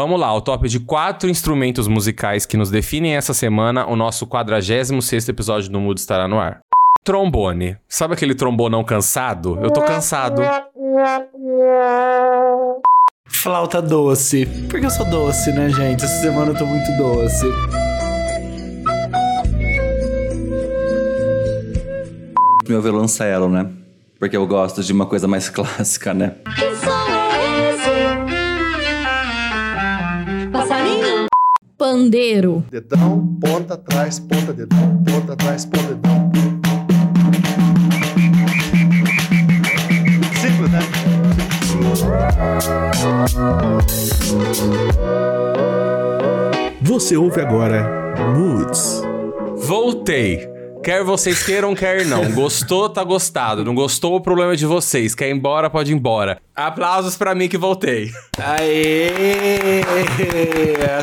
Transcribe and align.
Vamos 0.00 0.20
lá, 0.20 0.32
o 0.32 0.40
top 0.40 0.68
de 0.68 0.78
quatro 0.78 1.28
instrumentos 1.28 1.88
musicais 1.88 2.46
que 2.46 2.56
nos 2.56 2.70
definem 2.70 3.16
essa 3.16 3.34
semana. 3.34 3.84
O 3.84 3.96
nosso 3.96 4.28
46 4.28 5.28
episódio 5.28 5.68
do 5.72 5.80
Mudo 5.80 5.98
estará 5.98 6.28
no 6.28 6.38
ar. 6.38 6.60
Trombone. 7.02 7.76
Sabe 7.88 8.14
aquele 8.14 8.32
trombonão 8.32 8.84
cansado? 8.84 9.58
Eu 9.60 9.72
tô 9.72 9.82
cansado. 9.82 10.40
Flauta 13.26 13.82
doce. 13.82 14.46
Porque 14.70 14.86
eu 14.86 14.90
sou 14.90 15.04
doce, 15.04 15.50
né, 15.50 15.68
gente? 15.68 16.04
Essa 16.04 16.20
semana 16.20 16.52
eu 16.52 16.56
tô 16.56 16.64
muito 16.64 16.96
doce. 16.96 17.46
Meu 22.68 22.80
violoncelo, 22.80 23.48
né? 23.48 23.68
Porque 24.16 24.36
eu 24.36 24.46
gosto 24.46 24.80
de 24.84 24.92
uma 24.92 25.06
coisa 25.06 25.26
mais 25.26 25.50
clássica, 25.50 26.14
né? 26.14 26.36
Pandeiro. 31.90 32.62
Dedão, 32.70 33.26
ponta, 33.40 33.74
trás, 33.74 34.18
ponta, 34.18 34.52
dedão, 34.52 35.02
ponta, 35.06 35.34
trás, 35.34 35.64
ponta, 35.64 35.94
dedão. 35.94 36.30
Simples, 40.38 40.70
né? 40.70 40.80
Você 46.82 47.16
ouve 47.16 47.40
agora 47.40 48.14
Moods. 48.36 49.00
Voltei. 49.56 50.46
Quer 50.84 51.02
vocês 51.02 51.42
queiram, 51.42 51.74
quer 51.74 52.04
não. 52.04 52.30
Gostou, 52.32 52.90
tá 52.90 53.02
gostado. 53.02 53.64
Não 53.64 53.74
gostou, 53.74 54.14
o 54.14 54.20
problema 54.20 54.52
é 54.52 54.56
de 54.56 54.66
vocês. 54.66 55.14
Quer 55.14 55.30
ir 55.30 55.32
embora, 55.32 55.70
pode 55.70 55.90
ir 55.90 55.94
embora. 55.94 56.38
Aplausos 56.58 57.16
pra 57.16 57.36
mim 57.36 57.46
que 57.46 57.56
voltei. 57.56 58.10
Aê! 58.36 59.10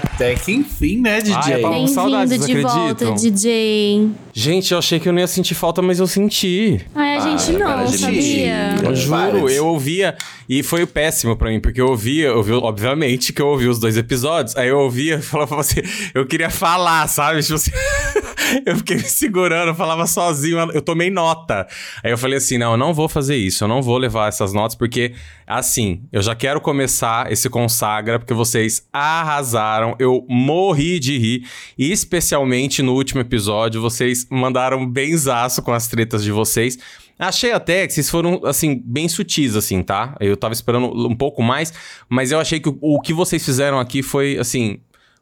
Até 0.04 0.36
que 0.36 0.52
enfim, 0.52 1.00
né, 1.00 1.22
DJ? 1.22 1.64
Ai, 1.64 1.84
é 1.84 1.88
saudades, 1.88 2.38
Bem-vindo 2.38 2.58
de 2.58 2.62
volta? 2.62 3.12
DJ. 3.14 4.10
Gente, 4.34 4.74
eu 4.74 4.78
achei 4.80 5.00
que 5.00 5.08
eu 5.08 5.14
não 5.14 5.22
ia 5.22 5.28
sentir 5.28 5.56
falta, 5.56 5.82
mas 5.82 5.98
eu 5.98 6.08
senti. 6.08 6.86
Ai, 6.94 7.16
a 7.16 7.20
gente 7.22 7.54
Para, 7.54 7.78
não, 7.78 7.88
para 7.88 7.98
sabia? 7.98 8.76
Eu 8.84 8.94
juro, 8.94 9.50
eu 9.50 9.68
ouvia 9.68 10.18
e 10.50 10.62
foi 10.62 10.86
péssimo 10.86 11.38
pra 11.38 11.50
mim, 11.50 11.62
porque 11.62 11.80
eu 11.80 11.88
ouvia, 11.88 12.28
eu 12.28 12.38
ouvi, 12.38 12.52
obviamente 12.52 13.32
que 13.32 13.42
eu 13.42 13.48
ouvi 13.48 13.70
os 13.70 13.80
dois 13.80 13.96
episódios, 13.96 14.56
aí 14.58 14.68
eu 14.68 14.80
ouvia 14.80 15.16
e 15.16 15.22
falava 15.22 15.58
assim, 15.60 15.82
eu 16.14 16.26
queria 16.26 16.50
falar, 16.50 17.08
sabe? 17.08 17.42
Tipo 17.42 17.56
assim, 17.56 17.72
eu 18.66 18.76
fiquei 18.76 18.98
me 18.98 19.04
segurando, 19.04 19.70
eu 19.70 19.76
falava 19.76 20.06
sozinho, 20.06 20.60
eu 20.74 20.82
tomei 20.82 21.10
nota. 21.10 21.66
Aí 22.04 22.12
eu 22.12 22.18
falei 22.18 22.38
assim, 22.38 22.58
não, 22.58 22.72
eu 22.72 22.78
não 22.78 22.94
vou 22.94 23.08
fazer 23.08 23.38
isso, 23.38 23.64
eu 23.64 23.68
não 23.70 23.82
vou 23.82 23.98
levar 23.98 24.28
essas 24.28 24.52
notas, 24.52 24.76
porque, 24.76 25.14
assim, 25.46 26.02
eu 26.12 26.22
já 26.22 26.36
quero 26.36 26.60
começar 26.60 27.32
esse 27.32 27.50
consagra, 27.50 28.20
porque 28.20 28.34
vocês 28.34 28.88
arrasaram, 28.92 29.96
eu 30.00 30.26
morri 30.28 31.00
de 31.00 31.18
rir, 31.18 31.48
e 31.78 31.92
especialmente 31.92 32.82
no 32.82 32.94
último 32.94 33.22
episódio, 33.22 33.82
vocês 33.82 34.28
mandaram 34.30 34.86
benzaço 34.88 35.62
com 35.62 35.72
as 35.74 35.88
tretas 35.88 36.24
de 36.24 36.32
vocês. 36.32 36.78
Achei 37.18 37.54
até 37.54 37.88
que 37.88 37.94
vocês 37.94 38.10
foram, 38.10 38.42
assim, 38.44 38.82
bem 38.84 39.08
sutis, 39.08 39.56
assim, 39.56 39.82
tá? 39.82 40.16
Eu 40.20 40.36
tava 40.36 40.54
esperando 40.54 41.08
um 41.08 41.16
pouco 41.16 41.42
mais, 41.42 41.74
mas 42.10 42.32
eu 42.32 42.40
achei 42.40 42.60
que 42.60 42.68
o, 42.68 42.78
o 42.82 43.00
que 43.00 43.14
vocês 43.14 43.44
fizeram 43.46 43.80
aqui 43.80 44.04
foi, 44.04 44.38
assim, 44.38 44.80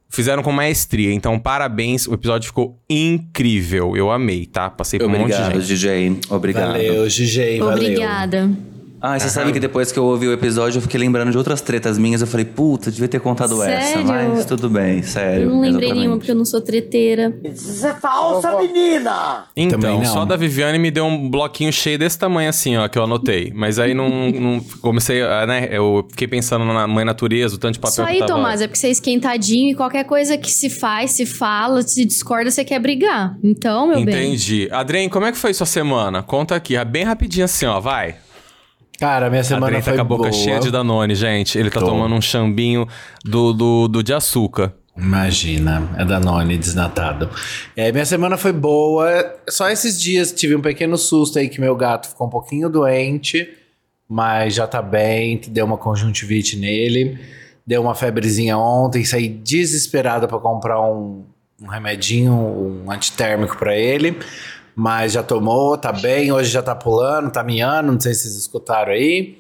fizeram 0.10 0.42
com 0.42 0.52
maestria. 0.52 1.14
Então, 1.14 1.38
parabéns, 1.40 2.08
o 2.08 2.14
episódio 2.14 2.48
ficou 2.48 2.80
incrível. 2.90 3.96
Eu 3.96 4.12
amei, 4.12 4.46
tá? 4.46 4.70
Passei 4.70 5.00
por 5.00 5.08
um 5.08 5.12
monte 5.12 5.28
de 5.28 5.34
Obrigado, 5.34 5.62
gente. 5.62 5.68
DJ. 5.68 6.20
Obrigado. 6.30 6.72
Valeu, 6.72 7.08
DJ, 7.08 7.60
valeu. 7.60 7.76
Obrigada. 7.76 8.73
Ah, 9.06 9.20
você 9.20 9.28
sabe 9.28 9.52
que 9.52 9.59
depois 9.59 9.92
que 9.92 10.00
eu 10.00 10.06
ouvi 10.06 10.30
o 10.30 10.32
episódio, 10.32 10.78
eu 10.78 10.82
fiquei 10.82 10.98
lembrando 10.98 11.30
de 11.30 11.38
outras 11.38 11.59
tretas 11.59 11.98
minhas. 11.98 12.22
Eu 12.22 12.28
falei, 12.28 12.46
puta, 12.46 12.90
devia 12.90 13.09
ter 13.09 13.20
contado 13.20 13.62
essa. 13.62 13.98
Sério? 13.98 14.08
Mas 14.08 14.46
tudo 14.46 14.70
bem, 14.70 15.00
Eu 15.00 15.04
sério. 15.04 15.50
não 15.50 15.56
lembrei 15.59 15.72
exatamente. 15.72 15.94
nenhuma 16.00 16.18
porque 16.18 16.32
eu 16.32 16.36
não 16.36 16.46
sou 16.46 16.62
treteira. 16.62 17.36
Então, 19.58 19.78
Também 19.78 19.98
não. 19.98 20.06
só 20.06 20.24
da 20.24 20.38
Viviane 20.38 20.80
me 20.80 20.90
deu 20.90 21.04
um 21.04 21.30
bloquinho 21.30 21.74
cheio 21.74 22.00
desse 22.00 22.18
tamanho 22.18 22.50
assim, 22.50 22.78
ó, 22.78 22.88
que 22.88 22.97
eu 22.97 23.03
anotei. 23.03 23.52
Mas 23.53 23.78
aí 23.78 23.94
não, 23.94 24.09
não 24.31 24.62
comecei, 24.81 25.22
a, 25.22 25.46
né? 25.46 25.68
Eu 25.70 26.08
fiquei 26.09 26.30
pensando 26.30 26.64
na 26.64 26.88
mãe 26.88 27.03
natureza, 27.03 27.56
o 27.56 27.58
tanto 27.58 27.74
de 27.74 27.80
papel 27.80 27.96
Só 27.96 28.06
que 28.06 28.12
aí, 28.12 28.20
tava... 28.20 28.31
Tomás, 28.31 28.62
é 28.62 28.68
porque 28.68 28.80
você 28.80 28.88
é 28.88 28.91
esquentadinho 28.91 29.72
e 29.72 29.75
qualquer 29.75 30.06
coisa 30.06 30.38
que 30.38 30.50
se 30.50 30.70
faz, 30.70 31.12
se 31.12 31.25
fala, 31.25 31.81
se 31.81 32.06
discorda, 32.06 32.50
você 32.50 32.64
quer 32.64 32.80
brigar. 32.80 33.38
Então, 33.44 33.85
meu 33.85 34.06
bem. 34.06 34.28
Entendi. 34.30 34.70
Adrien, 34.72 35.09
como 35.09 35.25
é 35.25 35.31
que 35.34 35.38
foi 35.38 35.53
sua 35.53 35.68
semana? 35.68 36.24
Conta 36.24 36.56
aqui, 36.56 36.81
bem 36.85 37.03
rapidinho 37.03 37.44
assim, 37.44 37.66
ó, 37.66 37.81
vai. 37.81 38.16
Cara, 39.00 39.30
minha 39.30 39.44
semana 39.44 39.66
Adrien 39.66 39.81
tá 39.81 39.86
foi 39.92 39.96
com 39.96 40.02
a 40.02 40.04
boca 40.04 40.30
boa. 40.30 40.31
cheia 40.31 40.59
de 40.59 40.72
Danone, 40.72 41.16
gente. 41.16 41.58
Ele 41.58 41.70
tá 41.70 41.80
Tô. 41.80 41.88
tomando 41.88 42.16
um 42.16 42.22
chambinho 42.22 42.88
do, 43.24 43.54
do, 43.54 43.88
do 43.88 44.04
de 44.04 44.14
açúcar. 44.14 44.74
Imagina, 44.96 45.90
é 45.98 46.06
Danone 46.06 46.56
desnatado. 46.56 47.30
É, 47.76 47.92
minha 47.92 48.06
semana 48.06 48.38
foi 48.38 48.53
boa. 48.53 49.36
Só 49.50 49.70
esses 49.70 50.00
dias 50.00 50.32
tive 50.32 50.56
um 50.56 50.62
pequeno 50.62 50.98
susto 50.98 51.40
aí 51.40 51.50
que 51.50 51.59
meu 51.59 51.76
gato 51.76 52.09
ficou 52.09 52.28
um 52.28 52.30
pouquinho 52.30 52.70
doente, 52.70 53.50
mas 54.08 54.53
já 54.53 54.68
tá 54.68 54.82
bem, 54.82 55.42
deu 55.48 55.66
uma 55.66 55.78
conjuntivite 55.78 56.56
nele. 56.58 57.20
Deu 57.66 57.82
uma 57.82 57.96
febrezinha 57.96 58.58
ontem, 58.58 59.03
saí 59.03 59.28
desesperada 59.28 60.28
pra 60.28 60.38
comprar 60.38 60.80
um, 60.82 61.24
um 61.62 61.68
remedinho, 61.68 62.34
um 62.34 62.92
antitérmico 62.92 63.58
pra 63.58 63.76
ele. 63.76 64.16
Mas 64.75 65.13
já 65.13 65.22
tomou, 65.22 65.78
tá 65.78 65.91
bem, 65.91 66.31
hoje 66.31 66.50
já 66.51 66.61
tá 66.61 66.75
pulando, 66.75 67.31
tá 67.31 67.44
miando, 67.44 67.91
não 67.91 68.00
sei 68.00 68.13
se 68.13 68.22
vocês 68.22 68.35
escutaram 68.35 68.91
aí. 68.91 69.38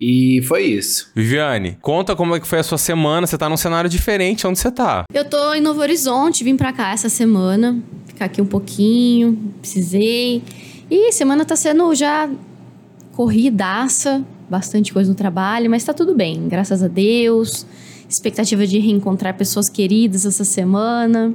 E 0.00 0.42
foi 0.42 0.64
isso. 0.64 1.10
Viviane, 1.14 1.78
conta 1.80 2.14
como 2.14 2.34
é 2.34 2.40
que 2.40 2.46
foi 2.46 2.58
a 2.58 2.62
sua 2.62 2.78
semana. 2.78 3.26
Você 3.26 3.38
tá 3.38 3.48
num 3.48 3.56
cenário 3.56 3.88
diferente. 3.88 4.46
Onde 4.46 4.58
você 4.58 4.70
tá? 4.70 5.04
Eu 5.12 5.24
tô 5.24 5.54
em 5.54 5.60
Novo 5.60 5.80
Horizonte, 5.80 6.44
vim 6.44 6.56
pra 6.56 6.72
cá 6.72 6.92
essa 6.92 7.08
semana. 7.08 7.80
Ficar 8.06 8.26
aqui 8.26 8.42
um 8.42 8.46
pouquinho, 8.46 9.52
precisei. 9.60 10.42
E 10.90 11.12
semana 11.12 11.44
tá 11.44 11.56
sendo 11.56 11.94
já 11.94 12.28
corridaça, 13.12 14.24
bastante 14.50 14.92
coisa 14.92 15.08
no 15.08 15.14
trabalho, 15.14 15.70
mas 15.70 15.84
tá 15.84 15.94
tudo 15.94 16.14
bem, 16.14 16.48
graças 16.48 16.82
a 16.82 16.88
Deus. 16.88 17.66
Expectativa 18.08 18.66
de 18.66 18.78
reencontrar 18.78 19.34
pessoas 19.34 19.68
queridas 19.68 20.26
essa 20.26 20.44
semana. 20.44 21.32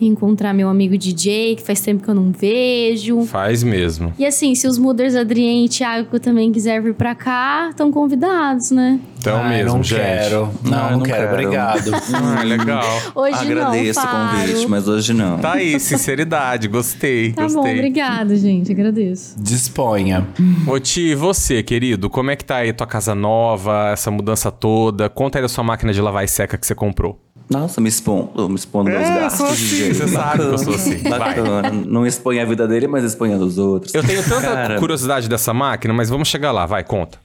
Reencontrar 0.00 0.52
meu 0.54 0.68
amigo 0.68 0.98
DJ, 0.98 1.56
que 1.56 1.62
faz 1.62 1.80
tempo 1.80 2.02
que 2.02 2.08
eu 2.10 2.14
não 2.14 2.32
vejo. 2.32 3.22
Faz 3.26 3.62
mesmo. 3.62 4.12
E 4.18 4.26
assim, 4.26 4.54
se 4.54 4.66
os 4.66 4.76
Muders, 4.78 5.14
Adrien 5.14 5.64
e 5.64 5.68
Thiago 5.68 6.18
também 6.18 6.50
quiserem 6.52 6.82
vir 6.82 6.94
pra 6.94 7.14
cá, 7.14 7.68
estão 7.70 7.90
convidados, 7.92 8.70
né? 8.70 8.98
Então 9.18 9.38
Ai, 9.38 9.48
mesmo, 9.58 9.76
não 9.76 9.82
gente. 9.82 10.00
quero. 10.00 10.50
Não, 10.64 10.70
Não, 10.70 10.90
não, 10.98 11.00
quero. 11.00 11.18
quero. 11.28 11.32
Obrigado. 11.32 11.90
Ah, 12.14 12.42
legal. 12.42 12.84
Hoje 13.14 13.34
Agradeço 13.38 14.00
não, 14.00 14.06
o 14.06 14.30
convite, 14.30 14.66
mas 14.68 14.88
hoje 14.88 15.14
não. 15.14 15.38
Tá 15.38 15.52
aí, 15.54 15.78
sinceridade. 15.80 16.68
Gostei, 16.68 17.32
Tá 17.32 17.42
gostei. 17.44 17.62
bom, 17.62 17.70
obrigada, 17.70 18.36
gente. 18.36 18.70
Agradeço. 18.72 19.36
Disponha. 19.40 20.26
Ô 20.66 20.78
Ti, 20.78 21.00
e 21.10 21.14
você, 21.14 21.62
querido? 21.62 22.10
Como 22.10 22.30
é 22.30 22.36
que 22.36 22.44
tá 22.44 22.56
aí 22.56 22.72
tua 22.72 22.86
casa 22.86 23.14
nova, 23.14 23.90
essa 23.92 24.10
mudança 24.10 24.50
toda? 24.50 25.08
Conta 25.08 25.38
aí 25.38 25.42
da 25.42 25.48
sua 25.48 25.64
máquina 25.64 25.92
de 25.92 26.00
lavar 26.00 26.24
e 26.24 26.28
seca 26.28 26.58
que 26.58 26.66
você 26.66 26.74
comprou. 26.74 27.18
Nossa, 27.50 27.80
me 27.80 27.88
expondo, 27.88 28.48
me 28.48 28.54
expondo 28.54 28.90
meus 28.90 29.02
É, 29.02 29.20
gastos. 29.20 29.38
sou 29.38 29.46
assim, 29.48 29.64
DJ. 29.66 29.94
você 29.94 30.08
sabe 30.08 30.38
que 30.38 30.44
eu 30.48 30.58
sou 30.58 30.74
assim. 30.74 30.96
Bacana. 31.08 31.70
Não 31.86 32.06
expõe 32.06 32.40
a 32.40 32.44
vida 32.44 32.66
dele, 32.66 32.86
mas 32.86 33.04
expõe 33.04 33.34
a 33.34 33.36
dos 33.36 33.58
outros. 33.58 33.94
Eu 33.94 34.02
tenho 34.02 34.22
tanta 34.22 34.40
Cara, 34.40 34.78
curiosidade 34.78 35.28
dessa 35.28 35.52
máquina, 35.52 35.92
mas 35.92 36.08
vamos 36.08 36.28
chegar 36.28 36.52
lá, 36.52 36.64
vai, 36.66 36.82
conta. 36.82 37.18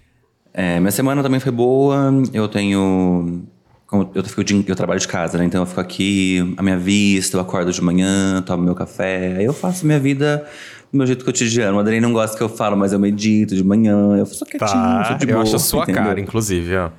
É, 0.53 0.79
minha 0.79 0.91
semana 0.91 1.23
também 1.23 1.39
foi 1.39 1.51
boa. 1.51 2.11
Eu 2.33 2.47
tenho. 2.49 3.43
como 3.87 4.11
Eu, 4.13 4.23
fico 4.23 4.43
de- 4.43 4.65
eu 4.67 4.75
trabalho 4.75 4.99
de 4.99 5.07
casa, 5.07 5.37
né? 5.37 5.45
Então 5.45 5.61
eu 5.61 5.65
fico 5.65 5.79
aqui, 5.79 6.53
a 6.57 6.61
minha 6.63 6.77
vista, 6.77 7.37
eu 7.37 7.41
acordo 7.41 7.71
de 7.71 7.81
manhã, 7.81 8.41
tomo 8.45 8.61
meu 8.63 8.75
café. 8.75 9.35
Aí 9.37 9.45
eu 9.45 9.53
faço 9.53 9.85
minha 9.85 9.99
vida 9.99 10.45
do 10.91 10.97
meu 10.97 11.07
jeito 11.07 11.23
cotidiano. 11.23 11.77
O 11.77 11.79
Adrien 11.79 12.01
não 12.01 12.11
gosta 12.11 12.35
que 12.35 12.43
eu 12.43 12.49
falo, 12.49 12.75
mas 12.75 12.91
eu 12.91 12.99
medito 12.99 13.55
de 13.55 13.63
manhã. 13.63 14.17
Eu 14.17 14.25
sou 14.25 14.45
quietinho, 14.45 15.05
sou 15.07 15.17
de 15.17 15.25
eu 15.27 15.31
boa. 15.33 15.43
acho 15.43 15.55
a 15.55 15.59
sua 15.59 15.83
entendeu? 15.83 16.03
cara, 16.03 16.19
inclusive, 16.19 16.75
ó. 16.75 16.89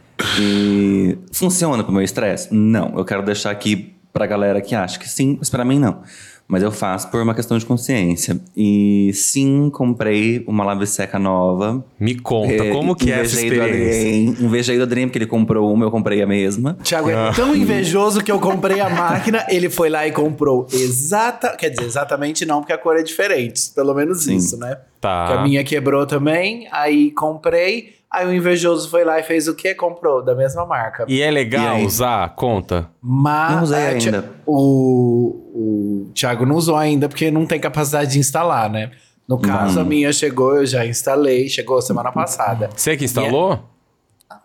E 0.41 1.19
funciona 1.33 1.83
pro 1.83 1.93
meu 1.93 2.03
estresse? 2.03 2.53
Não. 2.55 2.97
Eu 2.97 3.05
quero 3.05 3.23
deixar 3.23 3.51
aqui 3.51 3.95
pra 4.13 4.27
galera 4.27 4.61
que 4.61 4.75
acha 4.75 4.99
que 4.99 5.09
sim, 5.09 5.37
mas 5.39 5.49
pra 5.51 5.65
mim 5.65 5.79
não. 5.79 6.03
Mas 6.49 6.65
eu 6.65 6.73
faço 6.73 7.09
por 7.13 7.23
uma 7.23 7.33
questão 7.33 7.57
de 7.57 7.65
consciência. 7.65 8.41
E 8.57 9.13
sim, 9.15 9.71
comprei 9.73 10.45
uma 10.49 10.65
lave 10.65 10.85
seca 10.85 11.17
nova. 11.17 11.85
Me 11.99 12.17
conta, 12.17 12.53
É, 12.53 12.73
como 12.73 12.97
que 12.97 13.13
é 13.13 13.21
essa 13.21 13.41
invejei 13.41 13.51
do 13.51 13.65
experiência? 13.65 14.01
Adrien, 14.01 14.37
invejei 14.41 14.77
do 14.77 14.83
Adrien, 14.83 15.07
porque 15.07 15.19
ele 15.19 15.27
comprou 15.29 15.73
uma, 15.73 15.85
eu 15.85 15.93
comprei 15.93 16.21
a 16.21 16.27
mesma. 16.27 16.77
Thiago 16.83 17.09
é 17.09 17.33
tão 17.35 17.55
invejoso 17.55 18.21
que 18.25 18.33
eu 18.33 18.41
comprei 18.41 18.81
a 18.81 18.91
máquina, 18.91 19.47
ele 19.49 19.71
foi 19.71 19.89
lá 19.89 20.09
e 20.09 20.11
comprou 20.11 20.67
exata. 20.73 21.57
Quer 21.57 21.71
dizer, 21.71 21.85
exatamente 21.85 22.45
não, 22.45 22.59
porque 22.59 22.73
a 22.73 22.79
cor 22.79 22.97
é 22.99 23.05
diferente. 23.05 23.71
Pelo 23.73 23.95
menos 23.95 24.25
Sim. 24.25 24.35
isso, 24.35 24.57
né? 24.59 24.77
Tá. 25.01 25.27
Porque 25.27 25.39
a 25.39 25.43
minha 25.45 25.63
quebrou 25.63 26.05
também, 26.05 26.67
aí 26.73 27.13
comprei. 27.13 28.00
Aí 28.13 28.27
o 28.27 28.33
invejoso 28.35 28.89
foi 28.91 29.05
lá 29.05 29.21
e 29.21 29.23
fez 29.23 29.47
o 29.47 29.55
quê? 29.55 29.75
Comprou, 29.75 30.25
da 30.25 30.35
mesma 30.35 30.67
marca. 30.67 31.05
E 31.09 31.23
é 31.23 31.29
E 31.29 31.31
legal 31.31 31.77
aí? 31.77 31.87
usar? 31.87 32.35
Conta. 32.35 32.89
Não 33.03 33.11
Mas 33.23 33.63
usei 33.63 33.79
é, 33.79 33.89
ainda. 33.91 34.31
O, 34.47 36.07
o 36.09 36.11
Thiago 36.13 36.45
não 36.45 36.57
usou 36.57 36.77
ainda 36.77 37.09
porque 37.09 37.31
não 37.31 37.47
tem 37.47 37.61
capacidade 37.61 38.11
de 38.13 38.19
instalar, 38.19 38.69
né? 38.69 38.91
No 39.29 39.39
caso, 39.39 39.79
Hum. 39.79 39.83
a 39.83 39.85
minha 39.85 40.13
chegou, 40.13 40.57
eu 40.57 40.67
já 40.67 40.85
instalei, 40.85 41.49
chegou 41.49 41.81
semana 41.81 42.11
passada. 42.11 42.69
Você 42.75 42.97
que 42.97 43.05
instalou? 43.05 43.61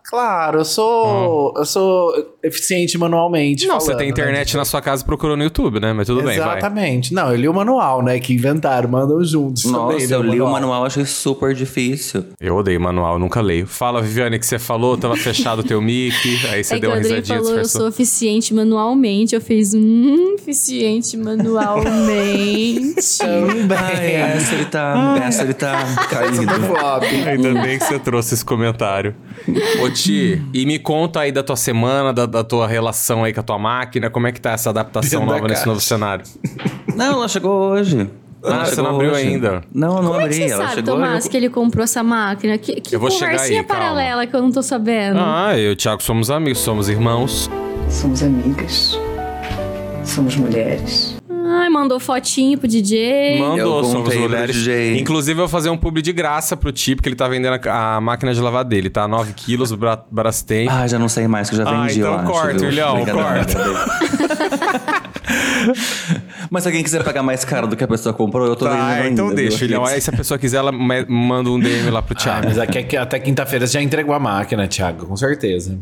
Claro, 0.08 0.60
eu 0.60 0.64
sou, 0.64 1.52
eu 1.56 1.64
sou 1.64 2.36
eficiente 2.42 2.96
manualmente. 2.96 3.66
Não, 3.66 3.80
você 3.80 3.86
falando, 3.86 3.98
tem 3.98 4.06
né? 4.06 4.12
internet 4.12 4.56
na 4.56 4.64
sua 4.64 4.80
casa 4.80 5.02
e 5.02 5.06
procurou 5.06 5.36
no 5.36 5.42
YouTube, 5.42 5.80
né? 5.80 5.92
Mas 5.92 6.06
tudo 6.06 6.22
bem, 6.22 6.38
vai. 6.38 6.58
Exatamente. 6.58 7.12
Não, 7.12 7.30
eu 7.30 7.36
li 7.36 7.48
o 7.48 7.52
manual, 7.52 8.02
né? 8.02 8.20
Que 8.20 8.32
inventaram, 8.32 8.88
mandam 8.88 9.22
juntos. 9.24 9.64
Nossa, 9.64 9.98
né, 9.98 10.14
eu 10.14 10.22
li 10.22 10.40
o 10.40 10.48
manual, 10.48 10.84
achei 10.84 11.04
super 11.04 11.54
difícil. 11.54 12.24
Eu 12.40 12.56
odeio 12.56 12.80
manual, 12.80 13.18
nunca 13.18 13.40
leio. 13.40 13.66
Fala, 13.66 14.00
Viviane, 14.00 14.38
que 14.38 14.46
você 14.46 14.60
falou, 14.60 14.96
tava 14.96 15.16
fechado 15.16 15.60
o 15.60 15.64
teu 15.64 15.82
mic, 15.82 16.14
aí 16.52 16.62
você 16.62 16.76
é 16.76 16.78
deu 16.78 16.90
o 16.90 16.92
uma 16.92 16.98
Andrei 16.98 17.16
risadinha, 17.16 17.38
falou, 17.38 17.52
eu 17.52 17.62
disfarçou. 17.62 17.80
sou 17.80 17.88
eficiente 17.88 18.54
manualmente. 18.54 19.34
Eu 19.34 19.40
fiz, 19.40 19.74
hum, 19.74 20.36
eficiente 20.38 21.16
manualmente. 21.16 23.02
Também. 23.18 23.76
Ai, 23.76 24.14
essa 24.14 24.54
ele 24.54 24.64
tá, 24.66 25.18
essa 25.24 25.42
ele 25.42 25.54
tá 25.54 25.84
caído. 26.08 26.36
Super 26.36 26.60
flop. 26.60 27.02
Ainda 27.26 27.60
bem 27.60 27.78
que 27.78 27.84
você 27.84 27.98
trouxe 27.98 28.34
esse 28.34 28.44
comentário. 28.44 29.14
Ô, 29.82 29.90
Ti, 29.90 30.42
e 30.52 30.66
me 30.66 30.78
conta 30.78 31.20
aí 31.20 31.32
da 31.32 31.42
tua 31.42 31.56
semana, 31.56 32.12
da, 32.12 32.26
da 32.26 32.42
tua 32.44 32.66
relação 32.66 33.24
aí 33.24 33.32
com 33.32 33.40
a 33.40 33.42
tua 33.42 33.58
máquina, 33.58 34.10
como 34.10 34.26
é 34.26 34.32
que 34.32 34.40
tá 34.40 34.52
essa 34.52 34.70
adaptação 34.70 35.20
Dentro 35.20 35.34
nova 35.34 35.48
nesse 35.48 35.66
novo 35.66 35.80
cenário? 35.80 36.24
Não, 36.94 37.14
ela 37.14 37.28
chegou 37.28 37.70
hoje. 37.70 38.08
Ah, 38.44 38.64
você 38.64 38.80
não 38.80 38.94
abriu 38.94 39.10
hoje. 39.10 39.26
ainda? 39.26 39.62
Não, 39.74 39.96
eu 39.96 40.02
não 40.02 40.10
Como 40.10 40.20
é 40.20 40.24
abri. 40.24 40.38
que 40.38 40.46
você 40.46 40.52
ela 40.52 40.62
sabe, 40.64 40.74
chegou. 40.76 40.94
Tomás, 40.94 41.24
eu- 41.24 41.30
que 41.30 41.36
ele 41.36 41.48
comprou 41.50 41.82
essa 41.84 42.02
máquina? 42.02 42.56
Que, 42.58 42.80
que 42.80 42.94
Eu 42.94 43.00
vou 43.00 43.10
chegar 43.10 43.32
conversinha 43.32 43.60
aí, 43.62 43.66
calma. 43.66 43.82
paralela 43.84 44.26
que 44.26 44.36
eu 44.36 44.42
não 44.42 44.52
tô 44.52 44.62
sabendo. 44.62 45.18
Ah, 45.20 45.58
eu 45.58 45.70
e 45.70 45.72
o 45.72 45.76
Thiago 45.76 46.02
somos 46.02 46.30
amigos, 46.30 46.60
somos 46.60 46.88
irmãos. 46.88 47.50
Somos 47.88 48.22
amigas. 48.22 48.96
Somos 50.04 50.36
mulheres. 50.36 51.15
Ai, 51.48 51.68
mandou 51.68 52.00
fotinho 52.00 52.58
pro 52.58 52.66
DJ. 52.66 53.38
Mandou, 53.40 53.78
Eu 53.78 53.84
somos 53.84 54.08
pro 54.08 54.20
mulheres. 54.20 54.56
DJ. 54.56 54.98
Inclusive, 54.98 55.32
eu 55.38 55.44
vou 55.44 55.48
fazer 55.48 55.70
um 55.70 55.76
publi 55.76 56.02
de 56.02 56.12
graça 56.12 56.56
pro 56.56 56.72
Ti, 56.72 56.96
porque 56.96 57.08
ele 57.08 57.16
tá 57.16 57.28
vendendo 57.28 57.58
a, 57.68 57.96
a 57.96 58.00
máquina 58.00 58.34
de 58.34 58.40
lavar 58.40 58.64
dele, 58.64 58.90
tá? 58.90 59.06
9 59.06 59.32
quilos, 59.34 59.70
o 59.70 59.76
Bra 59.76 60.02
Brastemp. 60.10 60.68
Ah, 60.70 60.86
já 60.86 60.98
não 60.98 61.08
sei 61.08 61.28
mais, 61.28 61.48
que 61.48 61.54
eu 61.54 61.64
já 61.64 61.70
Ah, 61.70 61.82
vendi, 61.82 61.98
então 62.00 62.12
eu 62.12 62.18
acho, 62.18 62.30
corta, 62.32 62.54
Brincadeira, 62.54 63.12
corta. 63.12 63.58
Mas 66.50 66.62
se 66.62 66.68
alguém 66.68 66.82
quiser 66.82 67.02
pagar 67.02 67.22
mais 67.22 67.44
caro 67.44 67.66
do 67.66 67.76
que 67.76 67.82
a 67.84 67.88
pessoa 67.88 68.12
comprou, 68.12 68.46
eu 68.46 68.54
tô 68.56 68.64
vendendo 68.66 68.80
Tá, 68.80 68.86
ainda. 68.88 69.08
então 69.08 69.34
deixa, 69.34 69.58
filhão. 69.58 69.84
Aí 69.84 70.00
se 70.00 70.10
a 70.10 70.12
pessoa 70.12 70.38
quiser, 70.38 70.58
ela 70.58 70.70
me- 70.72 71.04
manda 71.06 71.50
um 71.50 71.58
DM 71.58 71.90
lá 71.90 72.00
pro 72.02 72.14
Ah, 72.18 72.20
Thiago. 72.22 72.46
mas 72.48 72.58
aqui, 72.58 72.78
aqui- 72.78 72.96
até 72.96 73.18
quinta-feira 73.18 73.66
você 73.66 73.72
já 73.74 73.82
entregou 73.82 74.14
a 74.14 74.18
máquina, 74.20 74.66
Thiago, 74.68 75.06
com 75.06 75.16
certeza. 75.16 75.78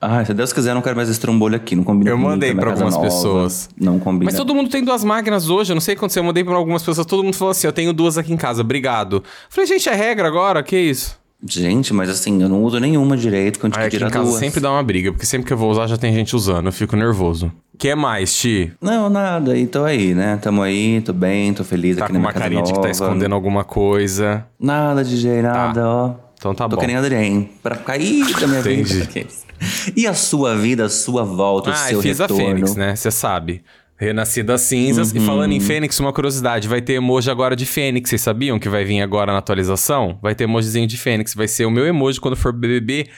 Ah, 0.00 0.24
se 0.24 0.32
Deus 0.32 0.52
quiser, 0.52 0.70
eu 0.70 0.74
não 0.76 0.82
quero 0.82 0.96
mais 0.96 1.10
esse 1.10 1.20
trombolho 1.20 1.56
aqui. 1.56 1.76
Não 1.76 1.84
combina 1.84 2.10
Eu 2.10 2.14
comigo, 2.14 2.30
mandei 2.30 2.54
pra 2.54 2.70
algumas 2.70 2.94
nova. 2.94 3.04
pessoas. 3.06 3.68
Não 3.78 3.98
combina. 3.98 4.24
Mas 4.30 4.34
todo 4.34 4.54
mundo 4.54 4.70
tem 4.70 4.82
duas 4.82 5.04
máquinas 5.04 5.50
hoje, 5.50 5.72
eu 5.72 5.74
não 5.74 5.80
sei 5.80 5.92
o 5.92 5.96
que 5.96 6.00
aconteceu. 6.00 6.22
Eu 6.22 6.26
mandei 6.26 6.42
pra 6.42 6.54
algumas 6.54 6.82
pessoas, 6.82 7.06
todo 7.06 7.22
mundo 7.22 7.34
falou 7.36 7.52
assim: 7.52 7.66
eu 7.66 7.72
tenho 7.72 7.92
duas 7.92 8.16
aqui 8.16 8.32
em 8.32 8.36
casa, 8.36 8.62
obrigado. 8.62 9.22
Falei, 9.50 9.66
gente, 9.66 9.88
é 9.90 9.94
regra 9.94 10.26
agora? 10.26 10.62
Que 10.62 10.78
isso? 10.78 11.20
Gente, 11.46 11.92
mas 11.94 12.08
assim, 12.10 12.42
eu 12.42 12.48
não 12.50 12.62
uso 12.62 12.78
nenhuma 12.78 13.16
direito, 13.16 13.58
quando 13.58 13.72
te 13.72 13.78
aqui 13.80 13.96
em 13.96 14.00
casa 14.00 14.24
duas. 14.24 14.34
sempre 14.34 14.60
dá 14.60 14.70
uma 14.70 14.82
briga, 14.82 15.10
porque 15.10 15.24
sempre 15.24 15.46
que 15.46 15.52
eu 15.52 15.56
vou 15.56 15.70
usar 15.70 15.86
já 15.86 15.96
tem 15.96 16.12
gente 16.12 16.36
usando, 16.36 16.66
eu 16.66 16.72
fico 16.72 16.94
nervoso. 16.96 17.50
que 17.78 17.94
mais, 17.94 18.34
Ti? 18.36 18.72
Não, 18.80 19.08
nada. 19.08 19.56
E 19.56 19.66
tô 19.66 19.84
aí, 19.84 20.14
né? 20.14 20.38
Tamo 20.42 20.60
aí, 20.62 21.00
tô 21.00 21.14
bem, 21.14 21.54
tô 21.54 21.64
feliz 21.64 21.96
Tá 21.96 22.04
aqui 22.04 22.12
com 22.12 22.18
na 22.18 22.24
uma 22.24 22.28
minha 22.28 22.32
casa 22.34 22.44
carinha 22.44 22.62
de 22.62 22.72
que 22.74 22.80
tá 22.80 22.90
escondendo 22.90 23.34
alguma 23.34 23.64
coisa. 23.64 24.44
Nada, 24.60 25.02
DJ, 25.02 25.40
nada, 25.40 25.86
ó. 25.88 26.14
Então 26.38 26.54
tá 26.54 26.68
tô 26.68 26.76
bom. 26.76 26.80
que 26.82 26.86
nem 26.86 26.96
Adrien. 26.96 27.48
Pra 27.62 27.76
cair 27.76 28.30
da 28.38 28.46
minha 28.46 28.60
Entendi. 28.60 28.82
vida. 28.94 29.04
Aqueles. 29.04 29.49
E 29.96 30.06
a 30.06 30.14
sua 30.14 30.54
vida, 30.56 30.86
a 30.86 30.88
sua 30.88 31.22
volta, 31.24 31.70
o 31.70 31.72
Ah, 31.72 31.76
seu 31.76 31.98
eu 31.98 32.02
fiz 32.02 32.18
retorno? 32.18 32.42
a 32.42 32.46
Fênix, 32.46 32.74
né? 32.76 32.96
Você 32.96 33.10
sabe. 33.10 33.62
Renasci 33.96 34.42
das 34.42 34.62
cinzas. 34.62 35.14
E 35.14 35.20
falando 35.20 35.52
em 35.52 35.60
Fênix, 35.60 36.00
uma 36.00 36.12
curiosidade: 36.12 36.66
vai 36.66 36.80
ter 36.80 36.94
emoji 36.94 37.30
agora 37.30 37.54
de 37.54 37.66
Fênix. 37.66 38.08
Vocês 38.08 38.22
sabiam 38.22 38.58
que 38.58 38.66
vai 38.68 38.82
vir 38.82 39.02
agora 39.02 39.30
na 39.30 39.38
atualização? 39.38 40.18
Vai 40.22 40.34
ter 40.34 40.44
emojizinho 40.44 40.86
de 40.86 40.96
Fênix. 40.96 41.34
Vai 41.34 41.46
ser 41.46 41.66
o 41.66 41.70
meu 41.70 41.84
emoji 41.86 42.18
quando 42.18 42.34
for 42.36 42.50
BBB. 42.52 43.08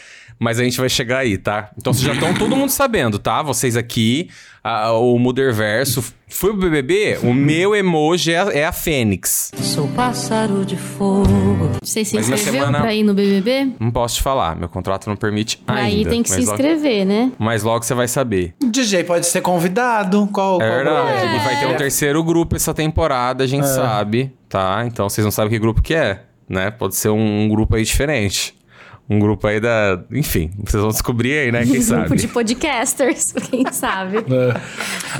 Mas 0.42 0.58
a 0.58 0.64
gente 0.64 0.76
vai 0.80 0.88
chegar 0.88 1.18
aí, 1.18 1.38
tá? 1.38 1.70
Então 1.78 1.92
vocês 1.92 2.04
já 2.04 2.14
estão 2.14 2.34
todo 2.34 2.56
mundo 2.56 2.70
sabendo, 2.70 3.16
tá? 3.16 3.42
Vocês 3.42 3.76
aqui, 3.76 4.28
a- 4.64 4.90
o 4.90 5.16
Muderverso. 5.16 6.02
Foi 6.28 6.50
pro 6.50 6.62
BBB? 6.62 7.18
O 7.22 7.32
meu 7.32 7.76
emoji 7.76 8.32
é, 8.32 8.38
a- 8.40 8.52
é 8.52 8.64
a 8.66 8.72
Fênix. 8.72 9.52
Sou 9.60 9.86
pássaro 9.88 10.64
de 10.64 10.76
fogo. 10.76 11.70
Você 11.80 12.04
se 12.04 12.16
Mas 12.16 12.28
inscreveu 12.28 12.60
semana- 12.60 12.80
pra 12.80 12.92
ir 12.92 13.04
no 13.04 13.14
BBB? 13.14 13.72
Não 13.78 13.92
posso 13.92 14.16
te 14.16 14.22
falar, 14.22 14.56
meu 14.56 14.68
contrato 14.68 15.06
não 15.08 15.14
permite 15.14 15.58
Pra 15.58 15.76
ainda. 15.76 16.08
ir 16.08 16.10
tem 16.10 16.24
que 16.24 16.28
se 16.30 16.36
mas 16.38 16.46
logo- 16.46 16.60
inscrever, 16.60 17.04
né? 17.06 17.30
Mas 17.38 17.62
logo 17.62 17.84
você 17.84 17.94
vai 17.94 18.08
saber. 18.08 18.52
O 18.60 18.66
DJ 18.68 19.04
pode 19.04 19.26
ser 19.26 19.42
convidado. 19.42 20.28
Qual, 20.32 20.60
É 20.60 20.66
qual 20.66 20.74
verdade. 20.76 21.06
problema? 21.20 21.36
E 21.36 21.44
vai 21.44 21.60
ter 21.60 21.66
um 21.66 21.76
terceiro 21.76 22.24
grupo 22.24 22.56
essa 22.56 22.74
temporada, 22.74 23.44
a 23.44 23.46
gente 23.46 23.68
sabe, 23.68 24.32
tá? 24.48 24.82
Então 24.88 25.08
vocês 25.08 25.24
não 25.24 25.30
sabem 25.30 25.50
que 25.52 25.58
grupo 25.60 25.80
que 25.80 25.94
é, 25.94 26.22
né? 26.48 26.72
Pode 26.72 26.96
ser 26.96 27.10
um, 27.10 27.42
um 27.44 27.48
grupo 27.48 27.76
aí 27.76 27.84
diferente. 27.84 28.60
Um 29.10 29.18
grupo 29.18 29.46
aí 29.46 29.60
da. 29.60 30.00
Enfim, 30.12 30.50
vocês 30.64 30.80
vão 30.80 30.90
descobrir 30.90 31.32
aí, 31.36 31.52
né? 31.52 31.62
Quem 31.64 31.72
Grupo 31.72 31.84
sabe. 31.86 32.16
de 32.16 32.28
podcasters, 32.28 33.32
quem 33.50 33.64
sabe. 33.70 34.18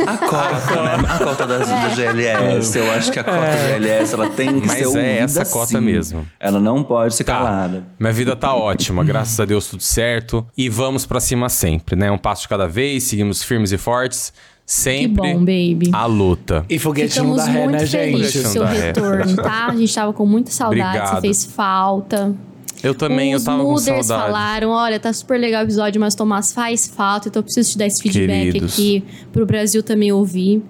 A 0.07 0.17
cota, 0.17 0.83
né? 0.83 1.09
A 1.09 1.19
cota 1.19 1.47
das, 1.47 1.69
do 1.69 1.97
GLS. 1.97 2.79
Eu 2.79 2.91
acho 2.93 3.13
que 3.13 3.19
a 3.19 3.25
cota 3.25 3.39
do 3.39 3.69
GLS, 3.79 4.15
ela 4.15 4.31
tem 4.31 4.61
que 4.61 4.67
Mas 4.67 4.79
ser 4.79 4.85
é 4.85 4.87
ouvida 4.87 5.09
essa 5.25 5.45
cota 5.45 5.67
sim. 5.67 5.81
mesmo. 5.81 6.27
Ela 6.41 6.59
não 6.61 6.83
pode 6.83 7.15
ser 7.15 7.25
Tá. 7.25 7.35
calada. 7.35 7.85
Minha 7.99 8.13
vida 8.13 8.35
tá 8.37 8.55
ótima, 8.55 9.05
graças 9.05 9.39
a 9.39 9.45
Deus 9.45 9.67
tudo 9.67 9.83
certo. 9.83 10.47
E 10.57 10.69
vamos 10.69 11.05
pra 11.05 11.21
cima 11.21 11.49
sempre, 11.49 11.95
né? 11.97 12.11
Um 12.11 12.19
passo 12.19 12.43
de 12.43 12.49
cada 12.49 12.67
vez, 12.69 13.03
seguimos 13.03 13.43
firmes 13.43 13.73
e 13.73 13.79
fortes. 13.79 14.33
Que 14.65 14.73
Sempre 14.73 15.35
bom, 15.35 15.39
baby. 15.41 15.91
a 15.93 16.07
luta. 16.07 16.65
E 16.71 16.79
foguetinho 16.79 17.25
Ficamos 17.35 17.45
da 17.45 17.51
ré, 17.53 17.59
muito 17.65 17.73
né, 17.81 17.85
gente? 17.87 18.39
o 18.39 18.47
seu 18.49 18.63
Da 18.63 18.71
ré. 18.71 18.81
retorno, 18.87 19.37
tá? 19.37 19.67
A 19.67 19.77
gente 19.77 19.93
tava 19.95 20.13
com 20.13 20.25
muita 20.25 20.51
saudade, 20.53 20.83
Obrigado. 20.87 21.15
você 21.17 21.21
fez 21.21 21.45
falta. 21.45 22.33
Eu 22.83 22.95
também, 22.95 23.35
Os 23.35 23.43
eu 23.43 23.47
tava 23.47 23.63
com 23.65 23.77
saudade. 23.77 24.09
falaram, 24.09 24.71
olha, 24.71 24.99
tá 24.99 25.13
super 25.13 25.39
legal 25.39 25.63
o 25.63 25.65
episódio, 25.65 26.01
mas 26.01 26.15
Tomás 26.15 26.53
faz 26.53 26.87
falta, 26.87 27.29
então 27.29 27.41
eu 27.41 27.45
preciso 27.45 27.73
te 27.73 27.79
dar 27.79 27.87
esse 27.87 28.03
feedback 28.03 28.45
Queridos. 28.53 28.73
aqui 28.73 29.05
pro 29.33 29.47
Brasil 29.47 29.83
também 29.83 30.11
ouvir. 30.13 30.63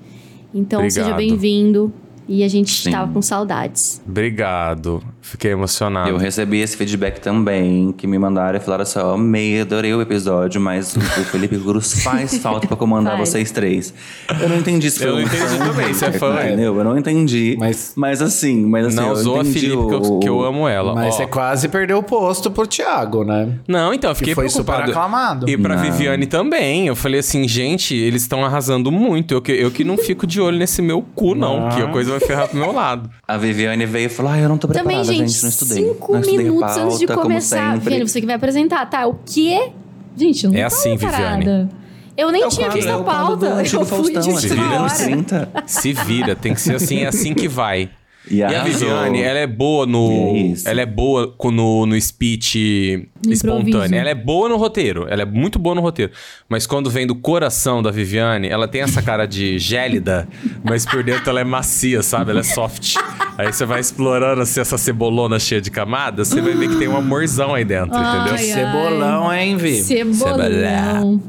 Então 0.55 0.81
seja 0.83 1.11
Obrigado. 1.11 1.19
bem-vindo. 1.19 1.93
E 2.29 2.45
a 2.45 2.49
gente 2.49 2.71
Sim. 2.71 2.91
tava 2.91 3.13
com 3.13 3.21
saudades. 3.21 4.01
Obrigado. 4.07 5.03
Fiquei 5.23 5.53
emocionado. 5.53 6.11
Eu 6.11 6.17
recebi 6.17 6.61
esse 6.61 6.77
feedback 6.77 7.21
também, 7.21 7.93
que 7.97 8.07
me 8.07 8.19
mandaram 8.19 8.59
e 8.59 8.61
falaram 8.61 8.83
assim, 8.83 8.99
ó, 8.99 9.15
amei, 9.15 9.61
adorei 9.61 9.95
o 9.95 10.01
episódio, 10.03 10.61
mas 10.61 10.95
o 10.97 10.99
o 10.99 11.03
Felipe 11.25 11.59
Cruz 11.59 12.03
faz 12.03 12.37
falta 12.39 12.67
pra 12.67 12.77
comandar 12.77 13.17
vocês 13.17 13.51
três. 13.53 13.95
Eu 14.41 14.49
não 14.49 14.57
entendi 14.59 14.91
se 14.91 14.99
foi 14.99 15.09
Eu 15.09 15.13
não 15.15 15.23
entendi 15.23 15.59
também, 15.59 15.95
você 15.95 16.07
é 16.07 16.13
fã, 16.13 16.37
é. 16.39 16.47
Entendeu? 16.49 16.77
Eu 16.77 16.85
não 16.85 16.99
entendi. 16.99 17.57
Mas- 17.59 17.93
Mas, 17.97 18.21
assim, 18.21 18.67
mas 18.67 18.87
assim, 18.87 18.97
Não 18.97 19.07
eu 19.07 19.13
usou 19.13 19.41
a 19.41 19.45
Felipe, 19.45 19.61
que 19.61 19.73
eu, 19.73 20.03
o- 20.03 20.19
que 20.21 20.29
eu 20.29 20.43
amo 20.43 20.67
ela. 20.69 20.95
Mas 20.95 21.15
Ó, 21.15 21.17
você 21.19 21.27
quase 21.27 21.69
perdeu 21.69 21.99
o 21.99 22.03
posto 22.03 22.51
pro 22.51 22.67
Thiago, 22.67 23.25
né? 23.25 23.59
Não, 23.69 23.95
então, 23.95 24.11
eu 24.11 24.15
fiquei 24.17 24.33
Que 24.33 24.35
foi 24.35 24.49
super 24.49 24.65
preocupado. 24.75 24.91
aclamado. 24.91 25.49
E 25.49 25.57
pra 25.57 25.77
Não. 25.77 25.83
Viviane 25.83 26.27
também. 26.27 26.89
Eu 26.89 26.97
falei 26.97 27.21
assim, 27.21 27.47
gente, 27.47 27.95
eles 27.95 28.23
estão 28.23 28.45
arrasando 28.45 28.91
muito. 28.91 29.35
Eu 29.35 29.41
que, 29.41 29.53
eu 29.53 29.71
que 29.71 29.85
não 29.85 29.97
fico 29.97 30.27
de 30.27 30.41
olho 30.41 30.59
nesse 30.59 30.83
meu 30.83 31.01
cu, 31.15 31.35
não. 31.35 31.69
Que 31.69 31.81
a 31.83 31.87
coisa 31.89 32.11
vai 32.11 32.21
ferrar 32.21 32.49
pro 32.49 32.59
meu 32.59 32.73
lado. 32.73 33.09
A 33.27 33.37
Viviane 33.37 33.87
veio 33.87 34.07
e 34.07 34.09
falou, 34.09 34.33
ah, 34.33 34.39
eu 34.39 34.49
não 34.49 34.59
tô 34.59 34.67
preparada, 34.67 34.95
Também, 35.01 35.12
gente, 35.19 35.31
gente, 35.31 35.43
não 35.43 35.49
estudei. 35.51 35.85
cinco 35.85 36.13
não 36.13 36.21
estudei 36.21 36.45
minutos 36.45 36.77
antes 36.77 36.99
de 36.99 37.07
pauta, 37.07 37.23
começar. 37.23 37.79
Viviane, 37.79 38.09
você 38.09 38.21
que 38.21 38.27
vai 38.27 38.35
apresentar, 38.37 38.87
tá? 38.87 39.07
O 39.07 39.19
quê? 39.25 39.71
Gente, 40.17 40.45
eu 40.45 40.51
não 40.51 40.59
É 40.59 40.63
tava 40.63 40.75
assim, 40.75 40.97
preparada. 40.99 41.37
Viviane. 41.39 41.71
Eu 42.17 42.31
nem 42.31 42.43
É 42.43 42.47
o 42.47 42.49
tinha 42.51 42.69
visto 42.71 42.89
é 42.89 42.93
a 42.93 42.99
pauta. 42.99 43.55
do 43.55 43.61
Eu 43.61 43.65
fui 43.65 43.85
Faustão, 43.87 44.23
de 44.23 44.31
a 44.31 44.37
se 44.37 44.49
vira 44.49 44.63
última 44.63 44.83
nos 44.83 44.93
hora. 44.93 45.05
30. 45.05 45.53
Se 45.67 45.93
vira, 45.95 46.37
tem 46.37 46.55
que 46.55 46.61
ser 46.61 46.75
assim, 46.77 46.99
é 46.99 47.07
assim 47.07 47.33
que 47.33 47.49
vai. 47.49 47.89
E, 48.31 48.37
E 48.37 48.43
a. 48.45 48.63
Viviane, 48.63 49.21
ela 49.21 49.39
é 49.39 49.47
boa 49.47 49.87
no. 49.87 50.11
É 50.11 50.39
isso. 50.39 50.69
ela 50.69 50.81
é 50.81 50.87
boa 50.87 51.35
no, 51.45 51.87
no 51.87 52.01
speech 52.01 53.09
No 53.27 53.33
espontâneo. 53.33 53.99
Ela 53.99 54.11
é 54.11 54.15
boa 54.15 54.49
no 54.49 54.57
roteiro. 54.57 55.07
Ela 55.09 55.23
é 55.23 55.25
muito 55.25 55.59
boa 55.59 55.75
no 55.75 55.81
roteiro. 55.81 56.13
Mas 56.49 56.67
quando 56.67 56.89
vem 56.91 57.07
do 57.07 57.15
coração 57.15 57.83
da 57.83 57.91
Viviane, 57.91 58.49
ela 58.49 58.69
tem 58.69 58.83
essa 58.83 59.03
cara 59.03 59.27
de 59.27 59.59
gélida, 59.61 60.29
mas 60.63 60.87
por 60.87 61.03
dentro 61.03 61.29
ela 61.31 61.41
é 61.41 61.45
macia, 61.45 62.03
sabe? 62.03 62.31
Ela 62.31 62.41
é 62.41 62.45
soft. 62.45 62.95
Aí 63.37 63.53
você 63.53 63.65
vai 63.65 63.81
explorando 63.81 64.43
assim, 64.43 64.61
essa 64.61 64.79
cebolona 64.79 65.39
cheia 65.39 65.61
de 65.61 65.71
camadas, 65.71 66.29
você 66.29 66.41
vai 66.41 66.55
ver 66.55 66.69
que 66.69 66.77
tem 66.77 66.89
um 66.89 66.97
amorzão 66.97 67.55
aí 67.55 67.65
dentro, 67.65 67.99
entendeu? 67.99 68.35
Ai, 68.35 68.39
Cebolão, 68.39 69.33
hein, 69.33 69.57
Vi? 69.57 69.83
Cebolão. 69.83 71.21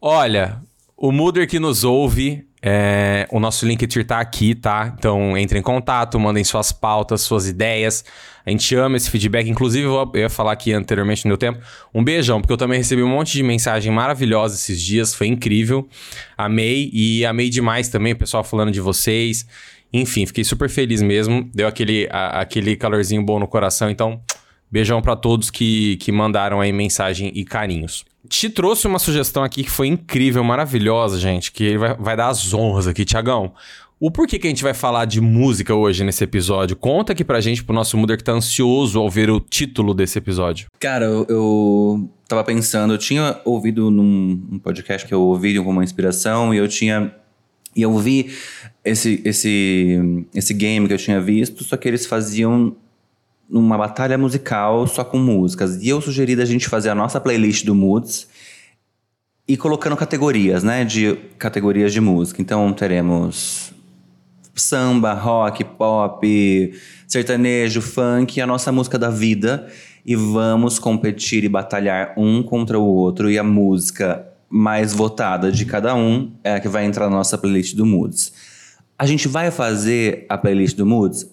Olha, 0.00 0.56
o 0.96 1.12
Muder 1.12 1.48
que 1.48 1.58
nos 1.58 1.84
ouve, 1.84 2.44
é, 2.62 3.26
o 3.30 3.40
nosso 3.40 3.66
Linktree 3.66 4.04
tá 4.04 4.20
aqui, 4.20 4.54
tá? 4.54 4.94
Então 4.96 5.36
entre 5.36 5.58
em 5.58 5.62
contato, 5.62 6.18
mandem 6.20 6.44
suas 6.44 6.70
pautas, 6.70 7.20
suas 7.22 7.48
ideias. 7.48 8.04
A 8.46 8.50
gente 8.50 8.74
ama 8.74 8.96
esse 8.96 9.10
feedback. 9.10 9.48
Inclusive, 9.48 9.84
eu 9.86 10.10
ia 10.14 10.28
falar 10.30 10.52
aqui 10.52 10.72
anteriormente 10.72 11.24
no 11.24 11.28
meu 11.28 11.36
tempo. 11.38 11.60
Um 11.94 12.02
beijão, 12.02 12.40
porque 12.40 12.52
eu 12.52 12.56
também 12.56 12.78
recebi 12.78 13.02
um 13.02 13.08
monte 13.08 13.32
de 13.32 13.42
mensagem 13.42 13.92
maravilhosa 13.92 14.54
esses 14.56 14.80
dias. 14.80 15.14
Foi 15.14 15.26
incrível. 15.28 15.88
Amei 16.36 16.90
e 16.92 17.24
amei 17.24 17.48
demais 17.50 17.88
também 17.88 18.12
o 18.12 18.16
pessoal 18.16 18.42
falando 18.42 18.70
de 18.72 18.80
vocês. 18.80 19.46
Enfim, 19.92 20.26
fiquei 20.26 20.42
super 20.42 20.68
feliz 20.68 21.02
mesmo. 21.02 21.48
Deu 21.54 21.68
aquele, 21.68 22.08
a- 22.10 22.40
aquele 22.40 22.74
calorzinho 22.76 23.22
bom 23.24 23.38
no 23.38 23.46
coração. 23.46 23.90
Então, 23.90 24.20
Beijão 24.70 25.02
pra 25.02 25.14
todos 25.14 25.50
que, 25.50 25.96
que 25.98 26.10
mandaram 26.10 26.58
aí 26.58 26.72
mensagem 26.72 27.30
e 27.34 27.44
carinhos. 27.44 28.04
Te 28.28 28.48
trouxe 28.48 28.86
uma 28.86 28.98
sugestão 28.98 29.42
aqui 29.42 29.64
que 29.64 29.70
foi 29.70 29.88
incrível, 29.88 30.44
maravilhosa, 30.44 31.18
gente, 31.18 31.50
que 31.50 31.76
vai, 31.76 31.96
vai 31.96 32.16
dar 32.16 32.28
as 32.28 32.54
honras 32.54 32.86
aqui, 32.86 33.04
Tiagão. 33.04 33.52
O 34.04 34.10
porquê 34.10 34.36
que 34.36 34.48
a 34.48 34.50
gente 34.50 34.64
vai 34.64 34.74
falar 34.74 35.04
de 35.04 35.20
música 35.20 35.74
hoje 35.74 36.02
nesse 36.02 36.24
episódio? 36.24 36.74
Conta 36.74 37.12
aqui 37.12 37.22
pra 37.22 37.40
gente, 37.40 37.62
pro 37.62 37.72
nosso 37.72 37.96
Muder 37.96 38.16
que 38.16 38.24
tá 38.24 38.32
ansioso 38.32 38.98
ao 38.98 39.08
ver 39.08 39.30
o 39.30 39.38
título 39.38 39.94
desse 39.94 40.18
episódio. 40.18 40.66
Cara, 40.80 41.04
eu, 41.04 41.24
eu 41.28 42.10
tava 42.26 42.42
pensando, 42.42 42.94
eu 42.94 42.98
tinha 42.98 43.40
ouvido 43.44 43.92
num 43.92 44.44
um 44.50 44.58
podcast 44.58 45.06
que 45.06 45.14
eu 45.14 45.20
ouvi 45.20 45.56
como 45.58 45.70
uma 45.70 45.84
inspiração 45.84 46.52
e 46.52 46.56
eu 46.56 46.66
tinha. 46.66 47.14
E 47.76 47.82
eu 47.82 47.96
vi 47.96 48.32
esse, 48.84 49.22
esse, 49.24 50.26
esse 50.34 50.52
game 50.52 50.88
que 50.88 50.94
eu 50.94 50.98
tinha 50.98 51.20
visto, 51.20 51.62
só 51.62 51.76
que 51.76 51.86
eles 51.86 52.04
faziam 52.04 52.74
numa 53.52 53.76
batalha 53.76 54.16
musical 54.16 54.86
só 54.86 55.04
com 55.04 55.18
músicas. 55.18 55.76
E 55.82 55.90
eu 55.90 56.00
sugeri 56.00 56.34
da 56.34 56.46
gente 56.46 56.68
fazer 56.68 56.88
a 56.88 56.94
nossa 56.94 57.20
playlist 57.20 57.66
do 57.66 57.74
Moods 57.74 58.26
e 59.46 59.58
colocando 59.58 59.94
categorias, 59.94 60.64
né? 60.64 60.86
De 60.86 61.14
categorias 61.38 61.92
de 61.92 62.00
música. 62.00 62.40
Então 62.40 62.72
teremos 62.72 63.70
samba, 64.54 65.12
rock, 65.12 65.64
pop, 65.64 66.72
sertanejo, 67.06 67.82
funk, 67.82 68.40
a 68.40 68.46
nossa 68.46 68.72
música 68.72 68.98
da 68.98 69.10
vida. 69.10 69.68
E 70.04 70.16
vamos 70.16 70.78
competir 70.78 71.44
e 71.44 71.48
batalhar 71.48 72.14
um 72.16 72.42
contra 72.42 72.78
o 72.78 72.84
outro. 72.84 73.30
E 73.30 73.38
a 73.38 73.44
música 73.44 74.26
mais 74.48 74.94
votada 74.94 75.52
de 75.52 75.66
cada 75.66 75.94
um 75.94 76.32
é 76.42 76.54
a 76.54 76.60
que 76.60 76.68
vai 76.68 76.86
entrar 76.86 77.10
na 77.10 77.16
nossa 77.16 77.36
playlist 77.36 77.76
do 77.76 77.84
Moods. 77.84 78.32
A 78.98 79.04
gente 79.04 79.28
vai 79.28 79.50
fazer 79.50 80.24
a 80.28 80.38
playlist 80.38 80.76
do 80.76 80.86
Moods? 80.86 81.26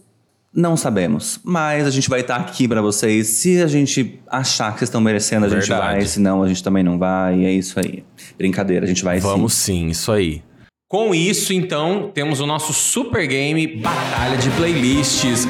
Não 0.54 0.76
sabemos, 0.76 1.40
mas 1.44 1.86
a 1.86 1.92
gente 1.92 2.10
vai 2.10 2.22
estar 2.22 2.38
aqui 2.38 2.68
para 2.68 2.82
vocês. 2.82 3.28
Se 3.28 3.62
a 3.62 3.68
gente 3.68 4.20
achar 4.28 4.74
que 4.74 4.80
vocês 4.80 4.90
estão 4.90 5.00
merecendo, 5.00 5.46
a 5.46 5.50
gente 5.50 5.68
Verdade. 5.68 5.98
vai. 5.98 6.02
Se 6.06 6.20
não, 6.20 6.42
a 6.42 6.48
gente 6.48 6.64
também 6.64 6.84
não 6.84 6.98
vai. 6.98 7.40
E 7.40 7.46
é 7.46 7.52
isso 7.52 7.80
aí. 7.80 8.04
Brincadeira, 8.36 8.86
a 8.86 8.88
gente 8.88 9.04
vai 9.04 9.20
Vamos 9.20 9.54
sim. 9.54 9.84
sim, 9.84 9.88
isso 9.90 10.12
aí. 10.12 10.42
Com 10.90 11.14
isso, 11.14 11.54
então, 11.54 12.10
temos 12.12 12.40
o 12.40 12.48
nosso 12.48 12.74
super 12.74 13.28
game 13.28 13.68
Batalha 13.78 14.38
de 14.38 14.50
Playlists. 14.52 15.48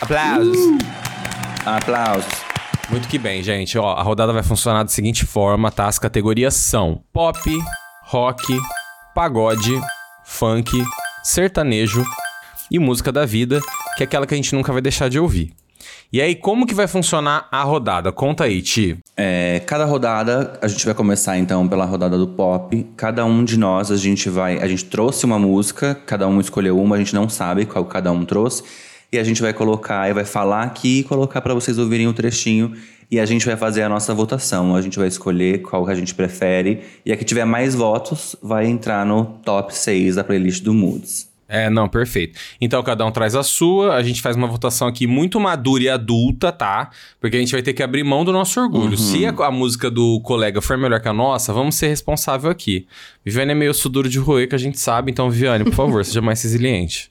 Aplausos. 0.00 0.58
Aplausos. 1.64 2.32
Muito 2.90 3.06
que 3.06 3.18
bem, 3.18 3.40
gente. 3.40 3.78
Ó, 3.78 3.92
a 3.92 4.02
rodada 4.02 4.32
vai 4.32 4.42
funcionar 4.42 4.82
da 4.82 4.88
seguinte 4.88 5.24
forma, 5.24 5.70
tá? 5.70 5.86
As 5.86 6.00
categorias 6.00 6.54
são 6.54 7.04
pop, 7.12 7.38
rock, 8.02 8.58
pagode, 9.14 9.80
funk, 10.24 10.72
sertanejo 11.22 12.04
e 12.70 12.78
música 12.78 13.12
da 13.12 13.24
vida, 13.24 13.60
que 13.96 14.02
é 14.02 14.04
aquela 14.04 14.26
que 14.26 14.34
a 14.34 14.36
gente 14.36 14.54
nunca 14.54 14.72
vai 14.72 14.82
deixar 14.82 15.08
de 15.08 15.18
ouvir. 15.18 15.52
E 16.12 16.20
aí, 16.20 16.36
como 16.36 16.66
que 16.66 16.74
vai 16.74 16.86
funcionar 16.86 17.48
a 17.50 17.62
rodada? 17.62 18.12
Conta 18.12 18.44
aí, 18.44 18.62
Ti. 18.62 18.96
É, 19.16 19.60
cada 19.66 19.84
rodada, 19.84 20.58
a 20.62 20.68
gente 20.68 20.84
vai 20.84 20.94
começar 20.94 21.36
então 21.36 21.66
pela 21.66 21.84
rodada 21.84 22.16
do 22.16 22.28
pop. 22.28 22.86
Cada 22.96 23.24
um 23.24 23.44
de 23.44 23.58
nós, 23.58 23.90
a 23.90 23.96
gente 23.96 24.30
vai. 24.30 24.58
A 24.58 24.68
gente 24.68 24.84
trouxe 24.84 25.24
uma 25.24 25.38
música, 25.38 25.94
cada 26.06 26.28
um 26.28 26.40
escolheu 26.40 26.78
uma, 26.78 26.94
a 26.94 26.98
gente 26.98 27.14
não 27.14 27.28
sabe 27.28 27.66
qual 27.66 27.84
cada 27.84 28.12
um 28.12 28.24
trouxe. 28.24 28.62
E 29.12 29.18
a 29.18 29.24
gente 29.24 29.42
vai 29.42 29.52
colocar 29.52 30.08
e 30.08 30.12
vai 30.12 30.24
falar 30.24 30.62
aqui 30.62 31.00
e 31.00 31.04
colocar 31.04 31.40
para 31.40 31.54
vocês 31.54 31.76
ouvirem 31.76 32.06
o 32.06 32.12
trechinho. 32.12 32.72
E 33.10 33.20
a 33.20 33.26
gente 33.26 33.46
vai 33.46 33.56
fazer 33.56 33.82
a 33.82 33.88
nossa 33.88 34.14
votação. 34.14 34.76
A 34.76 34.82
gente 34.82 34.98
vai 34.98 35.08
escolher 35.08 35.62
qual 35.62 35.84
que 35.84 35.92
a 35.92 35.94
gente 35.94 36.14
prefere. 36.14 36.82
E 37.04 37.12
a 37.12 37.16
que 37.16 37.24
tiver 37.24 37.44
mais 37.44 37.74
votos 37.74 38.36
vai 38.42 38.66
entrar 38.66 39.04
no 39.04 39.24
top 39.44 39.74
6 39.76 40.16
da 40.16 40.24
playlist 40.24 40.62
do 40.62 40.72
Moods. 40.72 41.35
É, 41.48 41.70
não, 41.70 41.88
perfeito. 41.88 42.38
Então 42.60 42.82
cada 42.82 43.06
um 43.06 43.10
traz 43.10 43.34
a 43.36 43.42
sua, 43.42 43.94
a 43.94 44.02
gente 44.02 44.20
faz 44.20 44.36
uma 44.36 44.48
votação 44.48 44.88
aqui 44.88 45.06
muito 45.06 45.38
madura 45.38 45.84
e 45.84 45.88
adulta, 45.88 46.50
tá? 46.50 46.90
Porque 47.20 47.36
a 47.36 47.40
gente 47.40 47.52
vai 47.52 47.62
ter 47.62 47.72
que 47.72 47.82
abrir 47.82 48.02
mão 48.02 48.24
do 48.24 48.32
nosso 48.32 48.60
orgulho. 48.60 48.98
Se 48.98 49.24
a, 49.24 49.30
a 49.30 49.50
música 49.50 49.90
do 49.90 50.20
colega 50.20 50.60
for 50.60 50.76
melhor 50.76 51.00
que 51.00 51.08
a 51.08 51.12
nossa, 51.12 51.52
vamos 51.52 51.76
ser 51.76 51.88
responsável 51.88 52.50
aqui. 52.50 52.86
Viviane 53.24 53.52
é 53.52 53.54
meio 53.54 53.72
suduro 53.72 54.08
de 54.08 54.18
roer, 54.18 54.48
que 54.48 54.54
a 54.54 54.58
gente 54.58 54.78
sabe, 54.78 55.12
então, 55.12 55.30
Viviane, 55.30 55.64
por 55.64 55.74
favor, 55.74 56.04
seja 56.04 56.20
mais 56.20 56.42
resiliente. 56.42 57.10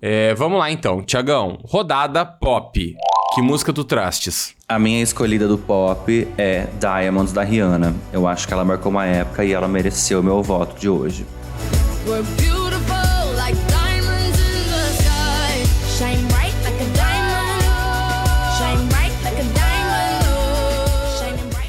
É, 0.00 0.34
vamos 0.34 0.58
lá 0.58 0.68
então, 0.68 1.00
Tiagão. 1.00 1.60
Rodada 1.64 2.24
pop. 2.24 2.96
Que 3.34 3.40
música 3.40 3.72
tu 3.72 3.84
trastes? 3.84 4.54
A 4.68 4.78
minha 4.78 5.00
escolhida 5.00 5.46
do 5.46 5.56
pop 5.56 6.28
é 6.36 6.66
Diamonds 6.80 7.32
da 7.32 7.42
Rihanna. 7.44 7.94
Eu 8.12 8.26
acho 8.26 8.46
que 8.46 8.52
ela 8.52 8.64
marcou 8.64 8.90
uma 8.90 9.06
época 9.06 9.44
e 9.44 9.52
ela 9.52 9.68
mereceu 9.68 10.20
o 10.20 10.22
meu 10.22 10.42
voto 10.42 10.78
de 10.78 10.88
hoje. 10.88 11.24
We're 12.04 12.24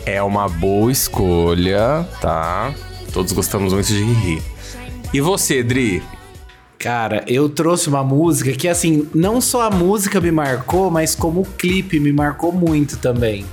É 0.05 0.21
uma 0.21 0.49
boa 0.49 0.91
escolha, 0.91 2.07
tá? 2.19 2.73
Todos 3.13 3.31
gostamos 3.31 3.73
muito 3.73 3.87
de 3.87 4.03
rir. 4.03 4.41
E 5.13 5.21
você, 5.21 5.63
Dri? 5.63 6.03
Cara, 6.77 7.23
eu 7.27 7.47
trouxe 7.47 7.87
uma 7.87 8.03
música 8.03 8.51
que, 8.51 8.67
assim, 8.67 9.07
não 9.15 9.39
só 9.39 9.61
a 9.61 9.69
música 9.69 10.19
me 10.19 10.31
marcou, 10.31 10.91
mas 10.91 11.15
como 11.15 11.41
o 11.41 11.45
clipe 11.45 11.99
me 11.99 12.11
marcou 12.11 12.51
muito 12.51 12.97
também. 12.97 13.45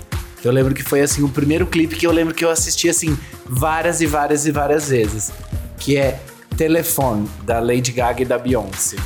Eu 0.42 0.50
lembro 0.50 0.74
que 0.74 0.82
foi, 0.82 1.02
assim, 1.02 1.22
o 1.22 1.28
primeiro 1.28 1.66
clipe 1.66 1.94
que 1.94 2.06
eu 2.06 2.10
lembro 2.10 2.34
que 2.34 2.44
eu 2.44 2.50
assisti, 2.50 2.88
assim, 2.88 3.16
várias 3.46 4.00
e 4.00 4.06
várias 4.06 4.46
e 4.46 4.50
várias 4.50 4.88
vezes. 4.88 5.30
Que 5.78 5.96
é 5.96 6.20
Telefone, 6.56 7.28
da 7.44 7.60
Lady 7.60 7.92
Gaga 7.92 8.22
e 8.22 8.24
da 8.24 8.38
Beyoncé. 8.38 8.96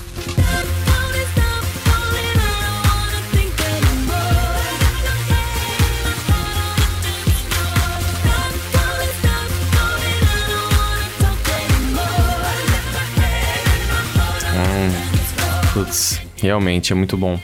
Putz, 15.74 16.20
realmente 16.36 16.92
é 16.92 16.94
muito 16.94 17.16
bom. 17.16 17.38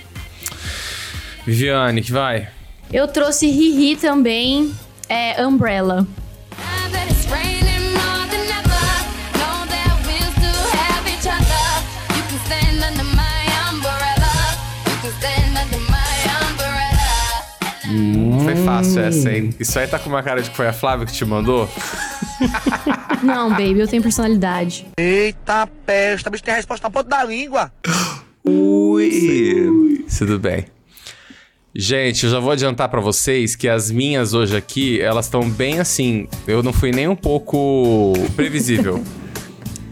Viviane, 1.45 2.01
que 2.01 2.13
vai? 2.13 2.49
Eu 2.93 3.09
trouxe 3.09 3.51
Riri 3.51 3.97
também, 3.97 4.73
é 5.09 5.45
Umbrella. 5.45 6.07
Umbrella. 17.93 18.45
Foi 18.45 18.55
fácil 18.65 19.01
essa, 19.01 19.33
hein? 19.33 19.55
Isso 19.59 19.77
aí 19.77 19.89
tá 19.89 19.99
com 19.99 20.09
uma 20.09 20.23
cara 20.23 20.41
de 20.41 20.51
que 20.51 20.57
foi 20.57 20.69
a 20.69 20.73
Flávia 20.73 21.05
que 21.05 21.13
te 21.13 21.25
mandou? 21.25 21.69
Não, 23.23 23.51
baby, 23.51 23.81
eu 23.81 23.89
tenho 23.89 24.03
personalidade. 24.03 24.87
Eita 24.97 25.69
peste, 25.85 26.31
bicho 26.31 26.45
tem 26.45 26.55
a 26.55 26.57
resposta 26.57 26.87
na 26.87 26.91
ponta 26.91 27.09
da 27.09 27.25
língua. 27.25 27.73
Ui! 28.45 30.05
Tudo 30.19 30.39
bem. 30.39 30.67
Gente, 31.75 32.25
eu 32.25 32.31
já 32.31 32.41
vou 32.41 32.51
adiantar 32.51 32.89
pra 32.89 33.01
vocês 33.01 33.55
que 33.55 33.69
as 33.69 33.91
minhas 33.91 34.35
hoje 34.35 34.57
aqui, 34.57 35.01
elas 35.01 35.27
estão 35.27 35.49
bem 35.49 35.79
assim. 35.79 36.27
Eu 36.47 36.63
não 36.63 36.73
fui 36.73 36.91
nem 36.91 37.07
um 37.07 37.15
pouco 37.15 38.13
previsível. 38.35 39.03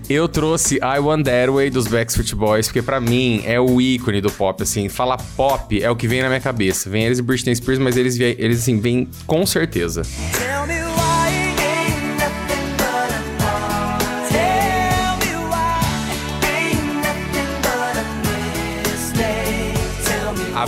Eu 0.09 0.27
trouxe 0.27 0.77
I 0.77 0.99
Want 0.99 1.27
That 1.27 1.51
Way 1.51 1.69
dos 1.69 1.87
Backstreet 1.87 2.35
Boys, 2.35 2.67
porque 2.67 2.81
pra 2.81 2.99
mim 2.99 3.43
é 3.45 3.61
o 3.61 3.79
ícone 3.79 4.23
do 4.23 4.31
pop, 4.31 4.63
assim. 4.63 4.89
Falar 4.89 5.19
pop 5.37 5.83
é 5.83 5.91
o 5.91 5.95
que 5.95 6.09
vem 6.09 6.23
na 6.23 6.29
minha 6.29 6.41
cabeça. 6.41 6.89
Vem 6.89 7.05
eles 7.05 7.19
e 7.19 7.23
Britney 7.23 7.55
Spears, 7.55 7.79
mas 7.79 7.95
eles, 7.95 8.19
eles 8.19 8.61
assim, 8.61 8.81
vêm 8.81 9.07
com 9.27 9.45
certeza. 9.45 10.01
Tell 10.33 10.67
me 10.67 10.88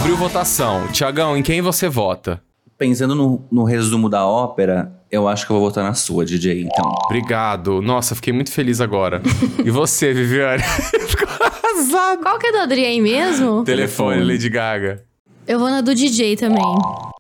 Abriu 0.01 0.17
votação. 0.17 0.89
Tiagão, 0.89 1.37
em 1.37 1.43
quem 1.43 1.61
você 1.61 1.87
vota? 1.87 2.43
Pensando 2.79 3.15
no, 3.15 3.45
no 3.53 3.65
resumo 3.65 4.09
da 4.09 4.27
ópera, 4.27 4.91
eu 5.11 5.29
acho 5.29 5.45
que 5.45 5.53
eu 5.53 5.59
vou 5.59 5.69
votar 5.69 5.85
na 5.85 5.93
sua, 5.93 6.25
DJ, 6.25 6.63
então. 6.63 6.91
Obrigado. 7.05 7.83
Nossa, 7.83 8.15
fiquei 8.15 8.33
muito 8.33 8.51
feliz 8.51 8.81
agora. 8.81 9.21
e 9.63 9.71
você, 9.71 10.15
Viviane? 10.15 10.63
Ficou 11.07 11.29
arrasado. 11.39 12.23
Qual 12.23 12.39
que 12.39 12.47
é 12.47 12.53
do 12.53 12.59
Adri 12.61 12.83
aí 12.87 12.99
mesmo? 12.99 13.63
Telefone, 13.63 14.25
Lady 14.25 14.49
Gaga. 14.49 15.05
Eu 15.47 15.59
vou 15.59 15.69
na 15.69 15.83
do 15.83 15.95
DJ 15.95 16.35
também. 16.35 16.65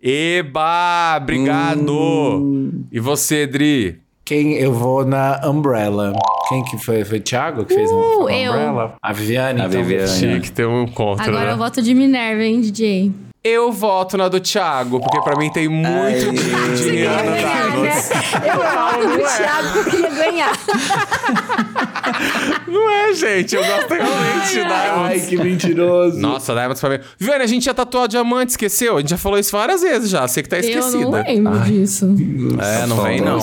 Eba, 0.02 1.18
obrigado. 1.20 2.72
E 2.90 2.98
você, 2.98 3.46
Dri? 3.46 4.00
Quem 4.30 4.52
eu 4.52 4.72
vou 4.72 5.04
na 5.04 5.40
Umbrella. 5.44 6.12
Quem 6.48 6.62
que 6.62 6.78
foi? 6.78 7.04
Foi 7.04 7.18
o 7.18 7.20
Thiago 7.20 7.64
que 7.64 7.74
fez 7.74 7.90
Uh, 7.90 8.28
a 8.28 8.32
eu. 8.32 8.52
Umbrella? 8.52 8.94
A 9.02 9.12
Viviane, 9.12 9.60
A 9.60 9.66
então. 9.66 9.82
Viviane. 9.82 10.18
Tinha 10.20 10.38
que 10.40 10.52
ter 10.52 10.68
um 10.68 10.86
contra, 10.86 11.26
Agora 11.26 11.46
né? 11.46 11.52
eu 11.54 11.56
voto 11.56 11.82
de 11.82 11.92
Minerva, 11.92 12.40
hein, 12.44 12.60
DJ? 12.60 13.10
Eu 13.42 13.72
voto 13.72 14.16
na 14.16 14.28
do 14.28 14.38
Thiago, 14.38 15.00
porque 15.00 15.20
pra 15.22 15.34
mim 15.36 15.50
tem 15.50 15.66
muito 15.66 16.30
de 16.76 16.90
Rihanna 16.90 17.36
Diamonds. 17.38 18.10
Eu 18.46 18.56
voto 18.56 19.08
no 19.08 19.18
Thiago 19.18 19.72
que 19.72 19.78
eu 19.78 19.84
queria 19.90 20.10
ganhar. 20.10 20.52
Não 22.66 22.90
é, 22.90 23.12
gente? 23.14 23.54
Eu 23.54 23.64
gosto 23.64 23.92
realmente 23.92 24.52
de 24.52 24.60
Ai, 24.60 24.68
Diamonds. 24.84 25.26
que 25.26 25.36
mentiroso. 25.36 26.18
Nossa, 26.18 26.52
Diamonds 26.54 26.80
pra 26.80 26.90
mim. 26.90 26.98
Viviane, 27.18 27.44
a 27.44 27.46
gente 27.46 27.64
já 27.64 27.74
tatuou 27.74 28.06
diamante, 28.08 28.50
esqueceu? 28.50 28.96
A 28.96 29.00
gente 29.00 29.10
já 29.10 29.18
falou 29.18 29.38
isso 29.38 29.52
várias 29.52 29.82
vezes 29.82 30.10
já. 30.10 30.26
Você 30.26 30.42
que 30.42 30.48
tá 30.48 30.58
Eu 30.58 30.80
não 30.80 30.88
esquecida. 30.88 31.22
lembro 31.26 31.60
disso. 31.60 32.14
É, 32.60 32.86
não 32.86 33.02
vem 33.02 33.20
não. 33.20 33.38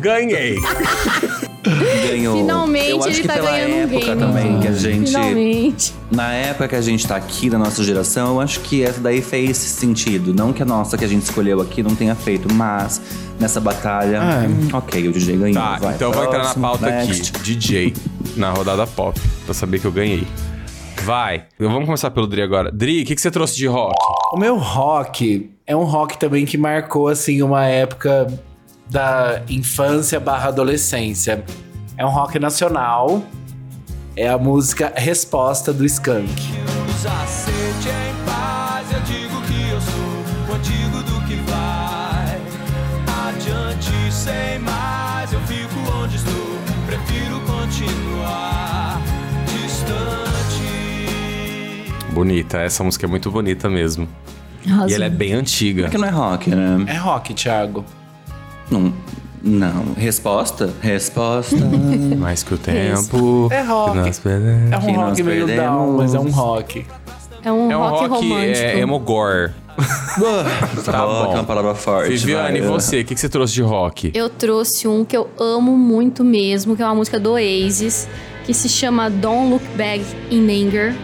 Ganhei. 0.00 0.56
Ganhou. 2.08 2.36
Finalmente 2.38 2.90
Eu 2.90 2.98
acho 2.98 3.08
ele 3.08 3.20
que 3.22 3.26
tá 3.28 3.34
pela 3.34 3.50
ganhando 3.50 3.70
um 3.72 3.82
época 3.82 4.06
game. 4.06 4.20
também, 4.20 4.60
que 4.60 4.68
a 4.68 4.72
gente. 4.72 5.06
Finalmente. 5.06 5.94
Na 6.10 6.32
época 6.32 6.68
que 6.68 6.76
a 6.76 6.80
gente 6.80 7.06
tá 7.06 7.16
aqui, 7.16 7.50
da 7.50 7.58
nossa 7.58 7.82
geração, 7.84 8.34
eu 8.34 8.40
acho 8.40 8.60
que 8.60 8.82
essa 8.82 9.00
daí 9.00 9.20
fez 9.20 9.56
sentido. 9.56 10.32
Não 10.32 10.52
que 10.52 10.62
a 10.62 10.66
nossa 10.66 10.96
que 10.96 11.04
a 11.04 11.08
gente 11.08 11.22
escolheu 11.22 11.60
aqui 11.60 11.82
não 11.82 11.94
tenha 11.94 12.14
feito, 12.14 12.52
mas 12.54 13.00
nessa 13.38 13.60
batalha, 13.60 14.20
hum, 14.48 14.68
ok, 14.72 15.08
o 15.08 15.12
DJ 15.12 15.36
ganhou. 15.36 15.54
Tá, 15.54 15.76
vai, 15.78 15.94
então 15.94 16.08
eu 16.08 16.14
vou 16.14 16.24
entrar 16.24 16.38
na 16.38 16.44
próximo, 16.44 16.62
pauta 16.62 16.86
next. 16.90 17.32
aqui. 17.36 17.42
DJ, 17.42 17.94
na 18.36 18.50
rodada 18.50 18.86
pop, 18.86 19.20
pra 19.44 19.54
saber 19.54 19.78
que 19.80 19.86
eu 19.86 19.92
ganhei. 19.92 20.26
Vai. 21.04 21.44
Vamos 21.58 21.84
começar 21.84 22.10
pelo 22.10 22.26
Dri 22.26 22.42
agora. 22.42 22.70
Dri, 22.72 23.02
o 23.02 23.06
que, 23.06 23.14
que 23.14 23.20
você 23.20 23.30
trouxe 23.30 23.56
de 23.56 23.66
rock? 23.66 23.94
O 24.32 24.36
meu 24.38 24.56
rock 24.58 25.50
é 25.66 25.74
um 25.76 25.84
rock 25.84 26.18
também 26.18 26.44
que 26.44 26.58
marcou, 26.58 27.08
assim, 27.08 27.40
uma 27.42 27.64
época 27.64 28.26
da 28.90 29.42
infância 29.48 30.18
barra 30.18 30.48
adolescência. 30.48 31.44
É 31.96 32.04
um 32.04 32.10
rock 32.10 32.38
nacional. 32.38 33.22
É 34.16 34.28
a 34.28 34.38
música 34.38 34.92
Resposta 34.96 35.72
do 35.72 35.84
Skank. 35.84 36.28
Os 36.88 37.06
aceite 37.06 37.88
em 37.88 38.24
paz, 38.24 38.90
eu 38.92 39.00
digo 39.00 39.40
que 39.42 39.70
eu 39.70 39.80
sou 39.80 40.50
o 40.50 40.54
antigo 40.56 41.02
do 41.04 41.20
que 41.26 41.36
vai. 41.48 42.40
Adiante 43.28 44.12
sem 44.12 44.58
mais, 44.58 45.32
eu 45.32 45.40
fico 45.42 45.78
onde 46.02 46.16
estou. 46.16 46.58
Prefiro 46.86 47.40
continuar 47.42 49.00
distante. 49.46 50.64
Bonita, 52.12 52.58
essa 52.58 52.82
música 52.82 53.06
é 53.06 53.08
muito 53.08 53.30
bonita 53.30 53.68
mesmo. 53.68 54.08
E 54.88 54.92
ela 54.92 55.04
é 55.04 55.10
bem 55.10 55.34
antiga. 55.34 55.82
Porque 55.84 55.98
não 55.98 56.08
é 56.08 56.10
rock, 56.10 56.50
né? 56.50 56.84
É 56.88 56.96
rock, 56.96 57.32
Thiago. 57.34 57.84
Não. 58.70 58.92
Não. 59.42 59.94
Resposta? 59.96 60.70
Resposta. 60.80 61.56
Mais 62.18 62.42
que 62.42 62.54
o 62.54 62.58
tempo. 62.58 63.48
É 63.50 63.62
rock. 63.62 63.92
que 63.92 63.98
nós 63.98 64.18
perdemos. 64.18 64.72
É 64.72 64.76
um 64.76 64.80
Que 64.80 64.92
rock 64.92 65.22
meio 65.22 65.46
perdemos. 65.46 65.70
down, 65.72 65.96
mas 65.96 66.14
é 66.14 66.18
um 66.20 66.30
rock. 66.30 66.86
É 67.44 67.52
um, 67.52 67.70
É 67.70 67.76
um 67.76 67.80
rock, 67.80 68.08
rock, 68.08 68.28
romântico. 68.28 68.66
é, 68.66 68.80
emogore. 68.80 69.52
tá 70.84 71.06
bom. 71.06 71.32
é 71.32 71.34
uma 71.36 71.44
palavra 71.44 71.74
forte. 71.74 72.10
Viviane, 72.10 72.58
e 72.58 72.62
você? 72.62 73.00
O 73.00 73.04
que, 73.04 73.14
que 73.14 73.20
você 73.20 73.28
trouxe 73.28 73.54
de 73.54 73.62
rock? 73.62 74.10
Eu 74.12 74.28
trouxe 74.28 74.88
um 74.88 75.04
que 75.04 75.16
eu 75.16 75.28
amo 75.38 75.76
muito 75.76 76.24
mesmo, 76.24 76.74
que 76.76 76.82
é 76.82 76.84
uma 76.84 76.96
música 76.96 77.20
do 77.20 77.30
Oasis, 77.32 78.08
que 78.44 78.52
se 78.52 78.68
chama 78.68 79.08
Don't 79.08 79.50
Look 79.50 79.64
Back 79.76 80.04
in 80.32 80.48
Anger. 80.66 80.94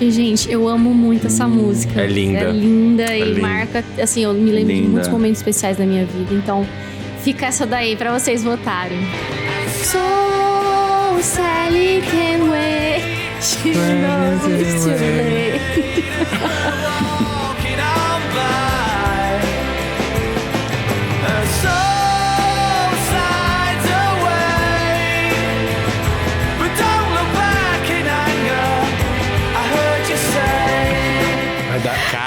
Porque, 0.00 0.12
gente, 0.12 0.50
eu 0.50 0.66
amo 0.66 0.94
muito 0.94 1.26
essa 1.26 1.46
música. 1.46 2.00
é 2.00 2.06
linda. 2.06 2.38
É 2.38 2.50
linda 2.52 3.02
É 3.02 3.18
e 3.18 3.24
linda. 3.34 3.40
marca, 3.42 3.84
assim, 4.02 4.24
eu 4.24 4.32
me 4.32 4.50
lembro 4.50 4.72
de 4.72 4.80
Linda. 4.80 4.88
muitos 4.92 5.10
momentos 5.10 5.40
especiais 5.40 5.76
da 5.76 5.84
minha 5.84 6.06
vida. 6.06 6.32
Então, 6.32 6.66
fica 7.22 7.44
essa 7.44 7.66
daí 7.66 7.94
pra 7.96 8.18
vocês 8.18 8.42
votarem. 8.42 8.98
So 9.84 9.98
Sally 11.20 12.00
can 12.10 12.48
wait. 12.50 13.02
She 13.42 13.74
knows 13.74 14.46
it's 14.58 14.84
too 14.84 14.90
late. 14.92 16.79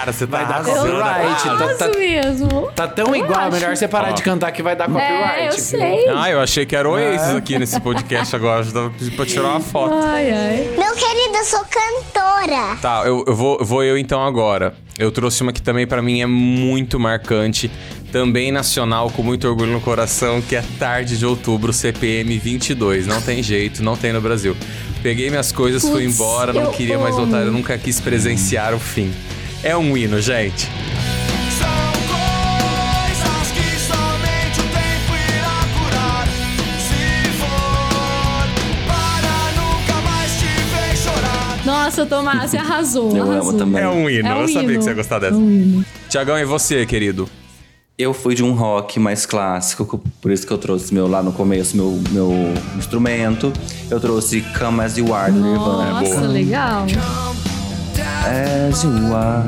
Cara, 0.04 0.12
você 0.14 0.28
tá 0.28 0.38
vai 0.38 0.46
dar 0.46 0.54
arrasando. 0.56 0.80
copyright. 0.80 1.44
Tá, 1.44 1.54
Nossa, 1.56 1.90
tá- 1.90 1.98
mesmo. 1.98 2.72
tá 2.76 2.88
tão 2.88 3.16
Eu 3.16 3.24
igual, 3.24 3.40
acho. 3.40 3.52
melhor 3.52 3.76
você 3.76 3.88
parar 3.88 4.12
de 4.12 4.22
cantar 4.22 4.52
que 4.52 4.62
vai 4.62 4.76
dar 4.76 4.88
copyright. 4.88 5.40
É, 5.40 5.48
eu 5.48 5.52
sei. 5.54 6.10
Ah, 6.14 6.30
eu 6.30 6.42
achei 6.42 6.66
que 6.66 6.76
era 6.76 6.88
o 6.90 6.94
Oasis 6.94 7.36
aqui 7.36 7.58
nesse 7.58 7.80
podcast 7.80 8.36
agora. 8.36 8.64
Já 8.64 8.72
tava 8.72 8.90
pedindo 8.90 9.16
pra 9.16 9.26
tirar 9.26 9.48
uma 9.50 9.60
foto. 9.62 9.94
Ai, 9.94 10.30
ai. 10.32 10.76
Meu 10.78 10.94
querido, 10.94 11.38
eu 11.38 11.46
sou 11.46 11.60
cantora. 11.62 12.76
Tá, 12.82 13.04
eu, 13.06 13.24
eu 13.28 13.36
vou, 13.36 13.64
vou 13.64 13.84
eu 13.84 13.98
então 13.98 14.24
agora. 14.26 14.74
Eu 15.00 15.10
trouxe 15.12 15.42
uma 15.42 15.54
que 15.54 15.62
também 15.62 15.88
pra 15.88 16.02
mim 16.02 16.22
é 16.22 16.26
muito 16.28 17.00
marcante, 17.00 17.72
também 18.12 18.52
nacional, 18.52 19.10
com 19.10 19.24
muito 19.24 19.48
orgulho 19.48 19.72
no 19.72 19.82
coração, 19.82 20.40
que 20.42 20.56
é 20.56 20.64
Tarde 20.78 21.18
de 21.18 21.26
Outubro, 21.26 21.72
CPM 21.74 22.38
22. 22.38 23.08
Não 23.08 23.20
tem 23.22 23.42
jeito, 23.42 23.82
não 23.82 23.96
tem 23.96 24.12
no 24.14 24.22
Brasil. 24.22 24.56
Peguei 25.02 25.30
minhas 25.30 25.52
coisas, 25.52 25.82
fui 25.82 26.04
Putz, 26.04 26.16
embora, 26.16 26.54
não 26.54 26.62
eu 26.64 26.72
queria 26.72 26.98
mais 27.00 27.16
amo. 27.16 27.26
voltar, 27.26 27.42
eu 27.46 27.52
nunca 27.52 27.78
quis 27.78 28.00
presenciar 28.00 28.74
o 28.74 28.80
fim. 28.80 29.12
É 29.64 29.76
um 29.78 29.96
hino, 29.96 30.20
gente. 30.20 30.68
São 31.58 31.94
coisas 32.10 33.52
que 33.52 33.80
somente 33.80 34.60
o 34.60 34.64
tempo 34.64 35.14
irá 35.16 35.60
curar. 35.78 36.28
Se 36.80 37.32
for 37.40 38.48
para 38.88 39.52
nunca 39.62 40.02
mais 40.10 40.32
te 40.40 40.46
ver 40.46 40.98
chorar. 40.98 41.66
Nossa, 41.66 42.06
Tomás, 42.06 42.52
você 42.52 42.58
arrasou. 42.60 43.16
Eu 43.16 43.24
arrasou. 43.32 43.50
amo 43.52 43.58
também. 43.58 43.82
É 43.82 43.88
um 43.88 44.10
hino, 44.10 44.28
É 44.28 44.36
um 44.36 44.42
eu 44.42 44.48
sabia 44.50 44.64
hino. 44.70 44.78
que 44.80 44.84
você 44.84 44.90
ia 44.90 44.96
gostar 44.96 45.16
É 45.18 45.20
dessa. 45.22 45.36
um 45.36 45.50
hino. 45.52 45.86
Tiagão, 46.10 46.38
e 46.38 46.46
você, 46.46 46.86
querido? 46.86 47.30
Eu 47.98 48.12
fui 48.14 48.34
de 48.36 48.44
um 48.44 48.54
rock 48.54 49.00
mais 49.00 49.24
clássico, 49.26 50.02
por 50.20 50.32
isso 50.32 50.48
que 50.48 50.52
eu 50.52 50.58
trouxe 50.58 50.92
meu 50.94 51.08
lá 51.08 51.22
no 51.22 51.32
começo, 51.32 51.78
meu, 51.78 52.02
meu 52.10 52.34
instrumento. 52.76 53.54
Eu 53.90 54.00
trouxe 54.00 54.42
Come 54.58 54.82
As 54.84 54.98
You 54.98 55.14
Are, 55.14 55.32
do 55.32 55.40
Nirvana. 55.40 56.02
Nossa, 56.02 56.22
legal. 56.22 56.88
As 58.26 58.84
You 58.84 59.14
Are. 59.14 59.44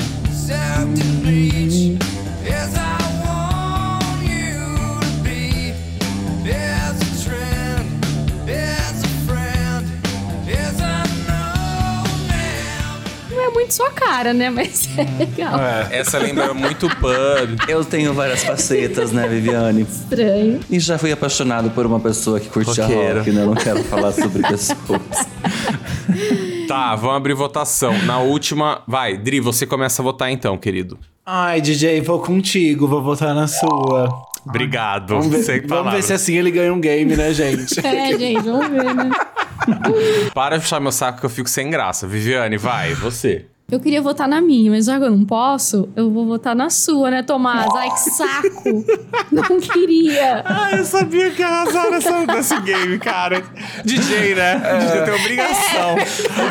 Não 13.29 13.43
é 13.43 13.49
muito 13.49 13.73
sua 13.73 13.89
cara, 13.89 14.33
né? 14.33 14.49
Mas 14.49 14.87
é 14.97 15.03
legal. 15.17 15.59
É. 15.59 15.99
Essa 15.99 16.17
lembra 16.17 16.53
muito 16.53 16.87
pub. 16.97 17.59
Eu 17.67 17.83
tenho 17.83 18.13
várias 18.13 18.43
facetas, 18.43 19.11
né, 19.11 19.27
Viviane? 19.27 19.81
Estranho. 19.81 20.59
E 20.69 20.79
já 20.79 20.97
fui 20.97 21.11
apaixonado 21.11 21.69
por 21.71 21.85
uma 21.85 21.99
pessoa 21.99 22.39
que 22.39 22.47
curte 22.49 22.79
Roqueiro. 22.79 23.19
rock, 23.19 23.31
né? 23.31 23.41
Eu 23.41 23.47
não 23.47 23.55
quero 23.55 23.83
falar 23.85 24.11
sobre 24.11 24.41
pessoas. 24.43 24.77
Tá, 26.67 26.95
vamos 26.95 27.17
abrir 27.17 27.33
votação. 27.33 27.93
Na 28.05 28.19
última. 28.19 28.81
Vai, 28.87 29.17
Dri, 29.17 29.39
você 29.39 29.65
começa 29.65 30.01
a 30.01 30.03
votar 30.03 30.31
então, 30.31 30.57
querido. 30.57 30.97
Ai, 31.25 31.61
DJ, 31.61 32.01
vou 32.01 32.19
contigo, 32.19 32.87
vou 32.87 33.01
votar 33.01 33.33
na 33.33 33.47
sua. 33.47 34.09
Obrigado. 34.47 35.09
Vamos 35.09 35.27
ver, 35.27 35.43
Sem 35.43 35.61
vamos 35.61 35.91
ver 35.91 36.03
se 36.03 36.13
assim 36.13 36.35
ele 36.35 36.51
ganha 36.51 36.71
um 36.71 36.79
game, 36.79 37.15
né, 37.15 37.33
gente? 37.33 37.79
É, 37.85 38.17
gente, 38.17 38.43
vamos 38.43 38.67
ver, 38.67 38.93
né? 38.93 39.11
Para 40.33 40.57
de 40.57 40.63
puxar 40.63 40.79
meu 40.79 40.91
saco 40.91 41.19
que 41.19 41.25
eu 41.25 41.29
fico 41.29 41.49
sem 41.49 41.69
graça. 41.69 42.05
Viviane, 42.05 42.57
vai, 42.57 42.93
você. 42.93 43.47
Eu 43.71 43.79
queria 43.79 43.99
votar 43.99 44.27
na 44.27 44.39
minha, 44.39 44.69
mas 44.69 44.85
já 44.85 44.99
que 44.99 45.05
eu 45.05 45.09
não 45.09 45.25
posso, 45.25 45.89
eu 45.95 46.11
vou 46.11 46.23
votar 46.27 46.55
na 46.55 46.69
sua, 46.69 47.09
né, 47.09 47.23
Tomás? 47.23 47.67
Ai, 47.75 47.89
que 47.89 47.99
saco! 48.11 48.85
Não 49.31 49.59
queria. 49.59 50.43
Ah, 50.45 50.69
eu 50.77 50.85
sabia 50.85 51.31
que 51.31 51.41
ia 51.41 51.47
arrasar 51.47 51.89
nessa, 51.89 52.25
nesse 52.31 52.61
game, 52.61 52.99
cara. 52.99 53.41
DJ, 53.83 54.35
né? 54.35 54.61
DJ 54.79 55.01
tem 55.01 55.13
obrigação. 55.15 55.95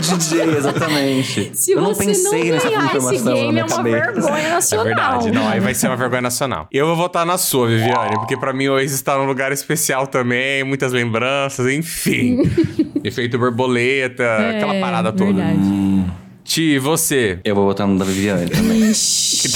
DJ, 0.01 0.57
exatamente. 0.57 1.53
Se 1.55 1.71
eu 1.71 1.83
não 1.83 1.95
você 1.95 2.05
pensei 2.05 2.45
não 2.51 2.55
nessa 2.57 2.69
ganhar 2.69 2.97
esse 2.97 3.23
game, 3.25 3.59
é 3.61 3.65
uma 3.65 3.77
cabeça. 3.77 4.13
vergonha 4.13 4.39
É 4.41 4.51
nacional. 4.51 4.85
verdade, 4.85 5.31
não, 5.31 5.49
aí 5.49 5.61
vai 5.61 5.73
ser 5.73 5.87
uma 5.87 5.97
vergonha 5.97 6.23
nacional. 6.23 6.67
Eu 6.73 6.85
vou 6.89 6.97
votar 6.97 7.25
na 7.25 7.39
sua, 7.39 7.69
Viviane, 7.69 8.17
porque 8.17 8.37
pra 8.37 8.53
mim 8.53 8.67
o 8.67 8.73
Oasis 8.73 8.93
está 8.97 9.17
num 9.17 9.25
lugar 9.27 9.53
especial 9.53 10.09
também, 10.09 10.65
muitas 10.65 10.93
lembranças, 10.93 11.73
enfim. 11.73 12.43
Efeito 13.05 13.39
borboleta, 13.39 14.25
aquela 14.51 14.75
parada 14.81 15.13
toda. 15.13 15.41
É, 15.41 15.45
verdade. 15.45 15.94
Ti, 16.45 16.79
você? 16.79 17.41
Eu 17.43 17.55
vou 17.55 17.65
votar 17.65 17.87
no 17.87 17.99
da 17.99 18.05
Viviane 18.05 18.51
também. 18.51 18.91
Ixi, 18.91 19.51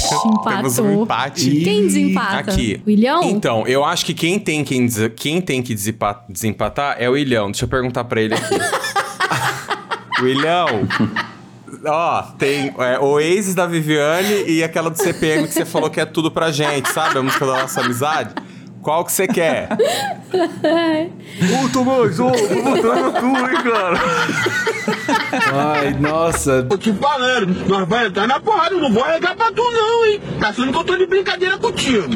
Temos 0.48 0.78
um 0.78 1.02
empate. 1.02 1.50
Quem 1.60 1.86
desempata? 1.86 2.50
Aqui. 2.52 2.80
William? 2.86 3.20
Então, 3.24 3.66
eu 3.66 3.84
acho 3.84 4.06
que 4.06 4.14
quem 4.14 4.38
tem, 4.38 4.64
quem, 4.64 4.86
des- 4.86 5.10
quem 5.14 5.40
tem 5.40 5.62
que 5.62 5.74
desempa- 5.74 6.24
desempatar 6.28 6.96
é 6.98 7.08
o 7.08 7.16
Ilhão. 7.16 7.50
Deixa 7.50 7.66
eu 7.66 7.68
perguntar 7.68 8.04
pra 8.04 8.20
ele 8.22 8.34
aqui. 8.34 8.54
William, 10.22 10.66
ó, 11.86 12.22
tem 12.38 12.74
é, 12.78 12.98
Oasis 12.98 13.54
da 13.54 13.66
Viviane 13.66 14.44
e 14.48 14.64
aquela 14.64 14.90
do 14.90 14.96
CPM 14.96 15.46
que 15.46 15.54
você 15.54 15.64
falou 15.64 15.90
que 15.90 16.00
é 16.00 16.04
tudo 16.06 16.30
pra 16.30 16.50
gente, 16.50 16.88
sabe? 16.92 17.18
A 17.18 17.22
música 17.22 17.46
da 17.46 17.60
nossa 17.62 17.80
amizade. 17.82 18.34
Qual 18.82 19.04
que 19.04 19.12
você 19.12 19.26
quer? 19.26 19.68
Ô, 20.32 21.68
Tomás, 21.72 22.18
ô, 22.20 22.28
vou 22.28 22.62
botar 22.76 22.94
na 22.96 23.10
tua, 23.12 23.50
hein, 23.50 23.62
cara? 23.62 24.00
Ai, 25.52 25.90
nossa. 25.94 26.62
Tô 26.64 26.76
te 26.78 26.92
falando, 26.92 27.68
nós 27.68 27.88
vai 27.88 28.06
entrar 28.06 28.26
na 28.26 28.40
porrada, 28.40 28.74
eu 28.74 28.80
não 28.80 28.92
vou 28.92 29.04
arregar 29.04 29.36
pra 29.36 29.50
tu 29.52 29.62
não, 29.62 30.04
hein? 30.06 30.20
Tá 30.40 30.48
achando 30.48 30.72
que 30.72 30.78
eu 30.78 30.84
tô 30.84 30.96
de 30.96 31.06
brincadeira 31.06 31.58
contigo. 31.58 32.08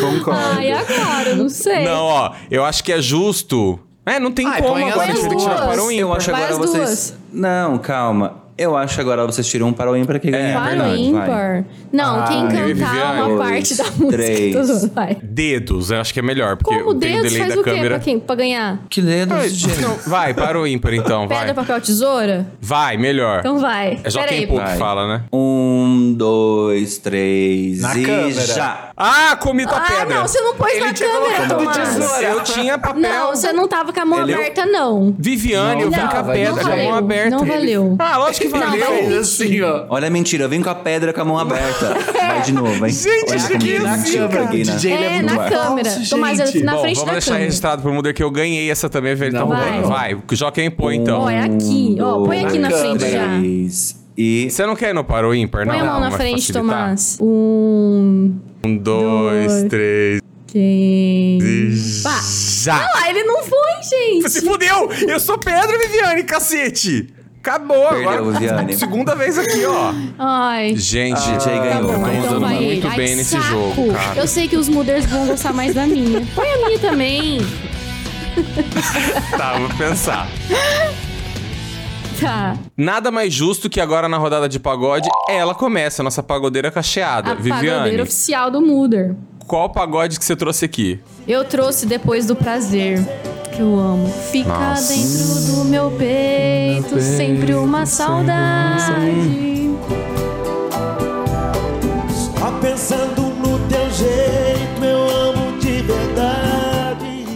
Concordo. 0.00 0.40
Ai, 0.56 0.70
agora, 0.70 1.34
não 1.34 1.48
sei. 1.48 1.84
Não, 1.84 2.04
ó, 2.04 2.32
eu 2.50 2.64
acho 2.64 2.84
que 2.84 2.92
é 2.92 3.00
justo. 3.00 3.78
É, 4.04 4.18
não 4.18 4.32
tem 4.32 4.46
Ai, 4.46 4.60
como 4.60 4.74
agora, 4.84 5.02
a 5.02 5.06
gente 5.06 5.20
tem 5.20 5.30
que 5.30 5.36
tirar 5.36 5.68
para 5.68 5.82
um 5.82 5.90
Eu 5.90 6.12
acho 6.12 6.30
Vai 6.32 6.42
agora 6.44 6.56
vocês. 6.58 6.84
duas. 6.84 7.16
Não, 7.32 7.78
calma. 7.78 8.41
Eu 8.62 8.76
acho 8.76 8.94
que 8.94 9.00
agora 9.00 9.24
vocês 9.26 9.46
tiram 9.48 9.68
um 9.68 9.72
para 9.72 9.90
o 9.90 9.96
ímpar 9.96 10.20
que 10.20 10.30
ganha, 10.30 10.58
Para 10.60 10.88
o 10.90 10.94
ímpar. 10.96 11.64
Não, 11.92 12.20
Ah, 12.20 12.26
quem 12.28 12.48
cantar 12.48 13.14
uma 13.14 13.26
Dois, 13.28 13.38
parte 13.38 13.74
da 13.76 13.84
música. 13.84 14.08
três. 14.10 14.54
mundo 14.56 14.90
vai. 14.94 15.16
Dedos, 15.22 15.90
eu 15.90 16.00
acho 16.00 16.12
que 16.14 16.20
é 16.20 16.22
melhor, 16.22 16.56
porque 16.56 16.74
Como 16.78 16.94
tem 16.94 17.16
o 17.18 17.20
dedos 17.20 17.32
delay 17.32 17.38
faz 17.42 17.54
da 17.54 17.60
o 17.60 17.64
quê 17.64 17.70
câmera. 17.70 17.94
pra, 17.96 17.98
quem, 18.00 18.20
pra 18.20 18.34
ganhar? 18.36 18.78
Que 18.88 19.00
dedos, 19.02 19.36
Ai, 19.36 19.48
gente. 19.48 19.80
não, 19.80 19.96
vai, 20.06 20.32
para 20.34 20.58
o 20.60 20.66
ímpar 20.66 20.94
então, 20.94 21.26
vai. 21.28 21.38
Pedra, 21.38 21.54
papel, 21.54 21.80
tesoura? 21.80 22.46
Vai, 22.60 22.96
melhor. 22.96 23.40
Então 23.40 23.58
vai. 23.58 23.98
é 24.02 24.10
só 24.10 24.20
Pera 24.20 24.28
quem 24.30 24.38
aí. 24.40 24.46
pouco 24.46 24.64
Vai. 24.64 24.76
fala, 24.78 25.06
né? 25.08 25.24
Um, 25.32 26.14
dois, 26.16 26.98
três 26.98 27.80
Na 27.80 27.96
e 27.96 28.04
câmera. 28.04 28.30
já. 28.46 28.90
Ah, 28.96 29.36
comi 29.36 29.66
tua 29.66 29.78
Ah, 29.78 29.80
pedra. 29.80 30.14
não, 30.16 30.28
você 30.28 30.40
não 30.40 30.54
pôs 30.54 30.78
na 30.78 30.92
câmera, 30.94 31.48
Tomás. 31.48 32.22
Eu 32.22 32.40
tinha 32.42 32.78
papel. 32.78 33.00
Não, 33.00 33.30
você 33.34 33.52
não 33.52 33.66
tava 33.68 33.92
com 33.92 34.00
a 34.00 34.04
mão 34.04 34.22
Ele- 34.22 34.34
aberta, 34.34 34.64
não. 34.66 35.14
Viviane, 35.18 35.82
eu 35.82 35.90
vim 35.90 35.96
Não, 35.96 36.08
com 36.08 36.16
a 36.16 36.24
pedra 36.24 36.62
com 36.62 36.72
a 36.72 36.76
mão 36.76 36.94
aberta. 36.94 37.30
não 37.30 37.44
valeu. 37.44 37.96
Ah, 37.98 38.18
lógico 38.18 38.46
que 38.46 38.51
Não, 38.51 38.51
valeu. 38.58 38.86
Fez 38.86 39.16
assim, 39.18 39.60
ó. 39.62 39.86
Olha 39.88 40.06
a 40.08 40.10
mentira, 40.10 40.44
eu 40.44 40.48
vim 40.48 40.62
com 40.62 40.70
a 40.70 40.74
pedra 40.74 41.12
com 41.12 41.20
a 41.20 41.24
mão 41.24 41.38
aberta. 41.38 41.94
Vai 42.12 42.42
de 42.42 42.52
novo, 42.52 42.86
hein? 42.86 42.92
Gente, 42.92 43.28
Olha 43.30 43.36
isso 43.36 43.52
aqui 43.52 43.74
é 43.76 43.78
na 43.80 43.92
assim, 43.94 44.12
câmera, 44.18 44.44
né? 44.44 44.50
DJ 44.50 44.92
é 44.92 45.16
É, 45.18 45.22
na 45.22 45.34
falso, 45.34 45.50
câmera. 45.50 45.90
Tomás, 46.10 46.38
na 46.38 46.46
frente 46.46 46.64
vamos 46.64 47.04
da 47.04 47.12
deixar 47.12 47.26
câmera. 47.26 47.44
registrado 47.44 47.82
pro 47.82 47.92
mundo 47.92 48.12
que 48.14 48.22
eu 48.22 48.30
ganhei 48.30 48.70
essa 48.70 48.88
também, 48.88 49.14
velho. 49.14 49.30
Então 49.34 49.48
Não, 49.48 49.56
vai. 49.56 49.82
vai. 50.14 50.22
Já 50.32 50.50
quem 50.52 50.70
põe, 50.70 50.96
então. 50.96 51.20
Ó, 51.22 51.30
é 51.30 51.40
aqui. 51.42 51.96
Ó, 52.00 52.24
põe 52.24 52.44
aqui 52.44 52.58
na 52.58 52.70
frente 52.70 53.10
já. 53.10 53.38
Três 53.38 54.02
e... 54.16 54.50
Você 54.50 54.66
não 54.66 54.76
quer 54.76 54.90
ir 54.90 54.92
no 54.94 55.02
para 55.04 55.26
o 55.26 55.34
ímpar, 55.34 55.64
não? 55.66 55.72
Põe 55.74 55.80
a 55.82 55.90
mão 55.90 56.00
na 56.00 56.08
Vai 56.10 56.18
frente, 56.18 56.40
facilitar. 56.52 56.62
Tomás. 56.62 57.18
Um, 57.20 58.34
Um, 58.64 58.76
dois, 58.76 59.52
Dois. 59.52 59.64
três. 59.68 60.22
Pá. 62.02 62.20
Já! 62.62 62.86
Ah, 62.94 63.08
ele 63.10 63.24
não 63.24 63.42
foi, 63.42 63.58
gente. 63.90 64.30
Se 64.30 64.42
fudeu! 64.42 64.90
Eu 65.08 65.18
sou 65.18 65.38
Pedro 65.38 65.78
Viviane, 65.78 66.22
cacete! 66.24 67.08
Acabou 67.44 67.88
Perdeu, 67.88 68.30
agora. 68.30 68.72
Segunda 68.78 69.14
vez 69.16 69.36
aqui, 69.36 69.64
ó. 69.66 69.92
Ai. 70.18 70.74
Gente, 70.76 71.20
DJ 71.20 71.38
Tá 71.38 71.58
ganhou. 71.64 71.82
bom, 71.82 71.92
Estamos 71.92 72.16
então 72.18 72.30
dando 72.30 72.40
vai 72.40 72.54
muito 72.54 72.86
ele. 72.86 72.96
bem 72.96 73.08
Ai, 73.10 73.14
nesse 73.16 73.30
saco. 73.30 73.44
jogo, 73.48 73.92
cara. 73.92 74.20
Eu 74.20 74.28
sei 74.28 74.46
que 74.46 74.56
os 74.56 74.68
mooders 74.68 75.04
vão 75.06 75.26
gostar 75.26 75.52
mais 75.52 75.74
da 75.74 75.84
minha. 75.86 76.24
Põe 76.36 76.48
a 76.48 76.56
minha 76.66 76.78
também. 76.78 77.40
Tá, 79.36 79.58
vou 79.58 79.68
pensar. 79.76 80.28
Tá. 82.20 82.56
Nada 82.76 83.10
mais 83.10 83.34
justo 83.34 83.68
que 83.68 83.80
agora 83.80 84.08
na 84.08 84.16
rodada 84.16 84.48
de 84.48 84.60
pagode 84.60 85.08
ela 85.28 85.54
começa, 85.54 86.02
a 86.02 86.04
nossa 86.04 86.22
pagodeira 86.22 86.70
cacheada. 86.70 87.32
A 87.32 87.34
Viviane, 87.34 87.68
pagodeira 87.68 88.02
oficial 88.04 88.50
do 88.50 88.60
Mooder. 88.60 89.16
qual 89.46 89.68
pagode 89.70 90.18
que 90.18 90.24
você 90.24 90.36
trouxe 90.36 90.64
aqui? 90.64 91.00
Eu 91.26 91.44
trouxe 91.44 91.84
depois 91.86 92.24
do 92.26 92.36
prazer. 92.36 93.00
Que 93.52 93.60
eu 93.60 93.78
amo. 93.78 94.08
Fica 94.30 94.48
Nossa. 94.48 94.94
dentro 94.94 95.52
do 95.56 95.64
meu 95.66 95.90
peito, 95.90 96.98
sempre 97.00 97.54
uma 97.54 97.84
saudade. 97.84 98.80
Só 102.38 102.50
pensando 102.60 103.22
no 103.22 103.58
teu 103.68 103.90
jeito, 103.90 104.82
eu 104.84 105.28
amo 105.28 105.58
de 105.58 105.82
verdade. 105.82 107.26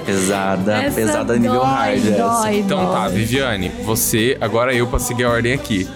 Pesada, 0.06 0.82
Essa 0.84 0.94
pesada 0.96 1.36
nível 1.36 1.60
dói, 1.60 1.66
hard 1.68 2.06
essa. 2.08 2.16
dói, 2.16 2.58
Então 2.60 2.84
dói. 2.84 2.94
tá, 2.94 3.08
Viviane, 3.08 3.68
você, 3.84 4.36
agora 4.40 4.74
eu 4.74 4.86
pra 4.86 4.98
seguir 4.98 5.24
a 5.24 5.30
ordem 5.30 5.52
aqui. 5.52 5.88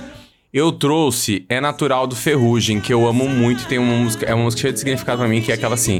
Eu 0.56 0.70
trouxe 0.70 1.44
É 1.48 1.60
Natural 1.60 2.06
do 2.06 2.14
Ferrugem, 2.14 2.80
que 2.80 2.94
eu 2.94 3.08
amo 3.08 3.28
muito, 3.28 3.66
tem 3.66 3.76
uma 3.76 3.96
música, 3.96 4.24
é 4.24 4.32
uma 4.32 4.44
música 4.44 4.60
cheia 4.60 4.72
de 4.72 4.78
significado 4.78 5.18
pra 5.18 5.26
mim, 5.26 5.40
que 5.42 5.50
é 5.50 5.56
aquela 5.56 5.74
assim, 5.74 5.98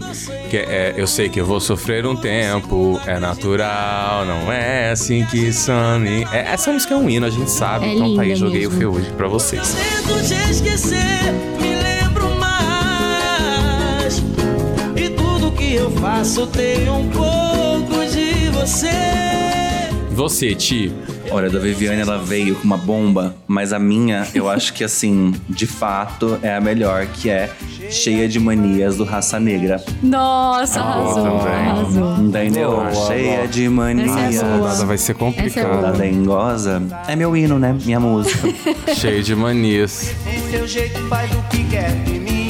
que 0.49 0.57
é, 0.57 0.95
eu 0.97 1.09
sei 1.09 1.29
que 1.29 1.41
eu 1.41 1.45
vou 1.45 1.59
sofrer 1.59 2.07
um 2.07 2.15
tempo, 2.15 3.01
é 3.05 3.19
natural, 3.19 4.25
não 4.25 4.53
é 4.53 4.93
assim 4.93 5.25
que 5.25 5.53
some. 5.53 6.25
É, 6.31 6.53
essa 6.53 6.73
música 6.73 6.95
é 6.95 6.97
um 6.97 7.11
hino, 7.11 7.27
a 7.27 7.31
gente 7.31 7.51
sabe, 7.51 7.87
É 7.87 7.95
então 7.95 8.15
tá 8.15 8.23
aí, 8.23 8.37
joguei 8.37 8.61
mesmo. 8.61 8.77
o 8.77 8.79
Ferrugem 8.79 9.13
pra 9.15 9.27
vocês. 9.27 9.75
Tento 9.75 10.23
te 10.25 10.35
esquecer, 10.53 11.33
me 11.61 11.75
lembro 11.75 12.31
mais. 12.39 14.19
E 14.95 15.09
tudo 15.17 15.51
que 15.51 15.75
eu 15.75 15.91
faço 15.91 16.47
tem 16.47 16.89
um 16.89 17.09
pouco 17.09 18.07
de 18.09 18.51
você. 18.51 18.89
Você, 20.13 20.55
Ti, 20.55 20.93
Olha, 21.31 21.49
a 21.49 21.51
da 21.51 21.59
Viviane 21.59 22.01
ela 22.01 22.19
veio 22.19 22.55
com 22.57 22.65
uma 22.65 22.77
bomba, 22.77 23.35
mas 23.47 23.73
a 23.73 23.79
minha, 23.79 24.27
eu 24.35 24.49
acho 24.49 24.73
que 24.73 24.85
assim, 24.85 25.35
de 25.49 25.67
fato, 25.67 26.39
é 26.43 26.55
a 26.55 26.61
melhor, 26.61 27.07
que 27.07 27.31
é 27.31 27.51
cheia 27.91 28.29
de 28.29 28.39
manias 28.39 28.97
do 28.97 29.05
Raça 29.05 29.39
Negra. 29.39 29.83
Nossa, 30.03 30.81
arrasou, 30.81 31.25
também. 31.25 31.55
arrasou. 31.55 32.17
Entendeu? 32.19 32.71
Boa, 32.71 32.95
cheia 33.07 33.37
boa. 33.37 33.49
de 33.49 33.69
manias. 33.69 34.35
Essa 34.35 34.47
é 34.47 34.57
rodada 34.57 34.87
vai 34.87 34.99
ser 34.99 35.05
Essa 35.05 35.13
é 35.13 35.15
complicada. 35.15 35.83
Da 35.83 35.91
dengosa 35.93 36.83
é 37.09 37.17
meu 37.17 37.37
hino, 37.37 37.59
né? 37.59 37.77
Minha 37.85 38.01
música. 38.01 38.49
Cheio 38.95 39.23
de 39.23 39.35
manias. 39.35 40.15
Em 40.27 40.51
seu 40.51 40.67
jeito 40.67 41.01
faz 41.09 41.31
o 41.33 41.43
que 41.45 41.65
quer 41.65 41.91
de 42.05 42.19
mim, 42.19 42.44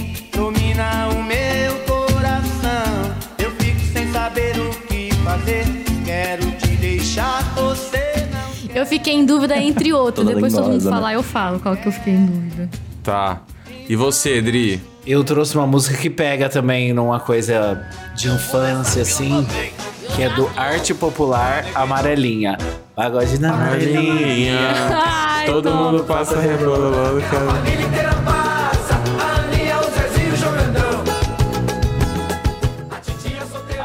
Eu 8.84 8.88
fiquei 8.88 9.14
em 9.14 9.24
dúvida 9.24 9.56
entre 9.56 9.92
outros. 9.94 10.26
Depois 10.26 10.52
todo 10.52 10.64
mundo 10.64 10.72
dengosa, 10.72 10.90
né? 10.90 10.96
falar, 10.96 11.12
eu 11.14 11.22
falo 11.22 11.58
qual 11.58 11.74
que 11.74 11.86
eu 11.88 11.92
fiquei 11.92 12.12
em 12.12 12.26
dúvida. 12.26 12.68
Tá. 13.02 13.40
E 13.88 13.96
você, 13.96 14.40
Dri? 14.42 14.82
Eu 15.06 15.24
trouxe 15.24 15.56
uma 15.56 15.66
música 15.66 15.96
que 15.96 16.08
pega 16.10 16.48
também 16.48 16.92
numa 16.92 17.18
coisa 17.20 17.82
de 18.14 18.28
infância, 18.28 19.02
assim, 19.02 19.46
que 20.14 20.22
é 20.22 20.28
do 20.30 20.50
Arte 20.56 20.94
Popular 20.94 21.64
Amarelinha. 21.74 22.56
Pagode 22.94 23.36
da 23.38 23.50
Amarelinha. 23.52 24.58
Ai, 24.92 25.46
Todo 25.46 25.70
Tom. 25.70 25.76
mundo 25.76 26.04
passa 26.04 26.38
rebolando, 26.40 27.20
cara. 27.22 27.62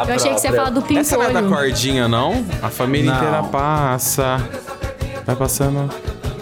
Eu 0.07 0.15
achei 0.15 0.33
que 0.33 0.39
você 0.39 0.47
ia 0.47 0.53
falar 0.53 0.69
do 0.69 0.83
Essa 0.97 1.17
não 1.17 1.23
é 1.23 1.31
da 1.33 1.41
pimpolho. 1.41 1.62
cordinha, 1.62 2.07
não? 2.07 2.43
A 2.63 2.69
família 2.69 3.12
Não. 3.12 3.17
inteira 3.19 3.43
passa. 3.43 4.38
Vai 5.29 5.35
passando. 5.35 5.87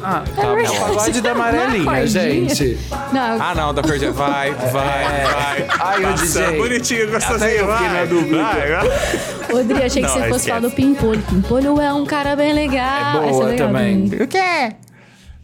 Ah, 0.01 0.23
É 0.25 0.41
tá 0.41 0.55
bom. 0.55 0.79
Pagode 0.95 1.19
da 1.19 1.29
é 1.29 1.31
Amarelinha, 1.33 2.07
gente. 2.07 2.77
Não, 3.11 3.37
Ah, 3.41 3.53
não, 3.53 3.73
da 3.73 3.81
cordinha. 3.81 4.13
Vai, 4.13 4.51
vai, 4.71 4.71
vai. 4.71 5.67
Ai, 5.77 5.99
o 5.99 6.07
Passa. 6.07 6.41
DJ. 6.45 6.57
Bonitinho, 6.57 7.11
gostosinho. 7.11 7.49
Até 7.49 7.63
vai. 7.65 7.93
na 7.93 8.05
dúvida. 8.05 8.43
Vai. 8.43 9.51
Rodrigo, 9.51 9.83
achei 9.83 10.01
que 10.01 10.07
Não, 10.07 10.15
você 10.17 10.29
fosse 10.29 10.47
falar 10.47 10.61
do 10.61 10.71
Pimpolho. 10.71 11.21
Pimpolho 11.23 11.81
é 11.81 11.93
um 11.93 12.05
cara 12.05 12.33
bem 12.37 12.53
legal. 12.53 13.23
É 13.25 13.29
boa 13.29 13.45
legal 13.47 13.67
também. 13.67 14.05
O 14.05 14.27
quê? 14.27 14.73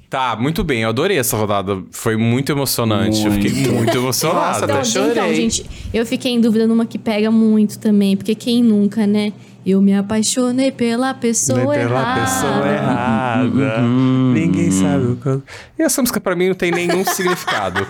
Tá, 0.10 0.38
muito 0.40 0.64
bem. 0.64 0.84
Eu 0.84 0.90
adorei 0.90 1.18
essa 1.18 1.36
rodada. 1.36 1.84
Foi 1.92 2.16
muito 2.16 2.50
emocionante. 2.50 3.26
Eu 3.26 3.32
fiquei 3.34 3.52
muito 3.70 3.98
emocionado. 3.98 4.40
Nossa, 4.48 4.64
Então, 4.64 4.76
até 4.78 4.86
chorei. 4.86 5.12
então, 5.12 5.34
gente, 5.34 5.66
eu 5.94 6.06
fiquei 6.06 6.32
em 6.32 6.40
dúvida 6.40 6.66
numa 6.66 6.86
que 6.86 6.98
pega 6.98 7.30
muito 7.30 7.78
também, 7.80 8.16
porque 8.16 8.36
quem 8.36 8.64
nunca, 8.64 9.06
né? 9.06 9.34
Eu 9.66 9.82
me 9.82 9.94
apaixonei 9.96 10.72
pela 10.72 11.14
pessoa 11.14 11.60
Pela 11.60 11.76
errada. 11.78 12.22
pessoa 12.22 12.68
errada. 12.68 13.82
Ninguém 13.82 14.70
sabe 14.72 15.06
o 15.06 15.16
que. 15.16 15.42
E 15.80 15.84
essa 15.84 16.02
música 16.02 16.20
pra 16.20 16.36
mim 16.36 16.50
não 16.50 16.56
tem 16.56 16.70
nenhum 16.72 17.06
significado. 17.06 17.88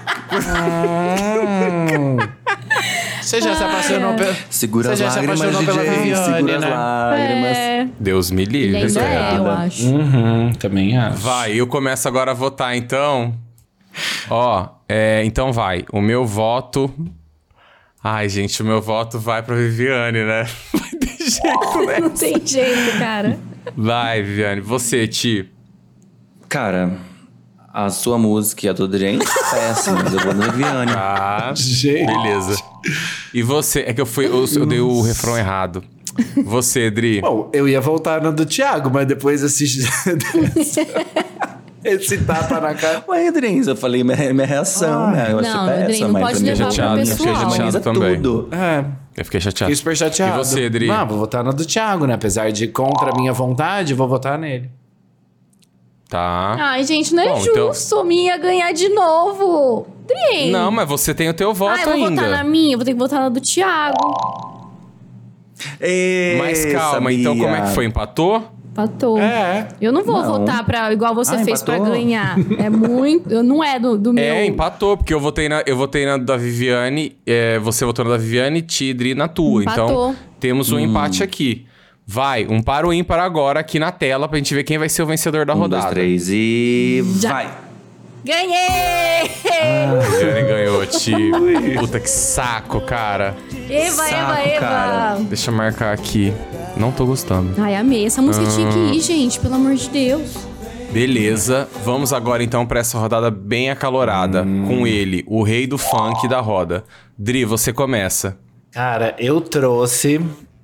Você 3.22 3.42
já 3.42 3.56
se 3.56 3.64
apaixonou 3.64 4.14
pela... 4.16 4.36
Segura 4.50 4.88
Você 4.90 4.94
as 4.94 5.00
já 5.00 5.10
se 5.10 5.16
lágrimas, 5.28 5.42
apaixonou 5.42 5.66
pela 5.74 5.84
DJ. 5.84 6.04
Viviane, 6.04 6.36
segura 6.36 6.56
as 6.56 6.62
né? 6.62 6.70
lágrimas. 6.70 7.58
É, 7.58 7.88
Deus 8.00 8.32
me 8.32 8.42
ele 8.44 8.52
livre. 8.68 8.78
ainda 8.84 9.02
é, 9.02 9.38
eu 9.38 9.52
acho. 9.52 9.86
Uhum, 9.88 10.52
também 10.60 10.98
acho. 10.98 11.18
Vai, 11.18 11.54
eu 11.54 11.66
começo 11.68 12.08
agora 12.08 12.32
a 12.32 12.34
votar, 12.34 12.76
então. 12.76 13.34
Ó, 14.30 14.68
é, 14.88 15.24
então 15.26 15.52
vai. 15.54 15.86
O 15.92 16.02
meu 16.02 16.26
voto. 16.26 16.94
Ai, 18.04 18.28
gente, 18.28 18.62
o 18.62 18.66
meu 18.66 18.82
voto 18.82 19.18
vai 19.18 19.42
pra 19.42 19.56
Viviane, 19.56 20.24
né? 20.24 20.46
Vai 20.74 20.90
jeito, 21.34 21.86
né? 21.88 22.00
Não 22.00 22.10
tem 22.10 22.42
jeito, 22.46 22.98
cara. 23.00 23.40
Vai, 23.76 24.22
Viviane. 24.22 24.62
Você, 24.62 25.08
Ti. 25.08 25.50
Cara, 26.50 26.94
a 27.74 27.90
sua 27.90 28.18
música 28.18 28.66
e 28.66 28.70
a 28.70 28.74
do 28.74 28.88
Dren, 28.88 29.20
péssimas. 29.52 30.14
Eu 30.14 30.20
vou 30.20 30.34
na 30.34 30.48
Viviane. 30.48 30.92
Ah, 30.96 31.52
Gente. 31.56 32.06
beleza. 32.06 32.62
E 33.34 33.42
você? 33.42 33.82
É 33.82 33.94
que 33.94 34.02
eu 34.02 34.06
fui. 34.06 34.26
Eu, 34.28 34.46
eu 34.56 34.66
dei 34.66 34.80
o 34.80 35.02
refrão 35.02 35.38
errado. 35.38 35.84
Você, 36.46 36.92
Dri. 36.92 37.22
Bom, 37.22 37.50
eu 37.52 37.68
ia 37.68 37.82
voltar 37.82 38.22
no 38.22 38.32
do 38.32 38.46
Thiago, 38.46 38.92
mas 38.94 39.08
depois 39.08 39.42
esse... 39.42 39.64
esse 41.84 42.18
tapa 42.20 42.60
na 42.62 42.74
cara... 42.76 43.04
Ué, 43.08 43.32
Dren, 43.32 43.62
eu 43.66 43.76
falei 43.76 44.04
minha, 44.04 44.34
minha 44.34 44.46
reação, 44.46 45.10
né? 45.12 45.32
Eu 45.32 45.42
Não, 45.42 45.62
achei 45.66 45.86
péssima, 45.86 46.08
não 46.08 46.14
mas 46.14 46.24
pode 46.24 46.34
pra 46.34 46.40
mim 46.40 46.46
levar 46.60 46.68
pessoal. 46.70 46.98
já 46.98 47.50
Chateado 47.50 47.80
também. 47.82 48.16
tudo. 48.22 48.50
É, 48.52 48.86
Eu 49.16 49.24
fiquei 49.26 49.40
chateado. 49.40 49.70
fiquei 49.72 49.76
super 49.76 49.96
chateado. 49.98 50.42
E 50.42 50.44
você, 50.46 50.70
Dri? 50.70 50.88
Não, 50.88 51.08
vou 51.08 51.18
votar 51.20 51.44
no 51.44 51.54
do 51.54 51.66
Thiago, 51.66 52.06
né? 52.08 52.16
Apesar 52.16 52.52
de 52.52 52.68
contra 52.68 53.12
a 53.12 53.16
minha 53.16 53.32
vontade, 53.34 53.94
vou 53.94 54.08
votar 54.08 54.38
nele. 54.40 54.70
Tá. 56.10 56.56
Ai, 56.60 56.84
gente, 56.84 57.14
não 57.14 57.24
é 57.24 57.30
Bom, 57.30 57.40
então- 57.40 57.68
justo. 57.74 58.04
Minha 58.04 58.38
ganhar 58.38 58.72
de 58.72 58.90
novo. 58.90 59.88
Dri. 60.08 60.52
Não, 60.52 60.70
mas 60.72 60.88
você 60.88 61.14
tem 61.14 61.30
o 61.30 61.34
teu 61.34 61.54
voto 61.54 61.76
Ah, 61.78 61.82
eu 61.82 61.86
vou 61.86 61.94
ainda. 62.08 62.22
votar 62.22 62.30
na 62.38 62.44
minha, 62.44 62.74
eu 62.74 62.78
vou 62.78 62.86
ter 62.86 62.94
que 62.94 63.00
votar 63.00 63.20
na 63.20 63.30
do 63.30 63.40
Thiago. 63.42 64.14
Ê, 65.80 66.36
Mas 66.40 66.66
calma, 66.66 67.12
então 67.14 67.38
como 67.38 67.56
é 67.56 67.62
que 67.62 67.70
foi? 67.74 67.86
Empatou? 67.86 68.44
Empatou. 68.74 69.20
É. 69.20 69.68
Eu 69.80 69.92
não 69.92 70.04
vou 70.04 70.20
Não. 70.20 70.26
votar 70.40 70.66
pra, 70.66 70.92
igual 70.92 71.14
você 71.14 71.36
Ah, 71.36 71.46
fez 71.46 71.62
pra 71.62 71.76
empatou? 71.76 71.94
ganhar. 71.94 72.36
É 72.58 72.70
muito. 72.72 73.44
Não 73.44 73.64
é 73.64 73.80
do, 73.80 73.98
do 74.00 74.12
meu. 74.12 74.24
É, 74.24 74.46
empatou, 74.48 74.98
porque 74.98 75.14
eu 75.14 75.20
votei 75.20 75.48
na, 75.48 75.62
eu 75.68 75.78
votei 75.78 76.08
na 76.08 76.18
da 76.18 76.36
Viviane, 76.36 77.16
é, 77.26 77.60
você 77.60 77.86
votou 77.86 78.04
na 78.04 78.12
da 78.12 78.18
Viviane, 78.18 78.64
Tidri 78.64 79.14
na 79.14 79.28
tua. 79.28 79.62
Empatou. 79.62 79.86
Então, 79.86 80.16
temos 80.40 80.72
um 80.72 80.80
empate 80.80 81.22
aqui. 81.22 81.68
Vai, 82.06 82.48
um 82.50 82.62
para 82.64 82.88
o 82.88 82.92
ímpar 82.94 83.20
agora 83.20 83.60
aqui 83.60 83.78
na 83.80 83.92
tela 83.92 84.28
pra 84.28 84.38
gente 84.40 84.54
ver 84.56 84.64
quem 84.64 84.78
vai 84.80 84.90
ser 84.90 85.04
o 85.04 85.06
vencedor 85.06 85.46
da 85.46 85.54
Um, 85.54 85.60
rodada. 85.60 85.84
dois, 85.84 85.94
três 85.94 86.30
e. 86.32 87.04
Já. 87.20 87.30
Vai! 87.32 87.50
Ganhei! 88.26 89.30
Viviane 90.10 90.48
ganhou, 90.48 90.86
Ti. 90.88 91.14
Puta 91.80 92.00
que 92.00 92.10
saco, 92.10 92.82
cara. 92.82 93.36
Eva, 93.70 93.92
Saco, 93.92 94.14
Eva, 94.16 94.40
Eva! 94.42 94.60
cara. 94.60 95.16
Deixa 95.30 95.52
eu 95.52 95.56
marcar 95.56 95.94
aqui. 95.94 96.34
Não 96.76 96.92
tô 96.92 97.06
gostando. 97.06 97.54
Ai, 97.62 97.76
amei. 97.76 98.06
Essa 98.06 98.22
música 98.22 98.46
tinha 98.48 98.70
que 98.72 98.78
Ah. 98.78 98.94
ir, 98.96 99.00
gente, 99.00 99.40
pelo 99.40 99.56
amor 99.56 99.76
de 99.76 99.90
Deus. 99.90 100.36
Beleza, 100.92 101.68
vamos 101.84 102.14
agora 102.14 102.44
então 102.44 102.66
pra 102.66 102.80
essa 102.80 102.98
rodada 103.00 103.32
bem 103.32 103.70
acalorada. 103.72 104.44
Com 104.44 104.86
ele, 104.86 105.24
o 105.28 105.42
rei 105.42 105.66
do 105.66 105.78
funk 105.78 106.28
da 106.28 106.40
roda. 106.40 106.84
Dri, 107.18 107.46
você 107.46 107.74
começa. 107.74 108.38
Cara, 108.72 109.16
eu 109.18 109.42
trouxe 109.42 110.20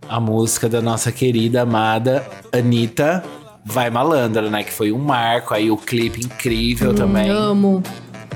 a 0.08 0.20
música 0.20 0.70
da 0.70 0.82
nossa 0.82 1.12
querida, 1.12 1.62
amada 1.62 2.26
Anitta, 2.52 3.24
Vai 3.66 3.90
Malandra, 3.90 4.50
né? 4.50 4.64
Que 4.64 4.72
foi 4.74 4.92
um 4.92 4.98
marco, 5.00 5.54
aí 5.54 5.70
o 5.70 5.78
clipe 5.78 6.22
incrível 6.26 6.94
também. 6.94 7.30
Amo. 7.30 7.84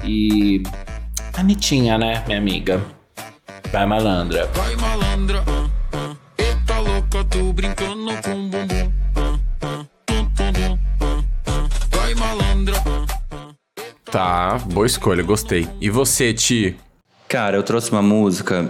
E. 0.03 0.61
Anitinha, 1.35 1.97
né, 1.97 2.23
minha 2.27 2.37
amiga? 2.37 2.81
Vai 3.71 3.85
Malandra. 3.87 4.47
Vai 4.53 4.75
malandra, 4.75 5.43
ah, 5.47 5.51
ah. 5.51 5.62
Brincando 7.53 8.11
com 8.23 8.31
o 8.31 8.49
bumbum. 8.49 8.91
Vai 11.91 12.13
malandra. 12.15 12.75
Tá, 14.11 14.57
boa 14.65 14.85
escolha, 14.85 15.23
gostei. 15.23 15.67
E 15.81 15.89
você, 15.89 16.33
Ti? 16.33 16.75
Cara, 17.27 17.57
eu 17.57 17.63
trouxe 17.63 17.91
uma 17.91 18.01
música 18.01 18.69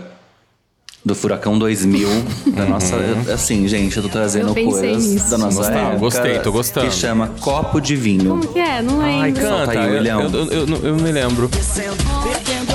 do 1.06 1.14
Furacão 1.14 1.60
2000, 1.60 2.08
da 2.56 2.66
nossa. 2.66 2.96
Assim, 3.34 3.68
gente, 3.68 3.98
eu 3.98 4.04
tô 4.04 4.10
trazendo 4.10 4.58
Eu 4.58 4.66
coisas 4.70 5.06
nisso. 5.06 5.30
da 5.32 5.38
nossa 5.38 5.58
Gostei, 5.58 5.78
época. 5.82 5.98
gostei, 5.98 6.40
tô 6.40 6.52
gostando. 6.52 6.88
Que 6.88 6.94
chama 6.96 7.28
Copo 7.42 7.82
de 7.82 7.96
Vinho. 7.96 8.30
Como 8.30 8.48
que 8.48 8.60
é? 8.60 8.82
Não 8.82 9.00
lembro. 9.00 9.22
Ai, 9.22 9.36
Solta 9.36 9.66
canta. 9.66 9.80
aí, 9.82 9.96
eu, 9.98 10.04
eu, 10.06 10.30
eu, 10.32 10.68
eu- 10.68 10.86
eu 10.86 10.96
me 10.96 11.12
lembro. 11.12 11.50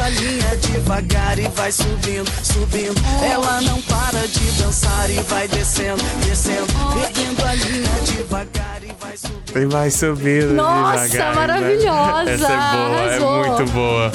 Linha 0.08 0.56
devagar 0.56 1.38
e 1.38 1.48
vai 1.48 1.70
subindo, 1.72 2.30
subindo. 2.42 2.94
Ela 3.22 3.60
não 3.62 3.80
para 3.82 4.26
de 4.26 4.62
dançar 4.62 5.10
e 5.10 5.20
vai 5.22 5.46
descendo, 5.48 6.02
descendo, 6.24 6.66
perdendo 6.94 7.44
a 7.44 7.54
linha 7.54 8.00
devagar 8.04 8.80
e 8.82 8.92
vai 9.00 9.16
subindo. 9.16 9.58
E 9.58 9.66
vai 9.66 9.90
subindo 9.90 10.54
Nossa, 10.54 11.08
devagar, 11.08 11.34
maravilhosa! 11.34 12.30
Essa 12.30 12.46
é 12.46 12.48
boa, 12.48 13.00
Arrasou. 13.00 13.44
é 13.44 13.48
muito 13.48 13.72
boa. 13.72 14.12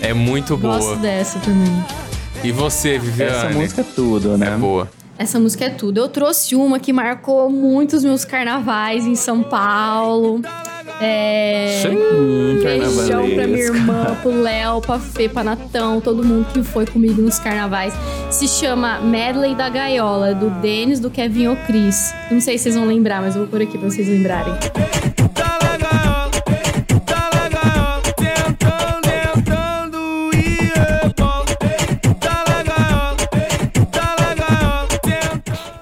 É 0.00 0.12
muito 0.14 0.56
boa. 0.56 0.78
Gosto 0.78 0.96
dessa 0.96 1.38
também. 1.38 1.84
E 2.42 2.50
você, 2.50 2.98
Viviane? 2.98 3.32
Essa 3.32 3.48
música 3.50 3.80
é 3.82 3.84
tudo, 3.94 4.36
né? 4.36 4.48
é 4.48 4.56
boa. 4.56 4.90
Essa 5.16 5.38
música 5.38 5.66
é 5.66 5.70
tudo. 5.70 5.98
Eu 5.98 6.08
trouxe 6.08 6.56
uma 6.56 6.80
que 6.80 6.92
marcou 6.92 7.48
muito 7.48 7.94
os 7.96 8.02
meus 8.02 8.24
carnavais 8.24 9.06
em 9.06 9.14
São 9.14 9.42
Paulo. 9.42 10.40
É. 11.02 11.82
Hum, 11.90 12.60
Beijão 12.62 13.28
pra 13.30 13.46
minha 13.46 13.64
irmã, 13.64 14.16
pro 14.22 14.40
Léo, 14.40 14.80
pra 14.80 14.98
Fê, 14.98 15.28
pra 15.28 15.42
Natão, 15.42 16.00
todo 16.00 16.24
mundo 16.24 16.46
que 16.52 16.62
foi 16.62 16.86
comigo 16.86 17.20
nos 17.20 17.38
carnavais. 17.38 17.92
Se 18.30 18.46
chama 18.46 19.00
Medley 19.00 19.54
da 19.54 19.68
Gaiola, 19.68 20.34
do 20.34 20.48
Denis, 20.60 21.00
do 21.00 21.10
Kevin 21.10 21.48
O'Cris. 21.48 22.14
Não 22.30 22.40
sei 22.40 22.56
se 22.56 22.64
vocês 22.64 22.76
vão 22.76 22.86
lembrar, 22.86 23.20
mas 23.20 23.34
eu 23.34 23.42
vou 23.42 23.50
pôr 23.50 23.62
aqui 23.62 23.76
pra 23.76 23.90
vocês 23.90 24.08
lembrarem. 24.08 24.54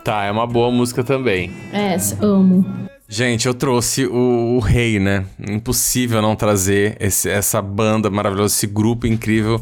Tá 0.02 0.24
é 0.24 0.30
uma 0.30 0.46
boa 0.46 0.70
música 0.70 1.04
também. 1.04 1.52
Essa, 1.72 2.16
amo. 2.24 2.89
Gente, 3.12 3.48
eu 3.48 3.54
trouxe 3.54 4.06
o, 4.06 4.54
o 4.56 4.60
rei, 4.60 5.00
né? 5.00 5.24
Impossível 5.48 6.22
não 6.22 6.36
trazer 6.36 6.96
esse- 7.00 7.28
essa 7.28 7.60
banda 7.60 8.08
maravilhosa, 8.08 8.54
esse 8.54 8.68
grupo 8.68 9.04
incrível. 9.04 9.60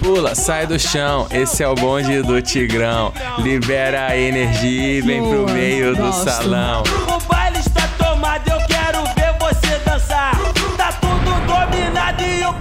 Pula, 0.00 0.34
sai 0.34 0.66
do 0.66 0.76
chão, 0.80 1.28
esse 1.30 1.62
é 1.62 1.68
o 1.68 1.76
bonde 1.76 2.20
do 2.22 2.42
Tigrão. 2.42 3.12
Libera 3.38 4.08
a 4.08 4.16
energia 4.18 4.98
e 4.98 5.00
vem 5.00 5.22
pro 5.22 5.48
meio 5.48 5.94
do 5.94 6.12
salão. 6.12 6.82
O 7.06 7.28
baile 7.32 7.58
está 7.60 7.86
tomado, 7.96 8.48
eu 8.50 8.58
quero 8.66 9.04
ver 9.14 9.32
você 9.38 9.78
dançar. 9.88 10.32
Tá 10.76 10.90
tudo 10.94 11.30
dominado 11.46 12.20
e 12.24 12.44
o 12.46 12.52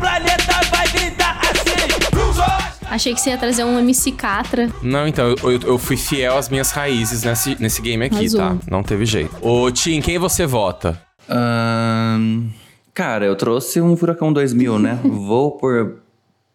Achei 2.98 3.14
que 3.14 3.22
você 3.22 3.30
ia 3.30 3.38
trazer 3.38 3.64
um 3.64 3.78
MC 3.78 4.12
Catra. 4.12 4.70
Não, 4.82 5.08
então, 5.08 5.28
eu, 5.44 5.52
eu- 5.52 5.60
eu 5.66 5.78
fui 5.78 5.96
fiel 5.96 6.36
às 6.36 6.50
minhas 6.50 6.72
raízes 6.72 7.22
nesse, 7.24 7.56
nesse 7.62 7.80
game 7.80 8.04
aqui, 8.04 8.28
tá? 8.36 8.58
Não 8.70 8.82
teve 8.82 9.06
jeito. 9.06 9.36
Ô, 9.40 9.70
Tim, 9.70 10.02
quem 10.02 10.18
você 10.18 10.48
vota? 10.48 11.00
Ahn, 11.30 12.48
cara, 12.96 13.24
eu 13.26 13.36
trouxe 13.36 13.80
um 13.80 13.96
Furacão 13.96 14.34
2000, 14.34 14.80
né? 14.80 14.98
Vou 15.06 15.52
por, 15.52 15.98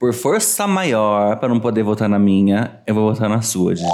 por 0.01 0.13
força 0.13 0.67
maior, 0.67 1.37
pra 1.37 1.49
não 1.49 1.61
poder 1.61 1.85
votar 1.85 2.09
na 2.09 2.19
minha, 2.19 2.81
eu 2.89 2.95
vou 2.97 3.15
votar 3.15 3.29
na 3.29 3.41
sua, 3.41 3.73
DJ. 3.73 3.87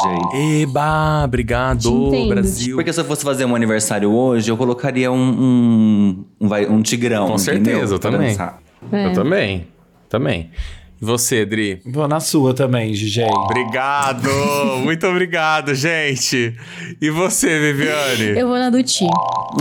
Eba, 0.63 1.25
obrigado, 1.27 2.09
entendo. 2.09 2.29
Brasil. 2.31 2.77
Porque 2.77 2.93
se 2.95 2.99
eu 3.01 3.05
fosse 3.05 3.25
fazer 3.25 3.45
um 3.45 3.55
aniversário 3.55 4.11
hoje, 4.11 4.51
eu 4.51 4.57
colocaria 4.57 5.13
um, 5.13 5.17
um, 5.19 6.25
um, 6.41 6.49
vai- 6.49 6.67
um 6.67 6.81
tigrão. 6.81 7.27
Com 7.29 7.35
entendeu? 7.35 7.65
certeza, 7.75 7.95
eu 7.97 7.99
Pra 7.99 8.11
também. 8.11 8.29
dançar. 8.31 8.59
É. 8.91 9.07
Eu 9.07 9.13
também, 9.13 9.67
também. 10.09 10.51
E 11.01 11.05
você, 11.05 11.47
Dri? 11.47 11.81
Vou 11.87 12.09
na 12.09 12.19
sua 12.19 12.53
também, 12.53 12.93
DJ. 12.93 13.27
Obrigado! 13.31 14.29
Muito 14.83 15.07
obrigado, 15.07 15.73
gente! 15.75 16.55
E 17.01 17.11
você, 17.11 17.59
Viviane? 17.61 18.39
Eu 18.39 18.49
vou 18.49 18.59
na 18.59 18.69
do 18.69 18.83
Ti. 18.83 19.07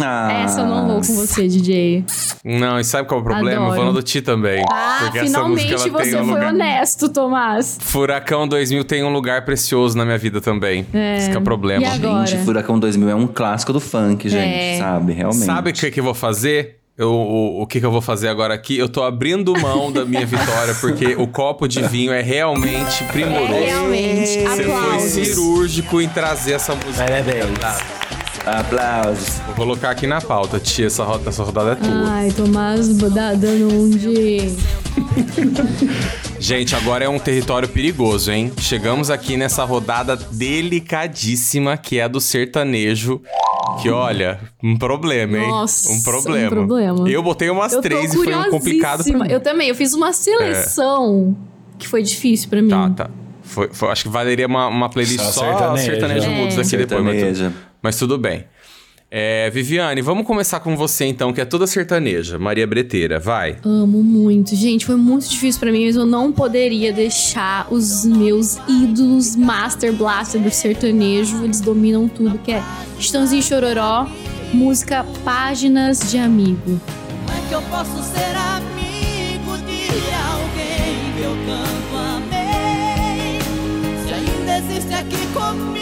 Ah, 0.01 0.41
Essa 0.43 0.61
eu 0.61 0.65
não 0.67 0.87
vou 0.87 0.95
com 0.97 1.13
você, 1.15 1.47
DJ. 1.47 2.03
Não, 2.43 2.79
e 2.79 2.83
sabe 2.83 3.07
qual 3.07 3.19
é 3.19 3.21
o 3.21 3.23
problema? 3.23 3.61
Adoro. 3.67 3.71
Eu 3.71 3.75
vou 3.75 3.85
no 3.85 3.93
do 3.93 4.01
Ti 4.01 4.21
também. 4.21 4.63
Ah, 4.71 4.99
porque 5.03 5.19
essa 5.19 5.27
finalmente 5.27 5.71
música 5.71 5.89
você 6.03 6.15
um 6.17 6.25
foi 6.25 6.33
lugar... 6.33 6.53
honesto, 6.53 7.09
Tomás. 7.09 7.77
Furacão 7.81 8.47
2000 8.47 8.83
tem 8.85 9.03
um 9.03 9.13
lugar 9.13 9.45
precioso 9.45 9.95
na 9.95 10.03
minha 10.05 10.17
vida 10.17 10.41
também. 10.41 10.87
É. 10.91 11.17
Esse 11.17 11.29
que 11.29 11.35
é 11.35 11.39
o 11.39 11.43
problema. 11.43 11.83
E 11.83 11.85
agora? 11.85 12.25
Gente, 12.25 12.43
Furacão 12.45 12.79
2000 12.79 13.09
é 13.09 13.15
um 13.15 13.27
clássico 13.27 13.71
do 13.71 13.79
funk, 13.79 14.27
gente, 14.27 14.55
É. 14.55 14.77
sabe? 14.79 15.13
Realmente. 15.13 15.45
Sabe 15.45 15.69
o 15.69 15.73
que, 15.73 15.91
que 15.91 15.99
eu 15.99 16.03
vou 16.03 16.13
fazer? 16.15 16.77
Eu, 16.97 17.11
o, 17.11 17.61
o 17.61 17.67
que, 17.67 17.79
que 17.79 17.85
eu 17.85 17.91
vou 17.91 18.01
fazer 18.01 18.27
agora 18.27 18.55
aqui? 18.55 18.75
Eu 18.75 18.89
tô 18.89 19.03
abrindo 19.03 19.53
mão 19.59 19.91
da 19.91 20.03
minha 20.03 20.25
vitória, 20.25 20.73
porque 20.81 21.15
o 21.15 21.27
copo 21.27 21.67
de 21.67 21.81
vinho 21.83 22.11
é 22.11 22.23
realmente 22.23 23.03
primoroso. 23.03 23.53
É, 23.53 23.65
realmente. 23.67 24.41
Você 24.41 24.63
foi 24.63 24.73
Aplausos. 24.73 25.11
cirúrgico 25.11 26.01
em 26.01 26.09
trazer 26.09 26.53
essa 26.53 26.73
música. 26.73 27.05
Parabéns. 27.05 28.06
Aplausos. 28.47 29.39
Vou 29.47 29.55
colocar 29.55 29.89
aqui 29.89 30.07
na 30.07 30.21
pauta, 30.21 30.59
tia. 30.59 30.87
Essa, 30.87 31.03
ro- 31.03 31.21
essa 31.25 31.43
rodada 31.43 31.71
é 31.73 31.75
tua. 31.75 32.09
Ai, 32.09 32.31
Tomás 32.31 32.87
dá- 32.97 33.33
dando 33.33 33.73
um 33.73 33.89
de. 33.89 34.55
Gente, 36.39 36.75
agora 36.75 37.03
é 37.03 37.09
um 37.09 37.19
território 37.19 37.67
perigoso, 37.67 38.31
hein? 38.31 38.51
Chegamos 38.59 39.09
aqui 39.09 39.35
nessa 39.35 39.63
rodada 39.63 40.15
delicadíssima 40.15 41.75
que 41.77 41.99
é 41.99 42.03
a 42.03 42.07
do 42.07 42.21
sertanejo. 42.21 43.21
Que 43.81 43.89
olha, 43.89 44.39
um 44.63 44.77
problema, 44.77 45.37
hein? 45.37 45.47
Nossa, 45.49 45.91
um 45.91 46.01
problema. 46.01 46.47
um 46.47 46.49
problema. 46.49 47.09
Eu 47.09 47.21
botei 47.21 47.49
umas 47.49 47.73
Eu 47.73 47.81
três 47.81 48.13
e 48.13 48.17
foi 48.17 48.33
um 48.33 48.49
complicado 48.49 49.03
pra 49.03 49.03
curiosíssima. 49.03 49.25
mim. 49.25 49.31
Eu 49.31 49.39
também, 49.41 49.67
eu 49.67 49.75
fiz 49.75 49.93
uma 49.93 50.13
seleção 50.13 51.35
que 51.77 51.87
foi 51.87 52.01
difícil 52.01 52.49
pra 52.49 52.61
mim. 52.61 52.69
Tá, 52.69 52.89
tá. 52.91 53.09
Foi, 53.43 53.69
foi- 53.71 53.89
acho 53.89 54.03
que 54.03 54.09
valeria 54.09 54.47
uma, 54.47 54.67
uma 54.67 54.89
playlist 54.89 55.19
Só 55.19 55.31
só, 55.31 55.41
sertanejo. 55.45 55.85
sertanejo, 55.85 56.25
É. 56.27 56.29
mudos 56.29 56.59
aqui 56.59 56.77
depois. 56.77 57.03
Mas, 57.03 57.13
Sertaneja. 57.19 57.53
Mas 57.81 57.97
tudo 57.97 58.17
bem. 58.17 58.45
É, 59.09 59.49
Viviane, 59.49 60.01
vamos 60.01 60.27
começar 60.27 60.59
com 60.59 60.75
você 60.75 61.05
então, 61.05 61.31
que 61.31 61.39
é 61.39 61.45
toda 61.45 61.65
sertaneja. 61.65 62.37
Maria 62.37 62.67
Breteira, 62.67 63.19
vai. 63.19 63.57
Amo 63.63 64.03
muito. 64.03 64.53
Gente, 64.53 64.85
foi 64.85 64.97
muito 64.97 65.29
difícil 65.29 65.61
pra 65.61 65.71
mim, 65.71 65.85
mas 65.85 65.95
eu 65.95 66.05
não 66.05 66.29
poderia 66.29 66.91
deixar 66.91 67.71
os 67.71 68.03
meus 68.05 68.57
ídolos 68.67 69.37
Master 69.37 69.93
Blaster 69.93 70.41
do 70.41 70.51
sertanejo. 70.51 71.41
Eles 71.41 71.61
dominam 71.61 72.09
tudo, 72.09 72.37
que 72.39 72.51
é 72.51 72.61
Chitãozinho 72.99 73.41
Chororó, 73.41 74.07
música 74.53 75.05
Páginas 75.23 76.11
de 76.11 76.17
Amigo. 76.17 76.81
Como 77.25 77.37
é 77.37 77.47
que 77.47 77.53
eu 77.53 77.61
posso 77.61 78.03
ser 78.03 78.35
amigo 78.35 79.57
de 79.65 79.87
alguém 80.33 81.13
que 81.15 81.23
eu 81.23 81.37
tanto 81.45 81.95
amei? 81.95 83.39
Se 84.05 84.13
ainda 84.13 84.57
existe 84.57 84.93
aqui 84.93 85.27
comigo 85.33 85.76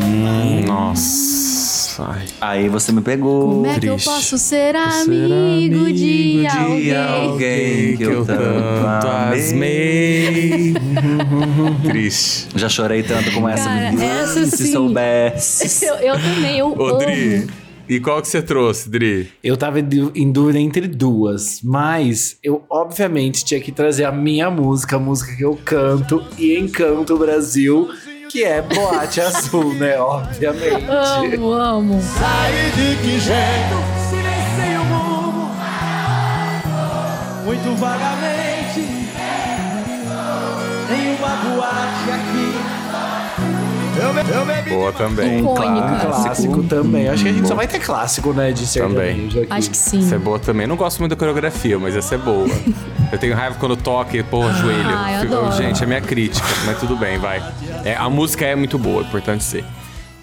fazer. 0.00 0.66
Nossa. 0.66 2.02
Ai. 2.02 2.26
Aí 2.40 2.68
você 2.68 2.90
me 2.90 3.00
pegou. 3.00 3.42
Como 3.42 3.66
é 3.66 3.78
que 3.78 3.86
eu 3.86 3.94
triste. 3.94 4.06
posso 4.06 4.36
ser 4.38 4.74
amigo 4.74 5.92
de 5.92 6.46
alguém? 6.46 6.96
alguém 6.96 7.96
que 7.96 8.02
eu 8.02 8.24
tanto 8.24 9.06
amei. 9.06 10.74
Triste. 11.84 12.48
Já 12.56 12.68
chorei 12.68 13.02
tanto 13.02 13.30
com 13.32 13.48
essa. 13.48 13.64
Cara, 13.68 13.90
menina, 13.92 14.04
essa 14.04 14.44
Se 14.46 14.56
sim. 14.64 14.72
soubesse. 14.72 15.84
Eu, 15.86 15.94
eu 15.96 16.14
também, 16.14 16.58
eu 16.58 16.68
Ô, 16.76 16.86
amo. 16.88 16.98
Dri, 16.98 17.46
e 17.88 18.00
qual 18.00 18.20
que 18.22 18.28
você 18.28 18.40
trouxe, 18.40 18.88
Dri? 18.88 19.30
Eu 19.42 19.56
tava 19.56 19.78
em 19.78 19.84
em 20.14 20.32
dúvida 20.32 20.58
entre 20.58 20.88
duas, 20.88 21.60
mas 21.62 22.38
eu 22.42 22.64
obviamente 22.70 23.44
tinha 23.44 23.60
que 23.60 23.70
trazer 23.70 24.04
a 24.04 24.12
minha 24.12 24.50
música, 24.50 24.96
a 24.96 24.98
música 24.98 25.36
que 25.36 25.44
eu 25.44 25.58
canto 25.64 26.24
e 26.38 26.56
encanto 26.58 27.14
o 27.14 27.18
Brasil, 27.18 27.88
que 28.34 28.42
é 28.42 28.60
Boate 28.60 29.20
Azul, 29.20 29.74
né? 29.74 29.96
Obviamente. 29.96 30.90
Amo, 30.90 31.52
amo. 31.52 32.02
Sai 32.02 32.52
de 32.72 32.96
que 32.96 33.20
jeito? 33.20 33.76
Silenciei 34.10 34.76
o 34.76 34.84
mundo 34.86 35.50
Muito 37.44 37.76
vagamente 37.78 38.33
Boa 44.68 44.92
também. 44.92 45.42
Um 45.42 45.54
clássico 45.54 46.62
também. 46.64 47.08
Acho 47.08 47.22
que 47.22 47.28
a 47.28 47.32
gente 47.32 47.48
só 47.48 47.54
vai 47.54 47.66
ter 47.66 47.78
clássico, 47.80 48.32
né? 48.32 48.52
De 48.52 48.66
sertanejo 48.66 49.40
aqui. 49.40 49.52
Acho 49.52 49.70
que 49.70 49.76
sim. 49.76 49.98
Essa 50.04 50.16
é 50.16 50.18
boa 50.18 50.38
também. 50.38 50.66
Não 50.66 50.76
gosto 50.76 50.98
muito 50.98 51.10
da 51.10 51.16
coreografia, 51.16 51.78
mas 51.78 51.96
essa 51.96 52.14
é 52.14 52.18
boa. 52.18 52.48
Eu 53.12 53.18
tenho 53.18 53.34
raiva 53.34 53.56
quando 53.58 53.76
toca 53.76 54.16
e, 54.16 54.22
porra, 54.22 54.52
joelho. 54.54 54.88
Ai, 54.88 55.20
Fico- 55.20 55.34
adoro. 55.34 55.52
Gente, 55.56 55.82
é 55.82 55.86
minha 55.86 56.00
crítica, 56.00 56.46
mas 56.66 56.78
tudo 56.78 56.96
bem, 56.96 57.18
vai. 57.18 57.42
É, 57.84 57.94
a 57.94 58.08
música 58.10 58.44
é 58.44 58.54
muito 58.56 58.78
boa, 58.78 59.02
é 59.02 59.06
importante 59.06 59.44
ser. 59.44 59.64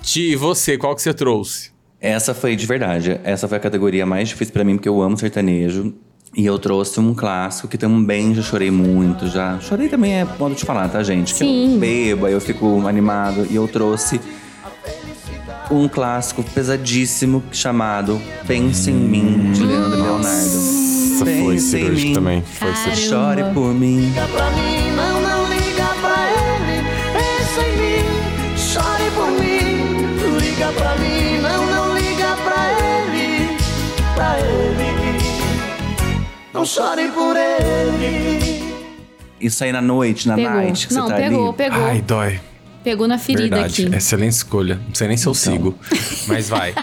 Ti, 0.02 0.32
e 0.32 0.36
você, 0.36 0.78
qual 0.78 0.96
que 0.96 1.02
você 1.02 1.14
trouxe? 1.14 1.72
Essa 2.00 2.34
foi 2.34 2.56
de 2.56 2.66
verdade. 2.66 3.20
Essa 3.24 3.48
foi 3.48 3.58
a 3.58 3.62
categoria 3.62 4.06
mais 4.06 4.30
difícil 4.30 4.52
pra 4.54 4.64
mim, 4.64 4.76
porque 4.76 4.90
eu 4.90 5.02
amo 5.02 5.18
sertanejo. 5.18 5.94
E 6.36 6.46
eu 6.46 6.58
trouxe 6.58 7.00
um 7.00 7.13
clássico 7.13 7.67
que 7.67 7.78
também 7.78 8.34
já 8.34 8.41
chorei 8.41 8.72
muito, 8.72 9.28
já. 9.28 9.60
Chorei 9.60 9.89
também 9.89 10.13
é 10.13 10.26
modo 10.39 10.56
de 10.56 10.63
falar, 10.65 10.88
tá, 10.88 11.04
gente? 11.04 11.34
Que 11.34 11.39
Sim. 11.39 11.74
eu 11.74 11.80
bebo, 11.80 12.26
aí 12.26 12.34
eu 12.34 12.39
fico 12.39 12.88
animado. 12.88 13.46
E 13.50 13.56
eu 13.56 13.67
trouxe 13.67 14.20
um 15.70 15.88
clássico 15.89 16.41
pesadíssimo 16.44 17.44
chamado 17.52 18.22
Pense 18.48 18.89
em 18.89 18.94
Mim, 18.94 19.52
de 19.52 19.63
Leandro 19.63 20.00
e 20.00 20.02
Leonardo. 20.02 20.26
Essa 20.26 21.26
foi 21.26 21.26
Pense 21.26 21.54
em 21.54 21.60
cirúrgico 21.60 22.08
mim. 22.08 22.13
também. 22.13 22.41
Foi 22.44 22.76
cirúrgico. 22.76 23.10
Chore 23.10 23.44
por 23.54 23.74
mim. 23.74 24.00
Liga 24.00 24.28
pra 24.28 24.50
mim, 24.52 24.91
não, 24.96 25.22
não 25.22 25.50
liga 25.50 25.86
pra 26.02 26.28
ele. 26.32 26.88
Pensa 27.13 27.62
em 27.67 27.78
mim, 27.78 28.58
chore 28.58 29.12
por 29.15 29.32
mim. 29.32 30.39
Liga 30.39 30.72
pra 30.78 30.96
mim, 30.98 31.21
Não 36.62 36.65
chore 36.67 37.08
por 37.08 37.36
ele. 37.36 38.63
Isso 39.39 39.63
aí 39.63 39.71
na 39.71 39.82
noite, 39.82 40.28
na 40.28 40.36
Pegou. 40.36 40.52
night, 40.52 40.88
que 40.88 40.93
Não, 40.93 41.08
você 41.08 41.13
tá 41.13 41.19
pegou, 41.19 41.47
ali. 41.47 41.58
pegou. 41.58 41.86
Ai, 41.86 42.02
dói. 42.04 42.39
Pegou 42.84 43.08
na 43.08 43.17
ferida 43.17 43.56
Verdade. 43.56 43.88
aqui. 43.88 43.95
Excelente 43.95 44.34
escolha. 44.34 44.76
Não 44.88 44.93
sei 44.93 45.08
nem 45.08 45.17
se 45.17 45.26
eu 45.26 45.34
sigo. 45.34 45.76
Mas 46.28 46.50
vai. 46.50 46.76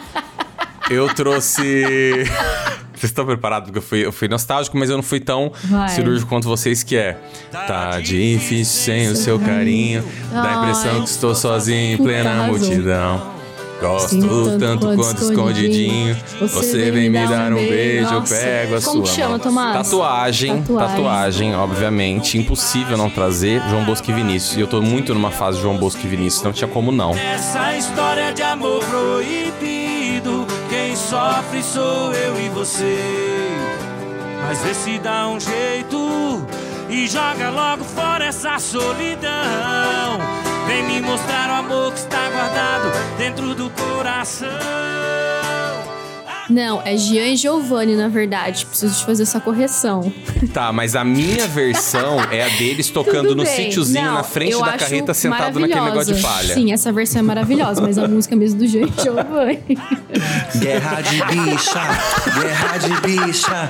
Eu 0.90 1.14
trouxe. 1.14 1.62
Vocês 2.92 3.04
estão 3.12 3.24
preparados? 3.24 3.68
Porque 3.68 3.78
eu 3.78 3.82
fui, 3.82 4.04
eu 4.06 4.10
fui 4.10 4.26
nostálgico, 4.26 4.76
mas 4.76 4.90
eu 4.90 4.96
não 4.96 5.04
fui 5.04 5.20
tão 5.20 5.52
Vai. 5.62 5.88
cirúrgico 5.90 6.28
quanto 6.28 6.48
vocês 6.48 6.82
que 6.82 6.96
é. 6.96 7.16
Tá 7.52 8.00
difícil 8.00 8.64
sem 8.64 9.08
o 9.08 9.14
seu 9.14 9.38
carinho. 9.38 10.02
Dá 10.32 10.42
a 10.42 10.62
impressão 10.62 11.02
que 11.04 11.08
estou 11.08 11.32
sozinho 11.32 11.94
em 11.94 11.96
plena 11.96 12.48
multidão. 12.48 13.37
Gosto 13.80 14.08
Sinto 14.08 14.58
tanto 14.58 14.86
quanto 14.96 15.22
escondidinho. 15.22 16.16
Você 16.40 16.90
vem 16.90 17.08
me 17.08 17.26
dar 17.26 17.52
um 17.52 17.56
beijo, 17.56 18.12
eu 18.12 18.22
pego 18.22 18.76
a 18.76 18.82
Como 18.82 19.06
sua 19.06 19.14
chama, 19.14 19.28
mão. 19.30 19.38
Tomás? 19.38 19.76
Tatuagem, 19.76 20.62
Tatuagem. 20.62 20.88
tatuagem, 20.96 21.54
obviamente. 21.54 22.38
Impossível 22.38 22.96
não 22.96 23.08
trazer 23.08 23.62
João 23.70 23.84
Bosco 23.84 24.10
e 24.10 24.14
Vinícius. 24.14 24.56
E 24.56 24.60
eu 24.60 24.66
tô 24.66 24.82
muito 24.82 25.14
numa 25.14 25.30
fase 25.30 25.58
de 25.58 25.62
João 25.62 25.76
Bosco 25.76 26.00
e 26.04 26.08
Vinícius, 26.08 26.42
não 26.42 26.52
tinha 26.52 26.68
como 26.68 26.90
não. 26.90 27.14
Essa 27.16 27.76
história 27.76 28.32
de 28.32 28.42
amor 28.42 28.82
proibido 28.84 30.46
Quem 30.68 30.96
sofre 30.96 31.62
sou 31.62 32.12
eu 32.12 32.38
e 32.40 32.48
você 32.48 32.98
Mas 34.46 34.60
vê 34.62 34.74
se 34.74 34.98
dá 34.98 35.28
um 35.28 35.38
jeito 35.38 36.46
E 36.88 37.06
joga 37.06 37.50
logo 37.50 37.84
fora 37.84 38.26
essa 38.26 38.58
solidão 38.58 39.28
Vem 40.68 40.82
me 40.82 41.00
mostrar 41.00 41.48
o 41.48 41.54
amor 41.54 41.94
que 41.94 41.98
está 41.98 42.28
guardado 42.28 42.92
Dentro 43.16 43.54
do 43.54 43.70
coração 43.70 44.48
Não, 46.50 46.82
é 46.84 46.94
Jean 46.94 47.28
e 47.28 47.36
Giovanni, 47.36 47.96
na 47.96 48.08
verdade. 48.08 48.66
Preciso 48.66 48.98
de 48.98 49.06
fazer 49.06 49.22
essa 49.22 49.40
correção. 49.40 50.12
Tá, 50.52 50.70
mas 50.70 50.94
a 50.94 51.02
minha 51.04 51.48
versão 51.48 52.20
é 52.30 52.44
a 52.44 52.48
deles 52.50 52.90
tocando 52.90 53.34
no 53.34 53.46
sítiozinho 53.46 54.12
na 54.12 54.22
frente 54.22 54.58
da 54.60 54.76
carreta 54.76 55.14
sentado 55.14 55.58
naquele 55.58 55.80
negócio 55.80 56.14
de 56.14 56.20
palha. 56.20 56.52
Sim, 56.52 56.70
essa 56.70 56.92
versão 56.92 57.20
é 57.20 57.22
maravilhosa, 57.22 57.80
mas 57.80 57.96
a 57.96 58.06
música 58.08 58.36
mesmo 58.36 58.58
do 58.58 58.66
Jean 58.66 58.88
e 58.88 59.02
Giovanni. 59.02 59.78
Guerra 60.58 61.00
de 61.00 61.24
bicha, 61.24 61.82
guerra 62.40 62.76
de 62.76 63.00
bicha. 63.00 63.68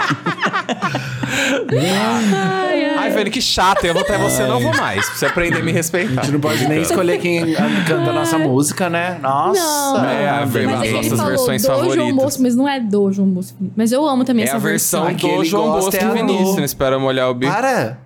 Ai, 1.72 2.84
ai. 2.84 2.98
Ai, 2.98 3.10
velho, 3.10 3.30
que 3.30 3.40
chato. 3.40 3.84
Eu 3.84 3.94
vou 3.94 4.02
até 4.02 4.18
você, 4.18 4.44
não 4.44 4.60
vou 4.60 4.74
mais. 4.76 5.06
Pra 5.06 5.14
você 5.16 5.26
aprender 5.26 5.58
a 5.60 5.62
me 5.62 5.72
respeitar. 5.72 6.20
A 6.20 6.24
gente 6.24 6.32
não 6.32 6.40
pode 6.40 6.66
nem 6.68 6.82
escolher 6.82 7.18
quem 7.18 7.54
canta 7.86 8.10
a 8.10 8.12
nossa 8.12 8.38
música, 8.38 8.90
né? 8.90 9.18
Nossa. 9.22 9.60
Não, 9.98 10.04
É, 10.04 10.28
a 10.28 10.44
ver- 10.44 10.66
mas 10.66 10.74
as 10.80 10.82
é 10.82 10.86
ele 10.88 11.10
nossas 11.10 11.26
versões 11.28 11.62
do 11.62 11.66
João 11.68 11.80
favoritas. 11.80 12.14
Bosco, 12.14 12.42
mas 12.42 12.56
não 12.56 12.68
é 12.68 12.80
do 12.80 13.12
João 13.12 13.28
Bosco. 13.28 13.56
Mas 13.76 13.92
eu 13.92 14.06
amo 14.06 14.24
também 14.24 14.44
É 14.44 14.48
essa 14.48 14.58
versão 14.58 15.04
A 15.06 15.14
que 15.14 15.26
do 15.36 15.44
João 15.44 15.70
Bosco 15.72 15.96
é 15.96 16.02
e 16.04 16.08
Vinícius. 16.10 16.56
Não 16.56 16.64
espera 16.64 16.98
molhar 16.98 17.30
o 17.30 17.34
bico. 17.34 17.52
Para! 17.52 17.98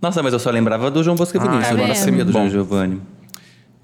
Nossa, 0.00 0.22
mas 0.22 0.32
eu 0.32 0.38
só 0.38 0.50
lembrava 0.50 0.90
do 0.90 1.02
João 1.02 1.16
Bosco 1.16 1.36
e 1.36 1.40
Vinícius. 1.40 1.66
Ah, 1.68 1.72
eu 1.72 1.78
não 1.78 1.86
é 1.86 1.94
sabia 1.94 2.24
do. 2.24 2.30
João 2.32 2.48
Giovanni. 2.50 3.00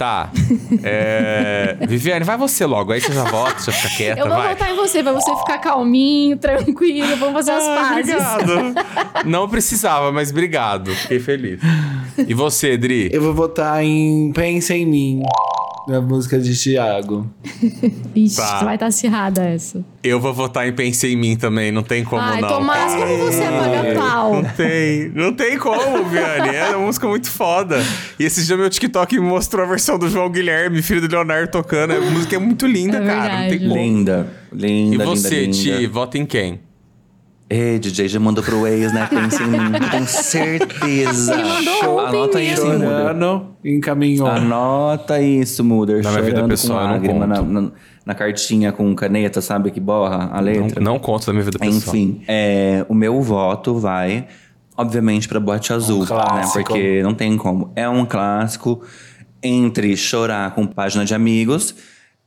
Tá. 0.03 0.31
É... 0.83 1.77
Viviane, 1.87 2.25
vai 2.25 2.37
você 2.37 2.67
logo. 2.67 2.93
Aí 2.93 3.01
você 3.01 3.13
já 3.13 3.23
volta, 3.25 3.61
você 3.61 3.71
fica 3.71 3.97
quieta, 3.97 4.21
Eu 4.21 4.27
vou 4.27 4.37
vai. 4.37 4.49
voltar 4.49 4.71
em 4.73 4.75
você, 4.77 5.01
pra 5.03 5.13
você 5.13 5.37
ficar 5.37 5.59
calminho, 5.59 6.37
tranquilo, 6.37 7.17
vamos 7.17 7.35
fazer 7.35 7.53
as 7.53 7.65
Ah, 7.65 7.77
pazes. 7.77 8.15
obrigado. 8.15 8.75
Não 9.25 9.49
precisava, 9.49 10.11
mas 10.11 10.31
obrigado. 10.31 10.91
Fiquei 10.93 11.21
feliz. 11.21 11.61
E 12.19 12.35
você, 12.35 12.77
Dri? 12.77 13.11
Eu 13.13 13.23
vou 13.23 13.33
votar 13.35 13.83
em 13.85 14.33
Pensa 14.33 14.75
em 14.75 14.87
Mim, 14.87 15.23
da 15.89 16.01
música 16.01 16.39
de 16.39 16.57
Thiago. 16.57 17.29
Ixi, 18.15 18.37
Tá. 18.37 18.65
vai 18.65 18.75
estar 18.77 18.87
acirrada 18.87 19.43
essa. 19.43 19.85
Eu 20.03 20.21
vou 20.21 20.33
votar 20.33 20.67
em 20.69 20.73
Pensei 20.73 21.13
em 21.13 21.17
Mim 21.17 21.37
também. 21.37 21.73
Não 21.73 21.83
tem 21.83 22.05
como 22.05 22.23
Ai, 22.23 22.41
não. 22.41 22.49
Tomás, 22.49 22.95
como 22.95 23.19
você 23.19 23.43
é 23.43 23.51
paga 23.51 23.95
pau? 23.99 24.43
Não 24.43 24.51
tem, 24.51 25.09
não 25.15 25.33
tem 25.33 25.59
como, 25.59 26.05
Viane. 26.09 26.55
É 26.55 26.77
uma 26.77 26.87
música 26.87 27.07
muito 27.09 27.31
foda. 27.31 27.79
E 28.19 28.25
esse 28.25 28.45
dia 28.45 28.57
meu 28.57 28.71
TikTok 28.71 29.19
me 29.19 29.27
mostrou 29.27 29.65
a 29.65 29.69
versão 29.69 29.99
do 29.99 30.09
João 30.09 30.31
Guilherme, 30.31 30.83
filho 30.83 31.01
do 31.01 31.09
Leonardo, 31.15 31.51
tocando. 31.51 31.93
A 31.95 32.01
música 32.01 32.37
é 32.37 32.39
muito 32.39 32.67
linda, 32.67 32.99
É 32.99 33.07
cara. 33.07 33.33
Não 33.43 33.49
tem 33.49 33.59
verdade. 33.59 33.69
como. 33.69 33.81
Linda, 33.81 34.27
linda, 34.53 34.95
E 35.05 35.07
você, 35.07 35.41
linda, 35.43 35.57
Ti, 35.57 35.71
linda. 35.73 35.89
vota 35.93 36.19
em 36.19 36.27
quem? 36.27 36.61
Ei, 37.55 37.79
DJ, 37.79 38.09
já 38.09 38.19
mandou 38.19 38.43
pro 38.43 38.67
ex, 38.67 38.93
né? 38.95 39.07
Pensa 39.11 39.43
em 39.43 39.47
mim, 39.49 39.59
com 39.91 40.07
certeza. 40.07 41.35
Ele 41.35 41.45
mandou 41.45 42.01
Anota 42.01 42.39
mesmo. 42.39 42.53
isso, 42.55 42.67
Muder. 42.67 42.89
Chorando, 42.89 43.47
encaminhou. 43.65 44.27
Anota 44.27 45.21
isso, 45.21 45.65
Muder. 45.65 46.03
Na 46.03 46.11
minha 46.13 46.23
vida 46.23 46.49
pessoal, 46.49 46.79
eu 46.81 47.01
com 47.01 47.07
não 47.07 47.19
lágrima 47.19 47.27
na, 47.27 47.37
conto. 47.37 47.51
na, 47.53 47.71
na 48.07 48.15
cartinha 48.15 48.73
com 48.73 48.95
caneta, 48.95 49.41
sabe? 49.41 49.71
Que 49.71 49.81
borra 49.81 50.31
a 50.33 50.37
Não, 50.41 50.45
letra. 50.45 50.81
não 50.81 50.99
conto 50.99 51.27
da 51.27 51.33
minha 51.33 51.45
vida 51.45 51.59
pessoal. 51.59 51.77
Enfim, 51.97 52.23
é, 52.27 52.87
o 52.89 52.95
meu 52.95 53.21
voto 53.21 53.75
vai, 53.79 54.27
obviamente, 54.77 55.29
pra 55.29 55.39
Boate 55.39 55.73
Azul, 55.73 56.01
né? 56.01 56.07
clássico. 56.07 56.65
Porque 56.65 57.03
não 57.03 57.13
tem 57.13 57.37
como. 57.37 57.71
É 57.77 57.87
um 57.89 58.07
clássico 58.07 58.83
entre 59.43 59.95
chorar 59.97 60.55
com 60.55 60.67
página 60.67 61.05
de 61.05 61.15
amigos 61.15 61.75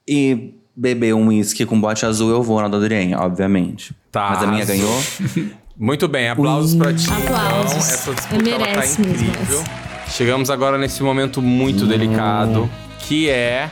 e 0.07 0.53
beber 0.75 1.13
um 1.15 1.27
uísque 1.27 1.65
com 1.65 1.79
Boate 1.79 2.05
Azul, 2.05 2.29
eu 2.31 2.43
vou 2.43 2.61
na 2.61 2.67
Dodorien, 2.67 3.15
obviamente. 3.15 3.95
Tá. 4.11 4.31
Mas 4.31 4.43
a 4.43 4.47
minha 4.47 4.65
ganhou. 4.65 5.03
Muito 5.77 6.07
bem, 6.07 6.29
aplausos 6.29 6.73
pra 6.75 6.93
ti. 6.93 7.09
Aplausos. 7.11 7.71
Então, 7.71 7.77
essa 7.77 8.13
disputa 8.13 8.49
ela 8.49 8.59
tá 8.59 8.65
Merece 8.65 9.01
mesmo 9.01 9.27
incrível. 9.27 9.59
essa. 9.59 10.11
Chegamos 10.11 10.49
agora 10.49 10.77
nesse 10.77 11.03
momento 11.03 11.41
muito 11.41 11.85
delicado, 11.85 12.69
que 13.07 13.29
é... 13.29 13.69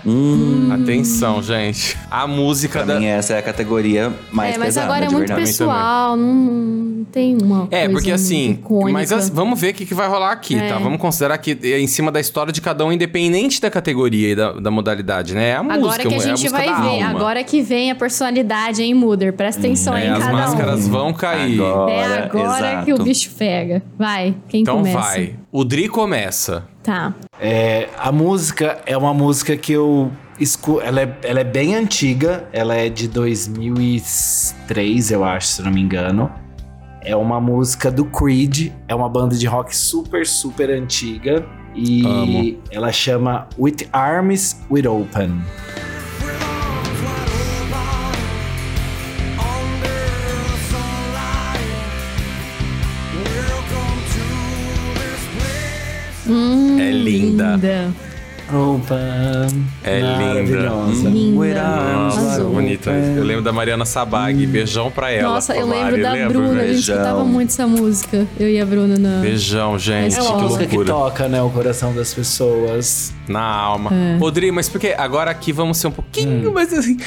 Atenção, 0.71 1.41
gente. 1.41 1.97
A 2.09 2.27
música 2.27 2.83
Pra 2.83 2.93
da... 2.93 2.99
mim, 2.99 3.05
essa 3.05 3.33
é 3.33 3.37
a 3.39 3.41
categoria 3.41 4.11
mais 4.31 4.55
é, 4.55 4.57
mas 4.57 4.67
pesada, 4.67 4.85
agora 4.87 5.05
é 5.05 5.09
muito 5.09 5.27
verdade. 5.27 5.41
pessoal, 5.41 6.15
não, 6.17 6.33
não 6.33 7.03
tem 7.05 7.37
uma 7.41 7.67
É, 7.71 7.81
coisa 7.85 7.91
porque 7.93 8.11
assim, 8.11 8.51
icônica. 8.51 8.91
mas 8.93 9.11
as- 9.11 9.29
vamos 9.29 9.59
ver 9.59 9.71
o 9.71 9.73
que, 9.73 9.85
que 9.85 9.93
vai 9.93 10.07
rolar 10.07 10.31
aqui, 10.31 10.55
É. 10.55 10.69
tá? 10.69 10.77
Vamos 10.77 10.99
considerar 10.99 11.37
que 11.37 11.57
é 11.63 11.79
em 11.79 11.87
cima 11.87 12.11
da 12.11 12.19
história 12.19 12.51
de 12.51 12.61
cada 12.61 12.85
um, 12.85 12.91
independente 12.91 13.61
da 13.61 13.69
categoria 13.69 14.29
e 14.31 14.35
da, 14.35 14.51
da 14.53 14.71
modalidade, 14.71 15.33
né? 15.33 15.49
É 15.49 15.55
a 15.55 15.59
Agora 15.59 15.79
música, 15.79 16.07
que 16.09 16.13
a 16.13 16.17
é 16.17 16.19
gente 16.19 16.31
música 16.31 16.51
vai 16.51 16.67
da 16.67 16.79
ver, 16.81 16.87
alma. 17.03 17.09
agora 17.09 17.43
que 17.43 17.61
vem 17.61 17.91
a 17.91 17.95
personalidade, 17.95 18.81
hein, 18.83 18.93
Muder? 18.93 19.33
Presta 19.33 19.59
atenção 19.61 19.93
aí 19.93 20.03
É, 20.03 20.07
em 20.07 20.11
as 20.11 20.19
cada 20.19 20.31
máscaras 20.31 20.87
um. 20.87 20.91
vão 20.91 21.13
cair. 21.13 21.59
Agora, 21.61 21.91
É 21.91 22.23
agora 22.23 22.67
exato. 22.71 22.85
que 22.85 22.93
o 22.93 23.03
bicho 23.03 23.29
pega. 23.37 23.81
Vai, 23.97 24.35
quem 24.47 24.61
Então 24.61 24.77
começa? 24.77 24.97
vai. 24.99 25.35
O 25.55 25.63
Dri 25.63 25.87
começa. 25.87 26.63
Tá. 26.81 27.13
É, 27.39 27.87
a 27.99 28.11
música 28.11 28.81
é 28.87 28.97
uma 28.97 29.13
música 29.13 29.55
que 29.55 29.71
eu 29.71 30.11
escu- 30.39 30.81
ela, 30.81 31.01
é, 31.01 31.15
ela 31.21 31.41
é 31.41 31.43
bem 31.43 31.75
antiga, 31.75 32.49
ela 32.51 32.73
é 32.73 32.89
de 32.89 33.07
2003, 33.07 35.11
eu 35.11 35.23
acho, 35.23 35.45
se 35.47 35.61
não 35.61 35.69
me 35.71 35.79
engano. 35.79 36.31
É 37.01 37.15
uma 37.15 37.39
música 37.39 37.91
do 37.91 38.03
Creed, 38.05 38.71
é 38.87 38.95
uma 38.95 39.07
banda 39.07 39.35
de 39.35 39.45
rock 39.45 39.77
super, 39.77 40.25
super 40.25 40.71
antiga. 40.71 41.45
E 41.75 42.03
Amo. 42.03 42.57
ela 42.71 42.91
chama 42.91 43.47
With 43.57 43.87
Arms 43.93 44.59
With 44.71 44.87
Open. 44.87 45.39
Hum, 56.33 56.79
É 56.79 56.91
linda. 56.91 57.59
Open. 58.51 59.65
É 59.83 59.99
linda. 59.99 60.17
Maravilhosa. 60.17 61.09
Linda. 61.09 61.63
Nossa, 61.63 62.19
Arrasou. 62.21 62.49
bonita. 62.51 62.91
Eu 62.91 63.23
lembro 63.23 63.41
da 63.41 63.51
Mariana 63.53 63.85
Sabag. 63.85 64.45
Beijão 64.45 64.91
pra 64.91 65.11
ela. 65.11 65.33
Nossa, 65.35 65.55
eu 65.55 65.65
Mari, 65.65 65.81
lembro 65.81 66.01
da 66.03 66.11
lembra? 66.13 66.29
Bruna, 66.39 66.61
a 66.61 66.67
gente 66.67 66.79
escutava 66.79 67.23
muito 67.23 67.49
essa 67.49 67.65
música. 67.65 68.27
Eu 68.39 68.49
e 68.49 68.59
a 68.59 68.65
Bruna 68.65 68.97
na. 68.99 69.21
Beijão, 69.21 69.79
gente. 69.79 70.17
É 70.17 70.21
uma 70.21 70.35
que 70.35 70.41
música 70.43 70.65
que 70.67 70.85
toca, 70.85 71.27
né, 71.27 71.41
o 71.41 71.49
coração 71.49 71.95
das 71.95 72.13
pessoas. 72.13 73.13
Na 73.27 73.41
alma. 73.41 73.91
É. 73.93 74.17
Rodrigo, 74.19 74.53
mas 74.53 74.67
por 74.69 74.79
que 74.79 74.87
agora 74.97 75.31
aqui 75.31 75.51
vamos 75.53 75.77
ser 75.77 75.87
um 75.87 75.91
pouquinho 75.91 76.49
Hum. 76.49 76.53
mais 76.53 76.71
assim. 76.73 76.97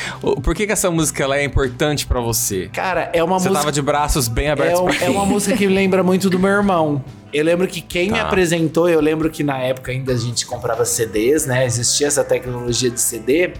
Por 0.42 0.54
que, 0.54 0.66
que 0.66 0.72
essa 0.72 0.90
música 0.90 1.22
ela 1.22 1.36
é 1.36 1.44
importante 1.44 2.06
pra 2.06 2.20
você? 2.20 2.70
Cara, 2.72 3.10
é 3.12 3.22
uma 3.22 3.38
Você 3.38 3.48
música. 3.48 3.60
tava 3.60 3.72
de 3.72 3.82
braços 3.82 4.26
bem 4.26 4.48
abertos 4.50 4.80
É, 4.80 4.98
pra 4.98 5.06
é 5.06 5.10
uma 5.10 5.26
mim. 5.26 5.32
música 5.32 5.54
que 5.56 5.66
me 5.66 5.74
lembra 5.74 6.02
muito 6.02 6.30
do 6.30 6.38
meu 6.38 6.50
irmão. 6.50 7.04
Eu 7.32 7.44
lembro 7.44 7.66
que 7.66 7.80
quem 7.80 8.10
me 8.10 8.18
Tá. 8.18 8.22
apresentou, 8.26 8.88
eu 8.88 9.00
lembro 9.00 9.28
que 9.30 9.42
na 9.42 9.58
época 9.58 9.92
ainda 9.92 10.12
a 10.12 10.16
gente 10.16 10.46
comprava 10.46 10.84
CDs, 10.84 11.46
né? 11.46 11.64
Existia 11.66 12.06
essa 12.06 12.24
tecnologia 12.24 12.90
de 12.90 13.00
CD. 13.00 13.52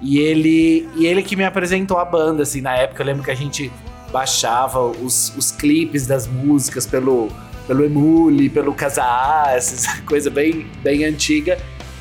E 0.00 0.18
ele, 0.18 0.88
e 0.96 1.06
ele 1.06 1.22
que 1.22 1.36
me 1.36 1.44
apresentou 1.44 1.98
a 1.98 2.04
banda, 2.04 2.42
assim, 2.42 2.60
na 2.60 2.74
época 2.74 3.02
eu 3.02 3.06
lembro 3.06 3.22
que 3.22 3.30
a 3.30 3.34
gente 3.34 3.70
baixava 4.12 4.80
os, 4.80 5.32
os 5.36 5.50
clipes 5.52 6.06
das 6.06 6.26
músicas 6.26 6.86
pelo, 6.86 7.28
pelo 7.66 7.84
Emule, 7.84 8.48
pelo 8.48 8.74
Casa 8.74 9.04
essa 9.54 10.00
coisa 10.02 10.28
bem, 10.28 10.66
bem 10.82 11.04
antiga. 11.04 11.58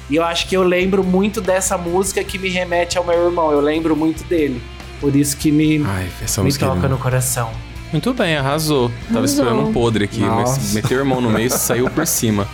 E 0.10 0.16
eu 0.16 0.24
acho 0.24 0.48
que 0.48 0.56
eu 0.58 0.64
lembro 0.64 1.04
muito 1.04 1.40
dessa 1.40 1.78
música 1.78 2.24
que 2.24 2.38
me 2.38 2.50
remete 2.50 2.98
ao 2.98 3.04
meu 3.04 3.26
irmão. 3.26 3.52
Eu 3.52 3.62
lembro 3.62 3.96
muito 3.96 4.24
dele. 4.26 4.62
Por 5.00 5.16
isso 5.16 5.38
que 5.38 5.52
me, 5.52 5.82
Ai, 5.86 6.10
me 6.44 6.50
é 6.50 6.58
toca 6.58 6.88
no 6.88 6.98
coração. 6.98 7.52
Muito 7.92 8.14
bem, 8.14 8.38
arrasou. 8.38 8.90
Tava 9.08 9.20
Arrasou. 9.20 9.26
esperando 9.26 9.68
um 9.68 9.74
podre 9.74 10.06
aqui, 10.06 10.22
Nossa. 10.22 10.58
mas 10.60 10.74
meteu 10.74 10.98
o 10.98 11.02
irmão 11.02 11.20
no 11.20 11.30
meio 11.30 11.48
e 11.48 11.50
saiu 11.50 11.90
por 11.90 12.08
cima. 12.08 12.48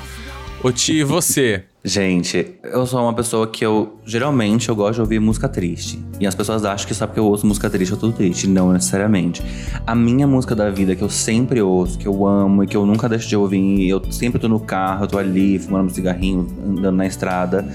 Ô 0.63 0.71
Ti, 0.71 0.93
e 0.93 1.03
você? 1.03 1.63
Gente, 1.83 2.55
eu 2.63 2.85
sou 2.87 2.99
uma 3.01 3.13
pessoa 3.13 3.47
que 3.47 3.63
eu 3.63 3.99
geralmente 4.03 4.67
eu 4.67 4.75
gosto 4.75 4.95
de 4.95 5.01
ouvir 5.01 5.19
música 5.19 5.47
triste. 5.47 6.03
E 6.19 6.25
as 6.25 6.33
pessoas 6.33 6.65
acham 6.65 6.87
que 6.87 6.93
só 6.95 7.05
porque 7.05 7.19
eu 7.19 7.25
ouço 7.25 7.45
música 7.45 7.69
triste 7.69 7.91
eu 7.91 7.97
tô 7.97 8.11
triste. 8.11 8.47
Não 8.47 8.73
necessariamente. 8.73 9.43
A 9.85 9.93
minha 9.93 10.25
música 10.27 10.55
da 10.55 10.71
vida 10.71 10.95
que 10.95 11.03
eu 11.03 11.09
sempre 11.09 11.61
ouço, 11.61 11.97
que 11.99 12.07
eu 12.07 12.25
amo 12.25 12.63
e 12.63 12.67
que 12.67 12.75
eu 12.75 12.85
nunca 12.85 13.07
deixo 13.07 13.29
de 13.29 13.37
ouvir, 13.37 13.87
eu 13.87 14.01
sempre 14.11 14.39
tô 14.39 14.49
no 14.49 14.59
carro, 14.59 15.03
eu 15.03 15.07
tô 15.07 15.17
ali 15.19 15.59
fumando 15.59 15.85
um 15.85 15.89
cigarrinho, 15.93 16.47
andando 16.67 16.97
na 16.97 17.05
estrada, 17.05 17.65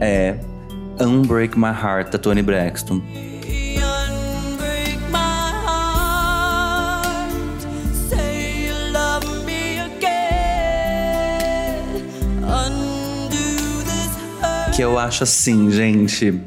é 0.00 0.38
Unbreak 0.98 1.56
My 1.58 1.66
Heart 1.66 2.10
da 2.10 2.18
Tony 2.18 2.42
Braxton. 2.42 3.00
Que 14.74 14.82
eu 14.82 14.98
acho 14.98 15.22
assim, 15.24 15.70
gente. 15.70 16.40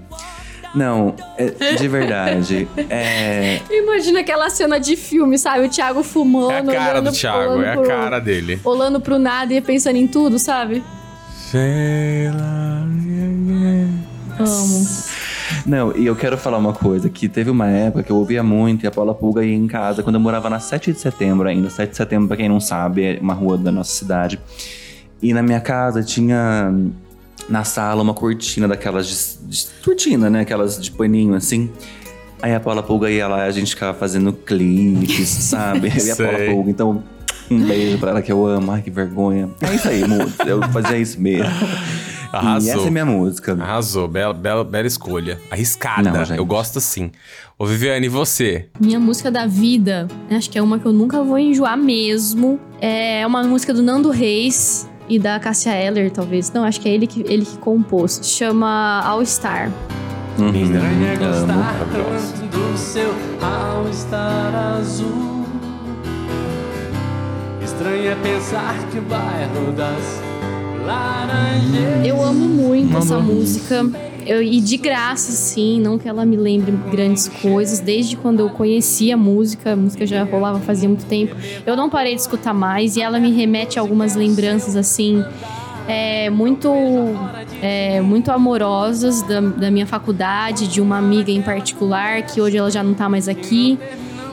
Não, 0.74 1.16
é, 1.38 1.76
de 1.76 1.88
verdade. 1.88 2.68
É. 2.90 3.62
Imagina 3.70 4.20
aquela 4.20 4.50
cena 4.50 4.78
de 4.80 4.96
filme, 4.98 5.38
sabe? 5.38 5.66
O 5.66 5.70
Thiago 5.70 6.04
fumando. 6.04 6.72
É 6.72 6.78
a 6.78 6.80
cara 6.86 7.02
do 7.02 7.12
Thiago, 7.12 7.62
é 7.62 7.72
a 7.74 7.78
pro- 7.78 7.88
cara 7.88 8.20
dele. 8.20 8.60
Olhando 8.64 9.00
pro 9.00 9.18
nada 9.18 9.54
e 9.54 9.62
pensando 9.62 9.96
em 9.96 10.08
tudo, 10.08 10.38
sabe? 10.38 10.84
Amo. 14.40 14.86
Não, 15.66 15.96
e 15.96 16.06
eu 16.06 16.16
quero 16.16 16.38
falar 16.38 16.58
uma 16.58 16.74
coisa, 16.74 17.08
que 17.10 17.30
teve 17.30 17.50
uma 17.50 17.68
época 17.70 18.04
que 18.04 18.12
eu 18.12 18.18
ouvia 18.18 18.44
muito 18.44 18.84
e 18.84 18.88
a 18.88 18.92
Paula 18.92 19.14
Pulga 19.14 19.46
ia 19.46 19.56
em 19.56 19.68
casa, 19.68 20.04
quando 20.04 20.16
eu 20.16 20.20
morava 20.20 20.50
na 20.50 20.60
7 20.60 20.92
de 20.92 21.00
setembro 21.00 21.48
ainda. 21.48 21.70
7 21.70 21.92
de 21.92 21.96
setembro, 21.98 22.28
pra 22.28 22.36
quem 22.38 22.50
não 22.50 22.60
sabe, 22.60 23.04
é 23.04 23.20
uma 23.22 23.34
rua 23.34 23.58
da 23.58 23.72
nossa 23.72 23.92
cidade. 23.92 24.40
E 25.22 25.34
na 25.34 25.42
minha 25.42 25.62
casa 25.62 26.04
tinha 26.04 26.74
na 27.50 27.64
sala 27.64 28.02
uma 28.02 28.14
cortina 28.14 28.68
daquelas 28.68 29.39
de, 29.43 29.50
de 29.50 29.68
cortina, 29.84 30.30
né? 30.30 30.41
Aquelas 30.41 30.82
de 30.82 30.91
paninho 30.91 31.36
assim. 31.36 31.70
Aí 32.41 32.54
a 32.54 32.60
Paula 32.60 32.84
Pulga 32.84 33.10
ia 33.10 33.28
lá 33.28 33.46
e 33.46 33.48
a 33.48 33.52
gente 33.52 33.74
ficava 33.74 33.98
fazendo 33.98 34.34
clipes, 34.34 35.30
sabe? 35.50 35.91
Eu 35.96 36.06
e 36.06 36.12
a 36.12 36.16
Paula. 36.16 36.52
Pulga. 36.52 36.70
Então, 36.70 37.04
um 37.50 37.60
beijo 37.64 37.98
pra 37.98 38.12
ela 38.12 38.22
que 38.22 38.32
eu 38.32 38.46
amo. 38.46 38.72
Ai, 38.72 38.82
que 38.82 38.91
vergonha. 38.91 39.50
É 39.62 39.74
isso 39.74 39.88
aí. 39.88 40.02
Eu 40.46 40.62
fazia 40.70 40.98
isso 40.98 41.20
mesmo. 41.20 41.46
Arrasou. 42.32 42.68
E 42.68 42.72
essa 42.72 42.88
é 42.88 42.89
minha 42.89 43.06
música. 43.06 43.54
Arrasou, 43.54 44.08
bela, 44.08 44.34
bela, 44.34 44.64
bela 44.64 44.88
escolha. 44.88 45.39
Arriscada, 45.50 46.12
Não, 46.12 46.36
eu 46.36 46.46
gosto 46.46 46.80
assim. 46.80 47.12
Ô 47.58 47.66
Viviane, 47.66 48.08
e 48.08 48.10
você? 48.10 48.68
Minha 48.80 49.00
música 49.00 49.32
da 49.32 49.48
vida, 49.48 50.08
acho 50.30 50.50
que 50.50 50.58
é 50.58 50.62
uma 50.62 50.78
que 50.78 50.86
eu 50.86 50.91
nunca 50.91 51.24
vou 51.24 51.39
enjoar 51.39 51.78
mesmo. 51.78 52.60
É 52.82 53.26
uma 53.26 53.43
música 53.43 53.74
do 53.74 53.82
Nando 53.82 54.10
Reis 54.10 54.88
e 55.08 55.20
da 55.20 55.39
Cássia 55.39 55.72
Eller, 55.72 56.12
talvez. 56.12 56.51
Não, 56.51 56.64
acho 56.64 56.80
que 56.80 56.89
é 56.89 56.93
ele 56.93 57.08
que, 57.08 57.22
ele 57.28 57.45
que 57.45 57.58
compôs. 57.58 58.20
Chama 58.24 59.01
All 59.06 59.26
Star. 59.26 59.72
Uhum. 60.38 60.47
Estranho 60.49 61.08
é 61.08 61.16
gostar 61.16 61.76
tanto 61.91 62.45
do 62.47 62.78
seu 62.78 63.14
all-star 63.41 64.53
azul. 64.78 65.45
Estranho 67.64 68.12
é 68.12 68.16
pensar 68.16 68.76
que 68.91 68.99
o 68.99 69.01
bairro 69.03 69.72
das 69.72 70.22
laranjeiras. 70.86 72.06
Eu 72.06 72.22
amo 72.22 72.45
muito 72.47 72.97
essa 72.97 73.18
música. 73.18 73.86
Eu- 74.26 74.42
e 74.42 74.60
de 74.60 74.78
graça, 74.78 75.32
sim, 75.32 75.80
não 75.80 75.98
que 75.98 76.08
ela 76.08 76.26
me 76.26 76.36
lembre 76.36 76.72
grandes 76.92 77.28
coisas. 77.28 77.80
Desde 77.80 78.16
quando 78.18 78.40
eu 78.40 78.50
conheci 78.50 79.12
a 79.12 79.18
música, 79.18 79.74
a 79.74 79.76
música 79.76 80.06
já 80.06 80.24
rolava 80.24 80.60
fazia 80.60 80.90
muito 80.90 81.06
tempo. 81.06 81.36
Eu 81.66 81.76
não 81.76 81.90
parei 81.90 82.16
de 82.16 82.22
escutar 82.22 82.54
mais 82.54 82.96
e 82.98 83.02
ela 83.02 83.20
me 83.20 83.32
remete 83.32 83.78
a 83.78 83.82
algumas 83.82 84.16
lembranças, 84.16 84.76
assim, 84.76 85.24
é, 85.88 86.30
muito, 86.32 86.70
é, 87.62 88.02
muito 88.02 88.32
amorosas 88.32 89.22
da, 89.22 89.40
da 89.42 89.70
minha 89.70 89.86
faculdade, 89.86 90.68
de 90.68 90.82
uma 90.82 90.98
amiga 90.98 91.32
em 91.32 91.42
particular, 91.42 92.24
que 92.24 92.42
hoje 92.42 92.58
ela 92.58 92.72
já 92.72 92.82
não 92.82 92.94
tá 92.94 93.08
mais 93.08 93.28
aqui. 93.28 93.78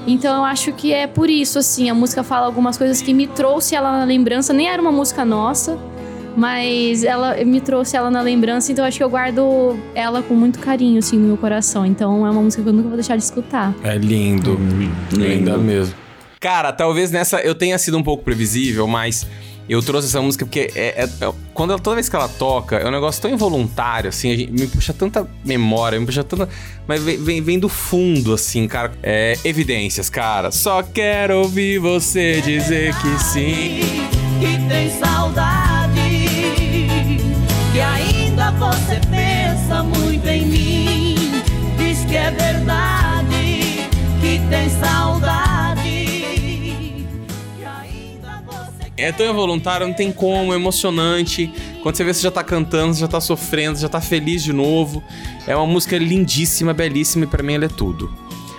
Então 0.07 0.37
eu 0.39 0.45
acho 0.45 0.73
que 0.73 0.93
é 0.93 1.07
por 1.07 1.31
isso, 1.31 1.59
assim, 1.59 1.89
a 1.89 1.95
música 1.95 2.25
fala 2.25 2.47
algumas 2.47 2.77
coisas 2.77 3.01
que 3.01 3.13
me 3.15 3.27
trouxe 3.27 3.75
ela 3.77 3.99
na 3.99 4.05
lembrança, 4.05 4.53
nem 4.53 4.69
era 4.69 4.81
uma 4.83 4.91
música 4.91 5.25
nossa, 5.25 5.79
mas 6.37 7.05
ela 7.05 7.37
me 7.45 7.61
trouxe 7.61 7.97
ela 7.97 8.11
na 8.11 8.21
lembrança, 8.21 8.73
então 8.73 8.85
acho 8.85 8.97
que 8.99 9.05
eu 9.05 9.11
guardo 9.11 9.79
ela 9.95 10.23
com 10.23 10.35
muito 10.35 10.59
carinho, 10.59 10.99
assim, 10.99 11.17
no 11.19 11.27
meu 11.29 11.37
coração. 11.37 11.85
Então 11.87 12.27
é 12.27 12.31
uma 12.31 12.43
música 12.43 12.63
que 12.63 12.69
eu 12.69 12.73
nunca 12.73 12.89
vou 12.89 12.97
deixar 12.97 13.17
de 13.17 13.23
escutar. 13.25 13.75
É 13.83 13.97
lindo. 13.97 14.59
Linda 15.13 15.53
lindo. 15.53 15.59
mesmo. 15.59 15.95
Cara, 16.41 16.73
talvez 16.73 17.11
nessa 17.11 17.41
eu 17.41 17.55
tenha 17.55 17.79
sido 17.79 17.97
um 17.97 18.03
pouco 18.03 18.25
previsível, 18.25 18.87
mas 18.89 19.27
eu 19.69 19.81
trouxe 19.81 20.09
essa 20.09 20.21
música 20.21 20.45
porque 20.45 20.73
é, 20.75 21.05
é- 21.05 21.09
é- 21.25 21.33
quando 21.55 21.71
ela, 21.71 21.79
toda 21.79 21.95
vez 21.95 22.09
que 22.09 22.17
ela 22.17 22.29
toca, 22.29 22.77
é 22.79 22.87
um 22.89 22.91
negócio 22.91 23.23
tão 23.23 23.31
involuntário, 23.31 24.09
assim, 24.09 24.33
a 24.33 24.37
gente- 24.37 24.51
me 24.51 24.67
puxa 24.67 24.93
tanta 24.93 25.25
memória, 25.45 26.01
me 26.01 26.05
puxa 26.05 26.25
tanta. 26.25 26.49
Mas 26.87 27.01
vem, 27.01 27.17
vem, 27.17 27.41
vem 27.41 27.59
do 27.61 27.69
fundo, 27.69 28.35
assim, 28.35 28.67
cara. 28.67 28.91
É, 29.05 29.39
evidências, 29.45 30.11
cara. 30.11 30.51
Só 30.51 30.83
quero 30.83 31.39
ouvir 31.39 31.79
você 31.79 32.41
dizer 32.41 32.93
que 32.97 33.23
sim. 33.23 33.81
que 34.41 34.69
tem 34.69 34.91
saudade, 34.99 35.72
você 38.71 39.01
pensa 39.11 39.83
muito 39.83 40.27
em 40.29 40.47
mim. 40.47 41.15
Diz 41.77 42.05
que 42.05 42.17
é 42.17 42.31
verdade, 42.31 43.89
que 44.21 44.41
tem 44.49 44.69
saudade, 44.69 45.83
que 47.59 47.65
ainda 47.65 48.43
você 48.47 48.93
É 48.97 49.11
tão 49.11 49.29
involuntário, 49.29 49.87
não 49.87 49.95
tem 49.95 50.13
como, 50.13 50.53
é 50.53 50.57
emocionante. 50.57 51.53
Quando 51.83 51.97
você 51.97 52.05
vê, 52.05 52.15
você 52.15 52.23
já 52.23 52.31
tá 52.31 52.45
cantando, 52.45 52.95
você 52.95 53.01
já 53.01 53.09
tá 53.09 53.21
sofrendo, 53.21 53.77
você 53.77 53.83
já 53.83 53.89
tá 53.89 54.01
feliz 54.01 54.45
de 54.45 54.53
novo. 54.53 55.03
É 55.47 55.57
uma 55.57 55.67
música 55.67 55.99
lindíssima, 55.99 56.73
belíssima 56.73 57.25
e 57.25 57.27
pra 57.27 57.43
mim 57.43 57.55
ela 57.55 57.65
é 57.65 57.69
tudo. 57.69 58.11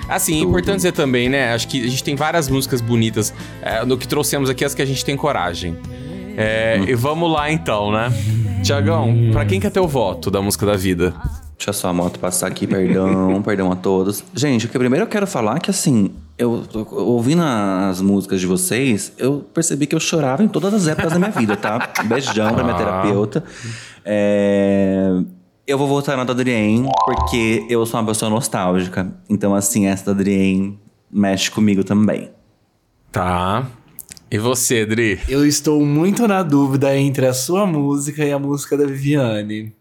Assim, 0.10 0.40
é 0.40 0.40
importante 0.42 0.78
dizer 0.78 0.92
também, 0.92 1.30
né? 1.30 1.54
Acho 1.54 1.66
que 1.70 1.82
a 1.82 1.88
gente 1.88 2.04
tem 2.04 2.14
várias 2.14 2.50
músicas 2.50 2.82
bonitas. 2.82 3.34
É, 3.62 3.86
no 3.86 3.98
que 3.98 4.06
trouxemos 4.06 4.50
aqui, 4.50 4.66
as 4.66 4.76
que 4.76 4.82
a 4.82 4.86
gente 4.86 5.06
tem 5.06 5.16
coragem. 5.16 5.78
É, 6.36 6.82
E 6.86 6.94
vamos 6.94 7.32
lá 7.32 7.50
então, 7.50 7.90
né? 7.92 8.12
Tiagão, 8.64 9.14
pra 9.32 9.46
quem 9.46 9.60
quer 9.60 9.70
ter 9.70 9.80
o 9.80 9.88
voto 9.88 10.32
da 10.32 10.42
música 10.42 10.66
da 10.66 10.76
vida? 10.76 11.14
Deixa 11.58 11.74
só 11.74 11.90
a 11.90 11.94
moto 11.94 12.18
passar 12.20 12.48
aqui, 12.48 12.66
perdão, 12.66 13.42
perdão 13.44 13.72
a 13.72 13.76
todos. 13.76 14.24
Gente, 14.34 14.66
o 14.66 14.70
que 14.70 14.78
primeiro 14.80 15.04
eu 15.06 15.10
quero 15.10 15.28
falar 15.28 15.58
é 15.58 15.60
que 15.60 15.70
assim, 15.70 16.12
eu 16.38 16.64
ouvindo 16.92 17.42
as 17.42 18.00
músicas 18.02 18.40
de 18.40 18.48
vocês, 18.48 19.12
eu 19.18 19.46
percebi 19.54 19.86
que 19.86 19.96
eu 19.96 20.00
chorava 20.00 20.44
em 20.44 20.48
todas 20.48 20.74
as 20.74 20.88
épocas 20.88 21.12
da 21.14 21.20
minha 21.20 21.32
vida, 21.32 21.56
tá? 21.58 21.90
Beijão 22.06 22.54
pra 22.54 22.64
minha 22.64 22.76
Ah. 22.76 22.78
terapeuta. 22.78 23.44
É, 24.06 25.12
Eu 25.66 25.78
vou 25.78 25.88
votar 25.88 26.18
na 26.18 26.24
da 26.26 26.34
Adrien, 26.34 26.90
porque 27.06 27.66
eu 27.70 27.86
sou 27.86 27.98
uma 28.00 28.06
pessoa 28.06 28.30
nostálgica. 28.30 29.08
Então, 29.30 29.56
assim, 29.56 29.88
essa 29.88 30.06
da 30.06 30.12
Adrien 30.12 30.78
mexe 31.10 31.50
comigo 31.50 31.84
também. 31.86 32.30
Tá. 33.12 33.66
E 34.34 34.38
você, 34.40 34.84
Dri? 34.84 35.20
Eu 35.30 35.46
estou 35.46 35.80
muito 35.86 36.28
na 36.28 36.42
dúvida 36.42 36.98
entre 36.98 37.28
a 37.28 37.34
sua 37.36 37.68
música 37.68 38.26
e 38.26 38.32
a 38.32 38.40
música 38.40 38.76
da 38.76 38.84
Viviane. 38.84 39.72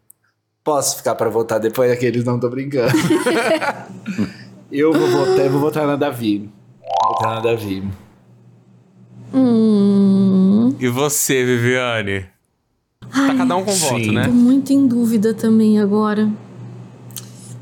Posso 0.63 0.99
ficar 0.99 1.15
pra 1.15 1.31
votar 1.31 1.59
depois 1.59 1.89
daqueles? 1.91 2.23
Não 2.23 2.39
tô 2.39 2.51
brincando. 2.51 2.93
eu 4.71 4.93
vou 4.93 5.09
votar, 5.11 5.47
eu 5.47 5.51
vou 5.53 5.59
votar 5.59 5.87
na 5.87 5.97
Davi. 5.97 6.51
Vou 6.83 7.15
votar 7.15 7.37
na 7.37 7.41
Davi. 7.41 7.83
Hum. 9.33 10.77
E 10.79 10.87
você, 10.87 11.47
Viviane? 11.47 12.27
Tá 13.11 13.35
cada 13.35 13.57
um 13.57 13.65
com 13.65 13.73
voto, 13.73 14.13
né? 14.13 14.27
Tô 14.27 14.33
muito 14.33 14.71
em 14.71 14.87
dúvida 14.87 15.33
também 15.33 15.81
agora. 15.81 16.31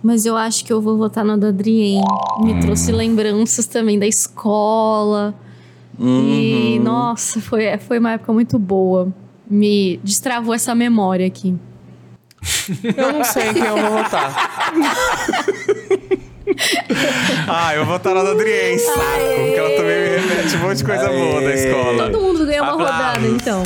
Mas 0.03 0.27
eu 0.27 0.37
acho 0.37 0.65
que 0.65 0.73
eu 0.73 0.81
vou 0.81 0.99
votar 0.99 1.25
na 1.25 1.37
da 1.37 1.51
Adrien. 1.51 2.03
Me 2.43 2.55
Hum. 2.55 2.61
trouxe 2.61 2.91
lembranças 2.91 3.67
também 3.67 3.97
da 3.97 4.09
escola. 4.09 5.33
E, 6.01 6.79
nossa, 6.83 7.41
foi, 7.41 7.77
foi 7.79 7.99
uma 7.99 8.13
época 8.13 8.33
muito 8.33 8.59
boa. 8.59 9.13
Me 9.49 10.01
destravou 10.03 10.55
essa 10.55 10.75
memória 10.75 11.27
aqui. 11.27 11.55
Eu 12.97 13.13
não 13.13 13.25
sei 13.25 13.53
quem 13.53 13.65
eu 13.65 13.77
vou 13.77 13.91
votar. 14.03 14.35
ah, 17.47 17.75
eu 17.75 17.85
vou 17.85 17.95
votar 17.95 18.15
na 18.15 18.23
da 18.23 18.31
Adrien, 18.31 18.79
saco. 18.79 19.01
Porque 19.01 19.59
ela 19.59 19.77
também 19.77 20.01
me 20.01 20.19
remete 20.19 20.57
um 20.57 20.61
monte 20.61 20.79
de 20.79 20.85
coisa 20.85 21.09
boa 21.09 21.41
da 21.43 21.55
escola. 21.55 22.11
Todo 22.11 22.23
mundo 22.23 22.47
ganhou 22.47 22.65
uma 22.65 22.73
Aplausos. 22.73 22.97
rodada, 22.97 23.27
então. 23.27 23.63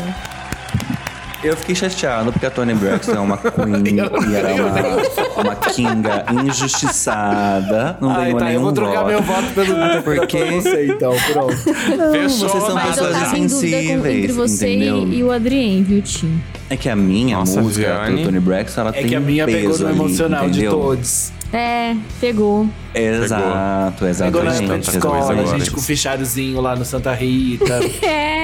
Eu 1.45 1.57
fiquei 1.59 1.75
chateado 1.75 2.33
porque 2.33 2.47
a 2.47 2.51
Tony 2.51 2.75
Braxton 2.75 3.13
é 3.13 3.21
uma 3.21 3.37
queen 3.37 3.85
e 4.31 4.35
era 4.35 4.55
uma, 4.55 5.43
uma 5.43 5.55
kinga 5.57 6.25
injustiçada. 6.43 7.99
Não 8.01 8.15
ganhou 8.15 8.39
tá, 8.39 8.45
eu 8.47 8.49
nenhum 8.49 8.63
vou 8.63 8.73
trocar 8.73 9.01
voto. 9.03 9.07
meu 9.09 9.23
voto 9.23 9.55
pelo 9.55 9.83
Até 9.83 10.01
porque 10.01 10.45
você, 10.45 10.87
então, 10.87 11.15
pronto. 11.33 11.57
Fechou, 11.57 12.49
vocês 12.49 12.65
são 12.65 12.81
eu 12.81 12.87
pessoas 12.87 13.33
insensíveis, 13.35 14.17
entre 14.17 14.33
você 14.33 14.75
entendeu? 14.75 15.13
e, 15.13 15.23
o 15.23 15.31
Adrien, 15.31 15.83
viu, 15.83 16.01
Tim? 16.01 16.41
É 16.71 16.77
que 16.77 16.89
a 16.89 16.97
minha 16.97 17.37
Nossa, 17.37 17.61
música 17.61 18.11
do 18.11 18.23
Tony 18.25 18.41
Braxton, 18.41 18.81
ela 18.81 18.91
É 18.91 18.93
tem 18.95 19.07
que 19.09 19.15
a 19.15 19.21
minha 19.21 19.45
peso 19.45 19.61
pegou 19.61 19.79
no 19.79 19.87
ali, 19.87 19.97
emocional 19.99 20.45
de 20.45 20.51
entendeu? 20.61 20.73
todos. 20.73 21.33
É, 21.53 21.95
pegou. 22.21 22.67
Exato, 22.93 24.05
Pegou 24.19 24.43
na 24.43 24.51
de 24.51 24.91
escola, 24.91 25.43
a 25.43 25.47
gente 25.47 25.71
com 25.71 25.79
o 25.79 25.83
fichariozinho 25.83 26.61
lá 26.61 26.75
no 26.75 26.85
Santa 26.85 27.13
Rita. 27.13 27.81
É, 28.03 28.44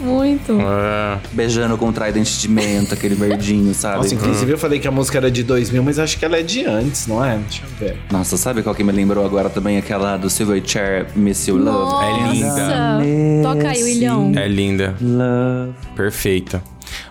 muito. 0.00 0.58
É. 0.60 1.18
Beijando 1.32 1.76
com 1.76 1.92
trident 1.92 2.38
de 2.38 2.48
menta, 2.48 2.94
aquele 2.94 3.14
verdinho, 3.14 3.74
sabe? 3.74 3.98
Nossa, 3.98 4.14
inclusive 4.14 4.52
eu 4.52 4.58
falei 4.58 4.78
que 4.78 4.88
a 4.88 4.90
música 4.90 5.18
era 5.18 5.30
de 5.30 5.42
2000, 5.42 5.82
mas 5.82 5.98
acho 5.98 6.18
que 6.18 6.24
ela 6.24 6.36
é 6.36 6.42
de 6.42 6.64
antes, 6.64 7.06
não 7.06 7.24
é? 7.24 7.38
Deixa 7.38 7.62
eu 7.64 7.70
ver. 7.78 7.98
Nossa, 8.10 8.36
sabe 8.36 8.62
qual 8.62 8.74
que 8.74 8.84
me 8.84 8.92
lembrou 8.92 9.24
agora 9.24 9.48
também? 9.50 9.78
Aquela 9.78 10.16
do 10.16 10.28
Silverchair, 10.30 11.06
Miss 11.14 11.46
You 11.46 11.56
Love. 11.56 12.04
É 12.04 12.32
linda. 12.32 12.48
Nossa, 12.48 13.54
toca 13.54 13.68
aí, 13.70 13.82
William. 13.82 14.32
É 14.36 14.48
linda. 14.48 14.94
Love. 15.00 15.74
Perfeita. 15.94 16.62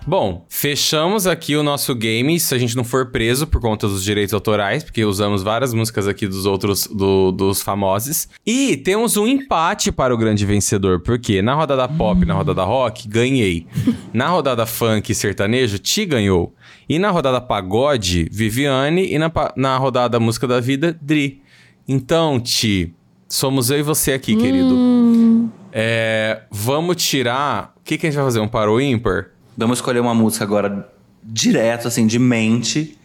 Bom, 0.10 0.44
fechamos 0.50 1.28
aqui 1.28 1.56
o 1.56 1.62
nosso 1.62 1.94
game, 1.94 2.40
se 2.40 2.56
a 2.56 2.58
gente 2.58 2.76
não 2.76 2.84
for 2.84 3.12
preso 3.12 3.46
por 3.46 3.62
conta 3.62 3.88
dos 3.88 4.04
direitos 4.04 4.34
autorais, 4.34 4.84
porque 4.84 5.06
usamos 5.06 5.44
várias 5.44 5.72
músicas 5.72 6.08
aqui 6.08 6.26
dos 6.26 6.48
outros, 6.48 6.88
do- 6.88 7.32
dos 7.32 7.62
famosos. 7.62 8.28
E 8.44 8.76
temos 8.78 9.18
um 9.18 9.28
empate 9.28 9.92
para 9.92 10.12
o 10.12 10.18
grande 10.18 10.48
vencedor, 10.48 11.02
porque 11.02 11.44
na 11.44 11.54
rodada 11.54 11.88
pop 11.88 12.26
na 12.26 12.34
rodada 12.34 12.64
rock, 12.64 13.08
ganhei. 13.08 13.68
Na 14.12 14.30
rodada 14.30 14.66
funk 14.66 15.12
e 15.12 15.14
sertanejo, 15.14 15.78
Ti 15.78 16.08
ganhou. 16.08 16.56
E 16.90 16.98
na 16.98 17.12
rodada 17.12 17.40
pagode, 17.40 18.28
Viviane. 18.32 19.14
E 19.14 19.20
na, 19.20 19.32
na 19.56 19.78
rodada 19.78 20.20
música 20.20 20.48
da 20.48 20.60
vida, 20.60 20.98
Dri. 21.00 21.44
Então, 21.88 22.40
Ti, 22.40 22.96
somos 23.28 23.70
eu 23.70 23.78
e 23.78 23.84
você 23.84 24.14
aqui, 24.14 24.36
querido. 24.36 25.52
É, 25.72 26.42
vamos 26.50 26.96
tirar... 26.96 27.76
O 27.80 27.84
que, 27.84 27.96
que 27.96 28.08
a 28.08 28.10
gente 28.10 28.18
vai 28.18 28.26
fazer? 28.26 28.40
Um 28.40 28.48
par 28.48 28.68
ou 28.70 28.82
ímpar? 28.82 29.38
Vamos 29.60 29.80
escolher 29.80 30.00
uma 30.00 30.14
música 30.16 30.46
agora 30.46 30.90
direto, 31.22 31.88
assim, 31.88 32.08
de 32.08 32.18
mente. 32.18 32.98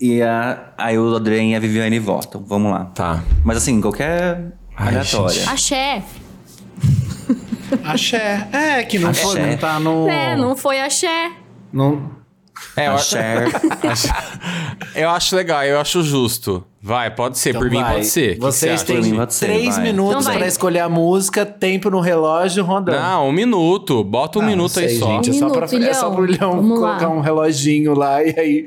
E 0.00 0.22
a, 0.22 0.72
aí 0.78 0.96
o 0.96 1.16
Adrien 1.16 1.52
e 1.52 1.56
a 1.56 1.58
Viviane 1.58 1.98
votam. 1.98 2.40
Vamos 2.46 2.70
lá. 2.70 2.84
Tá. 2.84 3.24
Mas 3.44 3.56
assim, 3.56 3.80
qualquer 3.80 4.52
Ai, 4.76 4.88
aleatória. 4.88 5.34
gente. 5.34 5.48
Axé. 5.48 6.02
Axé. 7.82 8.48
É, 8.52 8.82
que 8.84 8.96
não 8.96 9.12
foi, 9.12 9.40
Axé. 9.40 9.50
não 9.50 9.56
tá 9.58 9.80
no... 9.80 10.08
É, 10.08 10.36
não 10.36 10.56
foi 10.56 10.80
axé. 10.80 11.32
não... 11.72 12.17
É, 12.76 12.86
eu 12.88 12.92
acho, 12.92 13.16
eu 14.94 15.10
acho 15.10 15.34
legal, 15.36 15.64
eu 15.64 15.80
acho 15.80 16.02
justo. 16.02 16.64
Vai, 16.80 17.10
pode 17.12 17.36
ser. 17.38 17.50
Então 17.50 17.62
Por 17.62 17.70
mim, 17.70 17.80
vai. 17.82 17.94
pode 17.94 18.06
ser. 18.06 18.20
O 18.22 18.28
que 18.28 18.34
que 18.36 18.40
Vocês 18.40 18.80
você 18.80 18.86
têm 18.86 19.02
mim 19.02 19.26
três 19.26 19.74
vai. 19.74 19.84
minutos 19.84 20.10
Então 20.12 20.22
vai. 20.22 20.38
pra 20.38 20.46
escolher 20.46 20.78
a 20.80 20.88
música, 20.88 21.44
tempo 21.44 21.90
no 21.90 21.98
relógio 22.00 22.64
rodando. 22.64 22.98
Não, 23.00 23.28
um 23.28 23.32
minuto. 23.32 24.04
Bota 24.04 24.38
um 24.38 24.42
Ah, 24.42 24.46
minuto 24.46 24.76
não 24.76 24.82
aí 24.82 24.88
sei, 24.90 24.98
só. 24.98 25.06
Gente, 25.16 25.30
é, 25.30 25.32
só 25.32 25.50
pra, 25.50 25.66
Minuto, 25.66 25.88
é 25.90 25.94
só 25.94 26.10
pro 26.10 26.24
Ilhão. 26.24 26.38
Leão 26.52 26.56
Vamos 26.62 26.80
lá. 26.80 26.88
colocar 26.98 27.08
um 27.08 27.20
reloginho 27.20 27.94
lá 27.94 28.22
e 28.22 28.38
aí. 28.38 28.64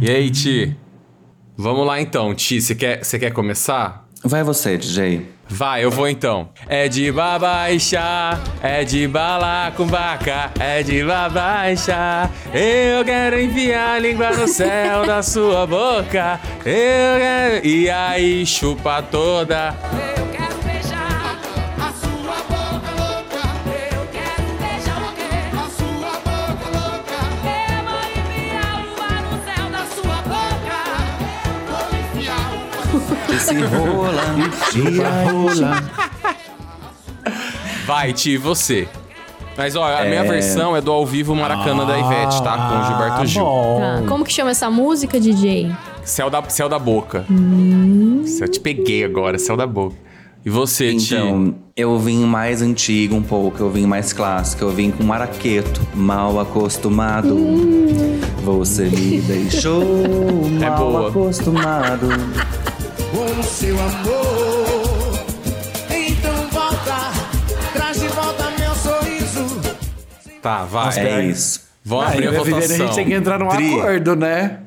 E 0.00 0.10
aí, 0.10 0.30
Ti? 0.30 0.76
Vamos 1.56 1.86
lá 1.86 2.00
então, 2.00 2.34
Ti. 2.34 2.60
Você 2.60 2.74
quer, 2.74 3.04
você 3.04 3.18
quer 3.18 3.32
começar? 3.32 4.08
Vai 4.24 4.44
você, 4.44 4.78
DJ. 4.78 5.26
Vai, 5.48 5.84
eu 5.84 5.90
vou 5.90 6.08
então. 6.08 6.48
É 6.68 6.88
de 6.88 7.10
babaixa, 7.12 8.38
é 8.62 8.84
de 8.84 9.06
balacumbaca, 9.06 10.50
é 10.58 10.82
de 10.82 11.04
babaixa. 11.04 12.30
Eu 12.54 13.04
quero 13.04 13.38
enfiar 13.38 13.96
a 13.96 13.98
língua 13.98 14.30
no 14.30 14.48
céu 14.48 15.04
da 15.04 15.22
sua 15.22 15.66
boca. 15.66 16.40
Eu 16.64 17.18
quero... 17.18 17.66
E 17.66 17.90
aí, 17.90 18.46
chupa 18.46 19.02
toda. 19.02 19.74
O 33.50 33.54
Esse 33.54 33.64
rola. 33.64 35.30
rola. 35.30 35.82
Vai, 37.86 38.12
Ti, 38.12 38.36
você. 38.36 38.88
Mas 39.56 39.76
ó, 39.76 39.84
a 39.84 40.04
minha 40.04 40.20
É. 40.20 40.28
versão 40.28 40.74
é 40.76 40.80
do 40.80 40.90
ao 40.90 41.04
vivo 41.04 41.34
Maracanã 41.34 41.84
da 41.84 41.98
Ivete, 41.98 42.42
tá? 42.42 42.56
Com 42.56 42.80
o 42.80 42.86
Gilberto 42.86 43.26
Gil. 43.26 43.42
Ah, 43.42 43.44
bom. 43.44 43.80
Tá. 44.02 44.08
Como 44.08 44.24
que 44.24 44.32
chama 44.32 44.50
essa 44.50 44.70
música, 44.70 45.20
DJ? 45.20 45.70
Céu 46.04 46.30
da, 46.30 46.42
céu 46.48 46.68
da 46.68 46.78
boca. 46.78 47.24
Hum. 47.30 48.24
Eu 48.40 48.48
te 48.48 48.58
peguei 48.58 49.04
agora, 49.04 49.38
céu 49.38 49.56
da 49.56 49.66
boca. 49.66 49.94
E 50.44 50.50
você, 50.50 50.94
Ti? 50.96 51.14
Então, 51.14 51.54
eu 51.76 51.96
vim 51.98 52.24
mais 52.24 52.62
antigo 52.62 53.14
um 53.14 53.22
pouco, 53.22 53.62
eu 53.62 53.70
vim 53.70 53.86
mais 53.86 54.12
clássico, 54.12 54.64
eu 54.64 54.70
vim 54.70 54.90
com 54.90 55.04
Maraqueto, 55.04 55.80
mal 55.94 56.40
acostumado. 56.40 57.36
Você 58.42 58.84
me 58.86 59.20
deixou 59.20 59.82
É 60.60 60.68
mal 60.70 60.78
boa. 60.78 61.08
acostumado. 61.10 62.08
Com 63.12 63.40
o 63.40 63.42
seu 63.44 63.78
amor. 63.78 65.24
Então 65.90 66.48
volta, 66.50 67.12
traz 67.72 68.00
de 68.00 68.08
volta 68.08 68.50
meu 68.58 68.74
sorriso. 68.74 69.60
Tá, 70.40 70.64
vai. 70.64 70.98
É 70.98 71.24
isso. 71.26 71.60
Vamos 71.84 72.04
Ah, 72.06 72.08
abrir 72.12 72.28
a 72.28 72.30
filha, 72.30 72.44
votação. 72.44 72.74
a 72.74 72.78
gente 72.86 72.94
tem 72.94 73.06
que 73.06 73.14
entrar 73.14 73.38
num 73.38 73.48
Dri, 73.48 73.74
acordo, 73.78 74.16
né? 74.16 74.60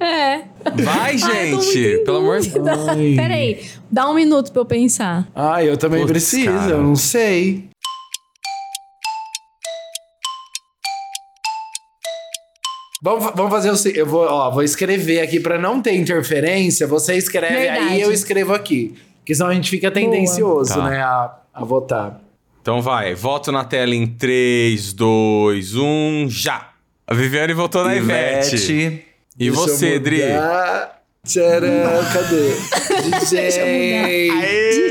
É. 0.00 0.38
Vai, 0.82 1.10
Ai, 1.12 1.18
gente. 1.18 1.78
em 1.78 2.04
Pelo 2.04 2.18
amor 2.18 2.40
de. 2.40 2.50
Ai. 2.58 3.14
Peraí, 3.16 3.60
dá 3.90 4.08
um 4.10 4.14
minuto 4.14 4.52
pra 4.52 4.62
eu 4.62 4.66
pensar. 4.66 5.28
Ah, 5.34 5.62
eu 5.64 5.76
também 5.76 6.00
Putz, 6.00 6.10
preciso, 6.12 6.50
cara. 6.52 6.70
eu 6.72 6.82
não 6.82 6.96
sei. 6.96 7.69
Vamos, 13.02 13.32
vamos 13.34 13.50
fazer 13.50 13.70
o 13.70 13.76
seguinte, 13.76 13.98
eu 14.00 14.06
vou, 14.06 14.26
ó, 14.26 14.50
vou 14.50 14.62
escrever 14.62 15.20
aqui 15.22 15.40
pra 15.40 15.58
não 15.58 15.80
ter 15.80 15.94
interferência, 15.96 16.86
você 16.86 17.14
escreve 17.16 17.54
Verdade. 17.54 17.78
aí 17.94 18.00
eu 18.02 18.12
escrevo 18.12 18.52
aqui. 18.52 18.94
Porque 19.18 19.34
senão 19.34 19.48
a 19.50 19.54
gente 19.54 19.70
fica 19.70 19.90
tendencioso, 19.90 20.74
Tá. 20.74 20.88
né, 20.90 21.00
a, 21.00 21.34
a 21.54 21.64
votar. 21.64 22.20
Então 22.60 22.82
vai, 22.82 23.14
voto 23.14 23.50
na 23.50 23.64
tela 23.64 23.94
em 23.94 24.06
3, 24.06 24.92
2, 24.92 25.76
1, 25.76 26.26
já! 26.28 26.68
A 27.06 27.14
Viviane 27.14 27.54
votou 27.54 27.84
na 27.84 27.96
Ivete. 27.96 28.54
Ivete. 28.56 29.04
E 29.38 29.50
Deixa 29.50 29.56
você, 29.60 29.98
Dri? 29.98 30.20
Tcharam, 31.26 31.68
cadê? 32.12 32.50
DJ! 33.20 34.89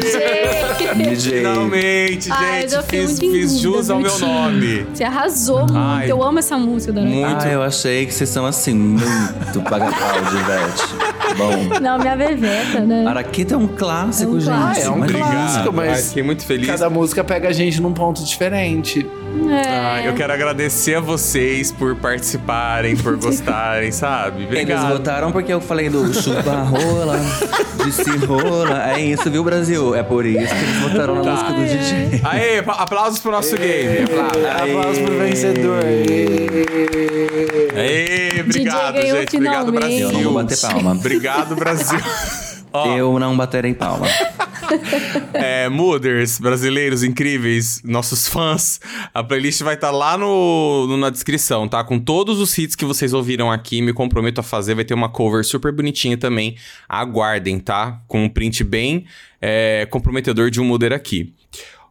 DJ. 1.04 1.38
Finalmente, 1.38 2.30
Ai, 2.32 2.68
gente, 2.68 2.84
fiz, 2.84 3.20
fiz 3.20 3.60
jus 3.60 3.90
ao 3.90 4.00
meu 4.00 4.18
nome. 4.20 4.86
Você 4.94 5.04
arrasou 5.04 5.60
muito. 5.60 5.74
Ai. 5.78 6.12
Eu 6.12 6.24
amo 6.24 6.40
essa 6.40 6.58
música 6.58 6.94
da 6.94 7.02
Muito. 7.02 7.44
Ah, 7.46 7.50
eu 7.50 7.62
achei 7.64 8.06
que 8.06 8.14
vocês 8.14 8.30
são 8.30 8.46
assim, 8.46 8.74
muito 8.74 9.62
paga-pau 9.70 10.22
de 10.30 10.36
Ivete. 10.38 11.10
Bom. 11.38 11.80
Não, 11.82 12.00
minha 12.00 12.16
bebeta, 12.16 12.80
né? 12.82 13.06
Araqueta 13.08 13.54
é 13.54 13.58
um 13.58 13.68
clássico, 13.68 14.32
É 14.32 14.36
um 14.36 14.40
gente. 14.40 14.50
clássico. 14.50 14.88
É 14.88 14.92
um 14.92 15.08
clássico, 15.08 15.74
mas 15.74 15.90
Ai, 15.92 16.02
fiquei 16.04 16.24
muito 16.24 16.46
feliz. 16.46 16.68
cada 16.68 16.90
música 16.90 17.24
pega 17.24 17.50
a 17.50 17.54
gente 17.54 17.82
num 17.82 17.94
ponto 17.94 18.24
diferente. 18.24 19.06
É. 19.52 19.68
Ah, 19.70 20.02
eu 20.06 20.14
quero 20.14 20.32
agradecer 20.34 20.96
a 20.96 21.00
vocês 21.00 21.72
por 21.72 21.96
participarem, 21.96 22.96
por 22.96 23.16
gostarem, 23.18 23.92
sabe? 23.92 24.44
Eles 24.44 24.48
Obrigado. 24.62 24.90
votaram 24.90 25.32
porque 25.32 25.52
eu 25.52 25.60
falei 25.62 25.90
do 25.90 26.14
chupa 26.14 26.52
rola, 26.64 27.20
disse 27.84 28.10
rola. 28.26 28.92
É 28.92 29.00
isso, 29.00 29.30
viu, 29.30 29.44
Brasil? 29.44 29.96
É 29.96 30.04
por 30.04 30.26
isso 30.26 30.54
que 30.54 30.62
eles 30.64 30.78
votaram 30.82 31.16
na 31.16 31.22
Tá. 31.24 31.32
música 31.32 31.52
do 31.54 31.66
DJ. 31.66 32.22
Aê, 32.24 32.60
aplausos 32.66 33.20
pro 33.20 33.32
nosso 33.32 33.56
game. 33.58 34.04
Aplausos. 34.04 34.46
Aplausos 34.46 35.04
pro 35.04 35.18
vencedor. 35.20 35.84
Aê, 37.76 38.42
obrigado, 38.42 38.94
ganhou 38.96 39.18
gente. 39.20 39.36
Obrigado, 39.36 39.66
finalmente. 39.66 39.80
Brasil. 39.80 40.08
Eu 40.08 40.12
não 40.12 40.24
vou 40.24 40.34
bater 40.34 40.58
palma. 40.60 40.92
Obrigado, 40.92 41.56
Brasil. 41.56 42.00
Ó, 42.72 42.96
Eu 42.96 43.18
não 43.20 43.36
baterei 43.36 43.74
palma. 43.74 44.06
é, 45.34 45.68
Mooders, 45.70 46.40
brasileiros 46.40 47.04
incríveis, 47.04 47.82
nossos 47.84 48.28
fãs, 48.28 48.80
a 49.14 49.24
playlist 49.24 49.62
vai 49.62 49.76
estar 49.76 49.92
lá 49.92 50.18
no, 50.18 50.88
no- 50.88 50.98
na 50.98 51.10
descrição, 51.10 51.68
tá? 51.68 51.84
Com 51.84 52.00
todos 52.00 52.40
os 52.40 52.58
hits 52.58 52.76
que 52.76 52.86
vocês 52.86 53.14
ouviram 53.14 53.52
aqui, 53.52 53.82
me 53.82 53.94
comprometo 53.94 54.42
a 54.42 54.44
fazer. 54.44 54.76
Vai 54.76 54.86
ter 54.86 54.94
uma 54.94 55.10
cover 55.10 55.44
super 55.44 55.72
bonitinha 55.72 56.18
também. 56.18 56.56
Aguardem, 56.88 57.60
tá? 57.60 58.02
Com 58.08 58.24
um 58.24 58.30
print 58.30 58.64
bem 58.64 59.06
é, 59.42 59.88
comprometedor 59.90 60.50
de 60.50 60.60
um 60.62 60.66
Mooder 60.66 60.94
aqui. 60.94 61.34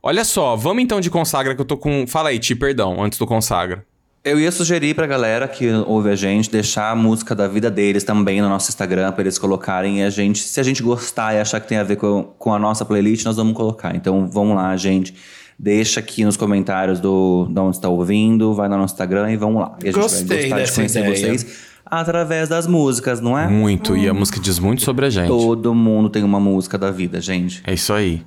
Olha 0.02 0.24
só, 0.24 0.54
vamos 0.54 0.82
então 0.82 1.00
de 1.00 1.10
consagra 1.10 1.54
que 1.54 1.60
eu 1.60 1.64
tô 1.64 1.76
com. 1.76 2.06
Fala 2.06 2.28
aí, 2.28 2.38
Ti, 2.38 2.54
perdão, 2.54 3.02
antes 3.02 3.18
do 3.18 3.26
consagra. 3.26 3.84
Eu 4.28 4.38
ia 4.38 4.52
sugerir 4.52 4.94
pra 4.94 5.06
galera 5.06 5.48
que 5.48 5.66
ouve 5.86 6.10
a 6.10 6.14
gente 6.14 6.50
deixar 6.50 6.90
a 6.90 6.94
música 6.94 7.34
da 7.34 7.48
vida 7.48 7.70
deles 7.70 8.04
também 8.04 8.42
no 8.42 8.48
nosso 8.48 8.68
Instagram 8.68 9.10
pra 9.12 9.22
eles 9.22 9.38
colocarem 9.38 10.00
e 10.00 10.02
a 10.02 10.10
gente, 10.10 10.40
se 10.40 10.60
a 10.60 10.62
gente 10.62 10.82
gostar 10.82 11.34
e 11.34 11.40
achar 11.40 11.58
que 11.60 11.66
tem 11.66 11.78
a 11.78 11.82
ver 11.82 11.96
com, 11.96 12.24
com 12.38 12.52
a 12.52 12.58
nossa 12.58 12.84
playlist, 12.84 13.24
nós 13.24 13.36
vamos 13.36 13.54
colocar. 13.54 13.96
Então 13.96 14.28
vamos 14.28 14.54
lá, 14.54 14.76
gente. 14.76 15.14
Deixa 15.58 16.00
aqui 16.00 16.26
nos 16.26 16.36
comentários 16.36 17.00
do 17.00 17.48
de 17.50 17.58
onde 17.58 17.76
está 17.76 17.88
ouvindo, 17.88 18.52
vai 18.52 18.68
no 18.68 18.76
nosso 18.76 18.92
Instagram 18.92 19.32
e 19.32 19.36
vamos 19.36 19.62
lá. 19.62 19.76
E 19.82 19.88
a 19.88 19.92
gente 19.92 20.00
Gostei 20.02 20.50
vai 20.50 20.60
gostar 20.60 20.64
de 20.64 20.72
conhecer 20.72 20.98
ideia. 21.00 21.16
vocês 21.16 21.68
através 21.86 22.50
das 22.50 22.66
músicas, 22.66 23.20
não 23.22 23.36
é? 23.38 23.48
Muito, 23.48 23.96
e 23.96 24.06
a 24.08 24.12
música 24.12 24.38
diz 24.38 24.58
muito 24.58 24.82
sobre 24.82 25.06
a 25.06 25.10
gente. 25.10 25.28
Todo 25.28 25.74
mundo 25.74 26.10
tem 26.10 26.22
uma 26.22 26.38
música 26.38 26.76
da 26.76 26.90
vida, 26.90 27.18
gente. 27.18 27.62
É 27.66 27.72
isso 27.72 27.94
aí. 27.94 28.22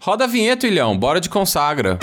Roda 0.00 0.24
a 0.24 0.26
vinheta, 0.26 0.66
Ilhão. 0.66 0.98
Bora 0.98 1.20
de 1.20 1.28
consagra. 1.28 1.98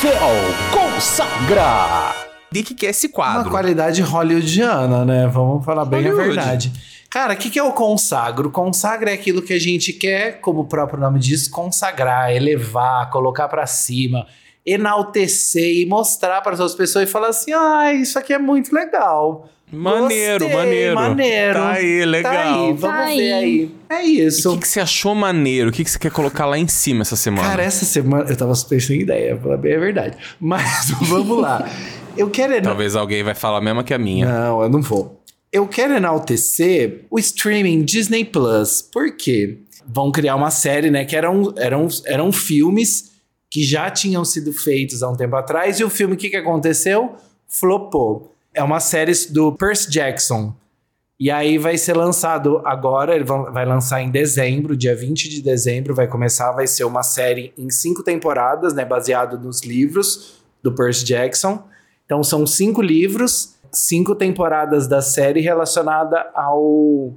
Troféu 0.00 0.18
Consagra! 0.72 2.14
O 2.50 2.54
que, 2.54 2.74
que 2.74 2.86
é 2.86 2.88
esse 2.90 3.06
Uma 3.08 3.12
quadro? 3.12 3.50
qualidade 3.50 4.00
hollywoodiana, 4.00 5.04
né? 5.04 5.26
Vamos 5.26 5.62
falar 5.62 5.84
bem 5.84 6.00
a 6.00 6.02
Hollywood. 6.10 6.26
verdade. 6.36 6.72
Cara, 7.10 7.34
o 7.34 7.36
que, 7.36 7.50
que 7.50 7.58
é 7.58 7.62
o 7.62 7.74
consagro? 7.74 8.50
Consagra 8.50 9.10
é 9.10 9.14
aquilo 9.14 9.42
que 9.42 9.52
a 9.52 9.58
gente 9.58 9.92
quer, 9.92 10.40
como 10.40 10.60
o 10.60 10.64
próprio 10.64 10.98
nome 10.98 11.18
diz, 11.18 11.46
consagrar, 11.48 12.34
elevar, 12.34 13.10
colocar 13.10 13.46
pra 13.48 13.66
cima, 13.66 14.26
enaltecer 14.64 15.82
e 15.82 15.84
mostrar 15.84 16.40
para 16.40 16.54
as 16.54 16.60
outras 16.60 16.78
pessoas 16.78 17.06
e 17.06 17.12
falar 17.12 17.28
assim: 17.28 17.52
ah, 17.52 17.92
isso 17.92 18.18
aqui 18.18 18.32
é 18.32 18.38
muito 18.38 18.74
legal. 18.74 19.50
Maneiro, 19.72 20.44
Gostei, 20.44 20.56
maneiro. 20.56 20.94
maneiro. 20.94 21.54
Tá 21.54 21.70
aí, 21.72 22.04
legal. 22.04 22.32
Tá 22.32 22.40
aí, 22.42 22.72
vamos 22.72 22.80
Tá 22.80 23.04
ver 23.06 23.32
aí. 23.32 23.32
aí. 23.32 23.70
É 23.88 24.02
isso. 24.02 24.50
o 24.50 24.54
que, 24.54 24.62
que 24.62 24.68
você 24.68 24.80
achou 24.80 25.14
maneiro? 25.14 25.70
O 25.70 25.72
que, 25.72 25.84
que 25.84 25.90
você 25.90 25.98
quer 25.98 26.10
colocar 26.10 26.46
lá 26.46 26.58
em 26.58 26.66
cima 26.68 27.02
essa 27.02 27.16
semana? 27.16 27.48
Cara, 27.48 27.62
essa 27.62 27.84
semana 27.84 28.28
eu 28.28 28.36
tava 28.36 28.54
super 28.54 28.80
sem 28.80 29.00
ideia, 29.00 29.34
pra 29.34 29.42
falar 29.44 29.56
bem 29.56 29.74
a 29.74 29.78
verdade. 29.78 30.16
Mas 30.40 30.90
vamos 31.02 31.38
lá. 31.40 31.68
Eu 32.16 32.28
quero 32.30 32.60
Talvez 32.62 32.96
alguém 32.96 33.22
vai 33.22 33.34
falar 33.34 33.58
a 33.58 33.60
mesma 33.60 33.84
que 33.84 33.94
a 33.94 33.98
minha. 33.98 34.26
Não, 34.26 34.62
eu 34.62 34.68
não 34.68 34.82
vou. 34.82 35.20
Eu 35.52 35.66
quero 35.66 35.94
enaltecer 35.94 37.06
o 37.10 37.18
streaming 37.18 37.82
Disney 37.84 38.24
Plus. 38.24 38.82
Por 38.82 39.16
quê? 39.16 39.58
Vão 39.86 40.12
criar 40.12 40.36
uma 40.36 40.50
série, 40.50 40.90
né? 40.90 41.04
Que 41.04 41.16
eram, 41.16 41.52
eram, 41.56 41.88
eram 42.06 42.30
filmes 42.32 43.10
que 43.50 43.64
já 43.64 43.90
tinham 43.90 44.24
sido 44.24 44.52
feitos 44.52 45.02
há 45.02 45.08
um 45.08 45.16
tempo 45.16 45.34
atrás. 45.34 45.80
E 45.80 45.84
o 45.84 45.90
filme, 45.90 46.14
o 46.14 46.16
que, 46.16 46.28
que 46.30 46.36
aconteceu? 46.36 47.14
Flopou. 47.48 48.29
É 48.54 48.62
uma 48.62 48.80
série 48.80 49.12
do 49.30 49.52
Percy 49.52 49.90
Jackson. 49.90 50.54
E 51.18 51.30
aí 51.30 51.58
vai 51.58 51.76
ser 51.76 51.94
lançado 51.94 52.62
agora, 52.64 53.14
ele 53.14 53.24
va- 53.24 53.50
vai 53.50 53.66
lançar 53.66 54.00
em 54.00 54.10
dezembro, 54.10 54.74
dia 54.76 54.96
20 54.96 55.28
de 55.28 55.42
dezembro, 55.42 55.94
vai 55.94 56.06
começar, 56.08 56.50
vai 56.52 56.66
ser 56.66 56.84
uma 56.84 57.02
série 57.02 57.52
em 57.58 57.68
cinco 57.68 58.02
temporadas, 58.02 58.72
né? 58.72 58.84
Baseado 58.86 59.38
nos 59.38 59.60
livros 59.62 60.40
do 60.62 60.72
Percy 60.74 61.04
Jackson. 61.04 61.62
Então 62.06 62.24
são 62.24 62.46
cinco 62.46 62.80
livros, 62.80 63.54
cinco 63.70 64.14
temporadas 64.14 64.88
da 64.88 65.02
série 65.02 65.40
relacionada 65.40 66.26
ao 66.34 67.12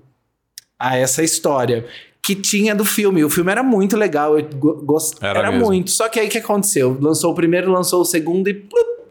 a 0.78 0.98
essa 0.98 1.24
história 1.24 1.86
que 2.22 2.36
tinha 2.36 2.76
do 2.76 2.84
filme. 2.86 3.24
O 3.24 3.30
filme 3.30 3.52
era 3.52 3.64
muito 3.64 3.96
legal, 3.98 4.38
eu 4.38 4.46
go- 4.56 4.82
gost... 4.84 5.18
Era 5.22 5.40
era, 5.40 5.52
muito. 5.52 5.92
Só 5.92 6.10
que 6.10 6.20
aí 6.20 6.28
o 6.28 6.30
que 6.30 6.38
aconteceu? 6.38 6.98
Lançou 7.00 7.32
o 7.32 7.36
primeiro, 7.36 7.72
lançou 7.72 8.02
o 8.02 8.06
segundo 8.06 8.50
e 8.50 8.54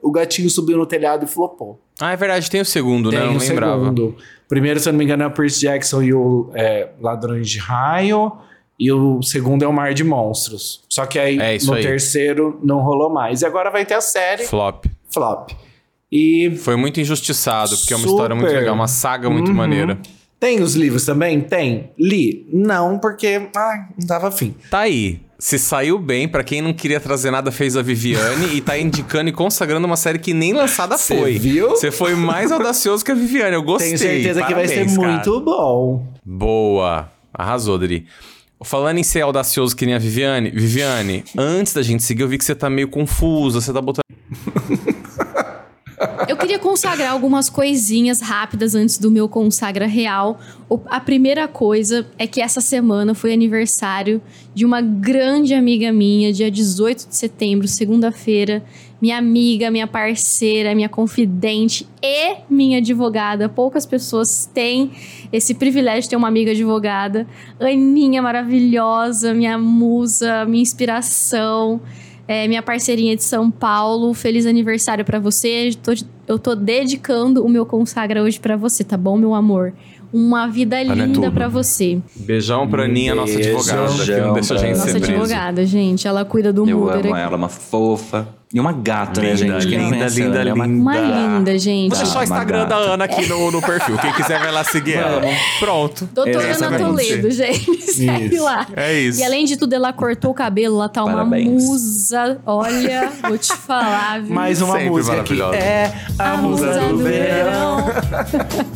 o 0.03 0.11
gatinho 0.11 0.51
subiu 0.51 0.77
no 0.77 0.85
telhado 0.87 1.25
e 1.25 1.29
flopou. 1.29 1.81
Ah, 2.01 2.13
é 2.13 2.17
verdade, 2.17 2.51
tem 2.51 2.61
o 2.61 2.65
segundo, 2.65 3.11
né? 3.11 3.17
Eu 3.19 3.21
Tem 3.23 3.31
não 3.31 3.37
o 3.37 3.41
lembrava. 3.41 3.79
segundo. 3.85 4.17
Primeiro, 4.49 4.81
se 4.81 4.89
eu 4.89 4.93
não 4.93 4.99
me 4.99 5.05
engano, 5.05 5.23
é 5.23 5.27
o 5.27 5.31
Percy 5.31 5.61
Jackson 5.61 6.03
e 6.03 6.13
o 6.13 6.51
é, 6.55 6.89
Ladrões 7.01 7.49
de 7.49 7.59
Raio. 7.59 8.33
E 8.79 8.91
o 8.91 9.23
segundo 9.23 9.63
é 9.63 9.69
o 9.69 9.73
Mar 9.73 9.95
de 9.95 10.03
Monstros. 10.03 10.83
Só 10.89 11.07
que 11.07 11.19
aí, 11.19 11.39
É 11.39 11.57
no 11.65 11.75
aí. 11.75 11.83
terceiro, 11.83 12.59
não 12.65 12.81
rolou 12.81 13.09
mais. 13.11 13.43
E 13.43 13.47
agora 13.47 13.71
vai 13.71 13.85
ter 13.87 13.95
a 13.95 14.01
série 14.01 14.45
Flop. 14.45 14.87
Flop. 15.09 15.51
E 16.11 16.51
Foi 16.57 16.75
muito 16.77 17.01
injustiçado, 17.01 17.77
porque 17.79 17.95
é 17.95 17.97
uma 17.97 18.07
história 18.07 18.35
muito 18.35 18.53
legal, 18.53 18.75
uma 18.75 18.89
saga 18.89 19.31
muito 19.31 19.49
Uhum. 19.49 19.55
maneira. 19.57 19.99
Tem 20.43 20.61
os 20.61 20.75
livros 20.75 21.05
também? 21.05 21.41
Tem. 21.41 21.93
Li? 21.97 22.49
Não, 22.53 22.99
porque 22.99 23.49
ah, 23.55 23.87
não 23.97 24.05
dava 24.09 24.29
fim. 24.29 24.53
Tá 24.69 24.81
aí. 24.81 25.21
Se 25.39 25.57
saiu 25.57 26.01
bem, 26.01 26.27
pra 26.27 26.43
quem 26.43 26.61
não 26.61 26.73
queria 26.73 26.99
trazer 26.99 27.31
nada, 27.31 27.53
fez 27.53 27.77
a 27.77 27.83
Viviane 27.83 28.57
e 28.57 28.61
tá 28.61 28.77
indicando 28.77 29.31
e 29.31 29.33
consagrando 29.33 29.87
uma 29.87 29.97
série 29.97 30.19
que 30.19 30.35
nem 30.35 30.53
lançada 30.53 30.99
Cê 30.99 31.17
foi. 31.17 31.39
viu? 31.39 31.71
Você 31.71 31.93
foi 31.93 32.17
mais 32.17 32.51
audacioso 32.51 33.05
que 33.05 33.13
a 33.13 33.15
Viviane. 33.15 33.55
Eu 33.55 33.63
gostei. 33.63 33.91
Tenho 33.91 33.99
certeza 33.99 34.43
que 34.43 34.53
vai 34.53 34.67
ser 34.67 34.75
Parabéns, 34.85 34.99
cara. 34.99 35.13
muito 35.13 35.41
bom. 35.43 36.09
Boa. 36.25 37.09
Arrasou, 37.33 37.79
Dri. 37.79 38.05
Falando 38.65 38.99
em 38.99 39.05
ser 39.05 39.21
audacioso 39.21 39.77
que 39.77 39.87
nem 39.87 39.95
a 39.95 39.99
Viviane, 39.99 40.51
Viviane, 40.51 41.23
antes 41.39 41.73
da 41.73 41.83
gente 41.83 42.03
seguir, 42.03 42.23
eu 42.23 42.29
vi 42.29 42.37
que 42.37 42.45
você 42.45 42.57
tá 42.57 42.69
meio 42.69 42.89
confusa, 42.89 43.61
você 43.61 43.73
tá 43.73 43.81
botando. 43.81 44.03
Eu 46.29 46.37
queria 46.37 46.59
consagrar 46.59 47.13
algumas 47.13 47.49
coisinhas 47.49 48.21
rápidas 48.21 48.75
antes 48.75 48.99
do 48.99 49.11
meu 49.11 49.29
consagra 49.29 49.87
real. 49.87 50.39
A 50.87 51.01
primeira 51.01 51.49
coisa 51.49 52.07
é 52.19 52.27
que 52.27 52.41
essa 52.41 52.61
semana 52.61 53.15
foi 53.15 53.33
aniversário 53.33 54.21
de 54.55 54.65
uma 54.65 54.81
grande 54.81 55.55
amiga 55.55 55.93
minha, 55.93 56.33
dia 56.33 56.51
18 56.51 57.09
de 57.09 57.17
setembro, 57.17 57.67
segunda-feira. 57.67 58.63
Minha 59.01 59.19
amiga, 59.19 59.71
minha 59.71 59.87
parceira, 59.87 60.75
minha 60.75 60.89
confidente 60.89 61.89
e 62.01 62.37
minha 62.49 62.79
advogada. 62.79 63.49
Poucas 63.49 63.85
pessoas 63.85 64.49
têm 64.53 64.93
esse 65.33 65.55
privilégio 65.55 66.03
de 66.03 66.11
ter 66.11 66.17
uma 66.17 66.29
amiga 66.29 66.53
advogada. 66.53 67.27
Aninha 67.59 68.23
maravilhosa, 68.23 69.35
minha 69.35 69.59
musa, 69.59 70.45
minha 70.45 70.63
inspiração. 70.63 71.81
É, 72.27 72.47
minha 72.47 72.63
parceirinha 72.63 73.17
de 73.17 73.25
São 73.25 73.51
Paulo, 73.51 74.15
feliz 74.15 74.47
aniversário 74.47 75.05
pra 75.05 75.19
você. 75.19 75.69
Eu 75.69 75.75
tô, 75.75 76.05
eu 76.29 76.39
tô 76.39 76.55
dedicando 76.55 77.45
o 77.45 77.49
meu 77.49 77.67
consagra 77.67 78.23
hoje 78.23 78.39
pra 78.39 78.57
você, 78.57 78.85
tá 78.85 78.97
bom, 78.97 79.17
meu 79.17 79.35
amor? 79.35 79.73
Uma 80.13 80.47
vida 80.47 80.77
Ana, 80.77 80.93
é 80.93 80.97
linda 81.07 81.15
tudo. 81.23 81.33
pra 81.33 81.49
você. 81.49 81.99
Beijão 82.17 82.69
pra 82.69 82.85
Aninha, 82.85 83.15
nossa 83.15 83.35
Beijão 83.35 83.55
advogada, 83.57 84.05
que 84.05 84.21
não 84.21 84.35
deixa 84.35 84.55
a 84.55 84.59
gente 84.59 84.77
Nossa 84.79 84.97
advogada, 84.99 85.67
gente, 85.67 86.07
ela 86.09 86.25
cuida 86.25 86.53
do 86.53 86.69
Eu 86.69 86.89
amo 86.89 86.99
aqui. 86.99 87.09
ela, 87.09 87.37
uma 87.37 87.49
fofa. 87.49 88.29
E 88.55 88.61
uma 88.61 88.71
gata, 88.71 89.23
né, 89.23 89.33
Linda, 89.33 89.61
gente? 89.63 89.67
Quem 89.71 89.79
não 89.79 89.91
linda, 89.93 90.07
linda, 90.09 90.39
ela, 90.41 90.51
é 90.51 90.53
uma 90.53 90.67
linda. 90.67 90.83
Uma 90.83 90.99
linda, 91.39 91.59
gente. 91.59 91.89
Vou 91.89 91.99
deixar 91.99 92.13
o 92.13 92.17
Uma 92.19 92.25
Instagram 92.25 92.69
da. 92.69 92.77
Ana 92.77 93.05
aqui 93.05 93.27
no, 93.27 93.51
no 93.51 93.63
perfil. 93.63 93.97
Quem 93.97 94.13
quiser 94.13 94.39
vai 94.41 94.53
lá 94.53 94.63
seguir 94.63 94.97
ela. 94.97 95.23
Pronto. 95.59 96.07
Doutora 96.13 96.55
Ana. 96.67 96.79
Toledo, 96.79 97.31
gente. 97.31 97.81
Segue 97.81 98.35
Isso. 98.35 98.45
lá. 98.45 98.67
É 98.77 98.93
isso. 98.93 99.21
E 99.21 99.25
além 99.25 99.47
de 99.47 99.57
tudo, 99.57 99.73
ela 99.75 99.91
cortou 99.95 100.33
o 100.33 100.35
cabelo, 100.35 100.77
ela 100.77 100.89
tá 100.91 101.03
uma 101.03 101.13
Parabéns. 101.13 101.65
musa. 101.65 102.39
Olha, 102.45 103.11
vou 103.27 103.39
te 103.39 103.57
falar, 103.57 104.21
viu? 104.21 104.35
Mais 104.35 104.61
uma 104.61 104.75
Sempre 104.75 104.91
música 104.91 105.21
aqui. 105.23 105.35
maravilhosa. 105.35 105.57
É 105.57 105.95
a, 106.19 106.33
A 106.33 106.37
musa 106.37 106.79
do 106.89 106.99
verão. 106.99 107.77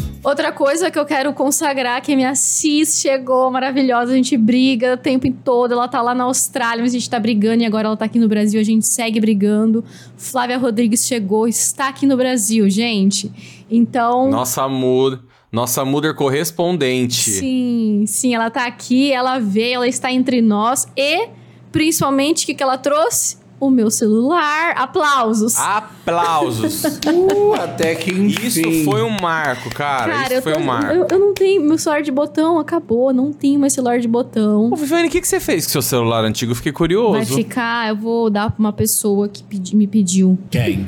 Outra 0.26 0.50
coisa 0.50 0.90
que 0.90 0.98
eu 0.98 1.06
quero 1.06 1.32
consagrar 1.32 2.02
que 2.02 2.16
minha 2.16 2.34
Cis 2.34 3.00
chegou 3.00 3.48
maravilhosa, 3.48 4.10
a 4.10 4.16
gente 4.16 4.36
briga 4.36 4.94
o 4.94 4.96
tempo 4.96 5.30
todo, 5.44 5.70
ela 5.70 5.86
tá 5.86 6.02
lá 6.02 6.16
na 6.16 6.24
Austrália, 6.24 6.82
mas 6.82 6.90
a 6.90 6.98
gente 6.98 7.08
tá 7.08 7.20
brigando 7.20 7.62
e 7.62 7.64
agora 7.64 7.86
ela 7.86 7.96
tá 7.96 8.06
aqui 8.06 8.18
no 8.18 8.26
Brasil, 8.26 8.60
a 8.60 8.64
gente 8.64 8.84
segue 8.88 9.20
brigando. 9.20 9.84
Flávia 10.16 10.58
Rodrigues 10.58 11.06
chegou, 11.06 11.46
está 11.46 11.86
aqui 11.86 12.06
no 12.06 12.16
Brasil, 12.16 12.68
gente. 12.68 13.30
Então, 13.70 14.28
Nossa 14.28 14.66
Muder, 14.66 15.20
nossa 15.52 15.84
Muder 15.84 16.12
correspondente. 16.12 17.30
sim, 17.30 18.02
sim, 18.08 18.34
ela 18.34 18.50
tá 18.50 18.66
aqui, 18.66 19.12
ela 19.12 19.38
veio, 19.38 19.76
ela 19.76 19.86
está 19.86 20.10
entre 20.10 20.42
nós 20.42 20.88
e 20.96 21.28
principalmente 21.70 22.42
o 22.42 22.46
que 22.46 22.54
que 22.54 22.64
ela 22.64 22.76
trouxe? 22.76 23.45
O 23.58 23.70
meu 23.70 23.90
celular. 23.90 24.72
Aplausos. 24.76 25.56
Aplausos. 25.58 26.82
Uh, 27.06 27.54
até 27.54 27.94
que 27.94 28.10
enfim. 28.10 28.46
Isso 28.46 28.84
foi 28.84 29.02
um 29.02 29.16
marco, 29.20 29.70
cara. 29.70 30.12
Cara, 30.12 30.34
Isso 30.34 30.42
foi 30.42 30.52
tô- 30.54 30.58
um 30.60 30.64
marco. 30.64 30.92
eu, 30.92 31.06
eu 31.10 31.18
não 31.18 31.32
tenho. 31.34 31.62
Meu 31.62 31.78
celular 31.78 32.02
de 32.02 32.10
botão 32.10 32.58
acabou. 32.58 33.12
Não 33.12 33.32
tenho 33.32 33.58
mais 33.60 33.72
celular 33.72 33.98
de 34.00 34.08
botão. 34.08 34.70
Ô, 34.72 34.76
Viviane, 34.76 35.08
o 35.08 35.10
que, 35.10 35.20
que 35.20 35.28
você 35.28 35.38
fez 35.40 35.64
com 35.66 35.72
seu 35.72 35.82
celular 35.82 36.24
antigo? 36.24 36.52
Eu 36.52 36.56
fiquei 36.56 36.72
curioso. 36.72 37.12
Vai 37.12 37.24
ficar, 37.24 37.88
eu 37.88 37.96
vou 37.96 38.28
dar 38.30 38.50
pra 38.50 38.58
uma 38.58 38.72
pessoa 38.72 39.28
que 39.28 39.42
pedi- 39.42 39.76
me 39.76 39.86
pediu. 39.86 40.38
Quem? 40.50 40.86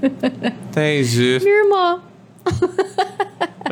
Entendi. 0.70 1.38
Minha 1.42 1.64
irmã. 1.64 2.00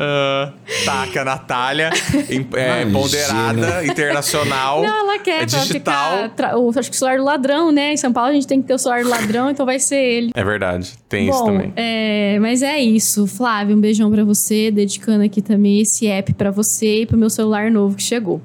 Ah, 0.01 0.53
taca, 0.85 1.25
Natália, 1.25 1.89
é, 1.89 2.33
Imagina. 2.83 2.91
ponderada, 2.99 3.85
internacional. 3.85 4.81
Não, 4.81 4.99
ela 5.11 5.19
quer 5.19 5.43
é 5.43 5.45
pra 5.45 5.59
digital. 5.59 6.11
ficar. 6.15 6.29
tra- 6.29 6.57
o- 6.57 6.69
acho 6.69 6.89
que 6.89 6.95
o 6.95 6.99
celular 6.99 7.17
do 7.17 7.25
ladrão, 7.25 7.69
né? 7.69 7.91
Em 7.91 7.97
São 7.97 8.13
Paulo 8.13 8.29
a 8.29 8.33
gente 8.33 8.47
tem 8.47 8.61
que 8.61 8.67
ter 8.69 8.73
o 8.75 8.77
celular 8.77 9.03
do 9.03 9.09
ladrão, 9.09 9.49
então 9.49 9.65
vai 9.65 9.77
ser 9.77 9.97
ele. 9.97 10.31
É 10.33 10.41
verdade, 10.41 10.93
tem 11.09 11.27
isso 11.27 11.39
Bom, 11.39 11.47
também. 11.47 11.73
é, 11.75 12.37
mas 12.39 12.61
é 12.61 12.79
isso. 12.79 13.27
Flávio, 13.27 13.75
um 13.75 13.81
beijão 13.81 14.09
pra 14.09 14.23
você, 14.23 14.71
dedicando 14.71 15.21
aqui 15.25 15.41
também 15.41 15.81
esse 15.81 16.07
app 16.07 16.33
pra 16.33 16.49
você 16.49 17.01
e 17.01 17.05
pro 17.05 17.17
meu 17.17 17.29
celular 17.29 17.69
novo 17.69 17.97
que 17.97 18.03
chegou. 18.03 18.39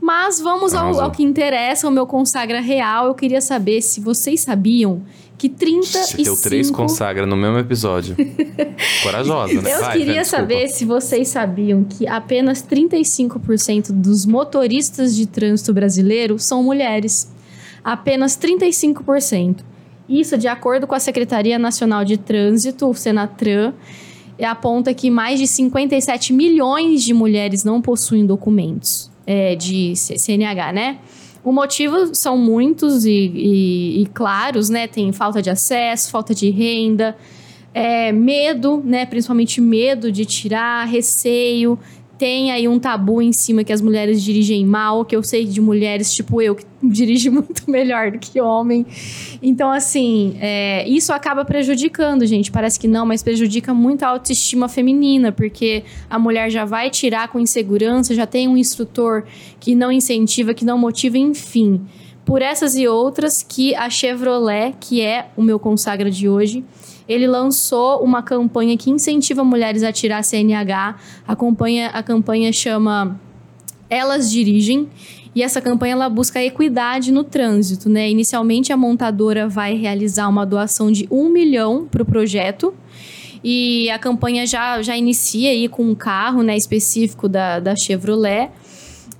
Mas 0.00 0.40
vamos 0.40 0.72
ao, 0.72 0.98
ao 0.98 1.10
que 1.10 1.22
interessa, 1.22 1.86
o 1.88 1.90
meu 1.90 2.06
consagra 2.06 2.60
real. 2.60 3.06
Eu 3.08 3.14
queria 3.14 3.42
saber 3.42 3.82
se 3.82 4.00
vocês 4.00 4.40
sabiam 4.40 5.02
que 5.48 5.50
35... 5.50 6.06
Você 6.06 6.22
deu 6.22 6.36
três 6.36 6.70
consagra 6.70 7.26
no 7.26 7.36
mesmo 7.36 7.58
episódio. 7.58 8.16
Corajosa, 9.02 9.62
né? 9.62 9.74
Eu 9.74 9.80
Vai, 9.80 9.98
queria 9.98 10.20
desculpa. 10.20 10.42
saber 10.42 10.68
se 10.68 10.84
vocês 10.84 11.28
sabiam 11.28 11.84
que 11.84 12.06
apenas 12.06 12.62
35% 12.62 13.92
dos 13.92 14.26
motoristas 14.26 15.14
de 15.14 15.26
trânsito 15.26 15.72
brasileiro 15.72 16.38
são 16.38 16.62
mulheres. 16.62 17.30
Apenas 17.84 18.36
35%. 18.36 19.58
Isso 20.08 20.36
de 20.36 20.48
acordo 20.48 20.86
com 20.86 20.94
a 20.94 21.00
Secretaria 21.00 21.58
Nacional 21.58 22.04
de 22.04 22.16
Trânsito, 22.16 22.88
o 22.88 22.94
Senatran, 22.94 23.72
aponta 24.40 24.92
que 24.92 25.10
mais 25.10 25.38
de 25.38 25.46
57 25.46 26.32
milhões 26.32 27.02
de 27.02 27.14
mulheres 27.14 27.64
não 27.64 27.80
possuem 27.80 28.26
documentos 28.26 29.10
é, 29.26 29.54
de 29.54 29.94
CNH, 29.96 30.72
né? 30.72 30.98
O 31.46 31.52
motivo 31.52 32.12
são 32.12 32.36
muitos 32.36 33.04
e, 33.06 33.12
e- 33.12 34.02
e 34.02 34.06
claros, 34.06 34.68
né? 34.68 34.88
Tem 34.88 35.12
falta 35.12 35.40
de 35.40 35.48
acesso, 35.48 36.10
falta 36.10 36.34
de 36.34 36.50
renda, 36.50 37.16
é, 37.72 38.10
medo, 38.10 38.82
né? 38.84 39.06
Principalmente 39.06 39.60
medo 39.60 40.10
de 40.10 40.24
tirar, 40.24 40.84
receio. 40.88 41.78
Tem 42.18 42.50
aí 42.50 42.66
um 42.66 42.78
tabu 42.78 43.20
em 43.20 43.32
cima 43.32 43.62
que 43.62 43.72
as 43.72 43.82
mulheres 43.82 44.22
dirigem 44.22 44.64
mal, 44.64 45.04
que 45.04 45.14
eu 45.14 45.22
sei 45.22 45.44
de 45.44 45.60
mulheres 45.60 46.14
tipo 46.14 46.40
eu, 46.40 46.54
que 46.54 46.64
dirige 46.82 47.28
muito 47.28 47.70
melhor 47.70 48.10
do 48.10 48.18
que 48.18 48.40
homem. 48.40 48.86
Então, 49.42 49.70
assim, 49.70 50.36
é, 50.40 50.88
isso 50.88 51.12
acaba 51.12 51.44
prejudicando, 51.44 52.24
gente. 52.24 52.50
Parece 52.50 52.80
que 52.80 52.88
não, 52.88 53.04
mas 53.04 53.22
prejudica 53.22 53.74
muito 53.74 54.02
a 54.02 54.08
autoestima 54.08 54.68
feminina, 54.68 55.30
porque 55.30 55.84
a 56.08 56.18
mulher 56.18 56.50
já 56.50 56.64
vai 56.64 56.88
tirar 56.88 57.28
com 57.28 57.38
insegurança, 57.38 58.14
já 58.14 58.26
tem 58.26 58.48
um 58.48 58.56
instrutor 58.56 59.24
que 59.60 59.74
não 59.74 59.92
incentiva, 59.92 60.54
que 60.54 60.64
não 60.64 60.78
motiva, 60.78 61.18
enfim. 61.18 61.82
Por 62.24 62.42
essas 62.42 62.76
e 62.76 62.88
outras 62.88 63.42
que 63.42 63.74
a 63.74 63.88
Chevrolet, 63.88 64.74
que 64.80 65.00
é 65.00 65.28
o 65.36 65.42
meu 65.42 65.60
consagra 65.60 66.10
de 66.10 66.28
hoje, 66.28 66.64
ele 67.08 67.26
lançou 67.26 68.02
uma 68.02 68.22
campanha 68.22 68.76
que 68.76 68.90
incentiva 68.90 69.44
mulheres 69.44 69.82
a 69.82 69.92
tirar 69.92 70.22
CNH. 70.22 70.96
A 71.26 71.36
campanha, 71.36 71.88
a 71.88 72.02
campanha 72.02 72.52
chama 72.52 73.18
Elas 73.88 74.30
Dirigem. 74.30 74.88
E 75.34 75.42
essa 75.42 75.60
campanha 75.60 75.92
ela 75.92 76.08
busca 76.08 76.42
equidade 76.42 77.12
no 77.12 77.22
trânsito, 77.22 77.90
né? 77.90 78.08
Inicialmente 78.08 78.72
a 78.72 78.76
montadora 78.76 79.46
vai 79.46 79.74
realizar 79.74 80.28
uma 80.28 80.46
doação 80.46 80.90
de 80.90 81.06
um 81.10 81.28
milhão 81.28 81.86
para 81.86 82.02
o 82.02 82.06
projeto. 82.06 82.74
E 83.44 83.88
a 83.90 83.98
campanha 83.98 84.46
já, 84.46 84.80
já 84.82 84.96
inicia 84.96 85.50
aí 85.50 85.68
com 85.68 85.82
um 85.84 85.94
carro 85.94 86.42
né, 86.42 86.56
específico 86.56 87.28
da, 87.28 87.60
da 87.60 87.76
Chevrolet. 87.76 88.50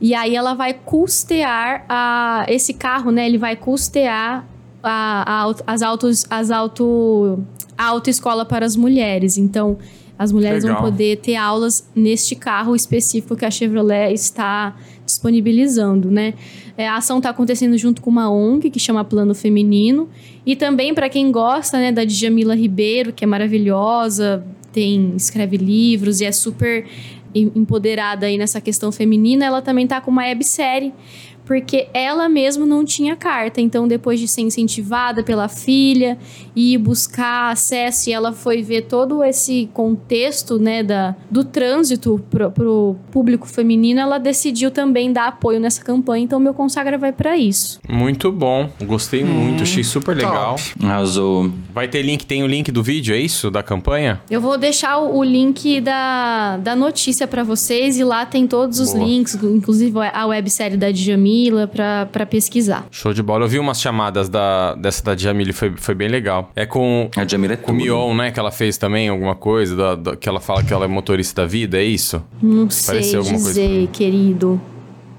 E 0.00 0.14
aí 0.14 0.34
ela 0.34 0.54
vai 0.54 0.74
custear 0.74 1.84
a, 1.88 2.44
esse 2.48 2.74
carro, 2.74 3.10
né? 3.10 3.26
Ele 3.26 3.38
vai 3.38 3.54
custear 3.54 4.44
a, 4.82 5.44
a 5.44 5.54
as 5.66 5.82
autos, 5.82 6.26
as 6.30 6.50
auto, 6.50 7.38
a 7.76 7.84
autoescola 7.86 8.44
para 8.44 8.64
as 8.64 8.76
mulheres. 8.76 9.36
Então, 9.36 9.78
as 10.18 10.32
mulheres 10.32 10.64
Legal. 10.64 10.80
vão 10.80 10.90
poder 10.90 11.18
ter 11.18 11.36
aulas 11.36 11.88
neste 11.94 12.34
carro 12.34 12.74
específico 12.74 13.36
que 13.36 13.44
a 13.44 13.50
Chevrolet 13.50 14.12
está 14.14 14.74
disponibilizando, 15.04 16.10
né? 16.10 16.34
É, 16.76 16.88
a 16.88 16.96
ação 16.96 17.18
está 17.18 17.30
acontecendo 17.30 17.76
junto 17.76 18.00
com 18.02 18.10
uma 18.10 18.30
ONG 18.30 18.70
que 18.70 18.78
chama 18.80 19.04
Plano 19.04 19.34
Feminino 19.34 20.08
e 20.44 20.54
também 20.56 20.94
para 20.94 21.08
quem 21.08 21.30
gosta, 21.32 21.78
né, 21.78 21.90
da 21.92 22.04
Djamila 22.04 22.54
Ribeiro, 22.54 23.12
que 23.12 23.24
é 23.24 23.26
maravilhosa, 23.26 24.44
tem 24.72 25.12
escreve 25.16 25.56
livros 25.56 26.20
e 26.20 26.24
é 26.24 26.32
super 26.32 26.86
em- 27.34 27.50
empoderada 27.54 28.26
aí 28.26 28.36
nessa 28.38 28.60
questão 28.60 28.90
feminina, 28.92 29.44
ela 29.44 29.62
também 29.62 29.86
tá 29.86 30.00
com 30.00 30.10
uma 30.10 30.22
websérie, 30.22 30.92
porque 31.46 31.88
ela 31.94 32.28
mesma 32.28 32.66
não 32.66 32.84
tinha 32.84 33.16
carta. 33.16 33.60
Então, 33.60 33.88
depois 33.88 34.20
de 34.20 34.28
ser 34.28 34.42
incentivada 34.42 35.22
pela 35.22 35.48
filha 35.48 36.18
e 36.54 36.76
buscar 36.76 37.50
acesso, 37.50 38.10
e 38.10 38.12
ela 38.12 38.32
foi 38.32 38.62
ver 38.62 38.82
todo 38.82 39.24
esse 39.24 39.68
contexto, 39.72 40.58
né, 40.58 40.82
da, 40.82 41.16
do 41.30 41.42
trânsito 41.42 42.22
pro, 42.30 42.50
pro 42.50 42.96
público 43.10 43.48
feminino, 43.48 44.00
ela 44.00 44.18
decidiu 44.18 44.70
também 44.70 45.12
dar 45.12 45.28
apoio 45.28 45.58
nessa 45.58 45.82
campanha. 45.82 46.24
Então, 46.24 46.38
meu 46.38 46.54
consagra 46.54 46.96
vai 46.96 47.12
para 47.12 47.36
isso. 47.36 47.80
Muito 47.88 48.30
bom. 48.30 48.70
Gostei 48.84 49.24
muito, 49.24 49.62
achei 49.62 49.80
Hum, 49.80 49.84
super 49.84 50.16
legal. 50.16 50.56
Arrasou. 50.82 51.50
Vai 51.74 51.88
ter 51.88 52.02
link, 52.02 52.24
tem 52.24 52.42
o 52.42 52.46
link 52.46 52.70
do 52.70 52.82
vídeo, 52.82 53.14
é 53.14 53.18
isso? 53.18 53.50
Da 53.50 53.62
campanha? 53.62 54.20
Eu 54.30 54.40
vou 54.40 54.56
deixar 54.56 54.98
o 54.98 55.16
o 55.16 55.24
link 55.24 55.80
da, 55.80 56.58
da 56.58 56.76
notícia 56.76 57.26
para 57.26 57.42
vocês 57.42 57.98
e 57.98 58.04
lá 58.04 58.26
tem 58.26 58.46
todos 58.46 58.78
os 58.78 58.92
Boa. 58.92 59.04
links, 59.04 59.34
inclusive 59.34 59.98
a 60.12 60.26
websérie 60.26 60.76
da 60.76 60.90
Djamila, 60.90 61.35
para 62.06 62.26
pesquisar. 62.26 62.86
Show 62.90 63.12
de 63.12 63.22
bola. 63.22 63.44
Eu 63.44 63.48
vi 63.48 63.58
umas 63.58 63.80
chamadas 63.80 64.28
da, 64.28 64.74
dessa 64.74 65.02
da 65.04 65.16
Jamile, 65.16 65.52
foi, 65.52 65.72
foi 65.76 65.94
bem 65.94 66.08
legal. 66.08 66.50
É 66.54 66.64
com, 66.66 67.10
A 67.16 67.26
Jamila 67.26 67.54
é 67.54 67.56
com 67.56 67.72
o 67.72 67.74
tudo. 67.74 67.84
Mion, 67.84 68.14
né? 68.14 68.30
Que 68.30 68.38
ela 68.40 68.50
fez 68.50 68.76
também 68.78 69.08
alguma 69.08 69.34
coisa, 69.34 69.74
da- 69.76 69.94
da- 69.94 70.16
que 70.16 70.28
ela 70.28 70.40
fala 70.40 70.62
que 70.62 70.72
ela 70.72 70.84
é 70.84 70.88
motorista 70.88 71.42
da 71.42 71.48
vida, 71.48 71.78
é 71.78 71.84
isso? 71.84 72.22
Não 72.42 72.68
sei 72.70 72.94
Pareceu 72.96 73.20
alguma 73.20 73.38
coisa 73.40 73.60
dizer, 73.60 73.86
querido. 73.88 74.60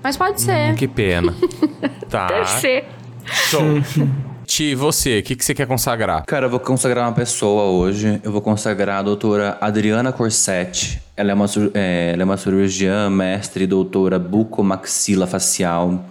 Mas 0.03 0.15
pode 0.15 0.39
ser. 0.41 0.71
Hum, 0.71 0.75
que 0.75 0.87
pena. 0.87 1.33
tá. 2.09 2.27
Deve 2.27 2.47
ser. 2.49 2.85
Show. 3.25 3.61
Ti, 4.47 4.73
você, 4.75 5.19
o 5.19 5.23
que, 5.23 5.35
que 5.35 5.43
você 5.43 5.53
quer 5.53 5.67
consagrar? 5.67 6.25
Cara, 6.25 6.45
eu 6.45 6.49
vou 6.49 6.61
consagrar 6.61 7.05
uma 7.05 7.13
pessoa 7.13 7.63
hoje. 7.63 8.21
Eu 8.23 8.31
vou 8.31 8.41
consagrar 8.41 8.99
a 8.99 9.01
doutora 9.01 9.57
Adriana 9.59 10.13
Corsetti. 10.13 11.01
Ela 11.17 11.31
é 11.31 11.33
uma, 11.33 11.45
é, 11.73 12.11
ela 12.13 12.21
é 12.21 12.25
uma 12.25 12.37
cirurgiã, 12.37 13.09
mestre 13.09 13.65
e 13.65 13.67
doutora 13.67 14.17
bucomaxila 14.17 15.27
facial. 15.27 16.05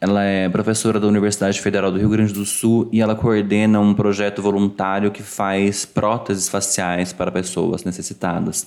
Ela 0.00 0.24
é 0.24 0.48
professora 0.48 0.98
da 0.98 1.06
Universidade 1.06 1.60
Federal 1.60 1.92
do 1.92 1.98
Rio 1.98 2.08
Grande 2.08 2.32
do 2.32 2.46
Sul 2.46 2.88
e 2.90 3.02
ela 3.02 3.14
coordena 3.14 3.78
um 3.80 3.92
projeto 3.92 4.40
voluntário 4.40 5.10
que 5.10 5.22
faz 5.22 5.84
próteses 5.84 6.48
faciais 6.48 7.12
para 7.12 7.30
pessoas 7.30 7.84
necessitadas. 7.84 8.66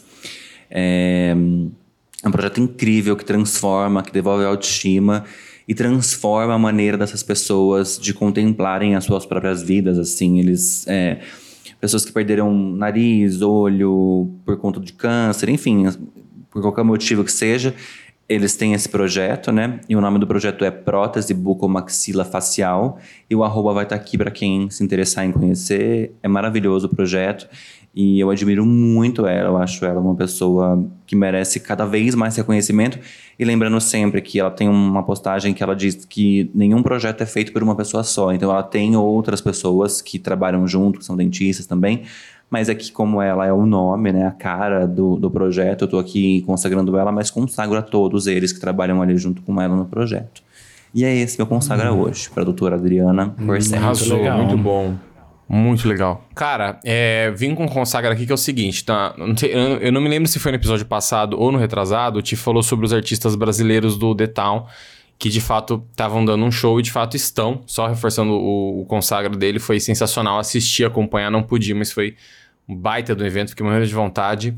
É 0.70 1.34
um 1.36 2.32
projeto 2.32 2.62
incrível 2.62 3.16
que 3.16 3.26
transforma, 3.26 4.04
que 4.04 4.12
devolve 4.12 4.44
a 4.44 4.48
autoestima 4.48 5.26
e 5.68 5.76
transforma 5.76 6.54
a 6.54 6.60
maneira 6.60 6.98
dessas 6.98 7.22
pessoas 7.22 8.00
de 8.00 8.14
contemplarem 8.14 8.96
as 8.96 9.04
suas 9.04 9.26
próprias 9.26 9.62
vidas, 9.62 10.00
assim, 10.00 10.40
eles... 10.40 10.88
é, 10.88 11.20
pessoas 11.80 12.06
que 12.06 12.12
perderam 12.12 12.54
nariz, 12.54 13.42
olho 13.42 14.30
por 14.46 14.58
conta 14.58 14.80
de 14.80 14.94
câncer, 14.94 15.50
enfim, 15.50 15.86
por 16.50 16.62
qualquer 16.62 16.84
motivo 16.84 17.24
que 17.24 17.32
seja, 17.32 17.76
eles 18.30 18.56
têm 18.56 18.74
esse 18.74 18.90
projeto, 18.90 19.52
né? 19.52 19.80
E 19.88 19.96
o 19.96 20.02
nome 20.02 20.20
do 20.20 20.28
projeto 20.28 20.66
é 20.66 20.72
Prótese 20.72 21.34
Bucomaxila 21.34 22.26
Facial. 22.26 23.00
E 23.30 23.36
o 23.36 23.44
arroba 23.44 23.74
vai 23.74 23.84
estar 23.84 23.96
aqui 23.96 24.18
para 24.18 24.30
quem 24.30 24.70
se 24.70 24.84
interessar 24.84 25.26
em 25.26 25.32
conhecer. 25.32 26.14
É 26.22 26.28
maravilhoso 26.28 26.88
o 26.88 26.90
projeto. 26.90 27.48
E 27.96 28.20
eu 28.20 28.30
admiro 28.30 28.66
muito 28.66 29.26
ela. 29.26 29.50
Eu 29.50 29.58
acho 29.58 29.86
ela 29.86 30.00
uma 30.02 30.14
pessoa 30.14 30.86
que 31.06 31.16
merece 31.16 31.60
cada 31.60 31.86
vez 31.86 32.16
mais 32.16 32.36
reconhecimento. 32.36 33.00
E 33.40 33.46
lembrando 33.46 33.80
sempre 33.80 34.22
que 34.22 34.40
ela 34.40 34.52
tem 34.52 34.68
uma 34.68 35.04
postagem 35.04 35.54
que 35.54 35.64
ela 35.64 35.76
diz 35.76 36.04
que 36.06 36.52
nenhum 36.54 36.84
projeto 36.84 37.22
é 37.22 37.26
feito 37.26 37.54
por 37.54 37.64
uma 37.64 37.76
pessoa 37.76 38.04
só. 38.04 38.34
Então 38.34 38.52
ela 38.52 38.62
tem 38.62 38.98
outras 38.98 39.40
pessoas 39.40 40.02
que 40.02 40.20
trabalham 40.20 40.68
junto, 40.68 41.00
que 41.00 41.06
são 41.06 41.16
dentistas 41.16 41.66
também. 41.66 42.04
Mas 42.50 42.70
aqui, 42.70 42.92
como 42.92 43.22
ela 43.22 43.46
é 43.46 43.52
o 43.52 43.66
nome, 43.66 44.14
né, 44.14 44.26
a 44.26 44.32
cara 44.32 44.88
do, 44.88 45.18
do 45.18 45.30
projeto, 45.30 45.82
eu 45.82 45.88
tô 45.88 46.00
aqui 46.00 46.42
consagrando 46.44 46.98
ela, 46.98 47.12
mas 47.12 47.30
consagro 47.30 47.78
a 47.78 47.82
todos 47.82 48.26
eles 48.26 48.54
que 48.54 48.60
trabalham 48.60 49.02
ali 49.02 49.18
junto 49.18 49.42
com 49.42 49.62
ela 49.62 49.76
no 49.76 49.86
projeto. 49.86 50.42
E 50.96 51.04
é 51.04 51.14
esse 51.14 51.38
meu 51.38 51.46
consagra 51.46 51.92
hoje, 51.92 52.30
para 52.30 52.44
a 52.44 52.46
doutora 52.46 52.76
Adriana 52.76 53.36
Corsetti. 53.46 53.76
Arrasou, 53.76 54.18
legal. 54.18 54.38
muito 54.38 54.58
bom. 54.58 54.96
Muito 55.50 55.88
legal. 55.88 56.26
Cara, 56.36 56.80
é, 56.84 57.32
vim 57.32 57.54
com 57.56 57.66
um 57.66 57.68
consagra 57.68 58.12
aqui 58.14 58.26
que 58.26 58.32
é 58.32 58.36
o 58.36 58.38
seguinte, 58.38 58.84
tá? 58.84 59.14
Não 59.18 59.36
sei- 59.36 59.54
eu, 59.54 59.78
eu 59.78 59.92
não 59.92 60.02
me 60.02 60.10
lembro 60.10 60.28
se 60.28 60.40
foi 60.40 60.52
no 60.52 60.58
episódio 60.58 60.86
passado 60.86 61.40
ou 61.40 61.52
no 61.52 61.58
retrasado, 61.58 62.20
o 62.20 62.22
Ti 62.22 62.36
falou 62.36 62.62
sobre 62.64 62.86
os 62.86 62.92
artistas 62.94 63.36
brasileiros 63.36 63.98
do 63.98 64.14
The 64.16 64.28
Town. 64.28 64.66
Que 65.18 65.30
de 65.30 65.42
fato 65.42 65.84
estavam 65.92 66.24
dando 66.24 66.46
um 66.46 66.52
show 66.52 66.80
e 66.80 66.84
de 66.84 66.92
fato 66.92 67.16
estão. 67.16 67.64
Só 67.66 67.88
reforçando 67.88 68.34
o, 68.34 68.82
o 68.82 68.86
consagra 68.86 69.36
dele, 69.36 69.60
foi 69.60 69.80
sensacional 69.80 70.40
assistir, 70.40 70.86
acompanhar, 70.86 71.32
não 71.32 71.44
podia, 71.44 71.74
mas 71.76 71.92
foi 71.92 72.16
um 72.68 72.76
baita 72.76 73.16
do 73.16 73.26
evento, 73.26 73.50
fiquei 73.50 73.66
morrendo 73.66 73.88
de 73.88 73.94
vontade. 73.94 74.56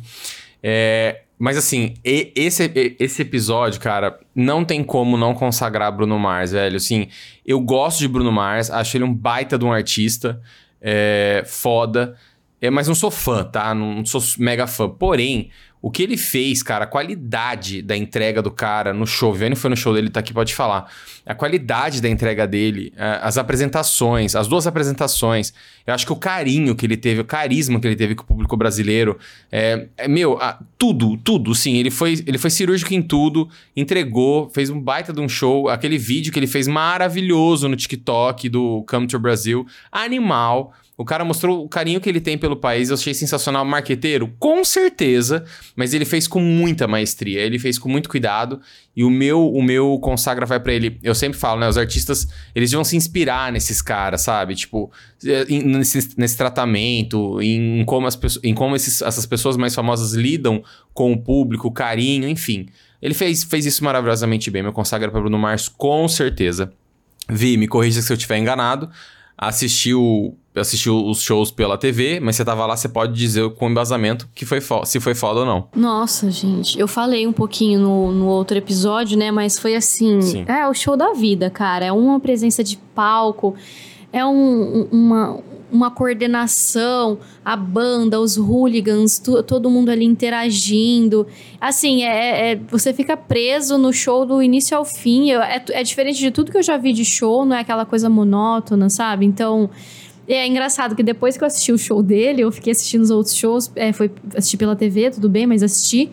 É, 0.61 1.21
mas 1.37 1.57
assim, 1.57 1.93
e- 2.03 2.33
esse, 2.35 2.69
esse 2.99 3.21
episódio, 3.21 3.79
cara, 3.79 4.19
não 4.35 4.65
tem 4.65 4.83
como 4.83 5.15
não 5.15 5.33
consagrar 5.33 5.91
Bruno 5.95 6.19
Mars, 6.19 6.51
velho. 6.51 6.75
Assim, 6.75 7.07
eu 7.45 7.61
gosto 7.61 7.99
de 7.99 8.07
Bruno 8.07 8.31
Mars, 8.31 8.69
acho 8.69 8.97
ele 8.97 9.05
um 9.05 9.13
baita 9.13 9.57
de 9.57 9.63
um 9.63 9.71
artista, 9.71 10.41
é, 10.81 11.43
foda. 11.45 12.15
É, 12.61 12.69
mas 12.69 12.89
não 12.89 12.95
sou 12.95 13.09
fã, 13.09 13.45
tá? 13.45 13.73
Não 13.73 14.03
sou 14.05 14.21
mega 14.37 14.67
fã. 14.67 14.89
Porém, 14.89 15.49
o 15.81 15.89
que 15.89 16.03
ele 16.03 16.17
fez, 16.17 16.61
cara, 16.61 16.83
a 16.83 16.87
qualidade 16.87 17.81
da 17.81 17.95
entrega 17.95 18.41
do 18.41 18.51
cara 18.51 18.93
no 18.93 19.07
show, 19.07 19.33
Vianney 19.33 19.55
foi 19.55 19.69
no 19.69 19.77
show 19.77 19.93
dele, 19.93 20.09
tá 20.09 20.19
aqui, 20.19 20.33
pode 20.33 20.53
falar. 20.53 20.91
A 21.25 21.33
qualidade 21.33 22.01
da 22.01 22.09
entrega 22.09 22.45
dele, 22.45 22.91
é, 22.97 23.19
as 23.21 23.37
apresentações, 23.37 24.35
as 24.35 24.47
duas 24.47 24.67
apresentações, 24.67 25.53
eu 25.87 25.93
acho 25.93 26.05
que 26.05 26.11
o 26.11 26.17
carinho 26.17 26.75
que 26.75 26.85
ele 26.85 26.97
teve, 26.97 27.21
o 27.21 27.25
carisma 27.25 27.79
que 27.79 27.87
ele 27.87 27.95
teve 27.95 28.13
com 28.13 28.23
o 28.23 28.25
público 28.25 28.57
brasileiro, 28.57 29.17
é, 29.49 29.87
é, 29.97 30.07
meu, 30.07 30.37
a- 30.41 30.59
tudo, 30.77 31.15
tudo, 31.17 31.55
sim. 31.55 31.77
Ele 31.77 31.89
foi, 31.91 32.21
ele 32.27 32.37
foi 32.37 32.49
cirúrgico 32.49 32.93
em 32.93 33.01
tudo, 33.01 33.47
entregou, 33.75 34.49
fez 34.49 34.69
um 34.69 34.79
baita 34.81 35.13
de 35.13 35.21
um 35.21 35.29
show. 35.29 35.69
Aquele 35.69 35.97
vídeo 35.97 36.33
que 36.33 36.39
ele 36.39 36.47
fez 36.47 36.67
maravilhoso 36.67 37.69
no 37.69 37.75
TikTok 37.77 38.49
do 38.49 38.83
Come 38.87 39.07
to 39.07 39.17
Brasil, 39.17 39.65
animal. 39.91 40.73
O 40.99 41.05
cara 41.05 41.23
mostrou 41.23 41.63
o 41.63 41.69
carinho 41.69 42.01
que 42.01 42.09
ele 42.09 42.19
tem 42.19 42.37
pelo 42.37 42.57
país, 42.57 42.89
eu 42.89 42.95
achei 42.95 43.13
sensacional. 43.13 43.63
Marqueteiro? 43.63 44.33
Com 44.37 44.65
certeza, 44.65 45.45
mas 45.73 45.93
ele 45.93 46.03
fez 46.03 46.27
com 46.27 46.41
muita 46.41 46.89
maestria, 46.89 47.39
ele 47.39 47.57
fez 47.57 47.79
com 47.79 47.87
muito 47.87 48.09
cuidado. 48.09 48.59
E 48.93 49.03
o 49.05 49.09
meu, 49.09 49.49
o 49.49 49.63
meu 49.63 49.97
consagra 50.01 50.45
vai 50.45 50.59
pra 50.59 50.73
ele. 50.73 50.99
Eu 51.01 51.15
sempre 51.15 51.39
falo, 51.39 51.61
né? 51.61 51.69
Os 51.69 51.77
artistas, 51.77 52.27
eles 52.53 52.69
vão 52.73 52.83
se 52.83 52.97
inspirar 52.97 53.49
nesses 53.49 53.81
caras, 53.81 54.21
sabe? 54.23 54.55
Tipo, 54.55 54.91
em- 55.47 55.63
nesse, 55.63 56.09
nesse 56.17 56.35
tratamento, 56.35 57.41
em 57.41 57.85
como, 57.85 58.05
as, 58.05 58.19
em 58.43 58.53
como 58.53 58.75
esses- 58.75 59.01
essas 59.01 59.25
pessoas 59.25 59.55
mais 59.55 59.73
famosas 59.73 60.11
lidam 60.13 60.61
com 60.93 61.13
o 61.13 61.17
público, 61.17 61.69
o 61.69 61.71
carinho, 61.71 62.27
enfim. 62.27 62.67
Ele 63.01 63.13
fez, 63.13 63.45
fez 63.45 63.65
isso 63.65 63.85
maravilhosamente 63.85 64.51
bem. 64.51 64.63
Meu 64.63 64.73
consagra 64.73 65.09
pra 65.09 65.21
Bruno 65.21 65.39
Mars, 65.39 65.69
com 65.69 66.05
certeza. 66.09 66.73
Vi, 67.29 67.55
me 67.55 67.69
corrija 67.69 68.01
se 68.01 68.11
eu 68.11 68.17
estiver 68.17 68.37
enganado. 68.37 68.89
Assistiu, 69.37 70.37
assistiu 70.59 71.05
os 71.05 71.21
shows 71.21 71.51
pela 71.51 71.77
TV, 71.77 72.19
mas 72.19 72.35
você 72.35 72.45
tava 72.45 72.65
lá, 72.65 72.75
você 72.77 72.87
pode 72.89 73.13
dizer 73.13 73.49
com 73.51 73.69
embasamento 73.69 74.27
que 74.35 74.45
foi 74.45 74.61
fo- 74.61 74.85
se 74.85 74.99
foi 74.99 75.15
foda 75.15 75.41
ou 75.41 75.45
não. 75.45 75.67
Nossa, 75.75 76.29
gente, 76.31 76.79
eu 76.79 76.87
falei 76.87 77.25
um 77.27 77.33
pouquinho 77.33 77.79
no, 77.79 78.11
no 78.11 78.25
outro 78.27 78.57
episódio, 78.57 79.17
né? 79.17 79.31
Mas 79.31 79.57
foi 79.59 79.75
assim. 79.75 80.21
Sim. 80.21 80.45
É 80.47 80.67
o 80.67 80.73
show 80.73 80.95
da 80.97 81.13
vida, 81.13 81.49
cara. 81.49 81.85
É 81.85 81.91
uma 81.91 82.19
presença 82.19 82.63
de 82.63 82.77
palco, 82.95 83.55
é 84.11 84.25
um- 84.25 84.31
um- 84.31 84.87
uma, 84.91 85.39
uma 85.71 85.91
coordenação, 85.91 87.19
a 87.45 87.55
banda, 87.55 88.19
os 88.19 88.37
hooligans, 88.37 89.19
tu- 89.19 89.41
todo 89.43 89.69
mundo 89.69 89.89
ali 89.89 90.05
interagindo. 90.05 91.27
Assim, 91.59 92.03
é, 92.03 92.53
é- 92.53 92.55
você 92.69 92.93
fica 92.93 93.15
preso 93.17 93.77
no 93.77 93.91
show 93.93 94.25
do 94.25 94.41
início 94.41 94.75
ao 94.77 94.85
fim. 94.85 95.31
É, 95.31 95.63
é 95.71 95.83
diferente 95.83 96.19
de 96.19 96.31
tudo 96.31 96.51
que 96.51 96.57
eu 96.57 96.63
já 96.63 96.77
vi 96.77 96.91
de 96.93 97.05
show, 97.05 97.45
não 97.45 97.55
é 97.55 97.59
aquela 97.59 97.85
coisa 97.85 98.09
monótona, 98.09 98.89
sabe? 98.89 99.25
Então. 99.25 99.69
É 100.35 100.45
engraçado 100.45 100.95
que 100.95 101.01
depois 101.01 101.35
que 101.35 101.43
eu 101.43 101.47
assisti 101.47 101.71
o 101.71 101.77
show 101.77 102.03
dele, 102.03 102.41
eu 102.41 102.51
fiquei 102.51 102.71
assistindo 102.71 103.01
os 103.01 103.09
outros 103.09 103.35
shows, 103.35 103.71
é, 103.75 103.91
foi 103.91 104.11
assistir 104.35 104.57
pela 104.57 104.75
TV, 104.75 105.09
tudo 105.09 105.27
bem, 105.27 105.47
mas 105.47 105.63
assisti. 105.63 106.11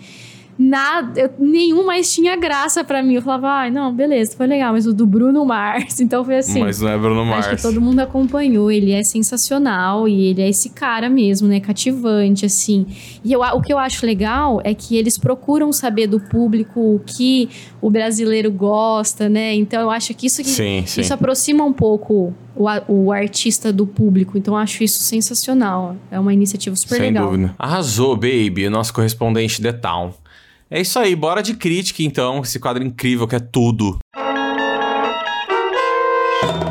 Nada, 0.58 1.20
eu- 1.20 1.30
nenhum 1.38 1.84
mais 1.84 2.12
tinha 2.12 2.34
graça 2.34 2.82
pra 2.82 3.02
mim. 3.02 3.14
Eu 3.14 3.22
falava, 3.22 3.48
ai, 3.48 3.70
não, 3.70 3.92
beleza, 3.94 4.34
foi 4.36 4.46
legal, 4.46 4.72
mas 4.72 4.86
o 4.86 4.94
do 4.94 5.06
Bruno 5.06 5.44
Mars, 5.44 5.98
então 6.00 6.24
foi 6.24 6.38
assim. 6.38 6.60
mas 6.60 6.80
não 6.80 6.88
é 6.88 6.96
Bruno 6.96 7.20
Acho 7.34 7.42
que 7.42 7.48
Mars. 7.48 7.62
todo 7.62 7.80
mundo 7.80 8.00
acompanhou, 8.00 8.70
ele 8.70 8.92
é 8.92 9.02
sensacional 9.02 10.08
e 10.08 10.26
ele 10.28 10.40
é 10.42 10.48
esse 10.48 10.70
cara 10.70 11.08
mesmo, 11.10 11.46
né? 11.46 11.60
Cativante, 11.60 12.46
assim. 12.46 12.86
E 13.24 13.32
eu, 13.32 13.40
o 13.42 13.60
que 13.60 13.72
eu 13.72 13.78
acho 13.78 14.06
legal 14.06 14.60
é 14.64 14.72
que 14.74 14.96
eles 14.96 15.18
procuram 15.18 15.72
saber 15.72 16.06
do 16.06 16.18
público 16.20 16.80
o 16.80 17.00
que 17.04 17.48
o 17.82 17.90
brasileiro 17.90 18.50
gosta, 18.50 19.28
né? 19.28 19.54
Então 19.54 19.80
eu 19.80 19.90
acho 19.90 20.14
que 20.14 20.26
isso 20.26 20.42
que 20.42 20.48
Sim, 20.48 20.84
sim. 20.86 21.02
isso 21.02 21.12
aproxima 21.12 21.64
um 21.64 21.72
pouco 21.72 22.32
o, 22.54 22.66
o 22.88 23.12
artista 23.12 23.70
do 23.72 23.86
público. 23.86 24.38
Então 24.38 24.54
eu 24.54 24.58
acho 24.58 24.82
isso 24.82 25.00
sensacional. 25.02 25.96
É 26.10 26.18
uma 26.18 26.32
iniciativa 26.32 26.74
super 26.74 26.96
Sem 26.96 27.06
legal. 27.08 27.30
dúvida. 27.30 27.54
Arrasou, 27.58 28.14
baby, 28.16 28.66
o 28.66 28.70
nosso 28.70 28.94
correspondente 28.94 29.60
The 29.60 29.72
Town. 29.72 30.12
É 30.68 30.80
isso 30.80 30.98
aí, 30.98 31.14
bora 31.14 31.42
de 31.42 31.54
crítica 31.54 32.02
então, 32.02 32.42
esse 32.42 32.58
quadro 32.58 32.82
incrível 32.82 33.28
que 33.28 33.36
é 33.36 33.38
tudo. 33.38 33.98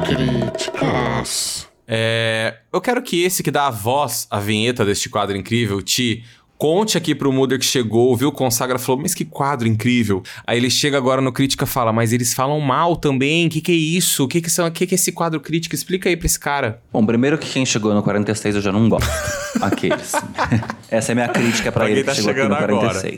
Críticas. 0.05 1.69
É, 1.87 2.57
eu 2.73 2.81
quero 2.81 3.01
que 3.01 3.23
esse 3.23 3.41
que 3.41 3.49
dá 3.49 3.67
a 3.67 3.71
voz 3.71 4.27
à 4.29 4.37
vinheta 4.37 4.83
deste 4.83 5.07
quadro 5.07 5.37
incrível, 5.37 5.81
Ti, 5.81 6.25
conte 6.57 6.97
aqui 6.97 7.15
pro 7.15 7.31
Muder 7.31 7.57
que 7.57 7.63
chegou, 7.63 8.13
viu, 8.17 8.33
consagra, 8.33 8.77
falou, 8.77 9.01
mas 9.01 9.15
que 9.15 9.23
quadro 9.23 9.65
incrível. 9.65 10.21
Aí 10.45 10.57
ele 10.57 10.69
chega 10.69 10.97
agora 10.97 11.21
no 11.21 11.31
Crítica 11.31 11.63
e 11.63 11.67
fala, 11.67 11.93
mas 11.93 12.11
eles 12.11 12.33
falam 12.33 12.59
mal 12.59 12.97
também, 12.97 13.47
o 13.47 13.49
que 13.49 13.61
que 13.61 13.71
é 13.71 13.75
isso? 13.75 14.25
O 14.25 14.27
que 14.27 14.41
que, 14.41 14.49
são, 14.49 14.69
que 14.69 14.85
que 14.85 14.93
é 14.93 14.97
esse 14.97 15.13
quadro 15.13 15.39
Crítica? 15.39 15.73
Explica 15.73 16.09
aí 16.09 16.17
pra 16.17 16.25
esse 16.25 16.39
cara. 16.39 16.81
Bom, 16.91 17.05
primeiro 17.05 17.37
que 17.37 17.49
quem 17.49 17.65
chegou 17.65 17.93
no 17.93 18.03
46 18.03 18.55
eu 18.55 18.61
já 18.61 18.73
não 18.73 18.89
gosto. 18.89 19.09
Aqueles. 19.63 20.11
Essa 20.91 21.11
é 21.11 21.13
a 21.13 21.15
minha 21.15 21.29
crítica 21.29 21.71
pra 21.71 21.85
Pra 21.85 21.91
ele 21.91 22.03
tá 22.03 22.11
que 22.11 22.17
chegou 22.17 22.31
aqui 22.31 22.41
no 22.41 22.55
chegando 22.55 22.73
agora. 22.73 23.09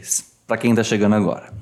46. 0.47 0.49
Pra 0.49 0.57
quem 0.57 0.73
tá 0.73 0.83
chegando 0.83 1.15
agora. 1.15 1.53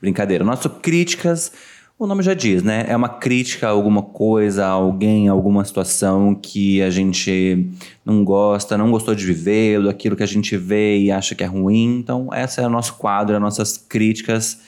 Brincadeira. 0.00 0.44
Nosso 0.44 0.68
críticas, 0.68 1.50
o 1.98 2.06
nome 2.06 2.22
já 2.22 2.34
diz, 2.34 2.62
né? 2.62 2.84
É 2.86 2.94
uma 2.94 3.08
crítica 3.08 3.66
a 3.66 3.70
alguma 3.70 4.02
coisa, 4.02 4.66
a 4.66 4.68
alguém, 4.68 5.28
a 5.28 5.32
alguma 5.32 5.64
situação 5.64 6.34
que 6.34 6.82
a 6.82 6.90
gente 6.90 7.70
não 8.04 8.22
gosta, 8.22 8.76
não 8.76 8.90
gostou 8.90 9.14
de 9.14 9.24
viver, 9.24 9.82
daquilo 9.82 10.14
que 10.14 10.22
a 10.22 10.26
gente 10.26 10.56
vê 10.56 10.98
e 10.98 11.10
acha 11.10 11.34
que 11.34 11.42
é 11.42 11.46
ruim. 11.46 11.98
Então, 11.98 12.28
esse 12.34 12.60
é 12.60 12.66
o 12.66 12.70
nosso 12.70 12.94
quadro, 12.94 13.34
as 13.34 13.40
nossas 13.40 13.78
críticas. 13.78 14.60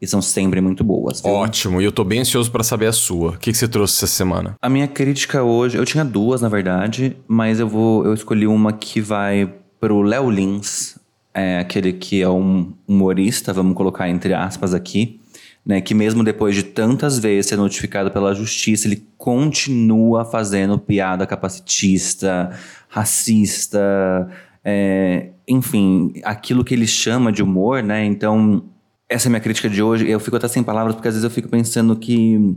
E 0.00 0.06
são 0.06 0.22
sempre 0.22 0.62
muito 0.62 0.82
boas. 0.82 1.20
viu? 1.20 1.30
Ótimo, 1.30 1.78
e 1.78 1.84
eu 1.84 1.92
tô 1.92 2.02
bem 2.02 2.20
ansioso 2.20 2.50
pra 2.50 2.64
saber 2.64 2.86
a 2.86 2.92
sua. 2.92 3.32
O 3.32 3.38
que 3.38 3.52
que 3.52 3.58
você 3.58 3.68
trouxe 3.68 3.96
essa 3.96 4.06
semana? 4.06 4.54
A 4.62 4.68
minha 4.70 4.88
crítica 4.88 5.42
hoje, 5.42 5.76
eu 5.76 5.84
tinha 5.84 6.02
duas 6.02 6.40
na 6.40 6.48
verdade, 6.48 7.14
mas 7.28 7.60
eu 7.60 7.68
vou, 7.68 8.06
eu 8.06 8.14
escolhi 8.14 8.46
uma 8.46 8.72
que 8.72 8.98
vai 8.98 9.52
pro 9.78 10.00
Léo 10.00 10.30
Lins, 10.30 10.96
é 11.34 11.58
aquele 11.58 11.92
que 11.92 12.20
é 12.22 12.28
um 12.28 12.72
humorista, 12.86 13.52
vamos 13.52 13.74
colocar 13.74 14.08
entre 14.08 14.34
aspas 14.34 14.74
aqui, 14.74 15.20
né, 15.64 15.80
que 15.80 15.94
mesmo 15.94 16.24
depois 16.24 16.54
de 16.54 16.62
tantas 16.62 17.18
vezes 17.18 17.46
ser 17.46 17.56
notificado 17.56 18.10
pela 18.10 18.34
justiça, 18.34 18.88
ele 18.88 19.06
continua 19.16 20.24
fazendo 20.24 20.78
piada 20.78 21.26
capacitista, 21.26 22.50
racista, 22.88 24.28
é, 24.64 25.30
enfim, 25.46 26.12
aquilo 26.24 26.64
que 26.64 26.74
ele 26.74 26.86
chama 26.86 27.30
de 27.30 27.42
humor, 27.42 27.82
né? 27.82 28.04
Então, 28.04 28.64
essa 29.08 29.26
é 29.26 29.28
a 29.28 29.30
minha 29.30 29.40
crítica 29.40 29.68
de 29.68 29.82
hoje. 29.82 30.08
Eu 30.08 30.20
fico 30.20 30.36
até 30.36 30.48
sem 30.48 30.62
palavras, 30.62 30.94
porque 30.94 31.08
às 31.08 31.14
vezes 31.14 31.24
eu 31.24 31.30
fico 31.30 31.48
pensando 31.48 31.96
que 31.96 32.56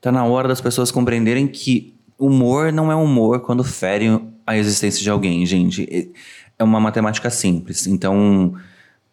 tá 0.00 0.12
na 0.12 0.24
hora 0.24 0.48
das 0.48 0.60
pessoas 0.60 0.90
compreenderem 0.90 1.46
que 1.46 1.94
humor 2.18 2.72
não 2.72 2.90
é 2.90 2.96
humor 2.96 3.40
quando 3.40 3.64
fere 3.64 4.20
a 4.46 4.56
existência 4.56 5.02
de 5.02 5.10
alguém, 5.10 5.44
gente. 5.46 6.12
É 6.58 6.64
uma 6.64 6.80
matemática 6.80 7.30
simples. 7.30 7.86
Então, 7.86 8.54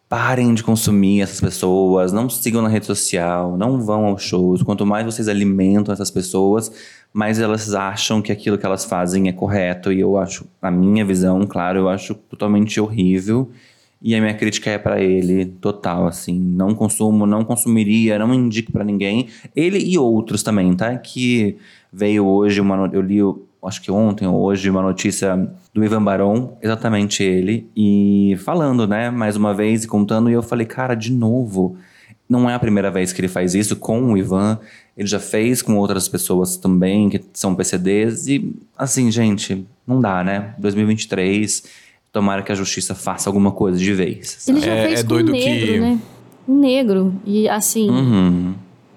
parem 0.09 0.53
de 0.53 0.63
consumir 0.63 1.21
essas 1.21 1.39
pessoas, 1.39 2.11
não 2.11 2.29
sigam 2.29 2.61
na 2.61 2.69
rede 2.69 2.85
social, 2.85 3.55
não 3.57 3.79
vão 3.81 4.05
aos 4.05 4.23
shows. 4.23 4.63
Quanto 4.63 4.85
mais 4.85 5.05
vocês 5.05 5.27
alimentam 5.27 5.93
essas 5.93 6.09
pessoas, 6.09 6.71
mais 7.13 7.39
elas 7.39 7.73
acham 7.73 8.21
que 8.21 8.31
aquilo 8.31 8.57
que 8.57 8.65
elas 8.65 8.85
fazem 8.85 9.27
é 9.29 9.31
correto. 9.31 9.91
E 9.91 9.99
eu 9.99 10.17
acho, 10.17 10.45
na 10.61 10.71
minha 10.71 11.05
visão, 11.05 11.45
claro, 11.45 11.79
eu 11.79 11.89
acho 11.89 12.15
totalmente 12.15 12.79
horrível. 12.79 13.51
E 14.01 14.13
a 14.15 14.21
minha 14.21 14.33
crítica 14.33 14.69
é 14.69 14.77
pra 14.77 15.01
ele 15.01 15.45
total, 15.45 16.07
assim, 16.07 16.37
não 16.39 16.75
consumo, 16.75 17.25
não 17.25 17.43
consumiria, 17.43 18.19
não 18.19 18.33
indico 18.33 18.71
pra 18.71 18.83
ninguém. 18.83 19.27
Ele 19.55 19.79
e 19.79 19.97
outros 19.97 20.43
também, 20.43 20.75
tá? 20.75 20.95
Que 20.97 21.57
veio 21.91 22.25
hoje 22.25 22.59
uma, 22.61 22.89
eu 22.93 23.01
li, 23.01 23.17
acho 23.65 23.81
que 23.81 23.91
ontem 23.91 24.27
ou 24.27 24.41
hoje 24.41 24.69
uma 24.69 24.81
notícia 24.81 25.35
do 25.73 25.83
Ivan 25.83 26.03
Barão, 26.03 26.57
exatamente 26.61 27.23
ele, 27.23 27.67
e 27.75 28.35
falando, 28.43 28.87
né, 28.87 29.09
mais 29.09 29.35
uma 29.35 29.53
vez 29.53 29.83
e 29.83 29.87
contando, 29.87 30.29
e 30.29 30.33
eu 30.33 30.43
falei, 30.43 30.65
cara, 30.65 30.95
de 30.95 31.11
novo, 31.11 31.75
não 32.29 32.49
é 32.49 32.53
a 32.53 32.59
primeira 32.59 32.89
vez 32.91 33.11
que 33.13 33.21
ele 33.21 33.27
faz 33.27 33.53
isso 33.55 33.75
com 33.75 34.11
o 34.13 34.17
Ivan, 34.17 34.59
ele 34.97 35.07
já 35.07 35.19
fez 35.19 35.61
com 35.61 35.75
outras 35.77 36.07
pessoas 36.07 36.57
também 36.57 37.09
que 37.09 37.21
são 37.33 37.53
PCDs 37.53 38.27
e 38.27 38.53
assim, 38.77 39.11
gente, 39.11 39.65
não 39.85 39.99
dá, 39.99 40.23
né? 40.23 40.55
2023, 40.57 41.63
tomara 42.11 42.41
que 42.41 42.51
a 42.51 42.55
justiça 42.55 42.95
faça 42.95 43.29
alguma 43.29 43.51
coisa 43.51 43.77
de 43.77 43.93
vez. 43.93 44.47
Ele 44.47 44.61
já 44.61 44.71
É- 44.73 44.87
fez 44.87 44.99
é 44.99 45.03
com 45.03 45.09
doido 45.09 45.29
um 45.29 45.31
negro, 45.33 45.67
que- 45.73 45.79
né? 45.79 45.99
Um 46.47 46.59
negro. 46.59 47.13
E 47.25 47.49
assim, 47.49 47.89
Uhum. 47.89 48.53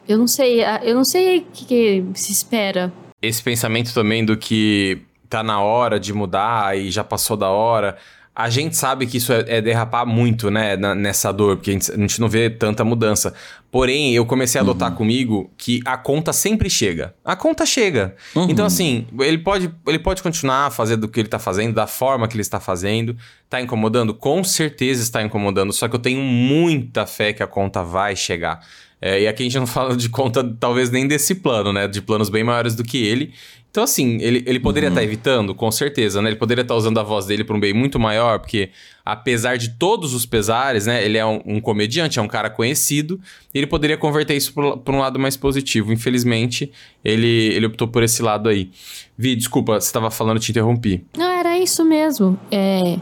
eu 0.09 0.17
não 0.19 0.27
sei, 0.29 0.61
eu 0.85 0.95
não 0.95 1.05
sei 1.05 1.39
o 1.39 1.43
que, 1.53 1.65
que 1.65 2.05
se 2.15 2.31
espera. 2.33 2.93
Esse 3.21 3.43
pensamento 3.43 3.93
também 3.93 4.25
do 4.25 4.37
que 4.37 4.99
tá 5.29 5.43
na 5.43 5.61
hora 5.61 5.99
de 5.99 6.13
mudar 6.13 6.77
e 6.79 6.91
já 6.91 7.03
passou 7.05 7.37
da 7.37 7.49
hora. 7.49 7.97
a 8.41 8.49
gente 8.49 8.77
sabe 8.77 9.05
que 9.05 9.17
isso 9.17 9.33
é, 9.33 9.45
é 9.49 9.61
derrapar 9.61 10.07
muito, 10.07 10.49
né, 10.49 10.77
na- 10.77 10.95
nessa 10.95 11.33
dor, 11.33 11.57
porque 11.57 11.71
a 11.71 11.73
gente, 11.73 11.91
a 11.91 11.97
gente 11.97 12.21
não 12.21 12.29
vê 12.29 12.49
tanta 12.49 12.85
mudança. 12.85 13.35
Porém, 13.69 14.15
eu 14.15 14.25
comecei 14.25 14.61
a 14.61 14.63
adotar 14.63 14.93
comigo 14.93 15.51
que 15.59 15.81
a 15.85 15.97
conta 15.97 16.33
sempre 16.33 16.71
chega. 16.71 17.13
A 17.25 17.35
conta 17.35 17.67
chega. 17.67 18.15
Então, 18.49 18.65
assim, 18.65 19.09
ele 19.19 19.39
pode, 19.39 19.69
ele 19.89 19.99
pode 19.99 20.23
continuar 20.23 20.71
fazendo 20.71 21.03
o 21.03 21.09
que 21.09 21.19
ele 21.19 21.29
tá 21.29 21.41
fazendo, 21.41 21.75
da 21.75 21.89
forma 21.89 22.29
que 22.29 22.35
ele 22.37 22.43
está 22.43 22.61
fazendo. 22.61 23.17
Tá 23.51 23.61
incomodando? 23.61 24.15
Com 24.15 24.45
certeza 24.45 25.03
está 25.03 25.21
incomodando. 25.21 25.73
Só 25.73 25.89
que 25.89 25.97
eu 25.97 26.01
tenho 26.01 26.21
muita 26.23 27.07
fé 27.07 27.33
que 27.33 27.43
a 27.43 27.47
conta 27.49 27.83
vai 27.83 28.15
chegar. 28.15 28.61
É, 29.01 29.23
e 29.23 29.29
aqui 29.29 29.43
a 29.43 29.47
gente 29.47 29.59
não 29.59 29.67
fala 29.67 29.97
de 29.97 30.09
conta, 30.09 30.45
talvez 30.59 30.91
nem 30.91 31.07
desse 31.07 31.37
plano, 31.37 31.73
né? 31.73 31.87
De 31.87 32.03
planos 32.03 32.29
bem 32.29 32.43
maiores 32.43 32.75
do 32.75 32.83
que 32.83 32.99
ele. 32.99 33.33
Então, 33.71 33.85
assim, 33.85 34.19
ele, 34.21 34.43
ele 34.47 34.59
poderia 34.59 34.89
estar 34.89 35.05
evitando, 35.05 35.55
com 35.55 35.71
certeza, 35.71 36.21
né? 36.23 36.31
Ele 36.31 36.37
poderia 36.37 36.63
estar 36.63 36.75
usando 36.75 36.99
a 36.99 37.03
voz 37.03 37.27
dele 37.27 37.45
para 37.45 37.55
um 37.55 37.61
bem 37.61 37.73
muito 37.73 37.99
maior, 37.99 38.41
porque 38.41 38.71
apesar 39.05 39.57
de 39.57 39.71
todos 39.71 40.15
os 40.15 40.27
pesares, 40.27 40.87
né? 40.87 41.05
Ele 41.05 41.19
é 41.19 41.25
um, 41.25 41.41
um 41.45 41.61
comediante, 41.61 42.19
é 42.19 42.23
um 42.23 42.27
cara 42.27 42.51
conhecido, 42.51 43.21
e 43.55 43.59
ele 43.59 43.67
poderia 43.67 43.97
converter 43.97 44.35
isso 44.35 44.53
para 44.53 44.95
um 44.95 44.99
lado 44.99 45.19
mais 45.19 45.37
positivo. 45.37 45.93
Infelizmente, 45.93 46.73
ele, 47.05 47.53
ele 47.55 47.67
optou 47.67 47.87
por 47.87 48.03
esse 48.03 48.23
lado 48.23 48.49
aí. 48.49 48.71
Vi, 49.17 49.37
desculpa, 49.37 49.79
você 49.81 49.87
estava 49.87 50.11
falando, 50.11 50.41
te 50.41 50.51
interrompi. 50.51 51.05
Não, 51.17 51.31
era 51.31 51.59
isso 51.59 51.85
mesmo. 51.85 52.39
É, 52.51 52.99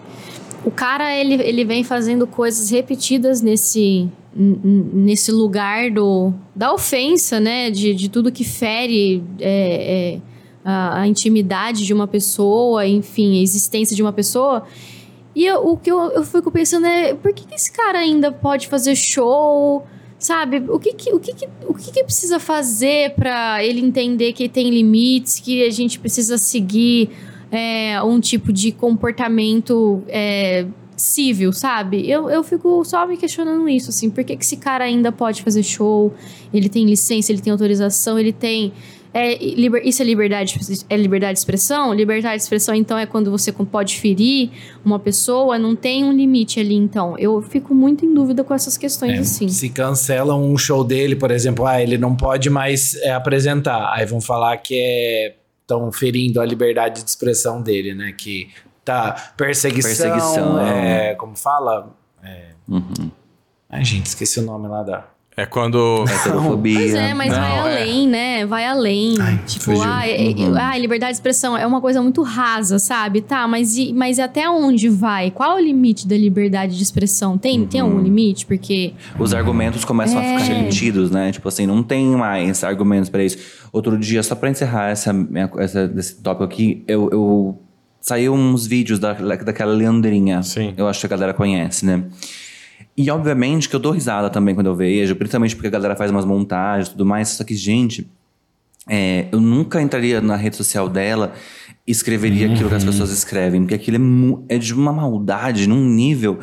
o 0.64 0.70
cara, 0.70 1.14
ele, 1.16 1.34
ele 1.34 1.64
vem 1.64 1.84
fazendo 1.84 2.26
coisas 2.26 2.70
repetidas 2.70 3.40
nesse, 3.40 4.11
nesse 4.39 5.32
lugar 5.32 5.91
do, 5.91 6.32
da 6.55 6.72
ofensa, 6.72 7.41
né? 7.41 7.70
De, 7.70 7.95
de 7.95 8.09
tudo 8.09 8.30
que 8.30 8.45
fere 8.45 9.22
é, 9.41 10.14
é, 10.16 10.20
a, 10.64 11.01
a 11.01 11.07
intimidade 11.09 11.84
de 11.87 11.95
uma 11.95 12.07
pessoa, 12.07 12.87
enfim, 12.87 13.39
a 13.39 13.43
existência 13.43 13.97
de 13.97 14.03
uma 14.03 14.12
pessoa. 14.12 14.64
E 15.34 15.45
eu- 15.47 15.66
o 15.66 15.76
que 15.76 15.91
eu, 15.91 15.99
eu 16.12 16.22
fico 16.24 16.51
pensando 16.51 16.87
é, 16.87 17.14
por 17.14 17.32
que, 17.32 17.47
que 17.47 17.55
esse 17.55 17.72
cara 17.72 17.99
ainda 17.99 18.30
pode 18.32 18.68
fazer 18.68 18.95
show? 18.97 19.87
Sabe? 20.18 20.62
O 20.70 20.78
que 20.78 20.95
que, 20.95 21.12
o 21.12 21.20
que, 21.20 21.34
que, 21.34 21.47
o 21.68 21.74
que, 21.74 21.93
que 21.93 22.03
precisa 22.03 22.41
fazer 22.41 23.11
pra 23.14 23.62
ele 23.62 23.80
entender 23.80 24.32
que 24.32 24.49
tem 24.49 24.70
limites, 24.70 25.39
que 25.41 25.62
a 25.62 25.70
gente 25.70 25.99
precisa 25.99 26.39
seguir 26.39 27.11
é, 27.53 28.03
um 28.03 28.18
tipo 28.18 28.51
de 28.51 28.72
comportamento 28.72 30.03
é, 30.09 30.64
civil, 30.97 31.53
sabe? 31.53 32.11
Eu, 32.11 32.30
eu 32.30 32.42
fico 32.42 32.84
só 32.84 33.07
me 33.07 33.16
questionando 33.16 33.68
isso, 33.68 33.90
assim. 33.90 34.09
Por 34.09 34.24
que, 34.24 34.36
que 34.36 34.44
esse 34.44 34.57
cara 34.57 34.84
ainda 34.84 35.12
pode 35.12 35.42
fazer 35.42 35.62
show? 35.62 36.14
Ele 36.53 36.68
tem 36.68 36.86
licença, 36.86 37.30
ele 37.30 37.40
tem 37.40 37.51
autorização, 37.51 38.18
ele 38.18 38.32
tem... 38.32 38.72
É, 39.14 39.34
liber- 39.55 39.80
isso 39.86 40.03
é 40.03 40.05
liberdade, 40.05 40.59
é 40.90 40.97
liberdade 40.97 41.34
de 41.34 41.38
expressão? 41.38 41.94
Liberdade 41.94 42.36
de 42.36 42.42
expressão, 42.42 42.74
então, 42.74 42.99
é 42.99 43.07
quando 43.07 43.30
você 43.30 43.51
pode 43.51 43.99
ferir 43.99 44.51
uma 44.84 44.99
pessoa, 44.99 45.59
não 45.59 45.74
tem 45.74 46.05
um 46.05 46.12
limite 46.12 46.61
ali, 46.61 46.74
então. 46.74 47.18
Eu 47.18 47.40
fico 47.40 47.74
muito 47.74 48.05
em 48.05 48.12
dúvida 48.12 48.44
com 48.44 48.53
essas 48.53 48.76
questões, 48.76 49.12
É, 49.12 49.18
assim. 49.20 49.49
Se 49.49 49.70
cancelam 49.70 50.44
um 50.44 50.59
show 50.59 50.84
dele, 50.84 51.16
por 51.16 51.30
exemplo, 51.30 51.64
ah, 51.64 51.80
ele 51.82 51.97
não 51.97 52.14
pode 52.14 52.51
mais 52.51 52.94
é, 52.97 53.12
apresentar. 53.12 53.90
Aí 53.94 54.05
vão 54.05 54.20
falar 54.20 54.59
que 54.59 55.32
estão 55.62 55.90
ferindo 55.90 56.38
a 56.38 56.44
liberdade 56.44 57.03
de 57.03 57.09
expressão 57.09 57.62
dele, 57.62 57.94
né? 57.94 58.12
Que 58.12 58.49
tá 58.87 59.32
perseguição, 59.37 59.91
Perseguição, 59.91 60.61
é, 60.61 61.14
como 61.16 61.37
fala? 61.37 61.95
É, 62.22 62.47
Uhum. 62.68 63.11
ai, 63.68 63.84
gente, 63.84 64.07
esqueci 64.07 64.41
o 64.41 64.43
nome 64.43 64.66
lá 64.68 64.82
da. 64.82 65.05
É 65.39 65.45
quando. 65.45 66.07
Heterofobia. 66.09 66.78
Pois 66.78 66.95
é, 66.95 67.12
mas 67.12 67.30
Não, 67.30 67.39
vai 67.39 67.53
é. 67.53 67.59
além, 67.82 68.09
né? 68.09 68.47
Vai 68.47 68.64
além. 68.64 69.14
tipo, 69.47 69.64
fugiu. 69.66 69.82
ah, 69.84 70.09
é- 70.09 70.30
é- 70.30 70.34
Uhum. 70.34 70.57
ah, 70.57 70.78
liberdade 70.78 71.12
de 71.12 71.16
expressão 71.18 71.55
é 71.59 71.66
uma 71.66 71.78
coisa 71.78 72.01
muito 72.01 72.22
rasa, 72.22 72.78
sabe? 72.78 73.20
Tá, 73.20 73.47
mas, 73.47 73.76
e- 73.76 73.93
mas 73.93 74.18
até 74.18 74.49
onde 74.49 74.89
vai? 74.89 75.30
Qual 75.30 75.53
é 75.59 75.61
o 75.61 75.62
limite 75.62 76.09
da 76.09 76.16
liberdade 76.16 76.74
de 76.74 76.82
expressão? 76.82 77.37
Tem, 77.37 77.66
tem 77.66 77.82
Uhum. 77.82 77.89
algum 77.89 78.01
limite? 78.03 78.47
Porque. 78.47 78.95
Os 79.18 79.34
argumentos 79.34 79.84
começam 79.84 80.18
a 80.18 80.24
É. 80.24 80.39
ficar 80.39 80.55
repetidos, 80.55 81.11
né? 81.11 81.30
Tipo 81.32 81.49
assim, 81.49 81.66
não 81.66 81.82
tem 81.82 82.07
mais 82.16 82.64
argumentos 82.64 83.11
pra 83.11 83.22
isso. 83.22 83.37
Outro 83.70 83.99
dia, 83.99 84.22
só 84.22 84.34
pra 84.34 84.49
encerrar 84.49 84.89
essa, 84.89 85.12
minha- 85.12 85.51
essa, 85.59 85.87
desse 85.87 86.14
tópico 86.22 86.45
aqui, 86.45 86.82
eu, 86.89 87.11
eu 87.12 87.62
saiu 88.07 88.32
uns 88.34 88.68
vídeos 88.68 89.00
da, 89.00 89.14
daquela 89.14 89.72
Leandrinha. 89.72 90.40
Sim. 90.40 90.72
Eu 90.76 90.86
acho 90.86 91.00
que 91.00 91.07
a 91.07 91.09
galera 91.09 91.34
conhece, 91.34 91.84
né? 91.84 92.04
E 92.96 93.11
obviamente 93.11 93.68
que 93.68 93.74
eu 93.74 93.80
dou 93.80 93.90
risada 93.90 94.30
também 94.30 94.54
quando 94.54 94.68
eu 94.68 94.76
vejo, 94.76 95.16
principalmente 95.16 95.57
porque 95.57 95.66
a 95.66 95.70
galera 95.70 95.96
faz 95.96 96.12
umas 96.12 96.24
montagens 96.24 96.86
e 96.86 96.90
tudo 96.92 97.04
mais. 97.04 97.30
Só 97.30 97.42
que, 97.42 97.57
gente, 97.57 98.09
é, 98.88 99.26
eu 99.32 99.40
nunca 99.40 99.82
entraria 99.82 100.20
na 100.20 100.36
rede 100.36 100.54
social 100.54 100.88
dela 100.88 101.32
e 101.84 101.90
escreveria 101.90 102.52
aquilo 102.52 102.68
que 102.68 102.76
as 102.76 102.84
pessoas 102.84 103.11
escrevem, 103.11 103.62
porque 103.62 103.74
aquilo 103.74 104.44
é, 104.48 104.54
é 104.54 104.59
de 104.59 104.72
uma 104.72 104.92
maldade, 104.92 105.68
num 105.68 105.84
nível 105.84 106.38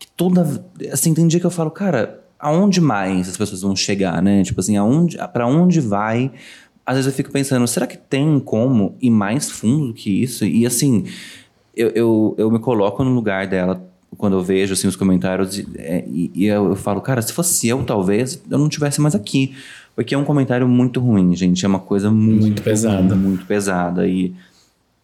que 0.00 0.08
toda. 0.16 0.66
Assim, 0.92 1.14
tem 1.14 1.28
dia 1.28 1.38
que 1.38 1.46
eu 1.46 1.50
falo, 1.50 1.70
cara, 1.70 2.24
aonde 2.40 2.80
mais 2.80 3.28
as 3.28 3.36
pessoas 3.36 3.62
vão 3.62 3.76
chegar, 3.76 4.20
né? 4.20 4.42
Tipo 4.42 4.58
assim, 4.58 4.76
aonde, 4.76 5.16
para 5.32 5.46
onde 5.46 5.78
vai? 5.78 6.32
Às 6.86 6.96
vezes 6.96 7.10
eu 7.10 7.16
fico 7.16 7.30
pensando, 7.30 7.66
será 7.66 7.86
que 7.86 7.96
tem 7.96 8.38
como 8.38 8.94
ir 9.00 9.10
mais 9.10 9.50
fundo 9.50 9.88
do 9.88 9.94
que 9.94 10.10
isso? 10.22 10.44
E 10.44 10.66
assim, 10.66 11.04
eu, 11.74 11.88
eu, 11.90 12.34
eu 12.38 12.50
me 12.50 12.58
coloco 12.58 13.02
no 13.02 13.10
lugar 13.14 13.46
dela 13.46 13.82
quando 14.18 14.34
eu 14.36 14.42
vejo 14.42 14.74
assim, 14.74 14.86
os 14.86 14.94
comentários 14.94 15.58
e, 15.58 15.66
é, 15.76 16.04
e- 16.06 16.30
e 16.34 16.44
eu, 16.46 16.66
eu 16.66 16.76
falo, 16.76 17.00
cara, 17.00 17.20
se 17.22 17.32
fosse 17.32 17.66
eu, 17.66 17.82
talvez 17.84 18.40
eu 18.50 18.58
não 18.58 18.68
tivesse 18.68 19.00
mais 19.00 19.14
aqui. 19.14 19.54
Porque 19.96 20.14
é 20.14 20.18
um 20.18 20.24
comentário 20.24 20.66
muito 20.68 20.98
ruim, 21.00 21.34
gente. 21.36 21.64
É 21.64 21.68
uma 21.68 21.78
coisa 21.78 22.10
muito, 22.10 22.40
Muito 22.42 22.62
pesada. 22.62 23.14
Muito 23.14 23.46
pesada. 23.46 24.06
E, 24.08 24.34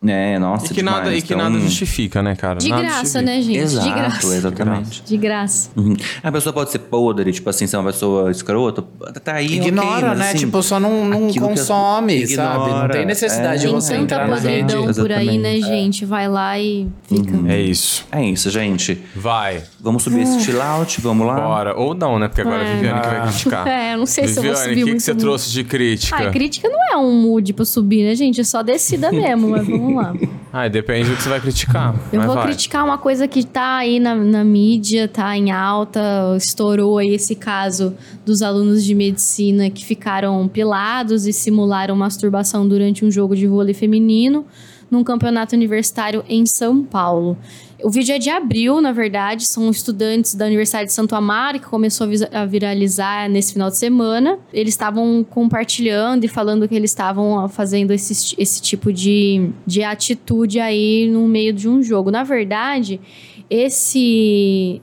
né, 0.02 0.38
nossa, 0.38 0.66
E 0.72 0.74
que, 0.74 0.82
nada, 0.82 1.00
demais. 1.02 1.18
e 1.18 1.26
que 1.26 1.34
Então, 1.34 1.50
nada 1.50 1.60
justifica, 1.62 2.22
né, 2.22 2.34
cara? 2.34 2.58
De 2.58 2.68
Nada 2.70 2.82
graça, 2.82 3.00
justifica. 3.00 3.22
né, 3.22 3.42
gente? 3.42 3.58
Exato, 3.58 3.86
de 3.88 3.94
graça. 3.94 4.34
exatamente. 4.36 5.02
De 5.02 5.16
graça. 5.18 5.70
Uhum. 5.76 5.94
A 6.22 6.32
pessoa 6.32 6.52
pode 6.54 6.70
ser 6.70 6.78
podre, 6.78 7.30
tipo 7.32 7.50
assim, 7.50 7.66
ser 7.66 7.76
uma 7.76 7.92
pessoa 7.92 8.30
escrota. 8.30 8.82
Tá 9.22 9.34
aí, 9.34 9.56
Ignora, 9.56 10.08
mas, 10.08 10.18
né? 10.18 10.28
assim, 10.30 10.38
tipo, 10.38 10.62
só 10.62 10.80
não, 10.80 11.04
não 11.04 11.26
as- 11.28 11.36
consome, 11.36 12.26
sabe? 12.26 12.70
Não 12.70 12.88
tem 12.88 13.04
necessidade 13.04 13.60
de 13.60 13.66
é. 13.66 13.70
Tem 13.70 13.74
você 13.78 13.92
tanta 13.92 14.02
entrar 14.04 14.26
na 14.28 14.36
rede. 14.36 14.74
por 14.94 15.12
aí, 15.12 15.36
né, 15.38 15.56
Exatamente. 15.56 15.82
gente? 15.82 16.04
Vai 16.06 16.28
lá 16.28 16.58
e 16.58 16.88
fica. 17.06 17.52
É 17.52 17.60
isso. 17.60 18.06
É 18.10 18.24
isso, 18.24 18.48
gente. 18.50 18.98
Vai. 19.14 19.62
Vamos 19.80 20.02
subir 20.02 20.22
esse 20.22 20.40
chill 20.40 20.62
out, 20.62 20.98
vamos 21.02 21.26
lá? 21.26 21.34
Bora. 21.40 21.74
Ou 21.78 21.94
não, 21.94 22.18
né? 22.18 22.28
Porque 22.28 22.40
agora 22.40 22.62
é 22.62 22.66
a 22.66 22.68
É. 22.70 22.74
Viviane 22.76 23.00
que 23.02 23.06
vai 23.08 23.22
criticar. 23.28 23.66
É, 23.90 23.96
não 23.96 24.06
sei 24.06 24.26
se 24.28 24.38
eu 24.38 24.42
vou 24.44 24.52
Viviane, 24.54 24.68
subir 24.70 24.82
o 24.82 24.86
que, 24.86 24.92
que 24.94 25.00
você 25.00 25.14
trouxe 25.14 25.50
de 25.50 25.62
crítica? 25.64 26.16
Ah, 26.16 26.30
crítica 26.30 26.68
não 26.70 26.78
é 26.92 26.96
um 26.96 27.12
mood 27.20 27.52
pra 27.52 27.64
subir, 27.66 28.02
né, 28.04 28.14
gente? 28.14 28.40
É 28.40 28.44
só 28.44 28.62
descida 28.62 29.12
mesmo, 29.12 29.48
mas 29.50 29.66
vamos 29.66 29.89
lá. 29.94 30.14
Ah, 30.52 30.66
depende 30.66 31.08
do 31.08 31.14
que 31.14 31.22
você 31.22 31.28
vai 31.28 31.40
criticar. 31.40 31.94
Eu 32.12 32.22
vou 32.22 32.34
vai. 32.34 32.46
criticar 32.46 32.84
uma 32.84 32.98
coisa 32.98 33.28
que 33.28 33.46
tá 33.46 33.76
aí 33.76 34.00
na, 34.00 34.16
na 34.16 34.42
mídia, 34.42 35.06
tá 35.06 35.36
em 35.36 35.52
alta, 35.52 36.00
estourou 36.36 36.98
aí 36.98 37.14
esse 37.14 37.36
caso 37.36 37.94
dos 38.26 38.42
alunos 38.42 38.82
de 38.82 38.92
medicina 38.92 39.70
que 39.70 39.84
ficaram 39.84 40.48
pelados 40.48 41.24
e 41.24 41.32
simularam 41.32 41.94
masturbação 41.94 42.66
durante 42.66 43.04
um 43.04 43.12
jogo 43.12 43.36
de 43.36 43.46
vôlei 43.46 43.74
feminino 43.74 44.44
num 44.90 45.04
campeonato 45.04 45.54
universitário 45.54 46.24
em 46.28 46.44
São 46.44 46.82
Paulo. 46.82 47.38
O 47.82 47.90
vídeo 47.90 48.14
é 48.14 48.18
de 48.18 48.28
abril, 48.28 48.80
na 48.80 48.92
verdade, 48.92 49.46
são 49.46 49.70
estudantes 49.70 50.34
da 50.34 50.46
Universidade 50.46 50.86
de 50.86 50.92
Santo 50.92 51.14
Amaro 51.14 51.58
que 51.58 51.66
começou 51.66 52.06
a 52.32 52.44
viralizar 52.44 53.28
nesse 53.28 53.52
final 53.52 53.70
de 53.70 53.76
semana. 53.76 54.38
Eles 54.52 54.74
estavam 54.74 55.24
compartilhando 55.28 56.24
e 56.24 56.28
falando 56.28 56.68
que 56.68 56.74
eles 56.74 56.90
estavam 56.90 57.48
fazendo 57.48 57.92
esse, 57.92 58.34
esse 58.36 58.60
tipo 58.60 58.92
de, 58.92 59.50
de 59.66 59.82
atitude 59.82 60.60
aí 60.60 61.08
no 61.10 61.26
meio 61.26 61.52
de 61.52 61.68
um 61.68 61.82
jogo. 61.82 62.10
Na 62.10 62.22
verdade, 62.22 63.00
esse 63.48 64.80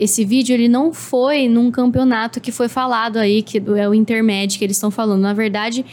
esse 0.00 0.24
vídeo 0.24 0.54
ele 0.54 0.66
não 0.66 0.94
foi 0.94 1.46
num 1.46 1.70
campeonato 1.70 2.40
que 2.40 2.50
foi 2.50 2.68
falado 2.68 3.18
aí, 3.18 3.42
que 3.42 3.62
é 3.76 3.86
o 3.86 3.92
Intermédio 3.92 4.58
que 4.58 4.64
eles 4.64 4.78
estão 4.78 4.90
falando. 4.90 5.20
Na 5.20 5.34
verdade, 5.34 5.84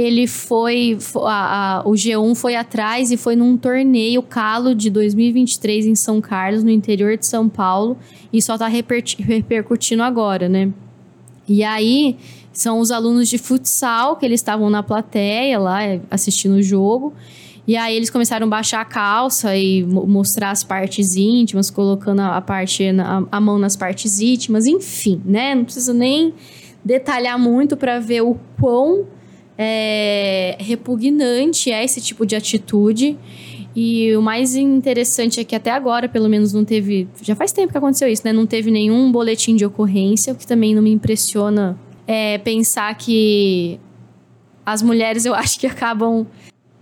ele 0.00 0.26
foi. 0.28 0.96
fo- 1.00 1.24
a- 1.26 1.78
a- 1.78 1.82
o 1.88 1.92
G1 1.92 2.34
foi 2.36 2.54
atrás 2.54 3.10
e 3.10 3.16
foi 3.16 3.34
num 3.34 3.56
torneio 3.56 4.22
Calo 4.22 4.74
de 4.74 4.88
2023 4.90 5.86
em 5.86 5.94
São 5.96 6.20
Carlos, 6.20 6.62
no 6.62 6.70
interior 6.70 7.16
de 7.16 7.26
São 7.26 7.48
Paulo, 7.48 7.96
e 8.32 8.40
só 8.40 8.56
tá 8.56 8.68
reperti- 8.68 9.20
repercutindo 9.20 10.02
agora, 10.04 10.48
né? 10.48 10.70
E 11.48 11.64
aí 11.64 12.16
são 12.52 12.78
os 12.78 12.90
alunos 12.92 13.28
de 13.28 13.38
futsal 13.38 14.16
que 14.16 14.24
eles 14.24 14.38
estavam 14.40 14.70
na 14.70 14.82
plateia 14.82 15.58
lá 15.58 15.82
eh, 15.84 16.00
assistindo 16.10 16.54
o 16.56 16.62
jogo. 16.62 17.12
E 17.66 17.76
aí 17.76 17.94
eles 17.96 18.08
começaram 18.08 18.46
a 18.46 18.50
baixar 18.50 18.80
a 18.80 18.84
calça 18.84 19.56
e 19.56 19.82
mo- 19.82 20.06
mostrar 20.06 20.50
as 20.52 20.62
partes 20.64 21.16
íntimas, 21.16 21.70
colocando 21.70 22.20
a, 22.20 22.40
parte 22.40 22.84
a, 23.30 23.40
mão 23.40 23.58
nas 23.58 23.76
partes 23.76 24.20
íntimas, 24.20 24.64
enfim, 24.66 25.20
né? 25.24 25.54
Não 25.54 25.64
preciso 25.64 25.92
nem 25.92 26.32
detalhar 26.84 27.38
muito 27.38 27.76
para 27.76 27.98
ver 27.98 28.22
o 28.22 28.36
quão 28.60 29.04
é, 29.58 30.56
repugnante 30.60 31.72
é 31.72 31.84
esse 31.84 32.00
tipo 32.00 32.24
de 32.24 32.36
atitude. 32.36 33.18
E 33.74 34.14
o 34.16 34.22
mais 34.22 34.56
interessante 34.56 35.40
é 35.40 35.44
que 35.44 35.54
até 35.54 35.70
agora, 35.70 36.08
pelo 36.08 36.28
menos, 36.28 36.52
não 36.52 36.64
teve. 36.64 37.08
Já 37.22 37.34
faz 37.36 37.52
tempo 37.52 37.72
que 37.72 37.78
aconteceu 37.78 38.08
isso, 38.08 38.22
né? 38.24 38.32
Não 38.32 38.46
teve 38.46 38.70
nenhum 38.70 39.10
boletim 39.12 39.54
de 39.56 39.66
ocorrência, 39.66 40.32
o 40.32 40.36
que 40.36 40.46
também 40.46 40.74
não 40.74 40.82
me 40.82 40.90
impressiona 40.90 41.78
é 42.06 42.38
pensar 42.38 42.96
que 42.96 43.78
as 44.64 44.80
mulheres 44.82 45.26
eu 45.26 45.34
acho 45.36 45.60
que 45.60 45.66
acabam 45.66 46.26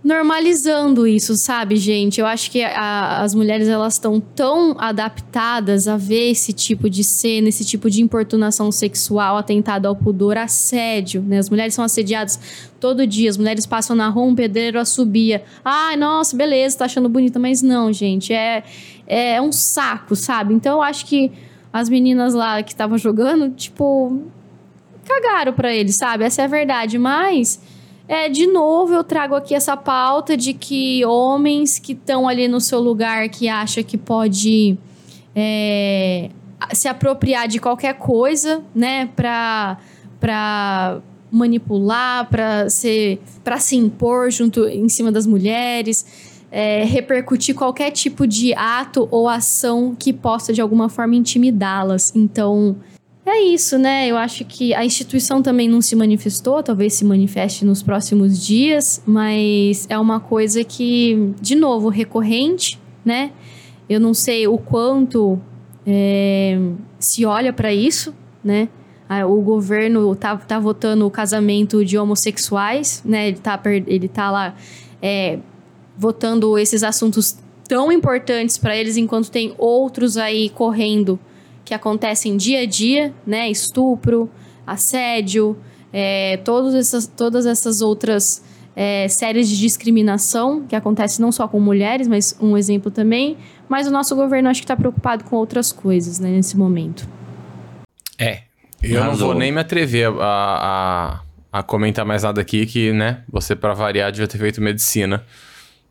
normalizando 0.07 1.05
isso, 1.05 1.35
sabe, 1.35 1.75
gente? 1.75 2.21
Eu 2.21 2.25
acho 2.25 2.49
que 2.49 2.63
a- 2.63 3.19
as 3.21 3.35
mulheres 3.35 3.67
elas 3.67 3.93
estão 3.95 4.21
tão 4.21 4.73
adaptadas 4.79 5.85
a 5.85 5.97
ver 5.97 6.31
esse 6.31 6.53
tipo 6.53 6.89
de 6.89 7.03
cena, 7.03 7.49
esse 7.49 7.65
tipo 7.65 7.89
de 7.89 8.01
importunação 8.01 8.71
sexual, 8.71 9.35
atentado 9.35 9.85
ao 9.85 9.95
pudor, 9.95 10.37
assédio, 10.37 11.21
né? 11.21 11.37
As 11.39 11.49
mulheres 11.49 11.73
são 11.73 11.83
assediadas 11.83 12.39
todo 12.79 13.05
dia, 13.05 13.29
as 13.29 13.35
mulheres 13.37 13.65
passam 13.65 13.97
na 13.97 14.07
rua, 14.07 14.27
um 14.27 14.35
pedreiro 14.35 14.79
assobia. 14.79 15.43
Ai, 15.63 15.97
nossa, 15.97 16.37
beleza, 16.37 16.77
tá 16.77 16.85
achando 16.85 17.09
bonita, 17.09 17.37
mas 17.37 17.61
não, 17.61 17.91
gente, 17.91 18.31
é 18.33 18.63
é 19.05 19.41
um 19.41 19.51
saco, 19.51 20.15
sabe? 20.15 20.53
Então 20.53 20.75
eu 20.77 20.81
acho 20.81 21.05
que 21.05 21.31
as 21.71 21.89
meninas 21.89 22.33
lá 22.33 22.63
que 22.63 22.71
estavam 22.71 22.97
jogando, 22.97 23.49
tipo, 23.55 24.21
cagaram 25.05 25.51
pra 25.53 25.73
eles, 25.73 25.95
sabe? 25.95 26.23
Essa 26.23 26.41
é 26.43 26.45
a 26.45 26.47
verdade, 26.47 26.97
mas 26.97 27.59
é, 28.07 28.29
de 28.29 28.47
novo, 28.47 28.93
eu 28.93 29.03
trago 29.03 29.35
aqui 29.35 29.53
essa 29.53 29.75
pauta 29.75 30.37
de 30.37 30.53
que 30.53 31.03
homens 31.05 31.77
que 31.77 31.93
estão 31.93 32.27
ali 32.27 32.47
no 32.47 32.61
seu 32.61 32.79
lugar, 32.79 33.27
que 33.29 33.49
acha 33.49 33.83
que 33.83 33.97
pode 33.97 34.77
é, 35.35 36.29
se 36.73 36.87
apropriar 36.87 37.47
de 37.47 37.59
qualquer 37.59 37.95
coisa, 37.95 38.63
né, 38.73 39.09
pra, 39.15 39.77
pra 40.19 41.01
manipular, 41.31 42.29
pra, 42.29 42.69
ser, 42.69 43.19
pra 43.43 43.59
se 43.59 43.75
impor 43.75 44.31
junto 44.31 44.65
em 44.67 44.87
cima 44.87 45.11
das 45.11 45.27
mulheres, 45.27 46.05
é, 46.49 46.85
repercutir 46.85 47.53
qualquer 47.53 47.91
tipo 47.91 48.25
de 48.25 48.53
ato 48.53 49.07
ou 49.11 49.27
ação 49.27 49.93
que 49.93 50.13
possa 50.13 50.53
de 50.53 50.61
alguma 50.61 50.87
forma 50.87 51.15
intimidá-las. 51.15 52.15
Então, 52.15 52.77
é 53.29 53.41
isso, 53.41 53.77
né? 53.77 54.07
Eu 54.07 54.17
acho 54.17 54.45
que 54.45 54.73
a 54.73 54.85
instituição 54.85 55.41
também 55.41 55.67
não 55.67 55.81
se 55.81 55.95
manifestou, 55.95 56.61
talvez 56.61 56.93
se 56.93 57.03
manifeste 57.03 57.65
nos 57.65 57.81
próximos 57.81 58.45
dias, 58.45 59.01
mas 59.05 59.85
é 59.89 59.97
uma 59.97 60.19
coisa 60.19 60.63
que, 60.63 61.33
de 61.41 61.55
novo, 61.55 61.89
recorrente, 61.89 62.79
né? 63.03 63.31
Eu 63.89 63.99
não 63.99 64.13
sei 64.13 64.47
o 64.47 64.57
quanto 64.57 65.39
é, 65.85 66.59
se 66.99 67.25
olha 67.25 67.51
para 67.51 67.73
isso, 67.73 68.13
né? 68.43 68.69
O 69.27 69.41
governo 69.41 70.13
tá, 70.15 70.35
tá 70.35 70.59
votando 70.59 71.05
o 71.07 71.09
casamento 71.09 71.85
de 71.85 71.97
homossexuais, 71.97 73.01
né? 73.05 73.29
Ele 73.29 73.37
tá, 73.37 73.61
ele 73.65 74.07
tá 74.09 74.29
lá 74.29 74.55
é, 75.01 75.39
votando 75.97 76.57
esses 76.57 76.83
assuntos 76.83 77.37
tão 77.67 77.91
importantes 77.91 78.57
para 78.57 78.75
eles, 78.75 78.97
enquanto 78.97 79.31
tem 79.31 79.55
outros 79.57 80.17
aí 80.17 80.49
correndo 80.49 81.17
que 81.67 81.73
acontecem 81.73 82.37
dia 82.37 82.61
a 82.61 82.65
dia, 82.65 83.13
né? 83.25 83.49
Estupro, 83.49 84.31
assédio, 84.65 85.57
é, 85.91 86.37
todas, 86.37 86.73
essas, 86.73 87.05
todas 87.05 87.45
essas 87.45 87.81
outras 87.81 88.41
é, 88.73 89.05
séries 89.09 89.49
de 89.49 89.57
discriminação 89.57 90.65
que 90.65 90.77
acontecem 90.77 91.21
não 91.21 91.29
só 91.29 91.45
com 91.45 91.59
mulheres, 91.59 92.07
mas 92.07 92.33
um 92.39 92.57
exemplo 92.57 92.89
também. 92.89 93.35
Mas 93.67 93.85
o 93.85 93.91
nosso 93.91 94.15
governo 94.15 94.47
acho 94.47 94.61
que 94.61 94.63
está 94.63 94.77
preocupado 94.77 95.25
com 95.25 95.35
outras 95.35 95.73
coisas 95.73 96.21
né, 96.21 96.29
nesse 96.29 96.55
momento. 96.55 97.05
É. 98.17 98.43
Eu 98.81 99.01
não 99.01 99.07
Arrasou. 99.07 99.27
vou 99.27 99.37
nem 99.37 99.51
me 99.51 99.59
atrever 99.59 100.07
a, 100.07 101.19
a, 101.51 101.59
a 101.59 101.63
comentar 101.63 102.05
mais 102.05 102.23
nada 102.23 102.39
aqui, 102.39 102.65
que, 102.65 102.93
né, 102.93 103.23
você, 103.29 103.57
pra 103.57 103.73
variar, 103.73 104.09
devia 104.09 104.27
ter 104.27 104.37
feito 104.37 104.61
medicina 104.61 105.21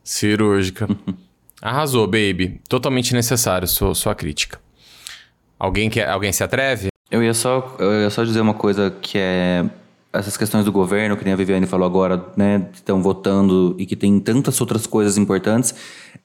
cirúrgica. 0.03 0.89
Arrasou, 1.61 2.07
baby. 2.07 2.63
Totalmente 2.67 3.13
necessário 3.13 3.69
sua, 3.69 3.95
sua 3.95 4.15
crítica. 4.15 4.59
Alguém, 5.59 5.89
quer, 5.89 6.09
alguém 6.09 6.33
se 6.33 6.43
atreve? 6.45 6.89
Eu 7.11 7.23
ia 7.23 7.33
só, 7.35 7.77
eu 7.79 8.03
ia 8.03 8.11
só 8.11 8.25
dizer 8.25 8.41
uma 8.41 8.55
coisa 8.55 8.91
que 9.01 9.17
é 9.19 9.65
essas 10.13 10.37
questões 10.37 10.65
do 10.65 10.73
governo, 10.73 11.17
que 11.17 11.25
nem 11.25 11.35
a 11.35 11.37
Viviane 11.37 11.67
falou 11.67 11.87
agora, 11.87 12.25
né, 12.37 12.67
estão 12.73 13.03
votando 13.03 13.77
e 13.79 13.85
que 13.85 13.95
tem 13.95 14.19
tantas 14.19 14.59
outras 14.61 14.87
coisas 14.87 15.19
importantes. 15.19 15.75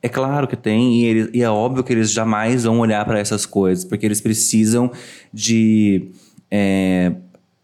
É 0.02 0.08
claro 0.08 0.48
que 0.48 0.56
tem 0.56 1.02
e, 1.02 1.06
eles- 1.06 1.30
e 1.34 1.44
é 1.44 1.50
óbvio 1.50 1.84
que 1.84 1.92
eles 1.92 2.12
jamais 2.12 2.64
vão 2.64 2.80
olhar 2.80 3.04
para 3.06 3.20
essas 3.20 3.46
coisas, 3.46 3.84
porque 3.84 4.06
eles 4.06 4.22
precisam 4.22 4.90
de 5.34 6.10
é, 6.50 7.12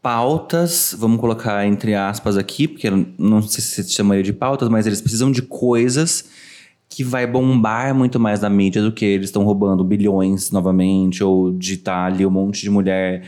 pautas, 0.01 0.95
vamos 0.97 1.19
colocar 1.19 1.65
entre 1.65 1.95
aspas 1.95 2.37
aqui, 2.37 2.67
porque 2.67 2.89
não 3.17 3.41
sei 3.41 3.61
se 3.63 3.83
se 3.83 3.93
chamaria 3.93 4.23
de 4.23 4.33
pautas, 4.33 4.67
mas 4.69 4.85
eles 4.85 5.01
precisam 5.01 5.31
de 5.31 5.41
coisas 5.41 6.25
que 6.89 7.03
vai 7.03 7.27
bombar 7.27 7.93
muito 7.93 8.19
mais 8.19 8.41
na 8.41 8.49
mídia 8.49 8.81
do 8.81 8.91
que 8.91 9.05
eles 9.05 9.27
estão 9.27 9.43
roubando 9.43 9.83
bilhões 9.83 10.51
novamente, 10.51 11.23
ou 11.23 11.51
de 11.51 11.75
estar 11.75 12.05
ali 12.05 12.25
um 12.25 12.31
monte 12.31 12.61
de 12.61 12.69
mulher 12.69 13.23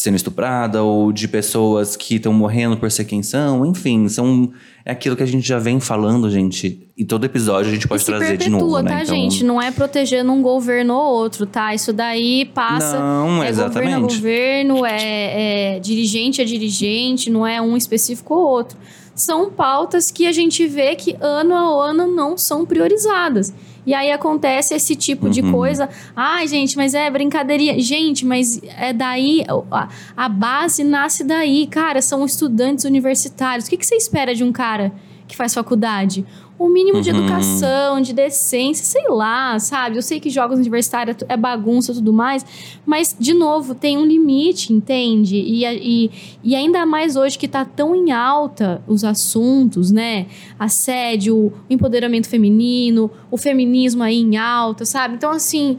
sendo 0.00 0.16
estuprada, 0.16 0.82
ou 0.82 1.12
de 1.12 1.28
pessoas 1.28 1.94
que 1.94 2.14
estão 2.14 2.32
morrendo 2.32 2.74
por 2.78 2.90
ser 2.90 3.04
quem 3.04 3.22
são, 3.22 3.66
enfim, 3.66 4.08
são 4.08 4.50
é 4.82 4.92
aquilo 4.92 5.14
que 5.14 5.22
a 5.22 5.26
gente 5.26 5.46
já 5.46 5.58
vem 5.58 5.78
falando, 5.78 6.30
gente, 6.30 6.88
e 6.96 7.04
todo 7.04 7.26
episódio 7.26 7.70
a 7.70 7.74
gente 7.74 7.86
pode 7.86 8.02
trazer 8.06 8.38
perpetua, 8.38 8.46
de 8.46 8.50
novo, 8.50 8.76
tá, 8.76 8.82
né? 8.82 9.02
Então, 9.02 9.14
gente? 9.14 9.44
Não 9.44 9.60
é 9.60 9.70
protegendo 9.70 10.32
um 10.32 10.40
governo 10.40 10.94
ou 10.94 11.14
outro, 11.16 11.44
tá? 11.44 11.74
Isso 11.74 11.92
daí 11.92 12.46
passa. 12.46 12.98
Não, 12.98 13.42
é 13.42 13.50
exatamente. 13.50 14.00
governo 14.00 14.06
a 14.06 14.78
governo, 14.80 14.86
é, 14.86 15.76
é 15.76 15.80
dirigente 15.80 16.40
a 16.40 16.46
dirigente, 16.46 17.28
não 17.28 17.46
é 17.46 17.60
um 17.60 17.76
específico 17.76 18.32
ou 18.34 18.40
outro. 18.40 18.78
São 19.14 19.50
pautas 19.50 20.10
que 20.10 20.26
a 20.26 20.32
gente 20.32 20.66
vê 20.66 20.94
que 20.96 21.16
ano 21.20 21.54
a 21.54 21.88
ano 21.90 22.06
não 22.06 22.38
são 22.38 22.64
priorizadas. 22.64 23.52
E 23.86 23.94
aí 23.94 24.10
acontece 24.12 24.74
esse 24.74 24.94
tipo 24.94 25.28
de 25.30 25.40
Uhum. 25.40 25.52
coisa. 25.52 25.88
Ai, 26.14 26.46
gente, 26.46 26.76
mas 26.76 26.94
é 26.94 27.10
brincadeirinha. 27.10 27.78
Gente, 27.80 28.24
mas 28.26 28.60
é 28.78 28.92
daí. 28.92 29.44
A, 29.70 29.88
a 30.16 30.28
base 30.28 30.84
nasce 30.84 31.24
daí. 31.24 31.66
Cara, 31.66 32.00
são 32.02 32.24
estudantes 32.24 32.84
universitários. 32.84 33.66
O 33.66 33.70
que, 33.70 33.76
que 33.76 33.86
você 33.86 33.96
espera 33.96 34.34
de 34.34 34.44
um 34.44 34.52
cara 34.52 34.92
que 35.26 35.36
faz 35.36 35.54
faculdade? 35.54 36.24
O 36.62 36.68
mínimo 36.68 37.00
de 37.00 37.10
Uhum. 37.10 37.16
educação, 37.20 38.00
de 38.02 38.12
decência, 38.12 38.84
sei 38.84 39.08
lá, 39.08 39.58
sabe? 39.58 39.96
Eu 39.96 40.02
sei 40.02 40.20
que 40.20 40.28
jogos 40.28 40.58
universitários 40.58 41.16
é 41.26 41.34
bagunça 41.34 41.90
e 41.90 41.94
tudo 41.94 42.12
mais, 42.12 42.44
mas, 42.84 43.16
de 43.18 43.32
novo, 43.32 43.74
tem 43.74 43.96
um 43.96 44.04
limite, 44.04 44.70
entende? 44.70 45.36
E, 45.36 45.64
e, 45.64 46.10
e 46.44 46.54
ainda 46.54 46.84
mais 46.84 47.16
hoje 47.16 47.38
que 47.38 47.48
tá 47.48 47.64
tão 47.64 47.94
em 47.94 48.12
alta 48.12 48.82
os 48.86 49.04
assuntos, 49.04 49.90
né? 49.90 50.26
Assédio, 50.58 51.34
o 51.46 51.52
empoderamento 51.70 52.28
feminino, 52.28 53.10
o 53.30 53.38
feminismo 53.38 54.02
aí 54.02 54.18
em 54.20 54.36
alta, 54.36 54.84
sabe? 54.84 55.14
Então, 55.14 55.30
assim. 55.30 55.78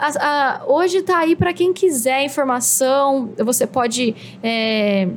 a- 0.00 0.60
a- 0.60 0.64
hoje 0.68 1.02
tá 1.02 1.18
aí 1.18 1.34
para 1.34 1.52
quem 1.52 1.72
quiser 1.72 2.24
informação, 2.24 3.30
você 3.44 3.66
pode 3.66 4.14
é, 4.42 5.08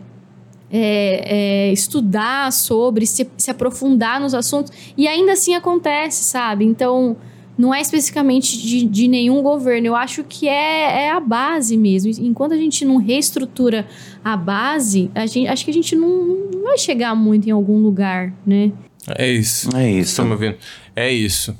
é, 0.72 1.67
é, 1.69 1.74
estudar 1.74 2.51
sobre, 2.51 3.05
se, 3.05 3.30
se 3.38 3.51
aprofundar 3.51 4.19
nos 4.19 4.34
assuntos, 4.34 4.72
e 4.97 5.07
ainda 5.07 5.34
assim 5.34 5.53
acontece, 5.53 6.24
sabe? 6.24 6.65
Então, 6.65 7.17
não 7.57 7.74
é 7.74 7.82
especificamente 7.82 8.57
de, 8.57 8.86
de 8.86 9.07
nenhum 9.07 9.41
governo, 9.41 9.88
eu 9.88 9.95
acho 9.95 10.24
que 10.24 10.47
é, 10.47 11.05
é 11.05 11.11
a 11.11 11.19
base 11.19 11.78
mesmo. 11.78 12.11
Enquanto 12.26 12.53
a 12.53 12.57
gente 12.57 12.86
não 12.86 12.97
reestrutura 12.97 13.88
a 14.24 14.36
base, 14.38 15.11
a 15.13 15.26
gente, 15.26 15.47
acho 15.47 15.65
que 15.65 15.72
a 15.72 15.74
gente 15.74 15.95
não, 15.95 16.09
não 16.53 16.63
vai 16.63 16.78
chegar 16.78 17.15
muito 17.15 17.47
em 17.47 17.51
algum 17.51 17.80
lugar, 17.80 18.34
né? 18.45 18.72
É 19.17 19.30
isso. 19.30 19.69
É 19.76 19.91
isso. 19.91 20.24
Me 20.24 20.32
ouvindo? 20.32 20.55
É 20.95 21.11
isso. 21.11 21.55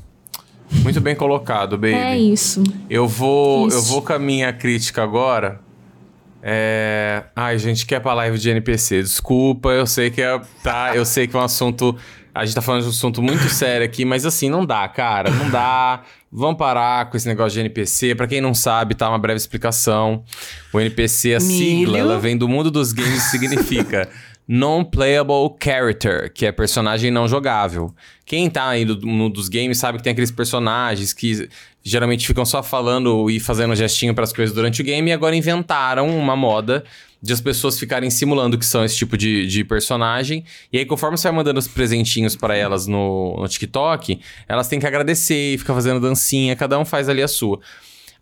Muito 0.84 1.02
bem 1.02 1.16
colocado, 1.16 1.78
baby. 1.78 1.94
É 1.94 2.18
isso. 2.18 2.64
Eu 2.90 3.08
vou, 3.08 3.68
Isso. 3.68 3.78
eu 3.78 3.82
vou 3.84 4.02
com 4.02 4.14
a 4.14 4.20
minha 4.20 4.54
crítica 4.54 5.04
agora. 5.04 5.60
É... 6.42 7.24
Ai, 7.36 7.58
gente, 7.58 7.86
quer 7.86 8.00
pra 8.00 8.14
live 8.14 8.38
de 8.38 8.50
NPC. 8.50 9.02
Desculpa, 9.02 9.70
eu 9.70 9.86
sei 9.86 10.10
que 10.10 10.22
é. 10.22 10.42
Tá, 10.64 10.96
eu 10.96 11.06
sei 11.06 11.28
que 11.28 11.36
é 11.36 11.40
um 11.40 11.44
assunto. 11.44 11.96
A 12.34 12.46
gente 12.46 12.56
tá 12.56 12.62
falando 12.62 12.82
de 12.82 12.88
um 12.88 12.92
assunto 12.92 13.22
muito 13.22 13.44
sério 13.50 13.86
aqui, 13.86 14.06
mas 14.06 14.26
assim, 14.26 14.50
não 14.50 14.66
dá, 14.66 14.88
cara. 14.88 15.30
Não 15.30 15.50
dá. 15.50 16.02
Vamos 16.32 16.58
parar 16.58 17.10
com 17.10 17.18
esse 17.18 17.28
negócio 17.28 17.52
de 17.52 17.60
NPC. 17.60 18.16
Pra 18.16 18.26
quem 18.26 18.40
não 18.40 18.54
sabe, 18.54 18.96
tá? 18.96 19.10
Uma 19.10 19.20
breve 19.20 19.38
explicação. 19.38 20.24
O 20.74 20.80
NPC, 20.80 21.36
a 21.36 21.40
sigla, 21.40 21.94
Milho. 21.94 21.98
ela 21.98 22.18
vem 22.18 22.38
do 22.38 22.48
mundo 22.48 22.72
dos 22.72 22.94
games 22.94 23.28
e 23.28 23.30
significa 23.30 24.10
Non-Playable 24.48 25.56
Character, 25.62 26.32
que 26.34 26.46
é 26.46 26.52
personagem 26.52 27.12
não 27.12 27.28
jogável. 27.28 27.94
Quem 28.26 28.50
tá 28.50 28.68
aí 28.68 28.86
no 28.86 29.00
mundo 29.06 29.34
dos 29.34 29.50
games 29.50 29.78
sabe 29.78 29.98
que 29.98 30.04
tem 30.04 30.12
aqueles 30.12 30.32
personagens 30.32 31.14
que 31.14 31.50
geralmente 31.84 32.28
ficam 32.28 32.46
só 32.46 32.62
falando 32.62 33.30
e 33.30 33.40
fazendo 33.40 33.76
gestinho 33.76 34.14
pras 34.14 34.32
coisas 34.32 34.54
durante 34.54 34.82
o 34.82 34.84
game 34.86 35.10
e 35.10 35.14
agora 35.14 35.36
inventaram 35.36 36.10
uma 36.18 36.36
moda 36.36 36.84
de 37.22 37.32
as 37.34 37.40
pessoas 37.40 37.78
ficarem 37.78 38.10
simulando 38.10 38.58
que 38.58 38.66
são 38.66 38.84
esse 38.84 38.96
tipo 38.98 39.16
de, 39.16 39.46
de 39.46 39.64
personagem. 39.64 40.44
E 40.74 40.78
aí, 40.80 40.86
conforme 40.86 41.18
você 41.18 41.28
vai 41.28 41.38
mandando 41.38 41.60
os 41.60 41.68
presentinhos 41.68 42.36
pra 42.36 42.56
elas 42.56 42.88
no, 42.88 43.38
no 43.38 43.48
TikTok, 43.48 44.20
elas 44.48 44.68
têm 44.68 44.80
que 44.80 44.88
agradecer 44.88 45.54
e 45.54 45.58
ficar 45.58 45.76
fazendo 45.76 46.00
dancinha, 46.00 46.56
cada 46.56 46.80
um 46.80 46.86
faz 46.86 47.08
ali 47.08 47.22
a 47.22 47.28
sua. 47.28 47.60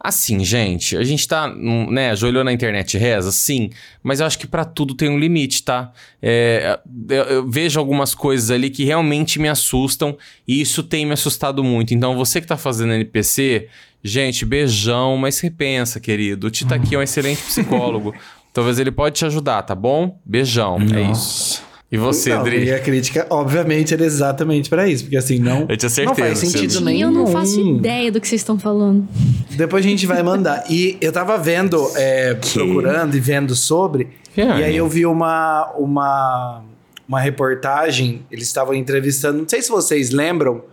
Assim, 0.01 0.45
gente, 0.45 0.95
a 0.95 1.03
gente 1.03 1.27
tá, 1.27 1.53
né, 1.53 2.11
ajoelhou 2.11 2.41
na 2.41 2.53
internet 2.53 2.97
reza, 2.97 3.33
sim, 3.33 3.69
mas 4.01 4.21
eu 4.21 4.25
acho 4.25 4.39
que 4.39 4.47
pra 4.47 4.63
tudo 4.63 4.95
tem 4.95 5.09
um 5.09 5.19
limite, 5.19 5.61
tá? 5.61 5.91
É, 6.21 6.79
eu, 7.09 7.23
eu 7.23 7.49
vejo 7.49 7.77
algumas 7.77 8.15
coisas 8.15 8.49
ali 8.49 8.69
que 8.69 8.85
realmente 8.85 9.39
me 9.39 9.49
assustam 9.49 10.17
e 10.47 10.61
isso 10.61 10.83
tem 10.83 11.05
me 11.05 11.11
assustado 11.11 11.61
muito. 11.65 11.93
Então, 11.93 12.15
você 12.15 12.39
que 12.39 12.47
tá 12.47 12.55
fazendo 12.55 12.93
NPC, 12.93 13.67
gente, 14.01 14.45
beijão, 14.45 15.17
mas 15.17 15.39
repensa, 15.41 15.99
querido. 15.99 16.47
O 16.47 16.49
Tita 16.49 16.75
aqui 16.75 16.95
é 16.95 16.97
um 16.97 17.03
excelente 17.03 17.41
psicólogo. 17.41 18.15
Talvez 18.53 18.79
ele 18.79 18.91
pode 18.91 19.15
te 19.15 19.25
ajudar, 19.25 19.63
tá 19.63 19.75
bom? 19.75 20.17
Beijão, 20.25 20.77
é 20.95 21.11
isso. 21.11 21.68
E 21.91 21.97
você, 21.97 22.29
Não, 22.35 22.43
Dri? 22.43 22.65
E 22.65 22.71
a 22.71 22.79
crítica, 22.79 23.25
obviamente, 23.31 23.95
era 23.95 24.05
exatamente 24.05 24.69
pra 24.69 24.87
isso. 24.87 25.05
Porque 25.05 25.17
assim, 25.17 25.39
não, 25.39 25.61
Eu 25.61 25.75
tinha 25.75 25.89
não 25.89 25.89
certeza, 25.89 26.15
faz 26.15 26.37
sentido. 26.37 26.79
E 26.79 26.83
nenhum. 26.83 27.07
eu 27.07 27.11
não 27.11 27.27
faço 27.27 27.59
ideia 27.59 28.11
do 28.11 28.21
que 28.21 28.27
vocês 28.27 28.41
estão 28.41 28.59
falando. 28.59 29.07
Depois 29.49 29.83
a 29.83 29.89
gente 29.89 30.05
vai 30.05 30.21
mandar. 30.21 30.65
E 30.69 30.97
eu 31.01 31.11
tava 31.11 31.35
vendo, 31.37 31.89
é, 31.95 32.35
procurando 32.35 33.15
e 33.17 33.19
vendo 33.19 33.55
sobre. 33.55 34.07
E 34.37 34.41
aí 34.41 34.77
eu 34.77 34.87
vi 34.87 35.05
uma, 35.05 35.71
uma, 35.77 36.61
uma 37.07 37.19
reportagem. 37.19 38.21
Eles 38.29 38.45
estavam 38.45 38.75
entrevistando. 38.75 39.39
Não 39.39 39.49
sei 39.49 39.61
se 39.61 39.69
vocês 39.69 40.11
lembram. 40.11 40.63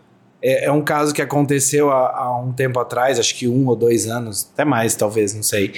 É, 0.43 0.67
é 0.67 0.73
um 0.73 0.83
caso 0.83 1.15
que 1.15 1.23
aconteceu 1.23 1.91
há, 1.91 2.15
há 2.15 2.39
um 2.39 2.53
tempo 2.53 2.79
atrás, 2.79 3.19
acho 3.19 3.35
que 3.35 3.49
um 3.49 3.67
ou 3.67 3.75
dois 3.75 4.07
anos, 4.07 4.49
até 4.53 4.67
mais, 4.67 4.95
talvez, 4.95 5.33
não 5.35 5.43
sei. 5.43 5.73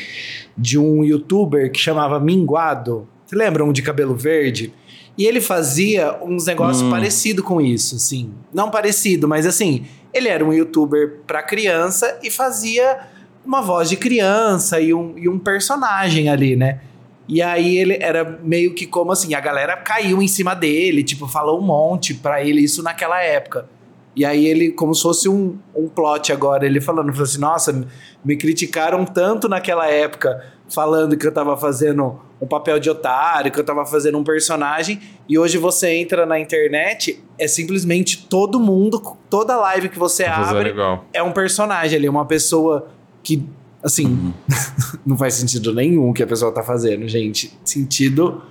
De 0.57 0.77
um 0.77 1.05
youtuber 1.05 1.71
que 1.71 1.79
chamava 1.79 2.19
Minguado. 2.19 3.07
Vocês 3.25 3.39
lembram 3.39 3.73
de 3.73 3.83
cabelo 3.83 4.17
verde? 4.17 4.73
E 5.19 5.27
ele 5.27 5.41
fazia 5.41 6.17
uns 6.23 6.47
negócios 6.47 6.83
Hum. 6.83 6.91
parecidos 6.91 7.45
com 7.45 7.61
isso, 7.61 7.97
assim. 7.97 8.33
Não 8.55 8.71
parecido, 8.71 9.27
mas 9.27 9.45
assim, 9.47 9.85
ele 10.15 10.29
era 10.29 10.45
um 10.45 10.53
youtuber 10.53 11.19
pra 11.27 11.43
criança 11.43 12.19
e 12.23 12.31
fazia 12.31 13.01
uma 13.45 13.61
voz 13.61 13.89
de 13.89 13.97
criança 13.97 14.81
e 14.81 14.95
um, 14.95 15.19
e 15.19 15.29
um 15.29 15.39
personagem 15.39 16.29
ali, 16.29 16.55
né? 16.55 16.81
E 17.29 17.43
aí 17.43 17.77
ele 17.77 17.99
era 18.01 18.39
meio 18.43 18.75
que 18.75 18.87
como 18.87 19.11
assim, 19.13 19.35
a 19.35 19.41
galera 19.41 19.77
caiu 19.77 20.23
em 20.23 20.29
cima 20.29 20.55
dele, 20.55 21.03
tipo, 21.03 21.27
falou 21.27 21.59
um 21.59 21.63
monte 21.63 22.15
pra 22.15 22.43
ele 22.43 22.63
isso 22.63 22.83
naquela 22.83 23.21
época. 23.21 23.69
E 24.17 24.25
aí 24.25 24.47
ele, 24.47 24.73
como 24.73 24.95
se 24.95 25.03
fosse 25.03 25.29
um, 25.29 25.59
um 25.77 25.89
plot 25.89 26.33
agora, 26.33 26.65
ele 26.65 26.81
falando, 26.81 27.11
falou 27.13 27.25
assim, 27.25 27.39
nossa, 27.41 27.87
me 28.25 28.37
criticaram 28.37 29.05
tanto 29.05 29.49
naquela 29.49 29.87
época, 29.89 30.43
falando 30.69 31.17
que 31.17 31.27
eu 31.27 31.33
tava 31.33 31.57
fazendo 31.57 32.21
um 32.41 32.47
papel 32.47 32.79
de 32.79 32.89
otário, 32.89 33.51
que 33.51 33.59
eu 33.59 33.65
tava 33.65 33.85
fazendo 33.85 34.19
um 34.19 34.25
personagem, 34.25 35.01
e 35.29 35.39
hoje 35.39 35.59
você 35.59 35.95
entra 35.95 36.25
na 36.25 36.39
internet, 36.39 37.23
é 37.39 37.49
simplesmente 37.49 38.27
todo 38.29 38.61
mundo, 38.61 39.17
toda 39.29 39.57
live 39.57 39.89
que 39.89 39.99
você 39.99 40.25
fazendo 40.25 40.57
abre 40.57 40.73
é 41.13 41.23
um 41.23 41.33
personagem 41.33 41.99
ali, 41.99 42.09
uma 42.09 42.25
pessoa 42.25 42.89
que, 43.23 43.45
assim, 43.83 44.33
não 45.05 45.17
faz 45.17 45.35
sentido 45.35 45.75
nenhum 45.75 46.11
o 46.11 46.15
que 46.15 46.23
a 46.23 46.27
pessoa 46.27 46.53
tá 46.53 46.63
fazendo, 46.63 47.07
gente. 47.09 47.53
Sentido. 47.65 48.43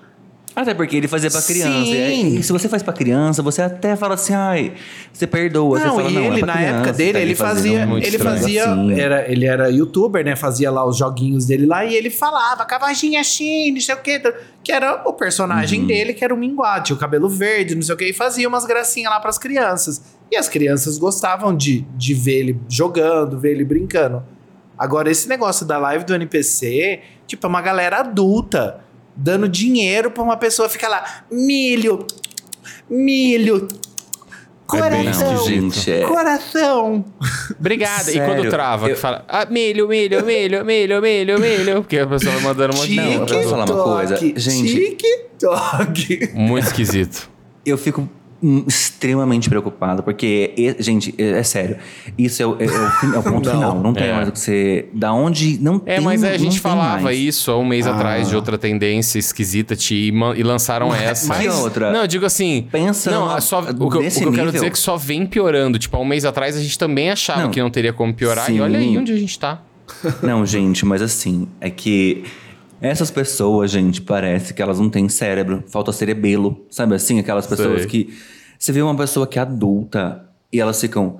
Até 0.59 0.73
porque 0.73 0.95
ele 0.97 1.07
fazia 1.07 1.29
pra 1.29 1.39
criança. 1.39 1.85
Sim. 1.85 2.39
E 2.39 2.41
se 2.41 2.51
você 2.51 2.67
faz 2.67 2.81
pra 2.81 2.91
criança, 2.91 3.43
você 3.43 3.61
até 3.61 3.95
fala 3.95 4.15
assim, 4.15 4.33
ai, 4.33 4.73
você 5.13 5.27
perdoa. 5.27 5.77
Não, 5.79 5.85
você 5.91 5.95
fala, 5.95 6.09
e 6.09 6.13
não, 6.15 6.21
é 6.23 6.27
ele, 6.29 6.37
pra 6.39 6.47
na 6.47 6.53
criança, 6.53 6.75
época 6.77 6.93
dele, 6.93 7.13
tá 7.13 7.19
ele 7.19 7.35
fazia. 7.35 7.83
Ele 7.83 8.07
estranho 8.07 8.39
fazia. 8.39 8.63
assim. 8.73 8.99
Era, 8.99 9.31
ele 9.31 9.45
era 9.45 9.69
youtuber, 9.69 10.25
né? 10.25 10.35
Fazia 10.35 10.71
lá 10.71 10.83
os 10.83 10.97
joguinhos 10.97 11.45
dele 11.45 11.67
lá 11.67 11.85
e 11.85 11.93
ele 11.93 12.09
falava, 12.09 12.65
cavaginha 12.65 13.21
assim, 13.21 13.71
não 13.71 13.79
sei 13.79 13.93
o 13.93 13.99
quê. 13.99 14.19
Que 14.63 14.71
era 14.71 15.03
o 15.07 15.13
personagem 15.13 15.81
Uhum. 15.81 15.85
dele, 15.87 16.13
que 16.15 16.23
era 16.25 16.33
o 16.33 16.37
Minguate, 16.37 16.91
o 16.91 16.97
cabelo 16.97 17.29
verde, 17.29 17.75
não 17.75 17.83
sei 17.83 17.93
o 17.93 17.97
quê, 17.97 18.09
e 18.09 18.13
fazia 18.13 18.47
umas 18.47 18.65
gracinhas 18.65 19.11
lá 19.11 19.19
pras 19.19 19.37
crianças. 19.37 20.01
E 20.31 20.35
as 20.35 20.49
crianças 20.49 20.97
gostavam 20.97 21.55
de, 21.55 21.85
de 21.95 22.15
ver 22.15 22.39
ele 22.39 22.59
jogando, 22.67 23.39
ver 23.39 23.51
ele 23.51 23.63
brincando. 23.63 24.23
Agora, 24.75 25.09
esse 25.11 25.29
negócio 25.29 25.65
da 25.67 25.77
live 25.77 26.03
do 26.03 26.15
NPC, 26.15 26.99
tipo, 27.27 27.45
é 27.45 27.49
uma 27.49 27.61
galera 27.61 27.97
adulta 27.99 28.79
dando 29.17 29.49
dinheiro 29.49 30.11
pra 30.11 30.23
uma 30.23 30.37
pessoa 30.37 30.69
ficar 30.69 30.87
lá, 30.87 31.23
milho, 31.31 32.05
milho, 32.89 33.67
coração, 34.65 35.33
Não, 35.33 35.45
gente, 35.47 35.91
é- 35.91 36.01
coração. 36.05 37.05
Obrigado. 37.59 38.09
E 38.09 38.19
quando 38.19 38.49
trava, 38.49 38.87
eu- 38.89 38.95
que 38.95 39.01
fala, 39.01 39.25
ah, 39.27 39.45
milho, 39.49 39.87
milho, 39.87 40.23
milho, 40.25 40.63
milho, 40.65 41.01
milho, 41.01 41.39
milho. 41.39 41.81
Porque 41.81 41.97
a 41.99 42.05
pessoa 42.07 42.33
vai 42.35 42.43
mandando 42.43 42.73
um 42.75 42.77
monte 42.77 42.89
de 42.89 42.95
Não, 42.95 43.25
eu 43.25 43.49
falar 43.49 43.65
uma 43.65 43.83
coisa? 43.83 44.15
TikTok, 44.17 44.39
Gente- 44.39 44.75
TikTok. 44.97 46.31
Muito 46.33 46.65
esquisito. 46.67 47.29
Eu 47.65 47.77
fico 47.77 48.07
extremamente 48.67 49.49
preocupado, 49.49 50.03
porque, 50.03 50.53
e- 50.57 50.75
gente, 50.79 51.13
é, 51.17 51.39
é 51.39 51.43
sério, 51.43 51.77
isso 52.17 52.41
é, 52.41 52.45
o- 52.45 52.55
é- 52.59 52.65
é 52.65 52.67
o, 52.69 53.15
é 53.15 53.19
o 53.19 53.23
ponto 53.23 53.45
Não. 53.49 53.53
final. 53.55 53.79
Não 53.81 53.93
tem 53.93 54.07
É. 54.07 54.13
mais 54.13 54.29
o 54.29 54.31
que 54.31 54.39
você. 54.39 54.87
Da 54.93 55.11
onde. 55.13 55.57
Não 55.61 55.81
É, 55.85 55.95
tem, 55.95 56.03
mas 56.03 56.23
a 56.23 56.37
gente 56.37 56.59
falava 56.59 57.01
mais. 57.01 57.17
isso 57.19 57.51
há 57.51 57.57
um 57.57 57.65
mês 57.65 57.87
Ah. 57.87 57.91
atrás 57.95 58.29
de 58.29 58.35
outra 58.35 58.57
tendência 58.57 59.17
esquisita 59.19 59.75
Ti, 59.75 60.13
e, 60.35 60.43
lançaram 60.43 60.93
essa. 60.93 61.27
mas- 61.27 61.45
E 61.45 61.49
outra? 61.49 61.91
Não, 61.91 62.01
eu 62.01 62.07
digo 62.07 62.25
assim. 62.25 62.67
Pensa 62.71 63.09
Não, 63.11 63.25
numa- 63.27 63.41
só, 63.41 63.59
o, 63.61 63.65
que, 63.65 63.71
o 63.73 63.89
que 63.89 64.23
eu 64.23 64.31
quero 64.31 64.51
dizer 64.51 64.67
é 64.67 64.69
que 64.69 64.79
só 64.79 64.97
vem 64.97 65.25
piorando. 65.25 65.79
Tipo, 65.79 65.97
há 65.97 65.99
um 65.99 66.05
mês 66.05 66.25
atrás 66.25 66.55
a 66.55 66.59
gente 66.61 66.77
também 66.77 67.09
achava 67.09 67.43
Não. 67.43 67.49
que 67.51 67.59
não 67.61 67.69
teria 67.69 67.93
como 67.93 68.13
piorar. 68.13 68.45
Sim. 68.45 68.57
E 68.57 68.61
olha 68.61 68.77
aí 68.79 68.97
onde 68.97 69.11
a 69.11 69.17
gente 69.17 69.37
tá. 69.39 69.61
Não, 70.21 70.45
gente, 70.45 70.85
mas 70.85 71.01
assim, 71.01 71.47
é 71.61 71.69
que 71.69 72.23
essas 72.81 73.09
pessoas, 73.11 73.71
gente, 73.71 74.01
parece 74.01 74.53
que 74.53 74.61
elas 74.61 74.79
não 74.79 74.89
têm 74.89 75.07
cérebro, 75.09 75.63
falta 75.67 75.91
cerebelo, 75.91 76.65
sabe 76.69 76.95
assim? 76.95 77.19
Aquelas 77.19 77.47
pessoas 77.47 77.81
Sei. 77.81 77.87
que. 77.89 78.17
Você 78.59 78.71
vê 78.71 78.81
uma 78.81 78.95
pessoa 78.95 79.27
que 79.27 79.37
é 79.37 79.41
adulta 79.41 80.25
e 80.51 80.59
elas 80.59 80.79
ficam. 80.79 81.19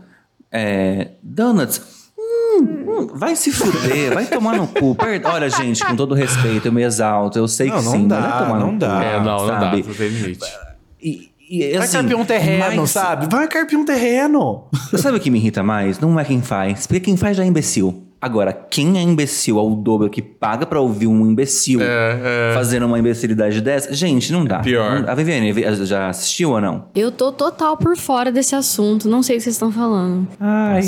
É, 0.52 1.12
donuts. 1.22 1.82
hum, 2.18 2.62
hum, 2.88 3.08
vai 3.14 3.36
se 3.36 3.52
fuder, 3.52 4.14
vai 4.14 4.26
tomar 4.26 4.56
no 4.58 4.66
cu. 4.68 4.96
Per- 4.96 5.22
Olha, 5.26 5.50
gente, 5.50 5.86
com 5.86 5.96
todo 5.96 6.16
respeito, 6.16 6.68
eu 6.68 6.72
me 6.72 6.84
exalto, 6.84 7.38
eu 7.38 7.48
sei 7.48 7.68
Não, 7.68 7.80
que 7.80 7.84
não 7.86 7.92
sim, 7.92 8.08
dá, 8.08 8.20
mas 8.22 8.30
vai 8.32 8.44
tomar 8.48 8.60
não 8.60 8.72
no 8.72 8.80
dá. 8.80 8.96
cu. 8.98 9.04
é, 9.04 9.20
não, 9.24 9.38
não 9.40 9.48
dá. 9.48 9.72
Não 9.76 9.82
tem 9.94 10.08
limite. 10.08 10.46
E, 11.02 11.30
e, 11.50 11.74
Vai 11.74 11.84
assim, 11.86 11.98
carpir 11.98 12.18
um 12.18 12.26
terreno, 12.26 12.82
mas- 12.82 12.92
sabe? 12.92 13.28
Vai 13.30 13.48
carpir 13.48 13.78
um 13.78 13.86
terreno. 13.86 14.64
Sabe 14.98 15.18
o 15.18 15.20
que 15.20 15.30
me 15.30 15.38
irrita 15.38 15.62
mais? 15.62 16.00
Não 16.00 16.18
é 16.20 16.24
quem 16.24 16.42
faz, 16.42 16.88
porque 16.88 17.02
quem 17.02 17.18
faz 17.18 17.36
já 17.38 17.44
é 17.44 17.48
imbecil. 17.48 18.07
Agora, 18.20 18.52
quem 18.52 18.98
é 18.98 19.02
imbecil 19.02 19.60
ao 19.60 19.70
dobro 19.76 20.10
que 20.10 20.22
paga 20.22 20.66
pra 20.66 20.80
ouvir 20.82 21.06
um 21.08 21.26
imbecil 21.30 21.80
É, 21.82 22.50
é. 22.52 22.54
fazendo 22.54 22.86
uma 22.88 22.98
imbecilidade 22.98 23.62
dessa, 23.62 23.94
gente, 23.94 24.32
não 24.34 24.44
dá. 24.44 24.60
Pior. 24.60 25.02
Não- 25.02 25.10
A 25.10 25.14
Viviane 25.16 25.54
já 25.86 26.10
assistiu 26.10 26.52
ou 26.52 26.60
não? 26.62 26.86
Eu 26.96 27.12
tô 27.12 27.32
total 27.32 27.78
por 27.78 27.96
fora 27.96 28.32
desse 28.32 28.56
assunto. 28.56 29.08
Não 29.08 29.22
sei 29.22 29.36
o 29.36 29.38
que 29.38 29.44
vocês 29.44 29.56
estão 29.56 29.72
falando. 29.72 30.28
Ai, 30.40 30.82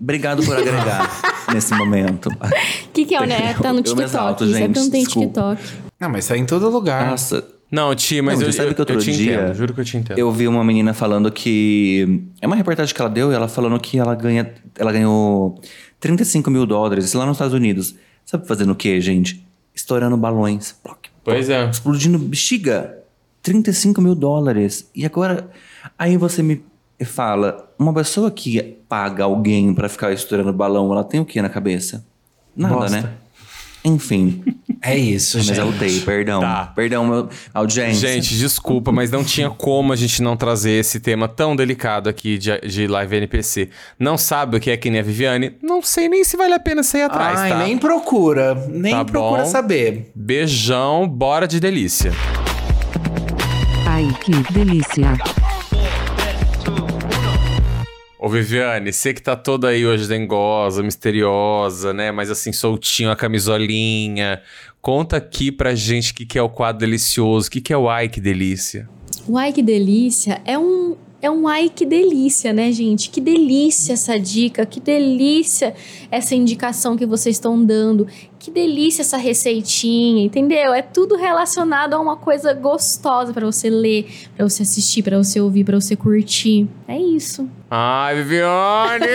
obrigado 0.00 0.42
por 0.42 0.56
agregar 0.56 1.10
nesse 1.52 1.74
momento. 1.74 2.28
O 2.30 2.92
que, 2.94 3.04
que 3.04 3.14
é, 3.14 3.26
né? 3.26 3.54
Tá 3.60 3.72
no 3.72 3.80
Eu 3.80 3.82
TikTok. 3.82 4.02
exalto, 4.08 4.44
Isso 4.44 4.54
é 4.54 4.58
gente, 4.58 4.66
porque 4.68 4.80
não 4.80 4.90
tem 4.90 5.04
desculpa. 5.04 5.56
TikTok. 5.56 5.90
Não, 6.00 6.08
mas 6.08 6.26
tá 6.26 6.36
em 6.36 6.46
todo 6.46 6.70
lugar. 6.70 7.10
Nossa, 7.10 7.44
Não, 7.70 7.94
Ti, 7.94 8.22
mas 8.22 8.38
Não, 8.38 8.46
eu, 8.46 8.52
você 8.52 8.56
sabe 8.56 8.70
eu, 8.70 8.74
que 8.74 8.80
outro 8.80 8.96
eu 8.96 9.00
te 9.00 9.12
dia 9.12 9.34
entendo. 9.34 9.54
Juro 9.54 9.74
que 9.74 9.80
eu 9.80 9.84
te 9.84 9.96
entendo. 9.98 10.18
eu 10.18 10.32
vi 10.32 10.48
uma 10.48 10.64
menina 10.64 10.94
falando 10.94 11.30
que. 11.30 12.22
É 12.40 12.46
uma 12.46 12.56
reportagem 12.56 12.94
que 12.94 13.00
ela 13.00 13.10
deu, 13.10 13.30
e 13.30 13.34
ela 13.34 13.46
falando 13.48 13.78
que 13.78 13.98
ela 13.98 14.14
ganha. 14.14 14.50
Ela 14.78 14.90
ganhou 14.92 15.60
35 16.00 16.50
mil 16.50 16.66
dólares 16.66 17.12
lá 17.12 17.26
nos 17.26 17.36
Estados 17.36 17.54
Unidos. 17.54 17.94
Sabe 18.24 18.46
fazendo 18.46 18.72
o 18.72 18.76
quê, 18.76 19.00
gente? 19.00 19.46
Estourando 19.74 20.16
balões. 20.16 20.74
Pois 21.22 21.48
é. 21.48 21.68
explodindo 21.68 22.18
bexiga. 22.18 22.98
35 23.42 24.00
mil 24.00 24.14
dólares. 24.14 24.88
E 24.94 25.04
agora, 25.04 25.50
aí 25.98 26.16
você 26.16 26.42
me 26.42 26.62
fala, 27.04 27.72
uma 27.78 27.92
pessoa 27.92 28.30
que 28.30 28.60
paga 28.88 29.24
alguém 29.24 29.72
pra 29.72 29.88
ficar 29.88 30.12
estourando 30.12 30.52
balão, 30.52 30.90
ela 30.92 31.04
tem 31.04 31.20
o 31.20 31.24
que 31.24 31.40
na 31.40 31.48
cabeça? 31.48 32.04
Nada, 32.54 32.74
Bosta. 32.74 33.00
né? 33.00 33.12
Enfim. 33.84 34.42
É 34.82 34.96
isso, 34.96 35.36
Mas 35.36 35.46
gente. 35.46 35.58
eu 35.58 35.72
dei, 35.72 36.00
perdão. 36.00 36.40
Tá. 36.40 36.72
Perdão, 36.74 37.06
meu 37.06 37.28
audiência. 37.52 38.08
Gente, 38.08 38.34
desculpa, 38.38 38.90
mas 38.90 39.10
não 39.10 39.22
tinha 39.22 39.50
como 39.50 39.92
a 39.92 39.96
gente 39.96 40.22
não 40.22 40.36
trazer 40.38 40.70
esse 40.70 41.00
tema 41.00 41.28
tão 41.28 41.54
delicado 41.54 42.08
aqui 42.08 42.38
de, 42.38 42.58
de 42.60 42.86
live 42.86 43.16
NPC. 43.16 43.68
Não 43.98 44.16
sabe 44.16 44.56
o 44.56 44.60
que 44.60 44.70
é 44.70 44.76
que 44.78 44.88
nem 44.88 45.00
a 45.00 45.02
Viviane? 45.02 45.52
Não 45.62 45.82
sei 45.82 46.08
nem 46.08 46.24
se 46.24 46.34
vale 46.36 46.54
a 46.54 46.58
pena 46.58 46.82
sair 46.82 47.02
atrás, 47.02 47.38
Ai, 47.38 47.50
tá? 47.50 47.58
nem 47.58 47.76
procura. 47.76 48.54
Nem 48.70 48.92
Tá 48.94 49.04
procura 49.04 49.42
bom. 49.42 49.48
saber. 49.50 50.10
Beijão, 50.14 51.06
bora 51.06 51.46
de 51.46 51.60
delícia. 51.60 52.12
Ai, 53.86 54.08
que 54.24 54.32
delícia. 54.52 55.12
Ô 58.22 58.28
Viviane, 58.28 58.92
você 58.92 59.14
que 59.14 59.22
tá 59.22 59.34
toda 59.34 59.68
aí 59.68 59.86
hoje 59.86 60.06
dengosa, 60.06 60.82
misteriosa, 60.82 61.94
né? 61.94 62.12
Mas 62.12 62.30
assim, 62.30 62.52
soltinho, 62.52 63.10
a 63.10 63.16
camisolinha. 63.16 64.42
Conta 64.82 65.16
aqui 65.16 65.50
pra 65.50 65.74
gente 65.74 66.12
o 66.12 66.14
que, 66.14 66.26
que 66.26 66.38
é 66.38 66.42
o 66.42 66.50
quadro 66.50 66.80
delicioso, 66.80 67.48
o 67.48 67.50
que, 67.50 67.62
que 67.62 67.72
é 67.72 67.76
o 67.78 67.88
ai 67.88 68.10
que 68.10 68.20
delícia. 68.20 68.86
O 69.26 69.38
ai 69.38 69.54
que 69.54 69.62
delícia 69.62 70.42
é 70.44 70.58
um 70.58 70.98
é 71.22 71.30
um 71.30 71.48
ai 71.48 71.70
que 71.70 71.86
delícia, 71.86 72.52
né, 72.52 72.70
gente? 72.72 73.08
Que 73.08 73.22
delícia 73.22 73.94
essa 73.94 74.18
dica, 74.18 74.66
que 74.66 74.80
delícia 74.80 75.74
essa 76.10 76.34
indicação 76.34 76.98
que 76.98 77.06
vocês 77.06 77.36
estão 77.36 77.64
dando. 77.64 78.06
Que 78.40 78.50
delícia 78.50 79.02
essa 79.02 79.18
receitinha, 79.18 80.24
entendeu? 80.24 80.72
É 80.72 80.80
tudo 80.80 81.14
relacionado 81.14 81.92
a 81.92 82.00
uma 82.00 82.16
coisa 82.16 82.54
gostosa 82.54 83.34
pra 83.34 83.44
você 83.44 83.68
ler, 83.68 84.10
pra 84.34 84.48
você 84.48 84.62
assistir, 84.62 85.02
pra 85.02 85.18
você 85.18 85.38
ouvir, 85.38 85.62
pra 85.62 85.78
você 85.78 85.94
curtir. 85.94 86.66
É 86.88 86.96
isso. 86.96 87.46
Ai, 87.70 88.16
Viviane! 88.16 89.04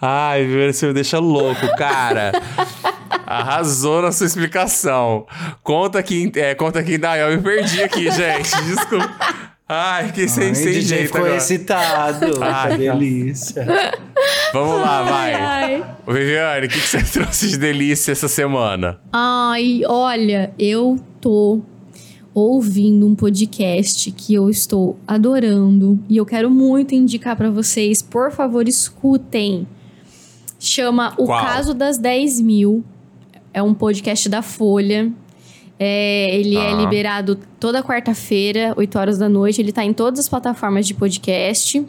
Ai, 0.00 0.44
Viviane, 0.44 0.72
você 0.72 0.86
me 0.86 0.92
deixa 0.92 1.18
louco, 1.18 1.66
cara. 1.76 2.30
Arrasou 3.26 4.02
na 4.02 4.12
sua 4.12 4.26
explicação. 4.26 5.26
Conta 5.64 5.98
aqui, 5.98 6.30
é, 6.36 6.54
conta 6.54 6.78
aqui, 6.78 6.96
não, 6.96 7.16
eu 7.16 7.36
me 7.36 7.42
perdi 7.42 7.82
aqui, 7.82 8.08
gente. 8.08 8.54
Desculpa. 8.62 9.55
Ai, 9.68 10.12
que 10.12 10.28
sem, 10.28 10.48
Ai, 10.48 10.54
sem 10.54 10.66
DJ 10.74 10.82
jeito 10.82 11.06
ficou 11.06 11.20
agora. 11.22 11.36
excitado. 11.36 12.26
Ai, 12.42 12.70
que 12.72 12.78
delícia. 12.78 13.66
Vamos 14.52 14.80
lá, 14.80 15.02
vai. 15.02 15.34
Ai. 15.34 15.84
Viviane, 16.06 16.66
o 16.66 16.68
que, 16.68 16.80
que 16.80 16.86
você 16.86 17.02
trouxe 17.12 17.48
de 17.48 17.58
delícia 17.58 18.12
essa 18.12 18.28
semana? 18.28 19.00
Ai, 19.12 19.80
olha, 19.86 20.52
eu 20.56 21.00
tô 21.20 21.60
ouvindo 22.32 23.06
um 23.08 23.14
podcast 23.16 24.10
que 24.12 24.34
eu 24.34 24.48
estou 24.48 24.96
adorando 25.08 25.98
e 26.08 26.16
eu 26.16 26.24
quero 26.26 26.48
muito 26.48 26.94
indicar 26.94 27.34
pra 27.34 27.50
vocês. 27.50 28.00
Por 28.02 28.30
favor, 28.30 28.68
escutem. 28.68 29.66
Chama 30.60 31.12
O 31.18 31.26
Qual? 31.26 31.44
Caso 31.44 31.74
das 31.74 31.98
10 31.98 32.40
Mil. 32.40 32.84
É 33.52 33.62
um 33.62 33.74
podcast 33.74 34.28
da 34.28 34.42
Folha. 34.42 35.10
É, 35.78 36.34
ele 36.34 36.56
é 36.56 36.70
Ah. 36.72 36.74
liberado 36.74 37.38
toda 37.60 37.82
quarta-feira, 37.82 38.72
8 38.76 38.98
horas 38.98 39.18
da 39.18 39.28
noite. 39.28 39.60
Ele 39.60 39.72
tá 39.72 39.84
em 39.84 39.92
todas 39.92 40.20
as 40.20 40.28
plataformas 40.28 40.86
de 40.86 40.94
podcast. 40.94 41.84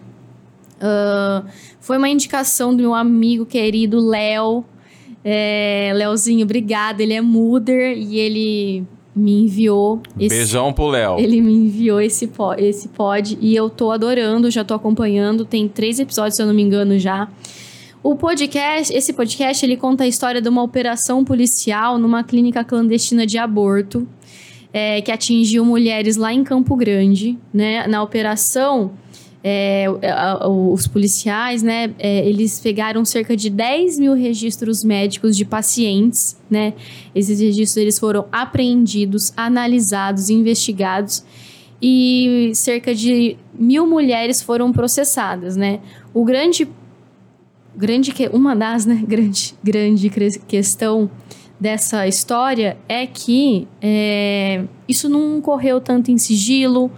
Ah, 0.82 1.44
foi 1.80 1.98
uma 1.98 2.10
indicação 2.10 2.76
do 2.76 2.82
meu 2.82 2.94
amigo 2.94 3.46
querido 3.46 4.00
Léo. 4.06 4.64
É, 5.24 5.92
Léozinho, 5.96 6.44
obrigada. 6.44 7.02
Ele 7.02 7.14
é 7.14 7.22
Muder 7.22 7.98
e 7.98 8.20
ele 8.20 8.84
me 9.16 9.44
enviou 9.46 10.00
esse, 10.20 10.30
Beijão 10.36 10.72
pro 10.72 10.88
Léo. 10.90 11.18
ele 11.18 11.42
me 11.42 11.52
enviou 11.52 12.00
esse, 12.00 12.28
po- 12.28 12.54
esse 12.54 12.88
pod 12.90 13.36
e 13.42 13.56
eu 13.56 13.68
tô 13.70 13.90
adorando, 13.92 14.52
já 14.52 14.64
tô 14.64 14.74
acompanhando. 14.76 15.44
Tem 15.44 15.68
três 15.68 16.00
episódios, 16.00 16.36
se 16.36 16.42
eu 16.44 16.46
não 16.48 16.54
me 16.54 16.62
engano, 16.62 17.00
já. 17.00 17.28
O 18.10 18.16
podcast, 18.16 18.96
esse 18.96 19.12
podcast, 19.12 19.66
ele 19.66 19.76
conta 19.76 20.06
a 20.06 20.08
história 20.08 20.42
de 20.42 20.48
uma 20.48 20.64
operação 20.64 21.26
policial 21.26 21.98
numa 22.00 22.24
clínica 22.24 22.64
clandestina 22.64 23.26
de 23.26 23.38
aborto 23.38 24.08
é, 24.72 25.02
que 25.02 25.12
atingiu 25.12 25.66
mulheres 25.66 26.16
lá 26.16 26.32
em 26.34 26.42
Campo 26.42 26.74
Grande, 26.78 27.38
né? 27.54 27.86
Na 27.86 28.02
operação, 28.02 28.94
é, 29.44 29.88
a- 30.10 30.48
os 30.48 30.88
policiais, 30.88 31.62
né? 31.62 31.94
é, 32.00 32.26
eles 32.26 32.62
pegaram 32.62 33.04
cerca 33.04 33.36
de 33.36 33.50
10 33.50 34.00
mil 34.00 34.14
registros 34.14 34.86
médicos 34.86 35.36
de 35.36 35.44
pacientes, 35.44 36.38
né? 36.50 36.76
Esses 37.14 37.42
registros 37.42 37.76
eles 37.76 38.00
foram 38.00 38.26
apreendidos, 38.32 39.34
analisados, 39.36 40.30
investigados 40.30 41.26
e 41.82 42.52
cerca 42.56 42.96
de 42.96 43.36
mil 43.54 43.86
mulheres 43.86 44.42
foram 44.42 44.72
processadas, 44.72 45.58
né? 45.58 45.82
O 46.14 46.24
grande 46.24 46.70
grande 47.78 48.12
que 48.12 48.28
uma 48.34 48.56
das 48.56 48.86
né, 48.86 49.04
grande 49.08 49.56
grande 49.64 50.10
questão 50.48 51.10
dessa 51.60 52.08
história 52.08 52.78
é 52.90 53.06
que 53.06 53.68
é, 53.82 54.66
isso 54.88 55.08
não 55.08 55.40
correu 55.40 55.80
tanto 55.80 56.12
em 56.12 56.18
sigilo. 56.18 56.92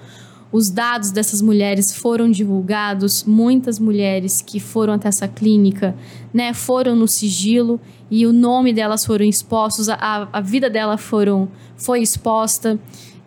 Os 0.52 0.72
dados 0.72 1.12
dessas 1.12 1.44
mulheres 1.44 1.94
foram 1.94 2.30
divulgados. 2.30 3.24
Muitas 3.24 3.78
mulheres 3.78 4.42
que 4.42 4.60
foram 4.60 4.94
até 4.94 5.08
essa 5.08 5.28
clínica 5.28 5.96
né 6.34 6.54
foram 6.54 6.96
no 6.96 7.08
sigilo 7.08 7.80
e 8.10 8.26
o 8.26 8.34
nome 8.34 8.74
delas 8.74 9.06
foram 9.06 9.26
expostos 9.26 9.90
a, 9.90 10.28
a 10.32 10.42
vida 10.42 10.70
dela 10.70 10.98
foram 10.98 11.50
foi 11.76 12.02
exposta. 12.02 12.80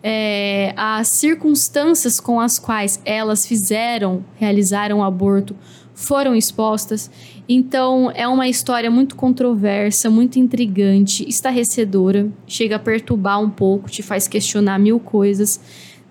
É, 0.05 0.73
as 0.75 1.07
circunstâncias 1.07 2.19
com 2.19 2.37
as 2.37 2.59
quais 2.59 3.01
elas 3.05 3.45
fizeram 3.45 4.25
realizaram 4.35 4.99
o 4.99 5.03
aborto 5.03 5.55
foram 5.93 6.35
expostas. 6.35 7.09
Então, 7.47 8.11
é 8.13 8.27
uma 8.27 8.47
história 8.47 8.89
muito 8.89 9.15
controversa, 9.15 10.09
muito 10.09 10.39
intrigante, 10.39 11.27
estarrecedora, 11.27 12.29
chega 12.47 12.77
a 12.77 12.79
perturbar 12.79 13.41
um 13.41 13.49
pouco, 13.49 13.89
te 13.89 14.01
faz 14.01 14.27
questionar 14.27 14.79
mil 14.79 14.99
coisas. 14.99 15.59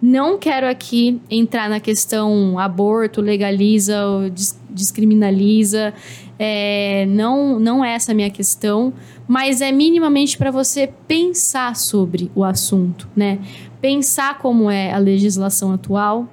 Não 0.01 0.37
quero 0.37 0.69
aqui 0.69 1.21
entrar 1.31 1.71
na 1.71 1.79
questão 1.79 2.59
aborto, 2.59 3.21
legaliza 3.21 4.05
ou 4.05 4.31
descriminaliza. 4.69 5.95
É, 6.39 7.07
não, 7.07 7.61
não 7.61 7.85
é 7.85 7.95
essa 7.95 8.11
a 8.11 8.15
minha 8.15 8.31
questão, 8.31 8.93
mas 9.29 9.61
é 9.61 9.71
minimamente 9.71 10.37
para 10.37 10.51
você 10.51 10.93
pensar 11.07 11.77
sobre 11.77 12.33
o 12.35 12.43
assunto, 12.43 13.09
né? 13.15 13.39
Pensar 13.81 14.39
como 14.39 14.69
é 14.69 14.93
a 14.93 14.99
legislação 14.99 15.73
atual, 15.73 16.29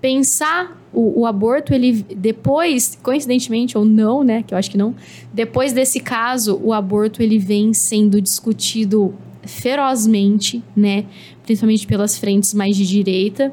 pensar 0.00 0.79
o, 0.92 1.20
o 1.20 1.26
aborto, 1.26 1.72
ele 1.72 2.04
depois, 2.16 2.98
coincidentemente 3.02 3.76
ou 3.78 3.84
não, 3.84 4.24
né? 4.24 4.42
Que 4.42 4.54
eu 4.54 4.58
acho 4.58 4.70
que 4.70 4.78
não. 4.78 4.94
Depois 5.32 5.72
desse 5.72 6.00
caso, 6.00 6.60
o 6.62 6.72
aborto 6.72 7.22
ele 7.22 7.38
vem 7.38 7.72
sendo 7.72 8.20
discutido 8.20 9.14
ferozmente, 9.44 10.62
né? 10.74 11.06
Principalmente 11.44 11.86
pelas 11.86 12.18
frentes 12.18 12.52
mais 12.54 12.76
de 12.76 12.86
direita. 12.86 13.52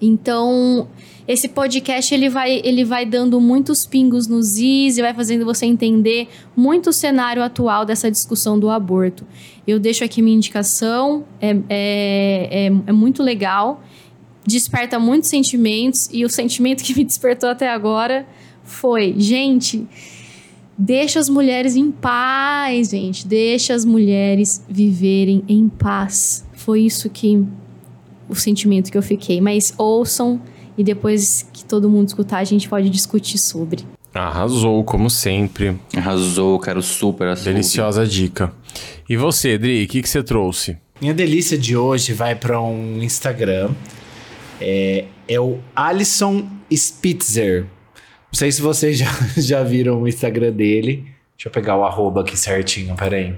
Então, 0.00 0.88
esse 1.26 1.48
podcast 1.48 2.14
ele 2.14 2.28
vai, 2.28 2.60
ele 2.62 2.84
vai 2.84 3.04
dando 3.04 3.40
muitos 3.40 3.86
pingos 3.86 4.26
nos 4.26 4.58
is 4.58 4.98
e 4.98 5.02
vai 5.02 5.12
fazendo 5.12 5.44
você 5.44 5.66
entender 5.66 6.28
muito 6.54 6.90
o 6.90 6.92
cenário 6.92 7.42
atual 7.42 7.84
dessa 7.84 8.10
discussão 8.10 8.58
do 8.58 8.70
aborto. 8.70 9.26
Eu 9.66 9.78
deixo 9.80 10.04
aqui 10.04 10.22
minha 10.22 10.36
indicação, 10.36 11.24
é, 11.40 11.50
é, 11.68 12.66
é, 12.66 12.66
é 12.86 12.92
muito 12.92 13.22
legal, 13.22 13.82
desperta 14.46 14.98
muitos 14.98 15.28
sentimentos 15.28 16.08
e 16.12 16.24
o 16.24 16.28
sentimento 16.28 16.82
que 16.82 16.94
me 16.94 17.04
despertou 17.04 17.48
até 17.48 17.68
agora 17.68 18.26
foi, 18.62 19.14
gente, 19.16 19.86
deixa 20.76 21.18
as 21.18 21.28
mulheres 21.28 21.76
em 21.76 21.90
paz, 21.90 22.90
gente, 22.90 23.26
deixa 23.26 23.74
as 23.74 23.84
mulheres 23.84 24.64
viverem 24.68 25.42
em 25.48 25.68
paz. 25.68 26.44
Foi 26.52 26.80
isso 26.80 27.08
que 27.08 27.44
o 28.28 28.34
sentimento 28.34 28.90
que 28.90 28.98
eu 28.98 29.02
fiquei. 29.02 29.40
Mas 29.40 29.72
ouçam 29.78 30.40
e 30.76 30.84
depois 30.84 31.48
que 31.52 31.64
todo 31.64 31.88
mundo 31.88 32.08
escutar, 32.08 32.38
a 32.38 32.44
gente 32.44 32.68
pode 32.68 32.90
discutir 32.90 33.38
sobre. 33.38 33.84
Arrasou, 34.12 34.82
como 34.84 35.10
sempre. 35.10 35.78
Arrasou, 35.94 36.58
quero 36.58 36.82
super 36.82 37.28
essa 37.28 37.44
Deliciosa 37.44 38.06
dica. 38.06 38.52
E 39.08 39.16
você, 39.16 39.58
Dri, 39.58 39.84
o 39.84 39.88
que, 39.88 40.02
que 40.02 40.08
você 40.08 40.22
trouxe? 40.22 40.76
Minha 41.00 41.12
delícia 41.12 41.58
de 41.58 41.76
hoje 41.76 42.12
vai 42.12 42.34
para 42.34 42.60
um 42.60 43.02
Instagram. 43.02 43.70
É, 44.60 45.04
é 45.28 45.40
o 45.40 45.58
Alisson 45.74 46.48
Spitzer. 46.72 47.62
Não 47.62 48.38
sei 48.38 48.52
se 48.52 48.60
vocês 48.60 48.98
já, 48.98 49.06
já 49.36 49.62
viram 49.62 50.02
o 50.02 50.08
Instagram 50.08 50.52
dele. 50.52 51.04
Deixa 51.36 51.48
eu 51.48 51.52
pegar 51.52 51.76
o 51.76 51.84
arroba 51.84 52.22
aqui 52.22 52.36
certinho, 52.36 52.94
peraí. 52.96 53.34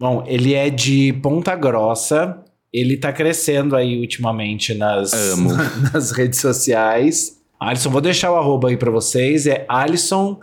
Bom, 0.00 0.24
ele 0.26 0.54
é 0.54 0.70
de 0.70 1.12
Ponta 1.14 1.54
Grossa. 1.54 2.38
Ele 2.72 2.96
tá 2.96 3.12
crescendo 3.12 3.74
aí 3.74 3.98
ultimamente 3.98 4.74
nas, 4.74 5.12
Amo. 5.12 5.50
nas 5.92 6.12
redes 6.12 6.40
sociais. 6.40 7.38
Alisson, 7.58 7.90
vou 7.90 8.00
deixar 8.00 8.30
o 8.30 8.36
arroba 8.36 8.68
aí 8.68 8.76
pra 8.76 8.90
vocês. 8.90 9.46
É 9.46 9.64
Alisson 9.68 10.40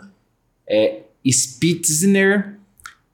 é, 0.68 1.00
Spitzner. 1.26 2.56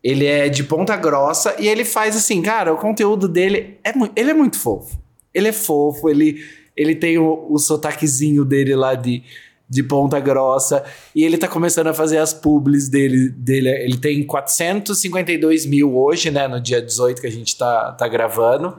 Ele 0.02 0.26
é 0.26 0.48
de 0.48 0.64
Ponta 0.64 0.96
Grossa 0.96 1.54
e 1.60 1.68
ele 1.68 1.84
faz 1.84 2.16
assim, 2.16 2.42
cara, 2.42 2.74
o 2.74 2.76
conteúdo 2.76 3.28
dele 3.28 3.78
é 3.84 3.92
muito, 3.92 4.12
ele 4.16 4.30
é 4.32 4.34
muito 4.34 4.58
fofo. 4.58 5.00
Ele 5.32 5.48
é 5.48 5.52
fofo, 5.52 6.08
ele, 6.08 6.44
ele 6.82 6.94
tem 6.94 7.18
o, 7.18 7.46
o 7.48 7.59
sotaquezinho 7.59 8.44
dele 8.44 8.74
lá 8.74 8.94
de, 8.94 9.22
de 9.68 9.82
Ponta 9.82 10.20
Grossa 10.20 10.84
e 11.14 11.24
ele 11.24 11.38
tá 11.38 11.48
começando 11.48 11.86
a 11.86 11.94
fazer 11.94 12.18
as 12.18 12.34
publis 12.34 12.88
dele, 12.88 13.30
dele. 13.30 13.70
Ele 13.70 13.96
tem 13.96 14.24
452 14.26 15.64
mil 15.64 15.96
hoje, 15.96 16.30
né, 16.30 16.46
no 16.46 16.60
dia 16.60 16.82
18 16.82 17.20
que 17.20 17.26
a 17.26 17.30
gente 17.32 17.56
tá, 17.56 17.92
tá 17.92 18.06
gravando. 18.06 18.76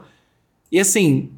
E 0.70 0.78
assim, 0.78 1.30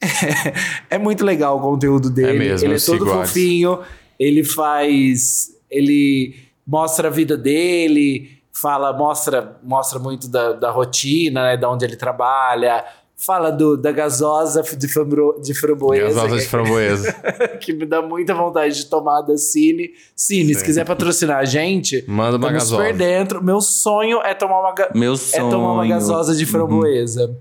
é 0.90 0.98
muito 0.98 1.24
legal 1.24 1.58
o 1.58 1.60
conteúdo 1.60 2.10
dele. 2.10 2.36
É 2.36 2.38
mesmo, 2.38 2.68
ele 2.68 2.76
é 2.76 2.78
todo 2.78 3.04
Alisson. 3.04 3.26
fofinho, 3.26 3.78
ele 4.18 4.44
faz. 4.44 5.50
Ele 5.70 6.34
mostra 6.66 7.08
a 7.08 7.10
vida 7.10 7.36
dele, 7.36 8.38
fala, 8.52 8.92
mostra, 8.92 9.58
mostra 9.62 9.98
muito 9.98 10.28
da, 10.28 10.52
da 10.52 10.70
rotina, 10.70 11.42
né? 11.44 11.56
Da 11.56 11.70
onde 11.70 11.84
ele 11.84 11.96
trabalha. 11.96 12.84
Fala 13.24 13.50
do, 13.52 13.76
da 13.76 13.92
gasosa 13.92 14.62
de, 14.76 14.88
fambro, 14.88 15.38
de 15.40 15.54
framboesa. 15.54 16.06
Gasosa 16.14 16.36
de 16.36 16.42
que- 16.42 16.48
framboesa. 16.48 17.12
que 17.60 17.72
me 17.72 17.86
dá 17.86 18.02
muita 18.02 18.34
vontade 18.34 18.74
de 18.74 18.86
tomar 18.86 19.20
da 19.22 19.36
Cine. 19.38 19.90
Cine, 20.16 20.52
se 20.54 20.60
Sim. 20.60 20.66
quiser 20.66 20.84
patrocinar 20.84 21.38
a 21.38 21.44
gente, 21.44 22.04
Manda 22.08 22.36
uma 22.36 22.50
gasosa. 22.50 22.82
super 22.82 22.96
dentro. 22.96 23.42
Meu 23.44 23.60
sonho 23.60 24.20
é 24.22 24.34
tomar 24.34 24.58
uma, 24.60 24.74
Meu 24.94 25.12
é 25.12 25.16
sonho. 25.16 25.50
tomar 25.50 25.72
uma 25.74 25.86
gasosa 25.86 26.34
de 26.34 26.44
framboesa. 26.44 27.36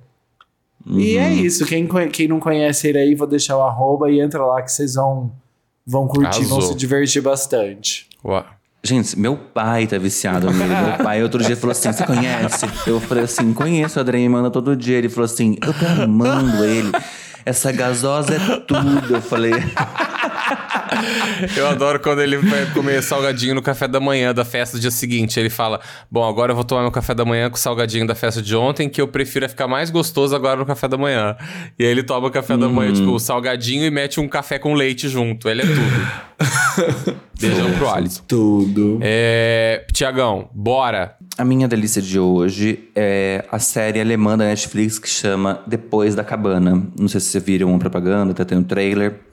E 0.85 1.15
Uhum. 1.17 1.21
é 1.23 1.33
isso. 1.33 1.65
Quem, 1.65 1.87
quem 2.11 2.27
não 2.27 2.39
conhece 2.39 2.87
ele 2.87 2.97
aí, 2.99 3.15
vou 3.15 3.27
deixar 3.27 3.57
o 3.57 3.61
arroba 3.63 4.09
e 4.11 4.19
entra 4.19 4.45
lá 4.45 4.61
que 4.61 4.71
vocês 4.71 4.93
vão, 4.95 5.31
vão 5.85 6.07
curtir, 6.07 6.43
vão 6.43 6.57
Arrasou. 6.57 6.73
se 6.73 6.75
divertir 6.75 7.21
bastante. 7.21 8.07
Uau. 8.23 8.45
Gente, 8.83 9.17
meu 9.17 9.37
pai 9.37 9.85
tá 9.85 9.97
viciado 9.99 10.51
nele. 10.51 10.73
Meu 10.73 10.97
pai 11.03 11.21
outro 11.21 11.43
dia 11.43 11.55
falou 11.55 11.71
assim: 11.71 11.93
Você 11.93 12.03
conhece? 12.03 12.65
Eu 12.87 12.99
falei 12.99 13.25
assim: 13.25 13.53
Conheço, 13.53 13.99
o 13.99 14.03
me 14.03 14.27
manda 14.27 14.49
todo 14.49 14.75
dia. 14.75 14.97
Ele 14.97 15.07
falou 15.07 15.25
assim: 15.25 15.55
Eu 15.61 15.71
tô 15.73 15.85
amando 15.85 16.63
ele. 16.65 16.91
Essa 17.45 17.71
gasosa 17.71 18.33
é 18.35 18.39
tudo. 18.61 19.15
Eu 19.15 19.21
falei: 19.21 19.53
Eu 21.55 21.67
adoro 21.67 21.99
quando 21.99 22.21
ele 22.21 22.37
vai 22.37 22.65
comer 22.67 23.01
salgadinho 23.01 23.55
no 23.55 23.61
café 23.61 23.87
da 23.87 23.99
manhã 23.99 24.33
da 24.33 24.45
festa 24.45 24.77
do 24.77 24.81
dia 24.81 24.91
seguinte. 24.91 25.39
Ele 25.39 25.49
fala: 25.49 25.79
Bom, 26.09 26.27
agora 26.27 26.51
eu 26.51 26.55
vou 26.55 26.63
tomar 26.63 26.81
meu 26.81 26.91
café 26.91 27.13
da 27.13 27.25
manhã 27.25 27.49
com 27.49 27.55
o 27.55 27.59
salgadinho 27.59 28.05
da 28.05 28.15
festa 28.15 28.41
de 28.41 28.55
ontem, 28.55 28.89
que 28.89 29.01
eu 29.01 29.07
prefiro 29.07 29.45
é 29.45 29.47
ficar 29.47 29.67
mais 29.67 29.89
gostoso 29.89 30.35
agora 30.35 30.59
no 30.59 30.65
café 30.65 30.87
da 30.87 30.97
manhã. 30.97 31.35
E 31.77 31.83
aí 31.83 31.89
ele 31.89 32.03
toma 32.03 32.27
o 32.27 32.31
café 32.31 32.57
da 32.57 32.67
manhã, 32.67 32.93
tipo, 32.93 33.11
o 33.11 33.19
salgadinho 33.19 33.85
e 33.85 33.91
mete 33.91 34.19
um 34.19 34.27
café 34.27 34.59
com 34.59 34.73
leite 34.73 35.07
junto. 35.07 35.49
Ele 35.49 35.61
é 35.61 35.65
tudo. 35.65 37.21
Beijão 37.39 37.71
pro 37.73 37.89
Alisson. 37.89 38.23
Tudo. 38.27 38.99
É. 39.01 39.85
Tiagão, 39.91 40.49
bora. 40.53 41.15
A 41.37 41.45
minha 41.45 41.67
delícia 41.67 42.01
de 42.01 42.19
hoje 42.19 42.89
é 42.95 43.45
a 43.51 43.57
série 43.57 43.99
alemã 43.99 44.37
da 44.37 44.45
Netflix 44.45 44.99
que 44.99 45.09
chama 45.09 45.61
Depois 45.65 46.13
da 46.13 46.23
Cabana. 46.23 46.83
Não 46.99 47.07
sei 47.07 47.19
se 47.19 47.27
vocês 47.27 47.43
viram 47.43 47.69
uma 47.69 47.79
propaganda, 47.79 48.31
até 48.31 48.45
tem 48.45 48.57
um 48.57 48.63
trailer. 48.63 49.30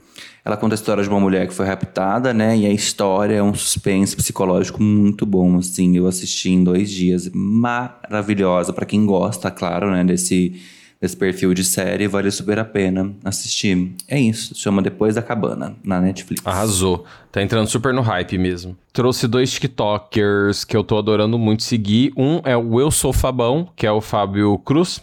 Ela 0.49 0.57
conta 0.57 0.73
a 0.73 0.77
história 0.77 1.03
de 1.03 1.07
uma 1.07 1.19
mulher 1.19 1.47
que 1.47 1.53
foi 1.53 1.67
raptada, 1.67 2.33
né? 2.33 2.57
E 2.57 2.65
a 2.65 2.71
história 2.71 3.35
é 3.35 3.43
um 3.43 3.53
suspense 3.53 4.15
psicológico 4.15 4.81
muito 4.81 5.23
bom, 5.23 5.59
assim. 5.59 5.95
Eu 5.95 6.07
assisti 6.07 6.49
em 6.49 6.63
dois 6.63 6.89
dias. 6.89 7.29
Maravilhosa. 7.31 8.73
Pra 8.73 8.83
quem 8.83 9.05
gosta, 9.05 9.51
claro, 9.51 9.91
né? 9.91 10.03
Desse, 10.03 10.59
desse 10.99 11.15
perfil 11.15 11.53
de 11.53 11.63
série, 11.63 12.07
vale 12.07 12.31
super 12.31 12.57
a 12.57 12.65
pena 12.65 13.13
assistir. 13.23 13.93
É 14.07 14.19
isso. 14.19 14.55
Chama 14.55 14.81
Depois 14.81 15.13
da 15.13 15.21
Cabana, 15.21 15.75
na 15.83 16.01
Netflix. 16.01 16.41
Arrasou. 16.43 17.05
Tá 17.31 17.43
entrando 17.43 17.67
super 17.67 17.93
no 17.93 18.01
hype 18.01 18.35
mesmo. 18.39 18.75
Trouxe 18.91 19.27
dois 19.27 19.51
TikTokers 19.51 20.65
que 20.65 20.75
eu 20.75 20.83
tô 20.83 20.97
adorando 20.97 21.37
muito 21.37 21.61
seguir. 21.61 22.11
Um 22.17 22.41
é 22.43 22.57
o 22.57 22.81
Eu 22.81 22.89
Sou 22.89 23.13
Fabão, 23.13 23.69
que 23.75 23.85
é 23.85 23.91
o 23.91 24.01
Fábio 24.01 24.57
Cruz. 24.57 24.99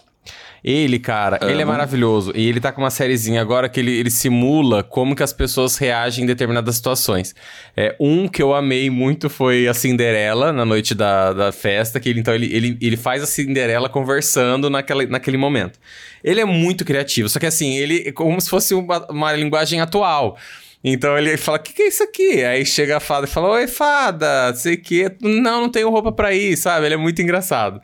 Ele, 0.64 0.98
cara, 0.98 1.38
ele 1.42 1.60
é 1.60 1.62
Amo. 1.62 1.72
maravilhoso. 1.72 2.32
E 2.34 2.48
ele 2.48 2.60
tá 2.60 2.72
com 2.72 2.82
uma 2.82 2.90
sériezinha 2.90 3.40
agora 3.40 3.68
que 3.68 3.78
ele, 3.80 3.92
ele 3.92 4.10
simula 4.10 4.82
como 4.82 5.14
que 5.14 5.22
as 5.22 5.32
pessoas 5.32 5.76
reagem 5.76 6.24
em 6.24 6.26
determinadas 6.26 6.76
situações. 6.76 7.34
É, 7.76 7.94
um 8.00 8.26
que 8.26 8.42
eu 8.42 8.54
amei 8.54 8.90
muito 8.90 9.30
foi 9.30 9.68
a 9.68 9.74
Cinderela, 9.74 10.52
na 10.52 10.64
noite 10.64 10.94
da, 10.94 11.32
da 11.32 11.52
festa, 11.52 12.00
que 12.00 12.08
ele, 12.08 12.20
então 12.20 12.34
ele, 12.34 12.46
ele, 12.54 12.78
ele 12.80 12.96
faz 12.96 13.22
a 13.22 13.26
Cinderela 13.26 13.88
conversando 13.88 14.68
naquela, 14.68 15.06
naquele 15.06 15.36
momento. 15.36 15.78
Ele 16.22 16.40
é 16.40 16.44
muito 16.44 16.84
criativo, 16.84 17.28
só 17.28 17.38
que 17.38 17.46
assim, 17.46 17.76
ele 17.76 18.04
é 18.06 18.12
como 18.12 18.40
se 18.40 18.50
fosse 18.50 18.74
uma, 18.74 19.06
uma 19.10 19.32
linguagem 19.32 19.80
atual. 19.80 20.36
Então 20.82 21.18
ele 21.18 21.36
fala: 21.36 21.58
O 21.58 21.60
que, 21.60 21.72
que 21.72 21.82
é 21.82 21.88
isso 21.88 22.02
aqui? 22.02 22.44
Aí 22.44 22.64
chega 22.64 22.96
a 22.96 23.00
fada 23.00 23.26
e 23.26 23.30
fala: 23.30 23.48
Oi, 23.50 23.66
fada, 23.66 24.54
sei 24.54 24.74
o 24.74 24.80
que. 24.80 25.10
Não, 25.20 25.62
não 25.62 25.68
tenho 25.68 25.90
roupa 25.90 26.12
pra 26.12 26.32
ir, 26.32 26.56
sabe? 26.56 26.86
Ele 26.86 26.94
é 26.94 26.98
muito 26.98 27.20
engraçado. 27.20 27.80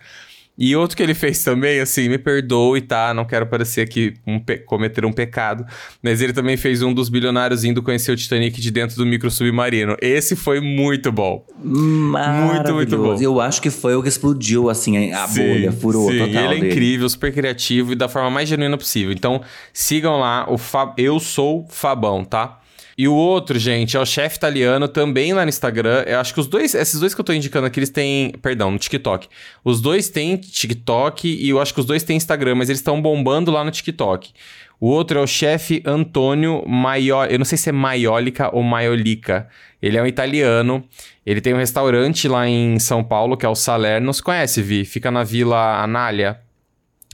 E 0.65 0.77
outro 0.77 0.97
que 0.97 1.03
ele 1.03 1.13
fez 1.13 1.43
também, 1.43 1.81
assim, 1.81 2.09
me 2.09 2.17
perdoe, 2.19 2.81
tá? 2.83 3.13
Não 3.13 3.25
quero 3.25 3.47
parecer 3.49 3.81
aqui 3.81 4.15
um 4.25 4.41
cometer 4.65 5.05
um 5.05 5.13
pecado. 5.13 5.67
Mas 6.01 6.21
ele 6.23 6.33
também 6.33 6.57
fez 6.57 6.83
um 6.83 6.95
dos 6.95 7.09
bilionários 7.09 7.65
indo 7.65 7.83
conhecer 7.83 8.13
o 8.13 8.17
Titanic 8.17 8.61
de 8.61 8.71
dentro 8.71 8.95
do 8.97 9.05
micro 9.05 9.29
submarino. 9.29 9.97
Esse 10.01 10.37
foi 10.37 10.61
muito 10.61 11.11
bom. 11.11 11.45
Muito, 11.63 12.75
muito 12.75 12.97
bom. 12.97 13.17
Eu 13.21 13.41
acho 13.41 13.61
que 13.61 13.71
foi 13.71 13.97
o 13.97 14.03
que 14.03 14.09
explodiu, 14.09 14.71
assim, 14.71 15.13
a 15.13 15.27
Sim, 15.27 15.49
bolha, 15.49 15.73
furou 15.73 16.11
sim. 16.13 16.19
total 16.19 16.45
Ele 16.45 16.55
é 16.55 16.61
dele. 16.61 16.73
incrível, 16.73 17.09
super 17.09 17.33
criativo 17.33 17.93
e 17.93 17.97
da 17.97 18.09
forma 18.09 18.31
mais 18.31 18.49
genuína 18.49 18.79
possível. 18.79 19.13
Então, 19.13 19.41
sigam 19.73 20.21
lá 20.21 20.47
o 20.49 20.57
Fa- 20.57 20.95
Eu 20.97 21.19
Sou 21.19 21.67
Fabão, 21.69 22.25
tá? 22.25 22.61
E 23.03 23.09
o 23.09 23.15
outro, 23.17 23.59
gente, 23.59 23.97
é 23.97 24.01
o 24.01 24.07
chefe 24.07 24.37
italiano, 24.37 24.87
também 24.87 25.33
lá 25.33 25.45
no 25.45 25.49
Instagram. 25.49 26.05
Eu 26.07 26.21
acho 26.21 26.33
que 26.33 26.39
os 26.39 26.47
dois, 26.47 26.73
esses 26.73 27.01
dois 27.01 27.13
que 27.13 27.21
eu 27.21 27.25
tô 27.25 27.33
indicando 27.33 27.67
aqui, 27.67 27.81
eles 27.81 27.91
têm. 27.91 28.31
Perdão, 28.41 28.71
no 28.71 28.79
TikTok. 28.79 29.27
Os 29.65 29.81
dois 29.81 30.09
têm 30.09 30.37
TikTok 30.37 31.27
e 31.27 31.49
eu 31.49 31.61
acho 31.61 31.75
que 31.75 31.81
os 31.81 31.85
dois 31.85 32.05
têm 32.05 32.17
Instagram, 32.17 32.55
mas 32.55 32.69
eles 32.69 32.79
estão 32.79 33.03
bombando 33.03 33.51
lá 33.51 33.65
no 33.65 33.73
TikTok. 33.73 34.31
O 34.79 34.87
outro 34.87 35.19
é 35.19 35.21
o 35.21 35.27
chefe 35.27 35.83
Antônio 35.85 36.63
Maioli. 36.65 37.33
Eu 37.33 37.41
não 37.41 37.45
sei 37.45 37.59
se 37.59 37.71
é 37.71 37.73
Maiolica 37.73 38.55
ou 38.55 38.63
Maiolica. 38.63 39.49
Ele 39.83 39.97
é 39.97 40.03
um 40.03 40.07
italiano. 40.07 40.85
Ele 41.27 41.41
tem 41.41 41.55
um 41.55 41.59
restaurante 41.59 42.29
lá 42.29 42.47
em 42.47 42.79
São 42.79 43.03
Paulo, 43.03 43.37
que 43.37 43.45
é 43.45 43.49
o 43.49 43.57
Salerno. 43.57 44.15
Você 44.15 44.23
conhece, 44.23 44.63
Vi? 44.63 44.85
Fica 44.85 45.11
na 45.11 45.25
Vila 45.25 45.83
Anália. 45.83 46.39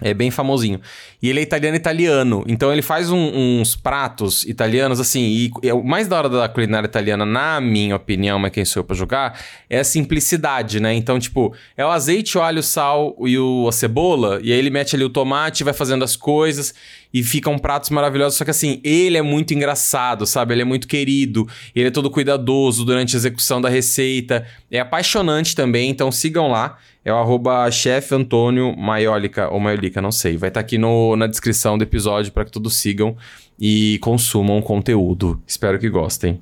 É 0.00 0.14
bem 0.14 0.30
famosinho. 0.30 0.80
E 1.20 1.28
ele 1.28 1.40
é 1.40 1.42
italiano-italiano. 1.42 2.44
Então 2.46 2.72
ele 2.72 2.82
faz 2.82 3.10
um- 3.10 3.60
uns 3.60 3.74
pratos 3.74 4.44
italianos, 4.44 5.00
assim. 5.00 5.20
E 5.22 5.50
é 5.64 5.74
o 5.74 5.82
mais 5.82 6.06
da 6.06 6.16
hora 6.16 6.28
da 6.28 6.48
culinária 6.48 6.86
italiana, 6.86 7.26
na 7.26 7.60
minha 7.60 7.96
opinião, 7.96 8.38
mas 8.38 8.52
quem 8.52 8.64
sou 8.64 8.80
eu 8.80 8.84
pra 8.84 8.94
julgar, 8.94 9.40
é 9.68 9.80
a 9.80 9.84
simplicidade, 9.84 10.78
né? 10.78 10.94
Então, 10.94 11.18
tipo, 11.18 11.52
é 11.76 11.84
o 11.84 11.88
azeite, 11.90 12.38
o 12.38 12.42
alho, 12.42 12.60
o 12.60 12.62
sal 12.62 13.16
e 13.26 13.36
o, 13.38 13.66
a 13.68 13.72
cebola. 13.72 14.38
E 14.42 14.52
aí 14.52 14.58
ele 14.58 14.70
mete 14.70 14.94
ali 14.94 15.04
o 15.04 15.10
tomate, 15.10 15.64
vai 15.64 15.74
fazendo 15.74 16.04
as 16.04 16.14
coisas. 16.14 16.72
E 17.12 17.22
ficam 17.22 17.58
pratos 17.58 17.90
maravilhosos. 17.90 18.36
Só 18.36 18.44
que 18.44 18.50
assim, 18.50 18.80
ele 18.84 19.16
é 19.16 19.22
muito 19.22 19.54
engraçado, 19.54 20.26
sabe? 20.26 20.54
Ele 20.54 20.62
é 20.62 20.64
muito 20.64 20.86
querido. 20.86 21.48
Ele 21.74 21.88
é 21.88 21.90
todo 21.90 22.10
cuidadoso 22.10 22.84
durante 22.84 23.16
a 23.16 23.18
execução 23.18 23.60
da 23.60 23.68
receita. 23.68 24.46
É 24.70 24.80
apaixonante 24.80 25.56
também. 25.56 25.90
Então 25.90 26.12
sigam 26.12 26.48
lá. 26.48 26.78
É 27.04 27.12
o 27.12 27.16
arroba 27.16 27.70
chefe 27.70 28.14
Antônio 28.14 28.76
Maiolica 28.76 29.48
ou 29.48 29.58
Maiolica, 29.58 30.02
não 30.02 30.12
sei. 30.12 30.36
Vai 30.36 30.48
estar 30.48 30.60
aqui 30.60 30.76
no, 30.76 31.16
na 31.16 31.26
descrição 31.26 31.78
do 31.78 31.84
episódio 31.84 32.30
para 32.32 32.44
que 32.44 32.50
todos 32.50 32.76
sigam 32.76 33.16
e 33.58 33.98
consumam 34.02 34.58
o 34.58 34.62
conteúdo. 34.62 35.40
Espero 35.46 35.78
que 35.78 35.88
gostem. 35.88 36.40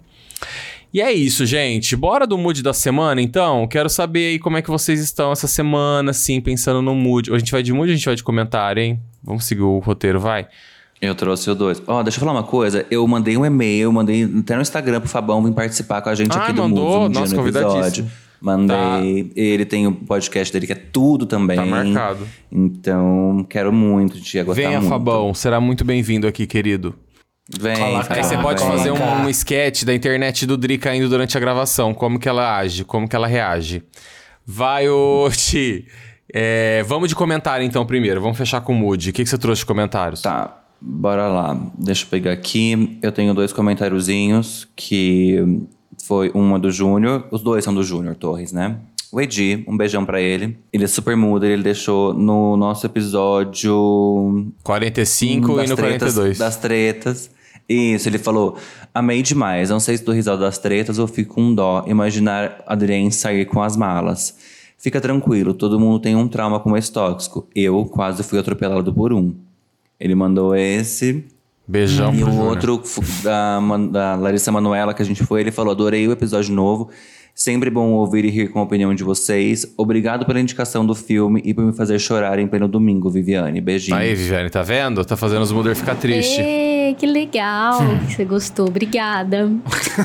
E 0.97 1.01
é 1.03 1.13
isso, 1.13 1.45
gente. 1.45 1.95
Bora 1.95 2.27
do 2.27 2.39
mood 2.39 2.63
da 2.63 2.73
semana, 2.73 3.21
então? 3.21 3.69
Quero 3.69 3.87
saber 3.87 4.29
aí 4.29 4.39
como 4.39 4.57
é 4.57 4.63
que 4.63 4.71
vocês 4.71 4.99
estão 4.99 5.31
essa 5.31 5.47
semana, 5.47 6.13
assim, 6.13 6.41
pensando 6.41 6.81
no 6.81 6.95
mood. 6.95 7.31
A 7.35 7.39
gente 7.39 7.53
vai 7.53 7.63
de 7.63 7.71
mood 7.71 7.91
ou 7.91 7.93
a 7.93 7.95
gente 7.95 8.07
vai 8.07 8.15
de 8.15 8.25
comentário, 8.25 8.83
hein? 8.83 8.99
Vamos 9.23 9.45
seguir 9.45 9.61
o 9.61 9.79
roteiro, 9.79 10.19
vai? 10.19 10.47
Eu 10.99 11.15
trouxe 11.15 11.51
o 11.51 11.55
dois. 11.55 11.83
Ó, 11.87 12.03
deixa 12.03 12.17
eu 12.17 12.21
falar 12.21 12.33
uma 12.33 12.45
coisa. 12.45 12.87
Eu 12.91 13.07
mandei 13.07 13.37
um 13.37 13.45
e-mail, 13.45 13.93
mandei 13.93 14.25
até 14.25 14.57
no 14.57 14.63
Instagram 14.63 15.01
pro 15.01 15.09
Fabão 15.11 15.45
vir 15.45 15.53
participar 15.53 16.01
com 16.01 16.09
a 16.09 16.15
gente 16.15 16.35
Ah, 16.35 16.45
aqui 16.45 16.55
do 16.55 16.63
mandou? 16.63 17.01
Moods 17.01 17.09
um 17.09 17.11
dia 17.11 17.21
Nossa, 17.21 17.35
no 17.35 17.41
convidadíssimo. 17.41 17.79
episódio. 17.79 18.11
Mandei. 18.41 19.33
Ele 19.37 19.67
tem 19.67 19.87
o 19.87 19.93
podcast 19.93 20.51
dele 20.51 20.67
que 20.67 20.73
é 20.73 20.77
tudo 20.77 21.27
também. 21.27 21.57
Tá 21.59 21.67
marcado. 21.67 22.27
Então, 22.51 23.45
quero 23.51 23.71
muito, 23.71 24.15
a 24.15 24.17
gente 24.17 24.35
ia 24.35 24.45
gostar 24.45 24.63
Venha, 24.63 24.79
muito. 24.81 24.89
Fabão. 24.89 25.35
Será 25.35 25.61
muito 25.61 25.85
bem-vindo 25.85 26.27
aqui, 26.27 26.47
querido. 26.47 26.95
Vem, 27.49 27.77
Aí 28.09 28.23
você 28.25 28.37
pode 28.39 28.61
vem. 28.63 28.73
fazer 28.73 28.91
um, 28.91 29.23
um 29.25 29.29
sketch 29.31 29.85
da 29.85 29.95
internet 29.95 30.45
do 30.47 30.57
Dri 30.57 30.79
caindo 30.79 31.09
durante 31.09 31.37
a 31.37 31.41
gravação. 31.41 31.95
Como 31.95 32.19
que 32.19 32.29
ela 32.29 32.57
age, 32.59 32.85
como 32.85 33.09
que 33.09 33.15
ela 33.15 33.27
reage. 33.27 33.83
Vai, 34.45 34.89
ô 34.89 35.29
Ti. 35.35 35.87
É, 36.33 36.83
vamos 36.83 37.09
de 37.09 37.15
comentário 37.15 37.65
então 37.65 37.87
primeiro. 37.87 38.21
Vamos 38.21 38.37
fechar 38.37 38.61
com 38.61 38.73
o 38.73 38.77
mood. 38.77 39.11
O 39.11 39.13
que, 39.13 39.23
que 39.23 39.31
você 39.31 39.39
trouxe 39.39 39.61
de 39.61 39.67
comentários? 39.67 40.23
Tá, 40.23 40.61
bora 40.81 41.29
lá. 41.29 41.57
Deixa 41.79 42.05
eu 42.05 42.09
pegar 42.09 42.33
aqui. 42.33 42.99
Eu 43.01 43.13
tenho 43.13 43.33
dois 43.33 43.53
comentáriozinhos 43.53 44.67
que 44.75 45.37
foi 46.05 46.33
uma 46.35 46.59
do 46.59 46.71
Júnior. 46.71 47.27
Os 47.31 47.43
dois 47.43 47.63
são 47.65 47.73
do 47.73 47.83
Júnior 47.85 48.17
Torres, 48.17 48.53
né? 48.53 48.77
O 49.13 49.21
Edi, 49.21 49.65
um 49.69 49.77
beijão 49.77 50.05
pra 50.05 50.21
ele. 50.21 50.59
Ele 50.73 50.85
é 50.85 50.89
super 50.89 51.17
mudo, 51.17 51.45
ele 51.47 51.63
deixou 51.63 52.13
no 52.13 52.57
nosso 52.57 52.87
episódio 52.87 54.53
45 54.63 55.53
e 55.53 55.57
das 55.57 55.71
no 55.71 55.77
tretas, 55.77 56.15
42. 56.15 56.39
Das 56.39 56.57
tretas. 56.57 57.31
Isso, 57.69 58.09
ele 58.09 58.19
falou: 58.19 58.57
Amei 58.95 59.23
demais. 59.23 59.71
Não 59.71 59.81
sei 59.81 59.97
se 59.97 60.05
do 60.05 60.13
risado 60.13 60.41
das 60.41 60.59
tretas 60.59 60.99
ou 60.99 61.07
fico 61.07 61.35
com 61.35 61.55
dó 61.55 61.85
imaginar 61.87 62.63
Adrien 62.67 63.11
sair 63.11 63.45
com 63.45 63.63
as 63.63 63.77
malas. 63.77 64.37
Fica 64.79 65.01
tranquilo, 65.01 65.55
todo 65.55 65.81
mundo 65.81 65.99
tem 65.99 66.15
um 66.15 66.29
trauma 66.29 66.61
com 66.61 66.77
esse 66.77 66.93
tóxico. 66.93 67.49
Eu 67.55 67.85
quase 67.87 68.23
fui 68.23 68.39
atropelado 68.39 68.93
por 68.93 69.13
um. 69.13 69.35
Ele 69.99 70.15
mandou 70.15 70.55
esse. 70.55 71.25
Beijão 71.67 72.15
E 72.15 72.23
o 72.23 72.39
outro 72.39 72.81
da, 73.25 73.59
da 73.91 74.15
Larissa 74.15 74.53
Manoela, 74.53 74.95
que 74.95 75.03
a 75.03 75.05
gente 75.05 75.25
foi, 75.25 75.41
ele 75.41 75.51
falou: 75.51 75.73
adorei 75.73 76.07
o 76.07 76.13
episódio 76.13 76.55
novo. 76.55 76.91
Sempre 77.39 77.69
bom 77.69 77.91
ouvir 77.91 78.25
e 78.25 78.31
rir 78.31 78.49
com 78.49 78.61
a 78.61 78.63
opinião 78.63 78.95
de 78.95 79.05
vocês. 79.05 79.71
Obrigado 79.77 80.25
pela 80.25 80.41
indicação 80.41 80.87
do 80.87 80.95
filme 80.95 81.43
e 81.45 81.53
por 81.53 81.67
me 81.67 81.73
fazer 81.75 81.99
chorar 81.99 82.39
em 82.39 82.47
pleno 82.49 82.67
domingo, 82.67 83.11
Viviane. 83.11 83.61
Beijinho. 83.61 83.95
Aí, 83.95 84.15
Viviane, 84.15 84.49
tá 84.49 84.63
vendo? 84.63 85.05
Tá 85.05 85.19
fazendo 85.19 85.43
os 85.43 85.53
Mulder 85.53 85.77
ficar 85.77 85.97
triste. 85.97 86.41
Que 86.95 87.07
legal 87.07 87.79
que 88.07 88.15
você 88.15 88.25
gostou. 88.25 88.69
Obrigada. 88.69 89.49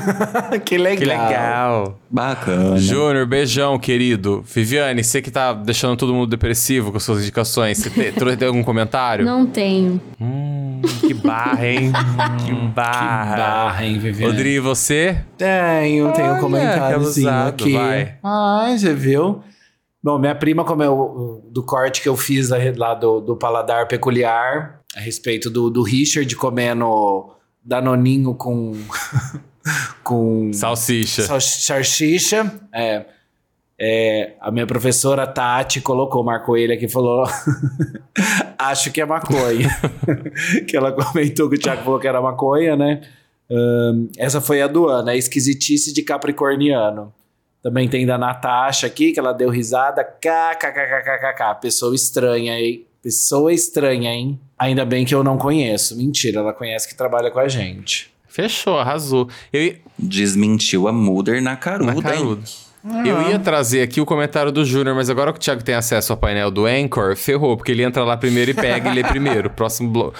que 0.64 0.76
legal. 0.78 0.98
Que 0.98 1.04
legal. 1.04 1.98
Bacana. 2.10 2.76
Júnior, 2.78 3.26
beijão, 3.26 3.78
querido. 3.78 4.42
Viviane, 4.46 5.02
você 5.02 5.22
que 5.22 5.30
tá 5.30 5.52
deixando 5.52 5.96
todo 5.96 6.12
mundo 6.14 6.28
depressivo 6.28 6.92
com 6.92 6.98
suas 7.00 7.22
indicações, 7.22 7.78
você 7.78 7.90
te- 7.90 8.12
trouxe 8.18 8.44
algum 8.44 8.62
comentário? 8.62 9.24
Não 9.24 9.46
tenho. 9.46 10.00
Hum, 10.20 10.80
que 11.00 11.14
barra, 11.14 11.66
hein? 11.66 11.92
que 12.44 12.52
barra. 12.52 13.36
Barra, 13.36 13.84
hein, 13.86 13.98
Viviane? 13.98 14.32
Rodrigo, 14.32 14.56
e 14.56 14.60
você? 14.60 15.18
Tenho, 15.38 16.12
tenho 16.12 16.34
um 16.34 16.40
comentáriozinho 16.40 17.26
que 17.28 17.34
abusado, 17.34 17.64
aqui. 17.64 17.72
vai. 17.72 18.14
Ai, 18.22 18.78
você 18.78 18.94
viu? 18.94 19.42
Bom, 20.04 20.18
minha 20.18 20.34
prima, 20.34 20.64
como 20.64 20.82
eu, 20.82 21.44
do 21.52 21.62
corte 21.62 22.02
que 22.02 22.08
eu 22.08 22.16
fiz 22.16 22.48
lá 22.50 22.58
lá 22.76 22.92
do, 22.92 23.20
do 23.20 23.36
Paladar 23.36 23.86
Peculiar, 23.86 24.80
a 24.96 25.00
respeito 25.00 25.50
do, 25.50 25.70
do 25.70 25.82
Richard 25.82 26.34
comendo 26.36 27.34
danoninho 27.64 28.34
com... 28.34 28.72
com 30.02 30.52
Salsicha. 30.52 31.22
sal- 31.22 31.40
salsicha, 31.40 32.52
é, 32.74 33.06
é, 33.84 34.34
a 34.40 34.50
minha 34.50 34.66
professora 34.66 35.26
Tati 35.26 35.80
colocou, 35.80 36.22
marcou 36.22 36.56
ele 36.56 36.72
aqui 36.72 36.84
e 36.84 36.88
falou: 36.88 37.24
Acho 38.58 38.92
que 38.92 39.00
é 39.00 39.04
maconha. 39.04 39.68
que 40.68 40.76
ela 40.76 40.92
comentou 40.92 41.48
que 41.48 41.56
o 41.56 41.58
Thiago 41.58 41.82
falou 41.82 41.98
que 41.98 42.06
era 42.06 42.20
maconha, 42.20 42.76
né? 42.76 43.02
Ahn, 43.50 44.08
essa 44.16 44.40
foi 44.40 44.62
a 44.62 44.66
do 44.66 44.88
ano, 44.88 45.10
a 45.10 45.16
esquisitice 45.16 45.92
de 45.92 46.02
capricorniano. 46.02 47.12
Também 47.62 47.88
tem 47.88 48.06
da 48.06 48.18
Natasha 48.18 48.86
aqui, 48.86 49.12
que 49.12 49.20
ela 49.20 49.32
deu 49.32 49.48
risada. 49.48 50.02
KKKKKK. 50.04 51.60
Pessoa 51.60 51.94
estranha, 51.94 52.58
hein? 52.58 52.86
Pessoa 53.02 53.52
estranha, 53.52 54.12
hein? 54.12 54.40
Ainda 54.62 54.84
bem 54.84 55.04
que 55.04 55.12
eu 55.12 55.24
não 55.24 55.36
conheço. 55.36 55.96
Mentira, 55.96 56.38
ela 56.38 56.52
conhece 56.52 56.86
que 56.86 56.94
trabalha 56.94 57.32
com 57.32 57.40
a 57.40 57.48
gente. 57.48 58.08
Fechou, 58.28 58.78
arrasou. 58.78 59.28
Eu, 59.52 59.74
Desmentiu 59.98 60.86
a 60.86 60.92
Mulder 60.92 61.42
na 61.42 61.56
caruda, 61.56 62.00
Na 62.00 62.14
hein? 62.14 62.38
Caruda. 62.82 63.08
Eu 63.08 63.30
ia 63.30 63.38
trazer 63.38 63.82
aqui 63.82 64.00
o 64.00 64.06
comentário 64.06 64.50
do 64.50 64.64
Júnior, 64.64 64.94
mas 64.94 65.08
agora 65.08 65.32
que 65.32 65.38
o 65.38 65.40
Thiago 65.40 65.62
tem 65.62 65.74
acesso 65.74 66.12
ao 66.12 66.16
painel 66.16 66.50
do 66.50 66.66
Anchor, 66.66 67.16
ferrou, 67.16 67.56
porque 67.56 67.72
ele 67.72 67.82
entra 67.82 68.04
lá 68.04 68.16
primeiro 68.16 68.50
e 68.50 68.54
pega 68.54 68.90
e 68.90 68.94
lê 68.94 69.04
primeiro. 69.04 69.50
Próximo 69.54 69.90
bloco. 69.90 70.18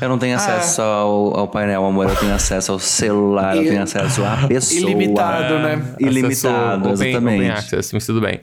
Eu 0.00 0.08
não 0.08 0.18
tenho 0.18 0.36
acesso 0.36 0.82
ao, 0.82 1.38
ao 1.38 1.48
painel, 1.48 1.84
amor. 1.84 2.08
Eu 2.08 2.16
tenho 2.16 2.34
acesso 2.34 2.72
ao 2.72 2.78
celular, 2.78 3.56
eu 3.56 3.64
tenho 3.64 3.82
acesso 3.82 4.24
à 4.24 4.46
pessoa. 4.48 4.80
Ilimitado, 4.80 5.58
né? 5.58 5.82
Ilimitado, 5.98 6.90
open, 6.90 7.08
exatamente. 7.10 7.36
Open 7.36 7.50
access, 7.50 7.90
mas 7.92 8.06
tudo 8.06 8.20
bem. 8.20 8.40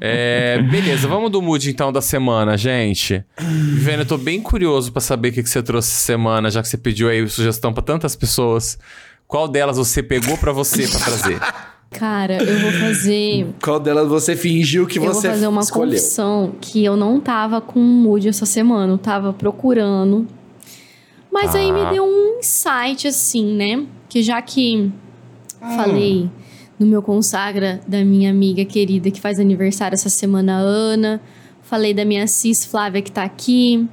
É, 0.00 0.60
beleza, 0.62 1.06
vamos 1.06 1.30
do 1.30 1.42
mood 1.42 1.68
então 1.70 1.92
da 1.92 2.00
semana, 2.00 2.56
gente. 2.56 3.24
Viviane, 3.38 4.02
eu 4.02 4.06
tô 4.06 4.18
bem 4.18 4.40
curioso 4.40 4.92
pra 4.92 5.00
saber 5.00 5.28
o 5.28 5.32
que, 5.32 5.42
que 5.42 5.48
você 5.48 5.62
trouxe 5.62 5.90
semana, 5.90 6.50
já 6.50 6.62
que 6.62 6.68
você 6.68 6.78
pediu 6.78 7.08
aí 7.08 7.28
sugestão 7.28 7.72
pra 7.72 7.82
tantas 7.82 8.16
pessoas. 8.16 8.78
Qual 9.26 9.48
delas 9.48 9.78
você 9.78 10.02
pegou 10.02 10.36
pra 10.36 10.52
você 10.52 10.86
pra 10.86 11.00
trazer? 11.00 11.40
Cara, 11.92 12.42
eu 12.42 12.58
vou 12.60 12.72
fazer. 12.72 13.46
Qual 13.62 13.78
delas 13.78 14.08
você 14.08 14.34
fingiu 14.36 14.86
que 14.86 14.98
eu 14.98 15.04
vou 15.04 15.14
você 15.14 15.28
fazer 15.28 15.46
uma 15.46 15.60
escolheu? 15.60 15.90
confissão 15.92 16.52
que 16.60 16.84
eu 16.84 16.96
não 16.96 17.20
tava 17.20 17.60
com 17.60 17.78
mood 17.80 18.28
essa 18.28 18.46
semana. 18.46 18.92
Eu 18.92 18.98
tava 18.98 19.32
procurando. 19.32 20.26
Mas 21.30 21.54
aí 21.54 21.72
me 21.72 21.80
Ah. 21.80 21.90
deu 21.92 22.04
um 22.04 22.38
insight, 22.38 23.06
assim, 23.08 23.44
né? 23.54 23.84
Que 24.08 24.22
já 24.22 24.40
que 24.42 24.90
falei 25.76 26.28
no 26.78 26.86
meu 26.86 27.00
consagra 27.02 27.80
da 27.86 28.04
minha 28.04 28.30
amiga 28.30 28.64
querida 28.64 29.10
que 29.10 29.20
faz 29.20 29.38
aniversário 29.38 29.94
essa 29.94 30.08
semana, 30.08 30.56
Ana. 30.58 31.20
Falei 31.62 31.94
da 31.94 32.04
minha 32.04 32.26
cis 32.26 32.64
Flávia 32.64 33.00
que 33.00 33.10
tá 33.12 33.22
aqui. 33.22 33.86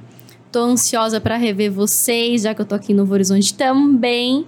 Tô 0.52 0.60
ansiosa 0.64 1.20
pra 1.20 1.36
rever 1.36 1.70
vocês, 1.70 2.42
já 2.42 2.52
que 2.54 2.60
eu 2.60 2.66
tô 2.66 2.74
aqui 2.74 2.92
em 2.92 2.94
Novo 2.96 3.14
Horizonte 3.14 3.54
também. 3.54 4.44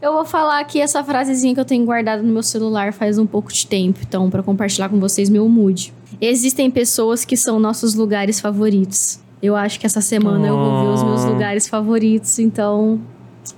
Eu 0.00 0.12
vou 0.12 0.24
falar 0.24 0.60
aqui 0.60 0.80
essa 0.80 1.02
frasezinha 1.02 1.54
que 1.54 1.60
eu 1.60 1.64
tenho 1.64 1.84
guardado 1.84 2.22
no 2.22 2.32
meu 2.32 2.42
celular 2.42 2.92
faz 2.92 3.18
um 3.18 3.26
pouco 3.26 3.52
de 3.52 3.66
tempo, 3.66 3.98
então, 4.06 4.28
pra 4.30 4.42
compartilhar 4.42 4.88
com 4.88 5.00
vocês 5.00 5.28
meu 5.30 5.48
mood. 5.48 5.92
Existem 6.20 6.70
pessoas 6.70 7.24
que 7.24 7.36
são 7.36 7.58
nossos 7.58 7.94
lugares 7.94 8.38
favoritos. 8.40 9.18
Eu 9.42 9.56
acho 9.56 9.78
que 9.80 9.86
essa 9.86 10.00
semana 10.00 10.46
eu 10.46 10.56
vou 10.56 10.82
ver 10.86 10.92
os 10.94 11.02
meus 11.02 11.24
Oh. 11.24 11.28
lugares 11.28 11.68
favoritos, 11.68 12.38
então. 12.38 13.00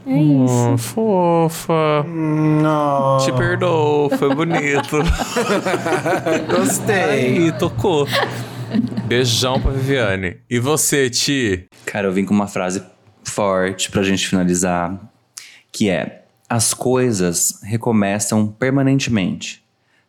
É 0.06 0.20
isso. 0.20 0.70
Oh, 0.74 0.78
fofa. 0.78 2.04
Não. 2.06 3.18
Te 3.18 3.32
perdoo, 3.32 4.10
foi 4.10 4.34
bonito. 4.34 4.96
Gostei. 6.54 6.94
Aí, 6.94 7.52
tocou. 7.58 8.06
Beijão 9.06 9.60
pra 9.60 9.70
Viviane. 9.70 10.36
E 10.48 10.58
você, 10.58 11.08
Ti? 11.08 11.66
Cara, 11.86 12.06
eu 12.08 12.12
vim 12.12 12.24
com 12.24 12.34
uma 12.34 12.46
frase 12.46 12.82
forte 13.24 13.90
pra 13.90 14.02
gente 14.02 14.26
finalizar, 14.28 14.98
que 15.72 15.88
é: 15.88 16.24
as 16.48 16.72
coisas 16.72 17.60
recomeçam 17.62 18.46
permanentemente. 18.46 19.62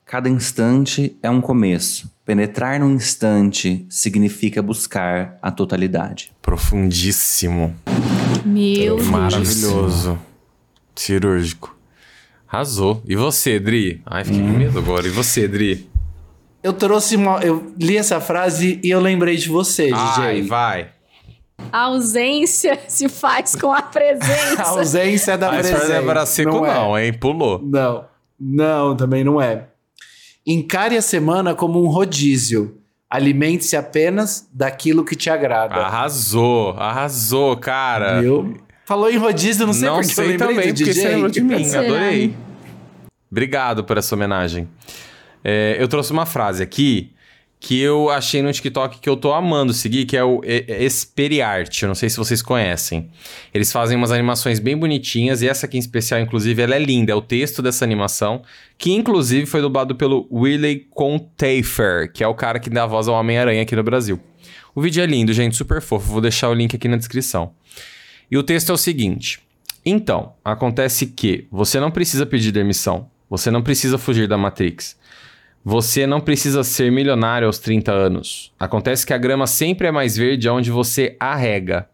Cada 0.05 0.29
instante 0.29 1.15
é 1.21 1.29
um 1.29 1.41
começo. 1.41 2.09
Penetrar 2.25 2.79
num 2.79 2.93
instante 2.93 3.85
significa 3.89 4.61
buscar 4.61 5.37
a 5.41 5.51
totalidade. 5.51 6.31
Profundíssimo. 6.41 7.75
Meu 8.45 8.95
Deus. 8.97 9.07
Maravilhoso. 9.07 10.19
Cirúrgico. 10.95 11.75
Arrasou. 12.47 13.03
E 13.05 13.15
você, 13.15 13.59
Dri? 13.59 14.01
Ai, 14.05 14.23
fiquei 14.23 14.41
com 14.41 14.47
medo 14.47 14.79
agora. 14.79 15.05
E 15.07 15.11
você, 15.11 15.47
Dri? 15.47 15.87
Eu 16.63 16.73
trouxe 16.73 17.15
uma. 17.15 17.39
Eu 17.41 17.71
li 17.79 17.95
essa 17.95 18.19
frase 18.19 18.79
e 18.83 18.89
eu 18.89 18.99
lembrei 18.99 19.37
de 19.37 19.47
você, 19.47 19.91
Ai, 19.93 20.35
DJ. 20.35 20.47
vai. 20.47 20.89
A 21.71 21.81
ausência 21.83 22.79
se 22.87 23.07
faz 23.09 23.55
com 23.55 23.71
a 23.71 23.81
presença. 23.81 24.61
A 24.63 24.69
ausência 24.69 25.37
da 25.37 25.51
Mas 25.51 25.69
presença. 25.69 26.25
Seco 26.25 26.51
não, 26.51 26.65
é. 26.65 26.73
não, 26.73 26.99
hein? 26.99 27.13
Pulou. 27.13 27.61
Não, 27.63 28.05
não, 28.39 28.95
também 28.95 29.23
não 29.23 29.41
é. 29.41 29.67
Encare 30.45 30.97
a 30.97 31.01
semana 31.01 31.53
como 31.53 31.83
um 31.83 31.87
rodízio. 31.87 32.75
Alimente-se 33.09 33.75
apenas 33.75 34.47
daquilo 34.53 35.03
que 35.03 35.15
te 35.15 35.29
agrada. 35.29 35.75
Arrasou, 35.75 36.71
arrasou, 36.77 37.57
cara. 37.57 38.21
Viu? 38.21 38.55
Falou 38.85 39.09
em 39.09 39.17
rodízio, 39.17 39.65
não 39.65 39.73
sei 39.73 39.87
Não 39.87 39.95
porque 39.95 40.11
eu 40.11 40.15
sei 40.15 40.27
lembrei 40.27 40.47
também, 40.47 40.73
do 40.73 40.77
porque 40.77 40.83
DJ. 40.91 40.93
você 40.93 41.09
lembrou 41.09 41.29
de 41.29 41.41
mim. 41.41 41.63
Será? 41.63 41.83
Adorei. 41.85 42.35
Obrigado 43.31 43.83
por 43.83 43.97
essa 43.97 44.15
homenagem. 44.15 44.67
É, 45.43 45.77
eu 45.79 45.87
trouxe 45.87 46.11
uma 46.11 46.25
frase 46.25 46.61
aqui 46.63 47.13
que 47.59 47.79
eu 47.79 48.09
achei 48.09 48.41
no 48.41 48.51
TikTok 48.51 48.99
que 48.99 49.09
eu 49.09 49.17
tô 49.17 49.33
amando 49.33 49.73
seguir, 49.73 50.05
que 50.05 50.15
é 50.15 50.23
o 50.23 50.41
Esperiarte. 50.45 51.83
Eu 51.83 51.87
não 51.87 51.95
sei 51.95 52.09
se 52.09 52.15
vocês 52.15 52.41
conhecem. 52.41 53.09
Eles 53.53 53.71
fazem 53.71 53.97
umas 53.97 54.11
animações 54.11 54.59
bem 54.59 54.77
bonitinhas 54.77 55.41
e 55.41 55.47
essa 55.47 55.65
aqui 55.65 55.75
em 55.75 55.79
especial, 55.79 56.21
inclusive, 56.21 56.61
ela 56.61 56.75
é 56.75 56.79
linda. 56.79 57.11
É 57.11 57.15
o 57.15 57.21
texto 57.21 57.61
dessa 57.61 57.83
animação, 57.83 58.41
que 58.77 58.91
inclusive 58.93 59.45
foi 59.45 59.61
dublado 59.61 59.93
pelo 59.93 60.25
Willie 60.31 60.87
Contafer, 60.91 62.11
que 62.13 62.23
é 62.23 62.27
o 62.27 62.33
cara 62.33 62.59
que 62.59 62.69
dá 62.69 62.83
a 62.83 62.87
voz 62.87 63.09
ao 63.09 63.15
Homem-Aranha 63.15 63.61
aqui 63.61 63.75
no 63.75 63.83
Brasil. 63.83 64.17
O 64.73 64.81
vídeo 64.81 65.03
é 65.03 65.05
lindo, 65.05 65.33
gente, 65.33 65.57
super 65.57 65.81
fofo. 65.81 66.07
Vou 66.07 66.21
deixar 66.21 66.49
o 66.49 66.53
link 66.53 66.73
aqui 66.73 66.87
na 66.87 66.95
descrição. 66.95 67.51
E 68.31 68.37
o 68.37 68.43
texto 68.43 68.69
é 68.69 68.73
o 68.73 68.77
seguinte: 68.77 69.41
Então, 69.85 70.33
acontece 70.45 71.07
que 71.07 71.45
você 71.51 71.77
não 71.77 71.91
precisa 71.91 72.25
pedir 72.25 72.53
demissão, 72.53 73.09
você 73.29 73.51
não 73.51 73.61
precisa 73.61 73.97
fugir 73.97 74.29
da 74.29 74.37
Matrix. 74.37 74.97
Você 75.69 76.07
não 76.07 76.19
precisa 76.19 76.63
ser 76.63 76.91
milionário 76.91 77.45
aos 77.45 77.59
30 77.59 77.91
anos. 77.91 78.51
Acontece 78.59 79.05
que 79.05 79.13
a 79.13 79.19
grama 79.19 79.45
sempre 79.45 79.85
é 79.85 79.91
mais 79.91 80.17
verde 80.17 80.49
onde 80.49 80.71
você 80.71 81.15
arrega. 81.19 81.87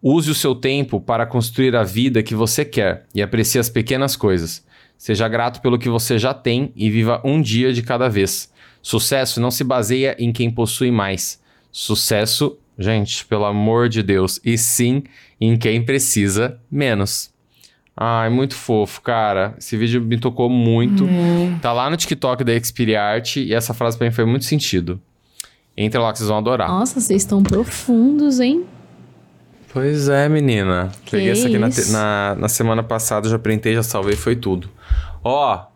Use 0.00 0.30
o 0.30 0.34
seu 0.36 0.54
tempo 0.54 1.00
para 1.00 1.26
construir 1.26 1.74
a 1.74 1.82
vida 1.82 2.22
que 2.22 2.32
você 2.32 2.64
quer 2.64 3.06
e 3.12 3.20
aprecie 3.20 3.58
as 3.58 3.68
pequenas 3.68 4.14
coisas. 4.14 4.64
Seja 4.96 5.26
grato 5.26 5.60
pelo 5.60 5.80
que 5.80 5.88
você 5.88 6.16
já 6.16 6.32
tem 6.32 6.72
e 6.76 6.88
viva 6.88 7.20
um 7.24 7.42
dia 7.42 7.72
de 7.72 7.82
cada 7.82 8.08
vez. 8.08 8.52
Sucesso 8.80 9.40
não 9.40 9.50
se 9.50 9.64
baseia 9.64 10.14
em 10.16 10.30
quem 10.30 10.48
possui 10.48 10.92
mais. 10.92 11.42
Sucesso, 11.72 12.56
gente, 12.78 13.24
pelo 13.24 13.46
amor 13.46 13.88
de 13.88 14.00
Deus, 14.00 14.40
e 14.44 14.56
sim 14.56 15.02
em 15.40 15.58
quem 15.58 15.84
precisa 15.84 16.60
menos. 16.70 17.32
Ai, 18.00 18.30
muito 18.30 18.54
fofo, 18.54 19.02
cara. 19.02 19.54
Esse 19.58 19.76
vídeo 19.76 20.00
me 20.00 20.16
tocou 20.16 20.48
muito. 20.48 21.04
Tá 21.60 21.72
lá 21.72 21.90
no 21.90 21.96
TikTok 21.96 22.44
da 22.44 22.54
Experiart 22.54 23.36
e 23.36 23.52
essa 23.52 23.74
frase 23.74 23.98
pra 23.98 24.06
mim 24.06 24.12
foi 24.12 24.24
muito 24.24 24.44
sentido. 24.44 25.00
Entra 25.76 26.00
lá 26.00 26.12
que 26.12 26.18
vocês 26.18 26.28
vão 26.28 26.38
adorar. 26.38 26.68
Nossa, 26.68 27.00
vocês 27.00 27.22
estão 27.22 27.42
profundos, 27.42 28.38
hein? 28.38 28.64
Pois 29.72 30.08
é, 30.08 30.28
menina. 30.28 30.92
Que 31.04 31.12
Peguei 31.12 31.32
essa 31.32 31.48
aqui 31.48 31.58
na, 31.58 31.68
isso? 31.68 31.92
na, 31.92 32.36
na 32.38 32.48
semana 32.48 32.84
passada, 32.84 33.28
já 33.28 33.38
printei, 33.38 33.74
já 33.74 33.82
salvei, 33.82 34.14
foi 34.14 34.36
tudo. 34.36 34.70
Ó, 35.24 35.66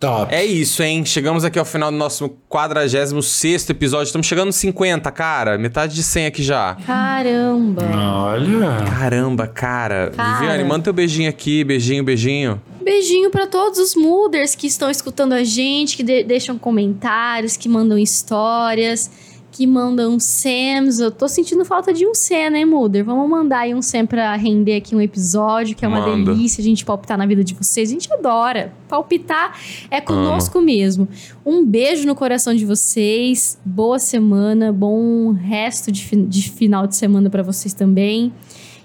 Top. 0.00 0.32
é 0.32 0.44
isso, 0.44 0.80
hein? 0.82 1.04
Chegamos 1.04 1.44
aqui 1.44 1.58
ao 1.58 1.64
final 1.64 1.90
do 1.90 1.96
nosso 1.96 2.28
46 2.48 3.68
episódio. 3.70 4.04
Estamos 4.06 4.26
chegando 4.28 4.46
nos 4.46 4.56
50, 4.56 5.10
cara. 5.10 5.58
Metade 5.58 5.94
de 5.94 6.02
100 6.04 6.26
aqui 6.26 6.42
já. 6.42 6.76
Caramba. 6.86 7.82
Olha. 7.82 8.84
Caramba, 8.98 9.46
cara. 9.48 10.12
Cara. 10.16 10.38
Viviane, 10.38 10.62
manda 10.64 10.84
teu 10.84 10.92
beijinho 10.92 11.28
aqui. 11.28 11.64
Beijinho, 11.64 12.04
beijinho. 12.04 12.62
Beijinho 12.80 13.28
pra 13.30 13.46
todos 13.46 13.78
os 13.80 13.94
mooders 13.96 14.54
que 14.54 14.66
estão 14.68 14.88
escutando 14.90 15.32
a 15.32 15.42
gente, 15.42 15.96
que 15.96 16.02
de- 16.04 16.22
deixam 16.22 16.56
comentários, 16.56 17.56
que 17.56 17.68
mandam 17.68 17.98
histórias, 17.98 19.10
que 19.58 19.66
mandam 19.66 20.20
Sams. 20.20 21.00
Eu 21.00 21.10
tô 21.10 21.26
sentindo 21.26 21.64
falta 21.64 21.92
de 21.92 22.06
um 22.06 22.14
Sam, 22.14 22.50
né, 22.50 22.64
Mooder? 22.64 23.04
Vamos 23.04 23.28
mandar 23.28 23.58
aí 23.62 23.74
um 23.74 23.82
Sam 23.82 24.06
pra 24.06 24.36
render 24.36 24.76
aqui 24.76 24.94
um 24.94 25.00
episódio, 25.00 25.74
que 25.74 25.84
é 25.84 25.88
uma 25.88 26.00
Manda. 26.00 26.32
delícia 26.32 26.60
a 26.60 26.64
gente 26.64 26.84
palpitar 26.84 27.18
na 27.18 27.26
vida 27.26 27.42
de 27.42 27.54
vocês. 27.54 27.88
A 27.90 27.92
gente 27.92 28.12
adora. 28.12 28.72
Palpitar 28.88 29.58
é 29.90 30.00
conosco 30.00 30.60
mesmo. 30.60 31.08
Um 31.44 31.66
beijo 31.66 32.06
no 32.06 32.14
coração 32.14 32.54
de 32.54 32.64
vocês. 32.64 33.58
Boa 33.64 33.98
semana, 33.98 34.72
bom 34.72 35.32
resto 35.32 35.90
de, 35.90 36.04
fi- 36.04 36.22
de 36.22 36.50
final 36.52 36.86
de 36.86 36.94
semana 36.94 37.28
pra 37.28 37.42
vocês 37.42 37.74
também. 37.74 38.32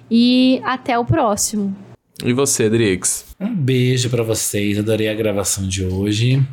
E 0.09 0.59
até 0.63 0.97
o 0.97 1.05
próximo. 1.05 1.75
E 2.25 2.33
você, 2.33 2.67
Drix? 2.67 3.25
Um 3.39 3.53
beijo 3.53 4.09
pra 4.09 4.23
vocês. 4.23 4.79
Adorei 4.79 5.07
a 5.07 5.13
gravação 5.13 5.67
de 5.67 5.85
hoje. 5.85 6.43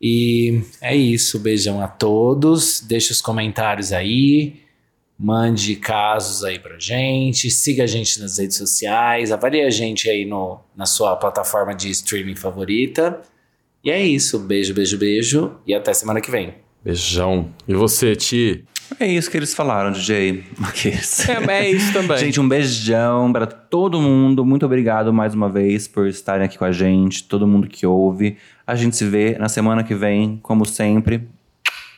E 0.00 0.60
é 0.80 0.94
isso. 0.94 1.38
Beijão 1.38 1.80
a 1.80 1.88
todos. 1.88 2.80
Deixe 2.80 3.12
os 3.12 3.20
comentários 3.20 3.92
aí. 3.92 4.60
Mande 5.18 5.76
casos 5.76 6.44
aí 6.44 6.58
pra 6.58 6.78
gente. 6.78 7.50
Siga 7.50 7.84
a 7.84 7.86
gente 7.86 8.20
nas 8.20 8.38
redes 8.38 8.56
sociais. 8.56 9.32
Avalie 9.32 9.62
a 9.62 9.70
gente 9.70 10.10
aí 10.10 10.24
no, 10.24 10.60
na 10.76 10.84
sua 10.84 11.16
plataforma 11.16 11.74
de 11.74 11.90
streaming 11.90 12.36
favorita. 12.36 13.20
E 13.82 13.90
é 13.90 14.04
isso. 14.04 14.38
Beijo, 14.38 14.74
beijo, 14.74 14.98
beijo. 14.98 15.52
E 15.66 15.74
até 15.74 15.94
semana 15.94 16.20
que 16.20 16.30
vem. 16.30 16.54
Beijão. 16.84 17.50
E 17.66 17.74
você, 17.74 18.14
Ti? 18.14 18.64
É 19.00 19.06
isso 19.06 19.30
que 19.30 19.36
eles 19.36 19.52
falaram, 19.52 19.90
DJ. 19.90 20.44
É, 21.28 21.52
é 21.52 21.70
isso 21.70 21.92
também. 21.92 22.18
Gente, 22.18 22.40
um 22.40 22.48
beijão 22.48 23.32
pra 23.32 23.46
todo 23.46 24.00
mundo. 24.00 24.44
Muito 24.44 24.64
obrigado 24.64 25.12
mais 25.12 25.34
uma 25.34 25.48
vez 25.48 25.88
por 25.88 26.06
estarem 26.06 26.44
aqui 26.44 26.56
com 26.56 26.64
a 26.64 26.72
gente, 26.72 27.24
todo 27.24 27.46
mundo 27.46 27.66
que 27.66 27.84
ouve. 27.84 28.36
A 28.66 28.74
gente 28.74 28.96
se 28.96 29.06
vê 29.08 29.38
na 29.38 29.48
semana 29.48 29.84
que 29.84 29.94
vem, 29.94 30.38
como 30.42 30.64
sempre. 30.66 31.28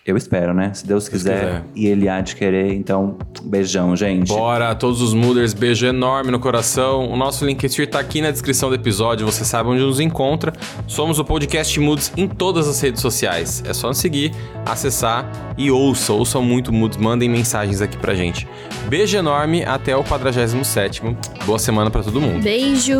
Eu 0.08 0.16
espero, 0.16 0.54
né? 0.54 0.72
Se 0.72 0.86
Deus 0.86 1.06
quiser, 1.06 1.38
quiser. 1.38 1.64
e 1.76 1.86
Ele 1.86 2.08
há 2.08 2.22
de 2.22 2.34
querer. 2.34 2.72
Então, 2.72 3.18
beijão, 3.42 3.94
gente. 3.94 4.28
Bora, 4.28 4.74
todos 4.74 5.02
os 5.02 5.12
Mooders, 5.12 5.52
beijo 5.52 5.84
enorme 5.86 6.30
no 6.30 6.40
coração. 6.40 7.10
O 7.10 7.14
nosso 7.14 7.44
Linktree 7.44 7.86
tá 7.86 8.00
aqui 8.00 8.22
na 8.22 8.30
descrição 8.30 8.70
do 8.70 8.74
episódio, 8.74 9.26
você 9.26 9.44
sabe 9.44 9.68
onde 9.68 9.82
nos 9.82 10.00
encontra. 10.00 10.54
Somos 10.86 11.18
o 11.18 11.24
podcast 11.26 11.78
Moods 11.78 12.10
em 12.16 12.26
todas 12.26 12.66
as 12.66 12.80
redes 12.80 13.02
sociais. 13.02 13.62
É 13.66 13.74
só 13.74 13.88
nos 13.88 13.98
seguir, 13.98 14.32
acessar 14.64 15.30
e 15.58 15.70
ouça, 15.70 16.10
ouçam 16.14 16.42
muito 16.42 16.72
Moods, 16.72 16.96
mandem 16.96 17.28
mensagens 17.28 17.82
aqui 17.82 17.98
pra 17.98 18.14
gente. 18.14 18.48
Beijo 18.88 19.14
enorme, 19.14 19.62
até 19.62 19.94
o 19.94 20.02
47º. 20.02 21.14
Boa 21.44 21.58
semana 21.58 21.90
pra 21.90 22.02
todo 22.02 22.18
mundo. 22.18 22.42
Beijo! 22.42 22.96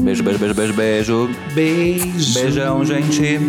Beijo, 0.00 0.22
beijo, 0.22 0.38
beijo, 0.38 0.54
beijo, 0.54 0.74
beijo. 0.74 1.30
Beijo. 1.56 2.34
Beijão, 2.34 2.84
gente. 2.84 3.40